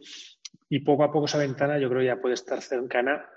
Y 0.69 0.79
poco 0.79 1.03
a 1.03 1.11
poco 1.11 1.25
esa 1.25 1.39
ventana 1.39 1.79
yo 1.79 1.89
creo 1.89 2.03
ya 2.03 2.21
puede 2.21 2.35
estar 2.35 2.61
cercana 2.61 3.27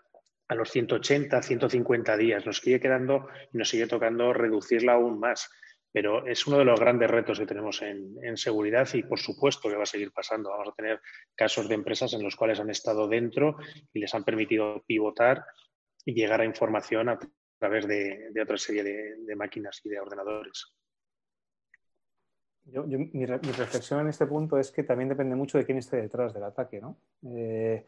a 0.48 0.54
los 0.54 0.70
180, 0.70 1.42
150 1.42 2.16
días. 2.18 2.44
Nos 2.44 2.58
sigue 2.58 2.80
quedando 2.80 3.28
y 3.52 3.58
nos 3.58 3.68
sigue 3.70 3.86
tocando 3.86 4.32
reducirla 4.34 4.92
aún 4.92 5.18
más 5.18 5.50
pero 5.92 6.26
es 6.26 6.46
uno 6.46 6.58
de 6.58 6.64
los 6.64 6.80
grandes 6.80 7.10
retos 7.10 7.38
que 7.38 7.46
tenemos 7.46 7.82
en, 7.82 8.16
en, 8.22 8.36
seguridad 8.36 8.88
y 8.94 9.02
por 9.02 9.18
supuesto 9.20 9.68
que 9.68 9.76
va 9.76 9.82
a 9.82 9.86
seguir 9.86 10.10
pasando. 10.10 10.50
Vamos 10.50 10.68
a 10.68 10.74
tener 10.74 11.00
casos 11.34 11.68
de 11.68 11.74
empresas 11.74 12.14
en 12.14 12.22
los 12.22 12.34
cuales 12.34 12.58
han 12.60 12.70
estado 12.70 13.06
dentro 13.06 13.58
y 13.92 14.00
les 14.00 14.14
han 14.14 14.24
permitido 14.24 14.82
pivotar 14.86 15.44
y 16.04 16.14
llegar 16.14 16.40
a 16.40 16.46
información 16.46 17.10
a 17.10 17.18
través 17.58 17.86
de, 17.86 18.30
de 18.30 18.42
otra 18.42 18.56
serie 18.56 18.82
de, 18.82 19.16
de, 19.18 19.36
máquinas 19.36 19.80
y 19.84 19.90
de 19.90 20.00
ordenadores. 20.00 20.74
Yo, 22.64 22.86
yo, 22.88 22.98
mi, 22.98 23.10
mi, 23.12 23.26
reflexión 23.26 24.00
en 24.00 24.08
este 24.08 24.26
punto 24.26 24.58
es 24.58 24.70
que 24.70 24.84
también 24.84 25.08
depende 25.08 25.36
mucho 25.36 25.58
de 25.58 25.66
quién 25.66 25.78
esté 25.78 25.98
detrás 26.00 26.32
del 26.32 26.44
ataque. 26.44 26.80
¿no? 26.80 26.96
Eh, 27.24 27.84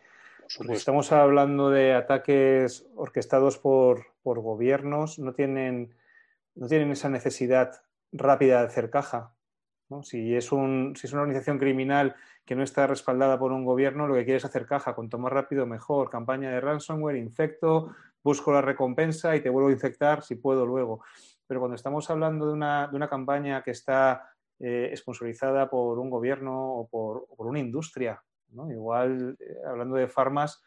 estamos 0.70 1.10
hablando 1.12 1.70
de 1.70 1.94
ataques 1.94 2.86
orquestados 2.96 3.58
por, 3.58 4.06
por 4.22 4.40
gobiernos, 4.40 5.18
no 5.18 5.32
tienen, 5.32 5.94
no 6.54 6.68
tienen 6.68 6.90
esa 6.90 7.08
necesidad 7.08 7.82
rápida 8.14 8.60
de 8.60 8.66
hacer 8.66 8.90
caja. 8.90 9.34
¿no? 9.90 10.02
Si, 10.02 10.34
es 10.34 10.52
un, 10.52 10.94
si 10.96 11.06
es 11.06 11.12
una 11.12 11.22
organización 11.22 11.58
criminal 11.58 12.16
que 12.44 12.54
no 12.54 12.62
está 12.62 12.86
respaldada 12.86 13.38
por 13.38 13.52
un 13.52 13.64
gobierno, 13.64 14.06
lo 14.06 14.14
que 14.14 14.24
quiere 14.24 14.38
es 14.38 14.44
hacer 14.44 14.66
caja. 14.66 14.94
Cuanto 14.94 15.18
más 15.18 15.32
rápido, 15.32 15.66
mejor. 15.66 16.10
Campaña 16.10 16.50
de 16.50 16.60
ransomware, 16.60 17.16
infecto, 17.16 17.94
busco 18.22 18.52
la 18.52 18.62
recompensa 18.62 19.36
y 19.36 19.40
te 19.40 19.50
vuelvo 19.50 19.68
a 19.68 19.72
infectar 19.72 20.22
si 20.22 20.36
puedo 20.36 20.64
luego. 20.64 21.04
Pero 21.46 21.60
cuando 21.60 21.74
estamos 21.74 22.08
hablando 22.08 22.46
de 22.46 22.52
una, 22.52 22.88
de 22.88 22.96
una 22.96 23.08
campaña 23.08 23.62
que 23.62 23.72
está 23.72 24.30
eh, 24.58 24.92
sponsorizada 24.96 25.68
por 25.68 25.98
un 25.98 26.08
gobierno 26.08 26.76
o 26.76 26.88
por, 26.88 27.26
o 27.28 27.36
por 27.36 27.46
una 27.46 27.58
industria, 27.58 28.22
¿no? 28.50 28.70
igual 28.70 29.36
eh, 29.38 29.56
hablando 29.66 29.96
de 29.96 30.08
farmas, 30.08 30.62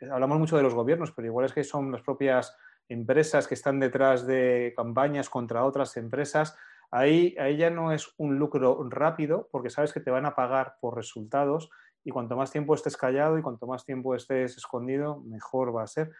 eh, 0.00 0.08
hablamos 0.10 0.38
mucho 0.38 0.56
de 0.56 0.62
los 0.62 0.74
gobiernos, 0.74 1.12
pero 1.12 1.26
igual 1.26 1.46
es 1.46 1.52
que 1.52 1.64
son 1.64 1.92
las 1.92 2.02
propias 2.02 2.56
empresas 2.88 3.46
que 3.46 3.54
están 3.54 3.80
detrás 3.80 4.26
de 4.26 4.72
campañas 4.76 5.28
contra 5.28 5.64
otras 5.64 5.96
empresas, 5.96 6.56
ahí, 6.90 7.36
ahí 7.38 7.56
ya 7.56 7.70
no 7.70 7.92
es 7.92 8.14
un 8.16 8.38
lucro 8.38 8.88
rápido 8.88 9.48
porque 9.52 9.70
sabes 9.70 9.92
que 9.92 10.00
te 10.00 10.10
van 10.10 10.26
a 10.26 10.34
pagar 10.34 10.76
por 10.80 10.96
resultados 10.96 11.70
y 12.04 12.10
cuanto 12.10 12.36
más 12.36 12.50
tiempo 12.50 12.74
estés 12.74 12.96
callado 12.96 13.38
y 13.38 13.42
cuanto 13.42 13.66
más 13.66 13.84
tiempo 13.84 14.14
estés 14.14 14.56
escondido, 14.56 15.20
mejor 15.24 15.76
va 15.76 15.82
a 15.82 15.86
ser. 15.86 16.10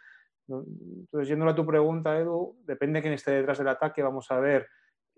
Entonces, 0.47 1.27
yendo 1.27 1.47
a 1.47 1.55
tu 1.55 1.65
pregunta, 1.65 2.17
Edu, 2.17 2.57
depende 2.63 2.99
de 2.99 3.01
quién 3.01 3.13
esté 3.13 3.31
detrás 3.31 3.57
del 3.57 3.67
ataque, 3.67 4.01
vamos 4.01 4.29
a 4.31 4.39
ver 4.39 4.67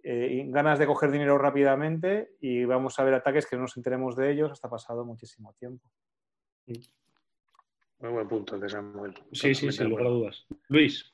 eh, 0.04 0.46
ganas 0.48 0.80
de 0.80 0.88
coger 0.88 1.12
dinero 1.12 1.38
rápidamente 1.38 2.36
y 2.40 2.66
vamos 2.66 2.98
a 3.00 3.04
ver 3.04 3.14
ataques 3.14 3.46
que 3.46 3.56
no 3.56 3.64
nos 3.64 3.78
enteremos 3.78 4.16
de 4.16 4.32
ellos 4.32 4.52
hasta 4.52 4.70
pasado 4.70 5.06
muchísimo 5.06 5.54
tiempo. 5.60 5.88
Muy 8.00 8.12
buen 8.12 8.28
punto 8.28 8.58
de 8.58 8.68
Samuel. 8.68 9.14
Sí, 9.32 9.54
sí, 9.54 9.72
sin 9.72 9.90
lugar 9.90 10.08
a 10.08 10.10
dudas. 10.10 10.48
Luis. 10.70 11.11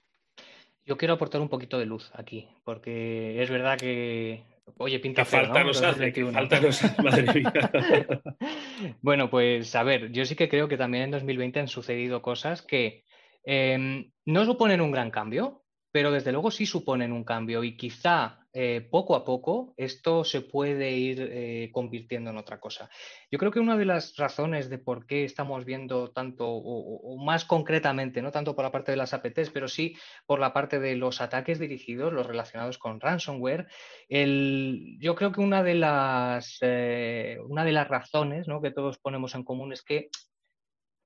Yo 0.88 0.98
quiero 0.98 1.16
aportar 1.16 1.42
un 1.42 1.50
poquito 1.50 1.78
de 1.78 1.86
luz 1.86 2.10
aquí, 2.14 2.48
porque 2.64 3.44
es 3.44 3.50
verdad 3.50 3.78
que, 3.78 4.46
oye, 4.78 5.00
pinta 5.00 5.24
que 5.24 5.30
falta 5.30 5.60
¿no? 5.60 5.66
nos 5.66 5.84
hace, 5.84 6.14
que 6.14 6.26
falta 6.26 6.62
nos 6.62 6.82
hace, 6.82 7.04
madre 7.04 7.34
mía. 7.34 7.54
bueno, 9.02 9.30
pues 9.30 9.76
a 9.76 9.84
ver, 9.84 10.14
yo 10.14 10.24
sí 10.24 10.38
que 10.38 10.48
creo 10.48 10.70
que 10.70 10.78
también 10.78 11.04
en 11.04 11.12
2020 11.12 11.60
han 11.60 11.68
sucedido 11.68 12.22
cosas 12.22 12.62
que 12.62 13.04
eh, 13.44 14.10
no 14.24 14.46
suponen 14.46 14.80
un 14.80 14.92
gran 14.92 15.12
cambio, 15.12 15.66
pero 15.98 16.12
desde 16.12 16.32
luego 16.32 16.52
sí 16.52 16.68
suponen 16.68 17.12
un 17.12 17.24
cambio 17.24 17.64
y 17.64 17.76
quizá 17.76 18.46
eh, 18.54 18.88
poco 18.88 19.16
a 19.16 19.26
poco 19.26 19.74
esto 19.78 20.24
se 20.24 20.42
puede 20.42 20.92
ir 20.92 21.28
eh, 21.32 21.72
convirtiendo 21.74 22.30
en 22.30 22.38
otra 22.38 22.60
cosa. 22.60 22.88
Yo 23.32 23.40
creo 23.40 23.50
que 23.52 23.60
una 23.60 23.76
de 23.76 23.86
las 23.86 24.16
razones 24.16 24.70
de 24.70 24.78
por 24.78 25.08
qué 25.08 25.24
estamos 25.24 25.66
viendo 25.66 26.12
tanto, 26.12 26.46
o, 26.48 27.18
más 27.18 27.46
concretamente, 27.46 28.22
no 28.22 28.30
tanto 28.30 28.56
por 28.56 28.64
la 28.64 28.72
parte 28.72 28.92
de 28.92 28.98
las 28.98 29.16
APTs, 29.16 29.50
pero 29.50 29.68
sí 29.68 29.96
por 30.28 30.40
la 30.40 30.54
parte 30.54 30.80
de 30.80 30.96
los 30.96 31.20
ataques 31.20 31.58
dirigidos, 31.58 32.14
los 32.14 32.28
relacionados 32.28 32.78
con 32.78 33.00
ransomware, 33.00 33.66
el, 34.08 35.00
yo 35.00 35.16
creo 35.16 35.32
que 35.32 35.42
una 35.42 35.64
de 35.64 35.74
las, 35.74 36.60
eh, 36.62 37.40
una 37.50 37.66
de 37.66 37.72
las 37.72 37.88
razones 37.88 38.46
que 38.62 38.70
todos 38.70 39.00
ponemos 39.00 39.34
en 39.34 39.44
común 39.44 39.74
es 39.74 39.82
que 39.82 40.12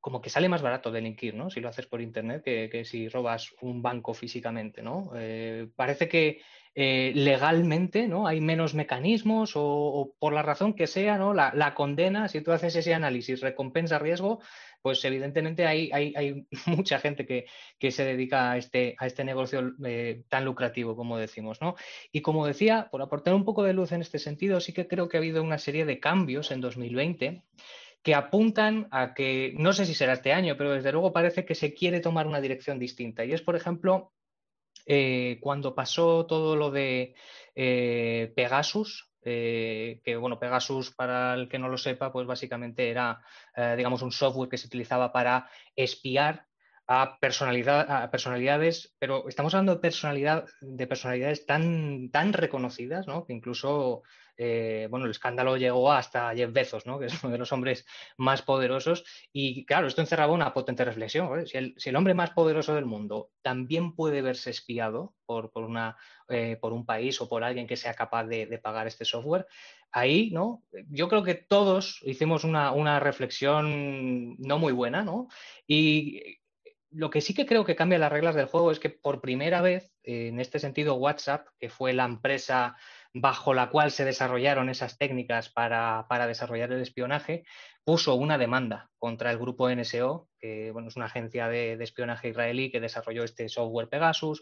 como 0.01 0.19
que 0.19 0.31
sale 0.31 0.49
más 0.49 0.63
barato 0.63 0.91
delinquir, 0.91 1.35
¿no? 1.35 1.49
Si 1.49 1.61
lo 1.61 1.69
haces 1.69 1.85
por 1.85 2.01
internet 2.01 2.43
que, 2.43 2.69
que 2.69 2.83
si 2.83 3.07
robas 3.07 3.53
un 3.61 3.81
banco 3.81 4.13
físicamente, 4.13 4.81
¿no? 4.81 5.11
Eh, 5.15 5.69
parece 5.75 6.09
que 6.09 6.41
eh, 6.73 7.11
legalmente, 7.15 8.07
¿no? 8.07 8.27
Hay 8.27 8.39
menos 8.39 8.73
mecanismos 8.73 9.53
o, 9.55 10.15
por 10.19 10.31
la 10.31 10.41
razón 10.41 10.73
que 10.73 10.87
sea, 10.87 11.17
¿no? 11.17 11.33
La, 11.33 11.73
condena, 11.75 12.29
si 12.29 12.41
tú 12.41 12.51
haces 12.53 12.75
ese 12.75 12.93
análisis 12.93 13.41
recompensa-riesgo, 13.41 14.39
pues 14.81 15.03
evidentemente 15.03 15.67
hay, 15.67 15.91
hay, 15.91 16.13
hay 16.15 16.47
mucha 16.65 16.99
gente 16.99 17.25
que, 17.25 17.45
que, 17.77 17.91
se 17.91 18.05
dedica 18.05 18.51
a 18.51 18.57
este, 18.57 18.95
a 18.97 19.05
este 19.05 19.25
negocio 19.25 19.73
eh, 19.85 20.23
tan 20.29 20.45
lucrativo, 20.45 20.95
como 20.95 21.17
decimos, 21.17 21.61
¿no? 21.61 21.75
Y 22.11 22.21
como 22.21 22.47
decía, 22.47 22.87
por 22.89 23.01
aportar 23.01 23.33
un 23.33 23.45
poco 23.45 23.63
de 23.63 23.73
luz 23.73 23.91
en 23.91 24.01
este 24.01 24.17
sentido, 24.17 24.61
sí 24.61 24.73
que 24.73 24.87
creo 24.87 25.09
que 25.09 25.17
ha 25.17 25.19
habido 25.19 25.43
una 25.43 25.57
serie 25.57 25.85
de 25.85 25.99
cambios 25.99 26.51
en 26.51 26.61
2020 26.61 27.43
que 28.03 28.15
apuntan 28.15 28.87
a 28.91 29.13
que, 29.13 29.53
no 29.57 29.73
sé 29.73 29.85
si 29.85 29.93
será 29.93 30.13
este 30.13 30.33
año, 30.33 30.55
pero 30.57 30.71
desde 30.71 30.91
luego 30.91 31.13
parece 31.13 31.45
que 31.45 31.55
se 31.55 31.73
quiere 31.73 31.99
tomar 31.99 32.27
una 32.27 32.41
dirección 32.41 32.79
distinta. 32.79 33.23
Y 33.23 33.33
es, 33.33 33.41
por 33.41 33.55
ejemplo, 33.55 34.13
eh, 34.85 35.37
cuando 35.41 35.75
pasó 35.75 36.25
todo 36.25 36.55
lo 36.55 36.71
de 36.71 37.15
eh, 37.55 38.33
Pegasus, 38.35 39.11
eh, 39.23 40.01
que 40.03 40.15
bueno, 40.15 40.39
Pegasus, 40.39 40.91
para 40.91 41.35
el 41.35 41.47
que 41.47 41.59
no 41.59 41.69
lo 41.69 41.77
sepa, 41.77 42.11
pues 42.11 42.25
básicamente 42.25 42.89
era, 42.89 43.21
digamos, 43.77 44.01
un 44.01 44.11
software 44.11 44.49
que 44.49 44.57
se 44.57 44.67
utilizaba 44.67 45.11
para 45.11 45.47
espiar 45.75 46.47
a, 46.87 47.19
personalidad, 47.19 47.89
a 47.89 48.09
personalidades, 48.09 48.95
pero 48.97 49.27
estamos 49.29 49.53
hablando 49.53 49.75
de, 49.75 49.79
personalidad, 49.79 50.45
de 50.59 50.87
personalidades 50.87 51.45
tan, 51.45 52.09
tan 52.09 52.33
reconocidas, 52.33 53.07
¿no? 53.07 53.25
Que 53.25 53.33
incluso, 53.33 54.01
eh, 54.37 54.87
bueno, 54.89 55.05
el 55.05 55.12
escándalo 55.12 55.58
llegó 55.58 55.91
hasta 55.91 56.33
Jeff 56.36 56.51
Bezos, 56.51 56.86
¿no? 56.86 56.99
Que 56.99 57.08
es 57.08 57.24
uno 57.24 57.32
de 57.32 57.37
los 57.37 57.51
hombres 57.51 57.86
más 58.17 58.41
poderosos. 58.41 59.03
Y 59.32 59.66
claro, 59.66 59.87
esto 59.87 60.01
encerraba 60.01 60.33
una 60.33 60.53
potente 60.53 60.86
reflexión. 60.86 61.45
Si, 61.47 61.58
el, 61.58 61.95
hombre 61.95 62.13
más 62.13 62.32
poderoso 62.32 62.75
del 62.75 62.86
mundo 62.86 63.32
también 63.41 63.95
puede 63.95 64.21
verse 64.21 64.49
espiado 64.49 65.13
por, 65.25 65.51
por, 65.51 65.63
una, 65.63 65.97
eh, 66.29 66.58
por 66.59 66.74
un 66.74 66.86
país 66.86 67.20
o 67.21 67.29
por 67.29 67.43
alguien 67.43 67.67
que 67.67 67.78
sea 67.78 67.93
capaz 67.93 68.25
de, 68.25 68.45
de, 68.45 68.58
pagar 68.58 68.87
este 68.87 69.05
software, 69.05 69.47
ahí, 69.91 70.32
¿no? 70.32 70.63
Yo 70.89 71.09
creo 71.09 71.24
que 71.24 71.36
todos 71.36 71.99
hicimos 72.03 72.43
una, 72.43 72.71
una 72.71 72.99
reflexión 72.99 74.37
no 74.37 74.58
muy 74.58 74.74
buena, 74.74 75.03
¿no? 75.03 75.28
Y 75.67 76.39
lo 76.91 77.09
que 77.09 77.21
sí 77.21 77.33
que 77.33 77.45
creo 77.45 77.63
que 77.63 77.75
cambia 77.75 77.97
las 77.97 78.12
reglas 78.12 78.36
del 78.36 78.47
juego 78.47 78.71
es 78.71 78.79
que 78.79 78.89
por 78.89 79.21
primera 79.21 79.62
vez, 79.62 79.93
en 80.03 80.39
este 80.39 80.59
sentido, 80.59 80.95
WhatsApp, 80.95 81.47
que 81.58 81.70
fue 81.70 81.93
la 81.93 82.05
empresa 82.05 82.75
bajo 83.13 83.54
la 83.54 83.70
cual 83.70 83.92
se 83.92 84.05
desarrollaron 84.05 84.70
esas 84.70 84.97
técnicas 84.97 85.50
para, 85.50 86.05
desarrollar 86.28 86.71
el 86.71 86.82
espionaje, 86.82 87.43
puso 87.83 88.16
una 88.16 88.38
demanda 88.38 88.89
contra 88.97 89.32
el 89.32 89.38
grupo 89.38 89.70
NSO, 89.70 90.29
que 90.39 90.71
bueno, 90.71 90.88
es 90.88 90.96
una 90.96 91.05
agencia 91.05 91.47
de, 91.47 91.74
espionaje 91.82 92.29
israelí 92.29 92.71
que 92.71 92.79
desarrolló 92.79 93.24
este 93.24 93.50
software 93.50 93.89
Pegasus, 93.89 94.42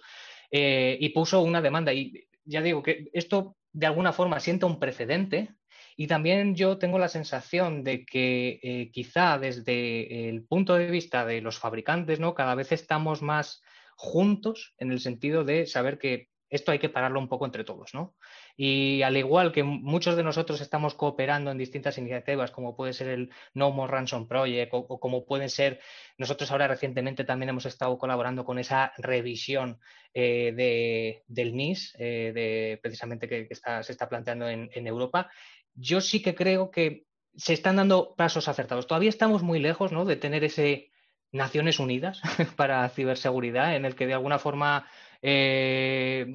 eh, 0.52 0.98
y 1.00 1.10
puso 1.10 1.41
una 1.41 1.62
demanda. 1.62 1.94
Y 1.94 2.28
ya 2.46 2.62
digo 2.62 2.84
que 2.84 3.10
esto 3.14 3.56
de 3.72 3.88
alguna 3.88 4.14
forma 4.14 4.40
sienta 4.40 4.66
un 4.66 4.80
precedente 4.80 5.56
y 5.96 6.08
también 6.08 6.56
yo 6.56 6.78
tengo 6.78 6.98
la 6.98 7.10
sensación 7.10 7.84
de 7.84 8.06
que 8.06 8.60
eh, 8.64 8.90
quizá 8.91 9.38
desde 9.38 10.30
el 10.30 10.46
punto 10.46 10.76
de 10.76 10.90
vista 10.90 11.26
de 11.26 11.41
los 11.41 11.60
fabricantes, 11.60 12.22
¿no? 12.22 12.34
Cada 12.36 12.56
vez 12.56 12.72
estamos 12.72 13.22
más 13.22 13.62
juntos 13.98 14.74
en 14.78 14.94
el 14.94 15.02
sentido 15.02 15.44
de 15.44 15.66
saber 15.66 16.00
que 16.00 16.28
esto 16.50 16.72
hay 16.72 16.80
que 16.80 16.90
pararlo 16.90 17.20
un 17.20 17.28
poco 17.28 17.46
entre 17.46 17.64
todos, 17.64 17.94
¿no? 17.94 18.16
Y 18.58 19.02
al 19.04 19.18
igual 19.18 19.52
que 19.52 19.64
muchos 19.64 20.16
de 20.16 20.24
nosotros 20.24 20.62
estamos 20.62 20.96
cooperando 20.96 21.52
en 21.52 21.58
distintas 21.58 21.98
iniciativas, 21.98 22.52
como 22.52 22.76
puede 22.76 22.94
ser 22.94 23.08
el 23.10 23.32
No 23.54 23.72
More 23.72 23.92
Ransom 23.92 24.28
Project 24.28 24.74
o, 24.74 25.00
como 25.00 25.26
pueden 25.26 25.50
ser, 25.50 25.80
nosotros 26.18 26.52
ahora 26.52 26.68
recientemente 26.68 27.24
también 27.24 27.50
hemos 27.50 27.66
estado 27.66 27.98
colaborando 27.98 28.46
con 28.46 28.60
esa 28.60 28.92
revisión 28.98 29.80
eh, 30.14 31.22
del 31.28 31.56
NIS, 31.56 31.96
eh, 32.00 32.32
de, 32.34 32.80
precisamente 32.82 33.28
que, 33.28 33.48
se 33.54 33.92
está 33.92 34.10
planteando 34.10 34.50
en, 34.50 34.88
Europa, 34.88 35.30
yo 35.76 36.02
sí 36.02 36.22
que 36.22 36.34
creo 36.34 36.72
que 36.72 37.06
se 37.36 37.54
están 37.54 37.76
dando 37.76 38.16
pasos 38.16 38.48
acertados. 38.48 38.88
Todavía 38.88 39.10
estamos 39.10 39.44
muy 39.44 39.60
lejos 39.60 39.92
¿no? 39.92 40.04
de 40.04 40.16
tener 40.16 40.44
ese 40.44 40.90
Naciones 41.32 41.80
Unidas 41.80 42.22
para 42.56 42.88
ciberseguridad, 42.90 43.76
en 43.76 43.86
el 43.86 43.96
que 43.96 44.08
de 44.08 44.14
alguna 44.14 44.40
forma 44.40 44.88
eh, 45.22 46.26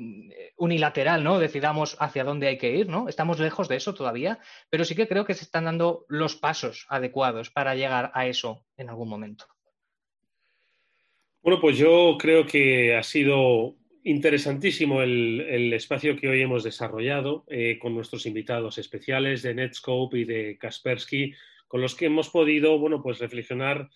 unilateral, 0.57 1.25
¿no? 1.25 1.39
Decidamos 1.39 1.97
hacia 2.01 2.25
dónde 2.25 2.49
hay 2.49 2.59
que 2.59 2.77
ir, 2.77 2.89
¿no? 2.89 3.09
Estamos 3.09 3.41
lejos 3.41 3.69
de 3.69 3.77
eso 3.77 3.95
todavía, 3.95 4.39
pero 4.71 4.85
sí 4.85 4.95
que 4.95 5.09
creo 5.09 5.25
que 5.25 5.35
se 5.35 5.45
están 5.45 5.65
dando 5.65 6.05
los 6.09 6.37
pasos 6.37 6.87
adecuados 6.89 7.51
para 7.51 7.75
llegar 7.75 8.11
a 8.15 8.27
eso 8.27 8.65
en 8.77 8.91
algún 8.91 9.09
momento. 9.09 9.47
Bueno, 11.43 11.61
pues 11.61 11.77
yo 11.77 12.17
creo 12.19 12.47
que 12.47 12.97
ha 12.97 13.03
sido 13.03 13.77
interesantísimo 14.05 15.03
el, 15.03 15.73
espacio 15.73 16.17
que 16.17 16.29
hoy 16.29 16.43
hemos 16.43 16.63
desarrollado 16.63 17.45
eh, 17.49 17.79
con 17.81 17.95
nuestros 17.95 18.27
invitados 18.27 18.79
especiales 18.79 19.43
de 19.43 19.55
Netscope 19.55 20.19
y 20.19 20.25
de 20.25 20.59
Kaspersky, 20.59 21.35
con 21.67 21.81
los 21.81 21.95
que 21.95 22.07
hemos 22.07 22.29
podido, 22.31 22.79
bueno, 22.79 23.03
pues 23.03 23.19
reflexionar 23.19 23.91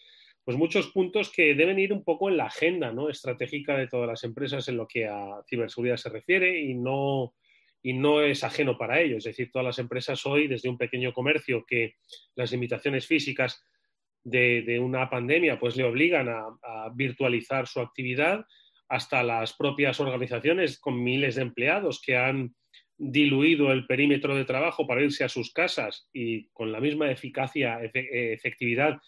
pues 0.49 0.57
muchos 0.57 0.87
puntos 0.93 1.31
que 1.31 1.55
deben 1.55 1.79
ir 1.79 1.93
un 1.93 2.03
poco 2.03 2.31
en 2.31 2.39
la 2.39 2.47
agenda 2.47 2.91
¿no? 2.91 3.11
estratégica 3.11 3.77
de 3.77 3.87
todas 3.87 4.09
las 4.09 4.25
empresas 4.25 4.67
en 4.67 4.79
lo 4.79 4.89
que 4.89 5.07
a 5.07 5.43
ciberseguridad 5.47 5.99
se 5.99 6.09
refiere 6.09 6.59
y 6.63 6.73
no, 6.73 7.35
y 7.83 7.93
no 7.93 8.23
es 8.23 8.43
ajeno 8.43 8.79
para 8.79 8.99
ello. 8.99 9.19
Es 9.19 9.25
decir, 9.25 9.51
todas 9.53 9.67
las 9.67 9.79
empresas 9.79 10.25
hoy, 10.25 10.49
desde 10.49 10.71
un 10.71 10.79
pequeño 10.79 11.13
comercio 11.13 11.67
que 11.67 11.97
las 12.35 12.51
limitaciones 12.51 13.07
físicas 13.07 13.63
de, 14.25 14.81
una 14.81 15.11
pandemia 15.11 15.61
pues 15.61 15.77
le 15.77 15.85
obligan 15.85 16.31
a, 16.31 16.47
a, 16.63 16.89
virtualizar 16.95 17.67
su 17.67 17.81
actividad, 17.81 18.47
hasta 18.89 19.23
las 19.23 19.53
propias 19.53 20.01
organizaciones 20.01 20.79
con 20.79 21.05
miles 21.05 21.35
de 21.35 21.43
empleados 21.43 22.01
que 22.01 22.17
han 22.17 22.55
diluido 22.97 23.71
el 23.71 23.87
perímetro 23.87 24.35
de 24.35 24.47
trabajo 24.47 24.87
para 24.87 25.03
irse 25.03 25.25
a 25.25 25.29
sus 25.29 25.53
casas 25.53 26.09
y 26.11 26.49
con 26.55 26.73
la 26.73 26.81
misma 26.81 27.11
eficacia, 27.11 27.81
efectividad 27.83 28.99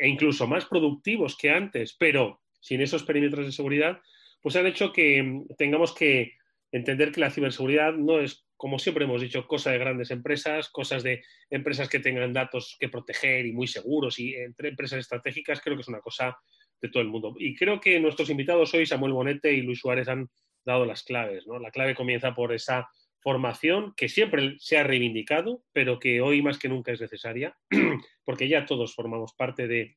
e 0.00 0.08
incluso 0.08 0.46
más 0.46 0.64
productivos 0.64 1.36
que 1.36 1.50
antes, 1.50 1.94
pero 1.98 2.40
sin 2.58 2.80
esos 2.80 3.04
perímetros 3.04 3.44
de 3.44 3.52
seguridad, 3.52 4.00
pues 4.40 4.56
han 4.56 4.66
hecho 4.66 4.92
que 4.92 5.44
tengamos 5.58 5.94
que 5.94 6.32
entender 6.72 7.12
que 7.12 7.20
la 7.20 7.30
ciberseguridad 7.30 7.92
no 7.92 8.18
es, 8.20 8.46
como 8.56 8.78
siempre 8.78 9.04
hemos 9.04 9.20
dicho, 9.20 9.46
cosa 9.46 9.70
de 9.70 9.78
grandes 9.78 10.10
empresas, 10.10 10.70
cosas 10.70 11.02
de 11.02 11.22
empresas 11.50 11.90
que 11.90 11.98
tengan 11.98 12.32
datos 12.32 12.76
que 12.80 12.88
proteger 12.88 13.44
y 13.44 13.52
muy 13.52 13.66
seguros 13.66 14.18
y 14.18 14.34
entre 14.34 14.70
empresas 14.70 15.00
estratégicas, 15.00 15.60
creo 15.60 15.76
que 15.76 15.82
es 15.82 15.88
una 15.88 16.00
cosa 16.00 16.38
de 16.80 16.88
todo 16.88 17.02
el 17.02 17.08
mundo. 17.08 17.34
Y 17.38 17.54
creo 17.54 17.78
que 17.78 18.00
nuestros 18.00 18.30
invitados 18.30 18.72
hoy, 18.72 18.86
Samuel 18.86 19.12
Bonete 19.12 19.52
y 19.52 19.60
Luis 19.60 19.80
Suárez, 19.80 20.08
han 20.08 20.30
dado 20.64 20.86
las 20.86 21.02
claves. 21.02 21.46
¿no? 21.46 21.58
La 21.58 21.70
clave 21.70 21.94
comienza 21.94 22.34
por 22.34 22.54
esa 22.54 22.88
formación 23.20 23.94
que 23.96 24.08
siempre 24.08 24.56
se 24.58 24.78
ha 24.78 24.82
reivindicado, 24.82 25.62
pero 25.72 25.98
que 25.98 26.20
hoy 26.20 26.42
más 26.42 26.58
que 26.58 26.68
nunca 26.68 26.92
es 26.92 27.00
necesaria, 27.00 27.56
porque 28.24 28.48
ya 28.48 28.66
todos 28.66 28.94
formamos 28.94 29.34
parte 29.34 29.68
de, 29.68 29.96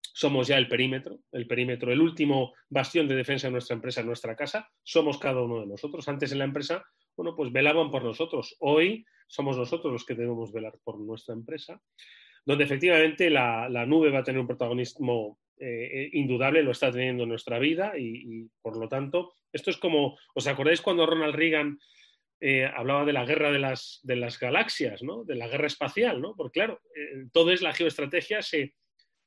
somos 0.00 0.48
ya 0.48 0.56
el 0.56 0.68
perímetro, 0.68 1.18
el 1.32 1.46
perímetro, 1.46 1.92
el 1.92 2.00
último 2.00 2.54
bastión 2.70 3.06
de 3.06 3.16
defensa 3.16 3.48
de 3.48 3.52
nuestra 3.52 3.74
empresa, 3.74 4.02
nuestra 4.02 4.34
casa, 4.34 4.70
somos 4.82 5.18
cada 5.18 5.42
uno 5.42 5.60
de 5.60 5.66
nosotros. 5.66 6.08
Antes 6.08 6.32
en 6.32 6.38
la 6.38 6.44
empresa, 6.44 6.84
bueno, 7.16 7.34
pues 7.36 7.52
velaban 7.52 7.90
por 7.90 8.02
nosotros. 8.02 8.56
Hoy 8.60 9.04
somos 9.26 9.56
nosotros 9.56 9.92
los 9.92 10.04
que 10.06 10.14
debemos 10.14 10.52
velar 10.52 10.78
por 10.84 10.98
nuestra 10.98 11.34
empresa, 11.34 11.82
donde 12.46 12.64
efectivamente 12.64 13.28
la, 13.28 13.68
nube 13.86 14.10
va 14.10 14.20
a 14.20 14.24
tener 14.24 14.40
un 14.40 14.46
protagonismo 14.46 15.38
eh, 15.58 16.08
indudable, 16.12 16.62
lo 16.62 16.70
está 16.70 16.90
teniendo 16.92 17.24
en 17.24 17.30
nuestra 17.30 17.58
vida 17.58 17.92
y, 17.98 18.48
por 18.62 18.76
lo 18.76 18.88
tanto, 18.88 19.34
esto 19.52 19.70
es 19.70 19.76
como, 19.76 20.16
¿os 20.34 20.46
acordáis 20.46 20.80
cuando 20.80 21.06
Ronald 21.06 21.34
Reagan 21.34 21.78
eh, 22.40 22.66
hablaba 22.66 23.04
de 23.04 23.14
la 23.14 23.24
guerra 23.24 23.50
de 23.50 23.58
las, 23.58 24.00
de 24.02 24.16
las 24.16 24.38
galaxias, 24.38 25.02
¿no? 25.02 25.24
de 25.24 25.36
la 25.36 25.48
guerra 25.48 25.66
espacial, 25.66 26.20
¿no? 26.20 26.34
porque 26.36 26.60
claro, 26.60 26.82
eh, 26.94 27.26
todo 27.32 27.50
es 27.50 27.62
la 27.62 27.72
geoestrategia, 27.72 28.42
se, 28.42 28.74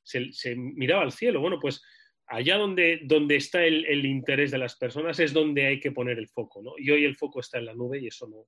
se, 0.02 0.54
miraba 0.56 1.02
al 1.02 1.12
cielo. 1.12 1.40
Bueno, 1.40 1.58
pues 1.60 1.82
allá 2.26 2.56
donde, 2.56 3.00
donde 3.02 3.36
está 3.36 3.64
el, 3.64 4.06
interés 4.06 4.52
de 4.52 4.58
las 4.58 4.76
personas 4.76 5.18
es 5.18 5.32
donde 5.32 5.66
hay 5.66 5.80
que 5.80 5.90
poner 5.90 6.18
el 6.18 6.28
foco. 6.28 6.62
¿no? 6.62 6.74
Y 6.78 6.90
hoy 6.90 7.04
el 7.04 7.16
foco 7.16 7.40
está 7.40 7.58
en 7.58 7.66
la 7.66 7.74
nube 7.74 7.98
y 7.98 8.06
eso 8.06 8.28
no, 8.28 8.46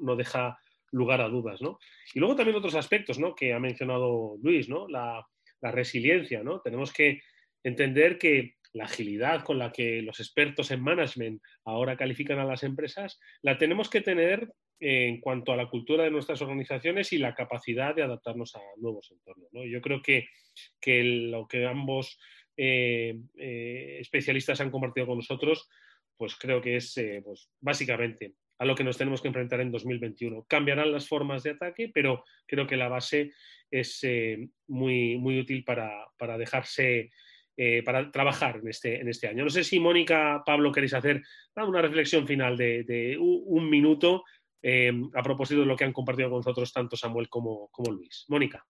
no, 0.00 0.14
deja 0.14 0.56
lugar 0.92 1.20
a 1.20 1.28
dudas. 1.28 1.60
¿no? 1.60 1.78
Y 2.14 2.20
luego 2.20 2.36
también 2.36 2.56
otros 2.56 2.76
aspectos 2.76 3.18
¿no? 3.18 3.34
que 3.34 3.52
ha 3.52 3.58
mencionado 3.58 4.36
Luis, 4.40 4.68
¿no? 4.68 4.86
la, 4.88 5.26
la 5.60 5.70
resiliencia. 5.72 6.44
¿no? 6.44 6.60
Tenemos 6.60 6.92
que 6.92 7.20
entender 7.64 8.18
que 8.18 8.55
la 8.76 8.84
agilidad 8.84 9.42
con 9.42 9.58
la 9.58 9.72
que 9.72 10.02
los 10.02 10.20
expertos 10.20 10.70
en 10.70 10.82
management 10.82 11.42
ahora 11.64 11.96
califican 11.96 12.38
a 12.38 12.44
las 12.44 12.62
empresas, 12.62 13.18
la 13.40 13.56
tenemos 13.56 13.88
que 13.88 14.02
tener 14.02 14.52
en 14.78 15.20
cuanto 15.20 15.52
a 15.52 15.56
la 15.56 15.68
cultura 15.68 16.04
de 16.04 16.10
nuestras 16.10 16.42
organizaciones 16.42 17.12
y 17.12 17.18
la 17.18 17.34
capacidad 17.34 17.94
de 17.94 18.02
adaptarnos 18.02 18.54
a 18.54 18.60
nuevos 18.76 19.10
entornos. 19.10 19.48
Yo 19.52 19.80
creo 19.80 20.02
que, 20.02 20.26
lo 21.30 21.48
que 21.48 21.66
ambos 21.66 22.18
eh, 22.56 23.18
eh, 23.38 23.96
especialistas 24.00 24.60
han 24.60 24.70
compartido 24.70 25.06
con 25.06 25.16
nosotros, 25.16 25.68
pues 26.18 26.36
creo 26.36 26.60
que 26.60 26.76
es 26.76 26.96
eh, 26.98 27.22
pues 27.24 27.50
básicamente 27.60 28.34
a 28.58 28.64
lo 28.64 28.74
que 28.74 28.84
nos 28.84 28.98
tenemos 28.98 29.22
que 29.22 29.28
enfrentar 29.28 29.60
en 29.60 29.70
2021. 29.70 30.44
Cambiarán 30.48 30.92
las 30.92 31.08
formas 31.08 31.42
de 31.42 31.50
ataque, 31.50 31.90
pero 31.92 32.24
creo 32.46 32.66
que 32.66 32.76
la 32.76 32.88
base 32.88 33.32
es 33.70 34.06
muy, 34.66 35.18
muy 35.18 35.40
útil 35.40 35.64
para, 35.64 36.06
para 36.18 36.38
dejarse 36.38 37.10
eh, 37.58 37.82
para 37.82 38.10
trabajar 38.10 38.56
en 38.56 38.68
este, 38.68 39.00
en 39.00 39.08
este 39.08 39.28
año. 39.28 39.44
No 39.44 39.50
sé 39.50 39.64
si 39.64 39.80
Mónica, 39.80 40.42
Pablo, 40.44 40.70
queréis 40.70 40.92
hacer 40.92 41.22
una 41.56 41.80
reflexión 41.80 42.26
final 42.26 42.56
de, 42.56 43.16
un 43.18 43.70
minuto 43.70 44.24
eh, 44.62 44.92
a 45.14 45.22
propósito 45.22 45.60
de 45.60 45.66
lo 45.66 45.74
que 45.74 45.84
han 45.84 45.92
compartido 45.92 46.28
con 46.28 46.40
nosotros 46.40 46.72
tanto 46.72 46.96
Samuel 46.96 47.28
como, 47.28 47.68
como 47.68 47.92
Luis. 47.92 48.26
Mónica. 48.28 48.66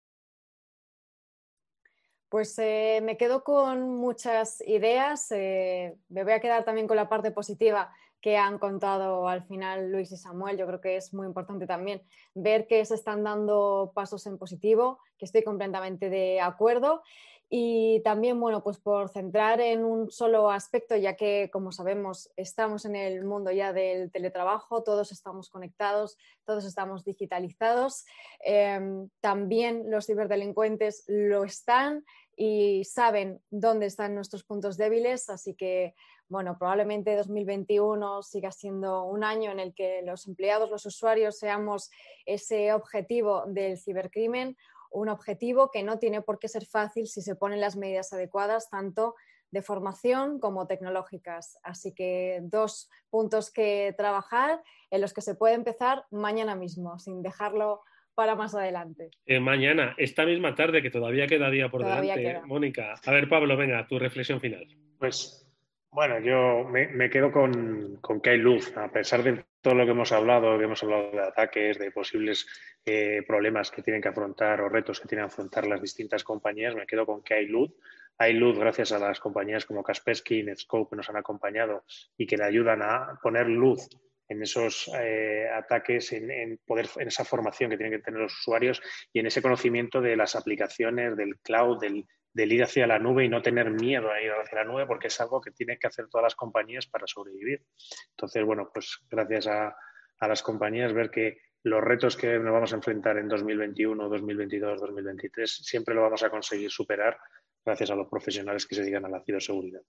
Pues 2.30 2.58
eh, 2.60 3.00
me 3.02 3.18
quedo 3.18 3.44
con 3.44 3.96
muchas 3.96 4.62
ideas. 4.68 5.32
me 5.32 6.24
voy 6.24 6.34
a 6.34 6.40
quedar 6.40 6.64
también 6.64 6.88
con 6.88 6.98
la 6.98 7.10
parte 7.10 7.32
positiva 7.32 7.92
que 8.26 8.38
han 8.38 8.58
contado 8.58 9.28
al 9.28 9.44
final 9.44 9.92
Luis 9.92 10.12
y 10.12 10.18
Samuel. 10.18 10.58
Yo 10.58 10.66
creo 10.66 10.82
que 10.82 10.96
es 10.96 11.14
muy 11.14 11.28
importante 11.28 11.68
también 11.68 12.02
ver 12.34 12.66
que 12.66 12.84
se 12.84 12.96
están 12.96 13.24
dando 13.24 13.92
pasos 13.94 14.26
en 14.26 14.40
positivo, 14.40 15.00
que 15.18 15.26
estoy 15.26 15.44
completamente 15.44 16.10
de 16.10 16.42
acuerdo. 16.42 17.04
Y 17.50 18.02
también, 18.04 18.40
bueno, 18.40 18.64
pues 18.64 18.80
por 18.80 19.10
centrar 19.10 19.62
en 19.62 19.84
un 19.84 20.10
solo 20.10 20.50
aspecto, 20.50 20.96
ya 20.96 21.16
que, 21.16 21.50
como 21.54 21.72
sabemos, 21.72 22.32
estamos 22.36 22.86
en 22.86 22.96
el 22.96 23.24
mundo 23.24 23.52
ya 23.52 23.72
del 23.72 24.12
teletrabajo, 24.12 24.84
todos 24.84 25.12
estamos 25.12 25.50
conectados, 25.50 26.18
todos 26.44 26.66
estamos 26.66 27.06
digitalizados. 27.06 28.06
Em, 28.44 29.10
también 29.20 29.92
los 29.92 30.08
ciberdelincuentes 30.08 31.04
lo 31.08 31.44
están 31.44 32.04
y 32.36 32.84
saben 32.84 33.40
dónde 33.50 33.86
están 33.86 34.16
nuestros 34.16 34.44
puntos 34.44 34.76
débiles, 34.76 35.30
así 35.30 35.54
que, 35.54 35.94
bueno, 36.28 36.58
probablemente 36.58 37.16
2021 37.16 38.24
siga 38.24 38.52
siendo 38.52 39.04
un 39.04 39.24
año 39.24 39.52
en 39.52 39.60
el 39.60 39.76
que 39.76 40.02
los 40.02 40.28
empleados, 40.28 40.72
los 40.72 40.86
usuarios, 40.88 41.38
seamos 41.38 41.92
ese 42.26 42.74
objetivo 42.74 43.44
del 43.46 43.78
cibercrimen 43.78 44.58
un 44.96 45.10
objetivo 45.10 45.72
que 45.72 45.84
no 45.84 46.00
tiene 46.00 46.22
por 46.22 46.40
qué 46.40 46.48
ser 46.48 46.66
fácil 46.66 47.08
si 47.08 47.22
se 47.22 47.36
ponen 47.36 47.62
las 47.62 47.76
medidas 47.76 48.14
adecuadas, 48.14 48.70
tanto 48.70 49.16
de 49.52 49.62
formación 49.62 50.40
como 50.40 50.68
tecnológicas. 50.68 51.60
Así 51.64 51.94
que 51.94 52.40
dos 52.44 52.90
puntos 53.10 53.52
que 53.52 53.94
trabajar 53.98 54.62
en 54.90 55.02
los 55.02 55.14
que 55.14 55.22
se 55.22 55.36
puede 55.36 55.56
empezar 55.56 56.06
mañana 56.12 56.56
mismo, 56.56 56.98
sin 57.00 57.22
dejarlo 57.22 57.82
para 58.16 58.36
más 58.36 58.56
adelante. 58.56 59.12
Eh, 59.26 59.40
mañana, 59.40 59.94
esta 59.98 60.26
misma 60.26 60.56
tarde, 60.56 60.82
que 60.82 60.90
todavía 60.90 61.28
queda 61.28 61.50
día 61.50 61.70
por 61.70 61.84
delante, 61.84 62.42
Mónica. 62.46 62.96
A 63.06 63.12
ver, 63.12 63.28
Pablo, 63.28 63.58
venga, 63.58 63.86
tu 63.88 64.00
reflexión 64.00 64.40
final. 64.40 64.66
Pues 64.98 65.46
bueno, 65.92 66.20
yo 66.20 66.66
me, 66.70 67.10
quedo 67.10 67.32
con, 67.32 68.00
que 68.22 68.30
hay 68.32 68.38
luz, 68.38 68.76
a 68.76 68.92
pesar 68.92 69.24
de 69.24 69.46
todo 69.66 69.74
lo 69.74 69.86
que 69.86 69.94
hemos 69.94 70.12
hablado, 70.12 70.60
que 70.60 70.66
hemos 70.66 70.84
hablado 70.84 71.10
de 71.10 71.22
ataques, 71.22 71.80
de 71.80 71.90
posibles 71.90 72.46
eh, 72.86 73.24
problemas 73.28 73.72
que 73.72 73.82
tienen 73.82 74.00
que 74.00 74.10
afrontar 74.10 74.62
o 74.62 74.70
retos 74.70 75.00
que 75.00 75.08
tienen 75.08 75.26
que 75.26 75.34
afrontar 75.34 75.66
las 75.66 75.82
distintas 75.82 76.24
compañías, 76.24 76.76
me 76.76 76.86
quedo 76.86 77.04
con 77.08 77.24
que 77.24 77.34
hay 77.34 77.48
luz. 77.48 77.72
Hay 78.20 78.34
luz 78.34 78.60
gracias 78.60 78.92
a 78.92 79.00
las 79.00 79.20
compañías 79.20 79.66
como 79.66 79.82
Kaspersky 79.82 80.42
y 80.42 80.44
Netscope 80.44 80.92
que 80.92 80.96
nos 80.98 81.10
han 81.10 81.18
acompañado 81.18 81.84
y 82.16 82.28
que 82.28 82.38
le 82.38 82.44
ayudan 82.44 82.84
a 82.84 83.20
poner 83.24 83.48
luz 83.48 83.90
en 84.28 84.42
esos 84.42 84.90
eh, 85.00 85.48
ataques, 85.54 86.12
en, 86.14 86.60
poder, 86.66 86.88
en 86.98 87.08
esa 87.08 87.26
formación 87.26 87.70
que 87.70 87.78
tienen 87.78 87.98
que 87.98 88.04
tener 88.04 88.22
los 88.22 88.34
usuarios 88.34 88.82
y 89.14 89.20
en 89.20 89.28
ese 89.28 89.42
conocimiento 89.42 90.02
de 90.02 90.16
las 90.16 90.36
aplicaciones, 90.36 91.16
del 91.16 91.38
cloud, 91.40 91.80
del, 91.80 92.06
del 92.36 92.52
ir 92.52 92.64
hacia 92.64 92.86
la 92.86 93.00
nube 93.00 93.24
y 93.24 93.30
no 93.30 93.42
tener 93.42 93.72
miedo 93.72 94.12
a 94.12 94.22
ir 94.22 94.30
hacia 94.32 94.60
la 94.60 94.66
nube 94.66 94.86
porque 94.86 95.08
es 95.08 95.22
algo 95.22 95.40
que 95.40 95.52
tienen 95.52 95.78
que 95.80 95.88
hacer 95.88 96.08
todas 96.10 96.24
las 96.24 96.36
compañías 96.36 96.86
para 96.86 97.08
sobrevivir. 97.08 97.64
Entonces, 98.12 98.44
bueno, 98.44 98.70
pues 98.74 99.00
gracias 99.10 99.48
a, 99.48 99.76
las 100.20 100.44
compañías 100.44 100.92
ver 100.92 101.10
que 101.10 101.38
los 101.64 101.82
retos 101.82 102.18
que 102.18 102.38
nos 102.40 102.52
vamos 102.52 102.74
a 102.74 102.76
enfrentar 102.76 103.18
en 103.18 103.30
2021, 103.30 104.10
2022, 104.10 104.82
2023 104.82 105.50
siempre 105.50 105.96
lo 105.96 106.02
vamos 106.02 106.24
a 106.24 106.30
conseguir 106.30 106.70
superar 106.70 107.18
gracias 107.64 107.92
a 107.92 107.96
los 107.96 108.10
profesionales 108.10 108.66
que 108.66 108.76
se 108.76 108.82
dedican 108.82 109.06
a 109.06 109.10
la 109.10 109.24
ciberseguridad. 109.24 109.82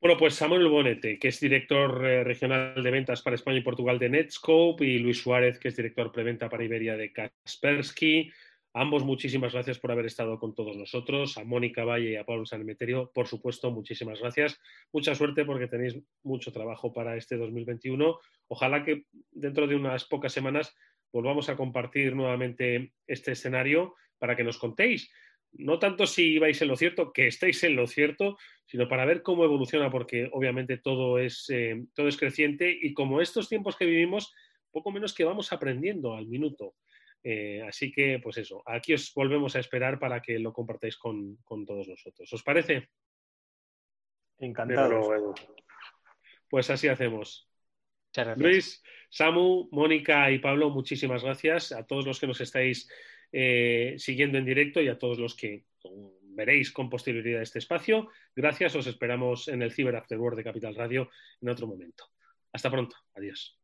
Bueno, 0.00 0.18
pues 0.18 0.34
Samuel 0.34 0.68
Bonete, 0.68 1.18
que 1.18 1.28
es 1.28 1.40
director 1.40 2.04
eh, 2.06 2.22
regional 2.22 2.82
de 2.82 2.90
ventas 2.90 3.22
para 3.22 3.34
España 3.34 3.58
y 3.58 3.62
Portugal 3.62 3.98
de 3.98 4.10
Netscope, 4.10 4.84
y 4.84 4.98
Luis 4.98 5.20
Suárez, 5.20 5.58
que 5.58 5.68
es 5.68 5.76
director 5.76 6.12
preventa 6.12 6.48
para 6.48 6.64
Iberia 6.64 6.96
de 6.96 7.12
Kaspersky 7.12 8.30
ambos, 8.76 9.04
muchísimas 9.04 9.54
gracias 9.54 9.78
por 9.78 9.90
haber 9.90 10.04
estado 10.04 10.38
con 10.38 10.54
todos 10.54 10.76
nosotros. 10.76 11.38
A 11.38 11.44
Mónica 11.44 11.84
Valle 11.84 12.10
y 12.10 12.16
a 12.16 12.24
Pablo 12.24 12.44
Sanemeterio, 12.44 13.10
por 13.14 13.26
supuesto, 13.26 13.70
muchísimas 13.70 14.20
gracias. 14.20 14.60
Mucha 14.92 15.14
suerte 15.14 15.46
porque 15.46 15.66
tenéis 15.66 15.98
mucho 16.22 16.52
trabajo 16.52 16.92
para 16.92 17.16
este 17.16 17.38
2021. 17.38 18.18
Ojalá 18.48 18.84
que 18.84 19.06
dentro 19.30 19.66
de 19.66 19.76
unas 19.76 20.04
pocas 20.04 20.32
semanas 20.32 20.76
volvamos 21.10 21.48
a 21.48 21.56
compartir 21.56 22.14
nuevamente 22.14 22.92
este 23.06 23.32
escenario 23.32 23.94
para 24.18 24.36
que 24.36 24.44
nos 24.44 24.58
contéis. 24.58 25.10
No 25.52 25.78
tanto 25.78 26.06
si 26.06 26.38
vais 26.38 26.60
en 26.60 26.68
lo 26.68 26.76
cierto, 26.76 27.12
que 27.12 27.28
estéis 27.28 27.62
en 27.64 27.76
lo 27.76 27.86
cierto, 27.86 28.36
sino 28.66 28.88
para 28.88 29.04
ver 29.04 29.22
cómo 29.22 29.44
evoluciona, 29.44 29.90
porque 29.90 30.28
obviamente 30.32 30.76
todo 30.78 31.18
es, 31.18 31.46
eh, 31.48 31.84
todo 31.94 32.08
es 32.08 32.16
creciente 32.16 32.76
y 32.80 32.92
como 32.92 33.20
estos 33.20 33.48
tiempos 33.48 33.76
que 33.76 33.86
vivimos, 33.86 34.34
poco 34.70 34.90
menos 34.90 35.14
que 35.14 35.24
vamos 35.24 35.52
aprendiendo 35.52 36.14
al 36.14 36.26
minuto. 36.26 36.74
Eh, 37.22 37.62
así 37.66 37.90
que, 37.90 38.20
pues 38.22 38.36
eso, 38.36 38.62
aquí 38.66 38.94
os 38.94 39.12
volvemos 39.14 39.56
a 39.56 39.60
esperar 39.60 39.98
para 39.98 40.20
que 40.20 40.38
lo 40.38 40.52
compartáis 40.52 40.96
con, 40.96 41.38
todos 41.66 41.88
nosotros. 41.88 42.32
¿Os 42.32 42.42
parece? 42.42 42.90
Encantado. 44.38 45.34
Pues 46.48 46.70
así 46.70 46.88
hacemos. 46.88 47.48
Luis, 48.36 48.82
Samu, 49.10 49.68
Mónica 49.72 50.30
y 50.30 50.38
Pablo, 50.38 50.70
muchísimas 50.70 51.22
gracias 51.22 51.72
a 51.72 51.86
todos 51.86 52.06
los 52.06 52.18
que 52.18 52.26
nos 52.26 52.40
estáis 52.40 52.88
eh, 53.38 53.96
siguiendo 53.98 54.38
en 54.38 54.46
directo 54.46 54.80
y 54.80 54.88
a 54.88 54.98
todos 54.98 55.18
los 55.18 55.36
que 55.36 55.66
veréis 56.22 56.72
con 56.72 56.88
posterioridad 56.88 57.42
este 57.42 57.58
espacio. 57.58 58.08
Gracias, 58.34 58.74
os 58.76 58.86
esperamos 58.86 59.48
en 59.48 59.60
el 59.60 59.72
Cyber 59.72 59.94
After 59.94 60.18
World 60.18 60.38
de 60.38 60.44
Capital 60.44 60.74
Radio 60.74 61.10
en 61.42 61.50
otro 61.50 61.66
momento. 61.66 62.04
Hasta 62.50 62.70
pronto. 62.70 62.96
Adiós. 63.14 63.58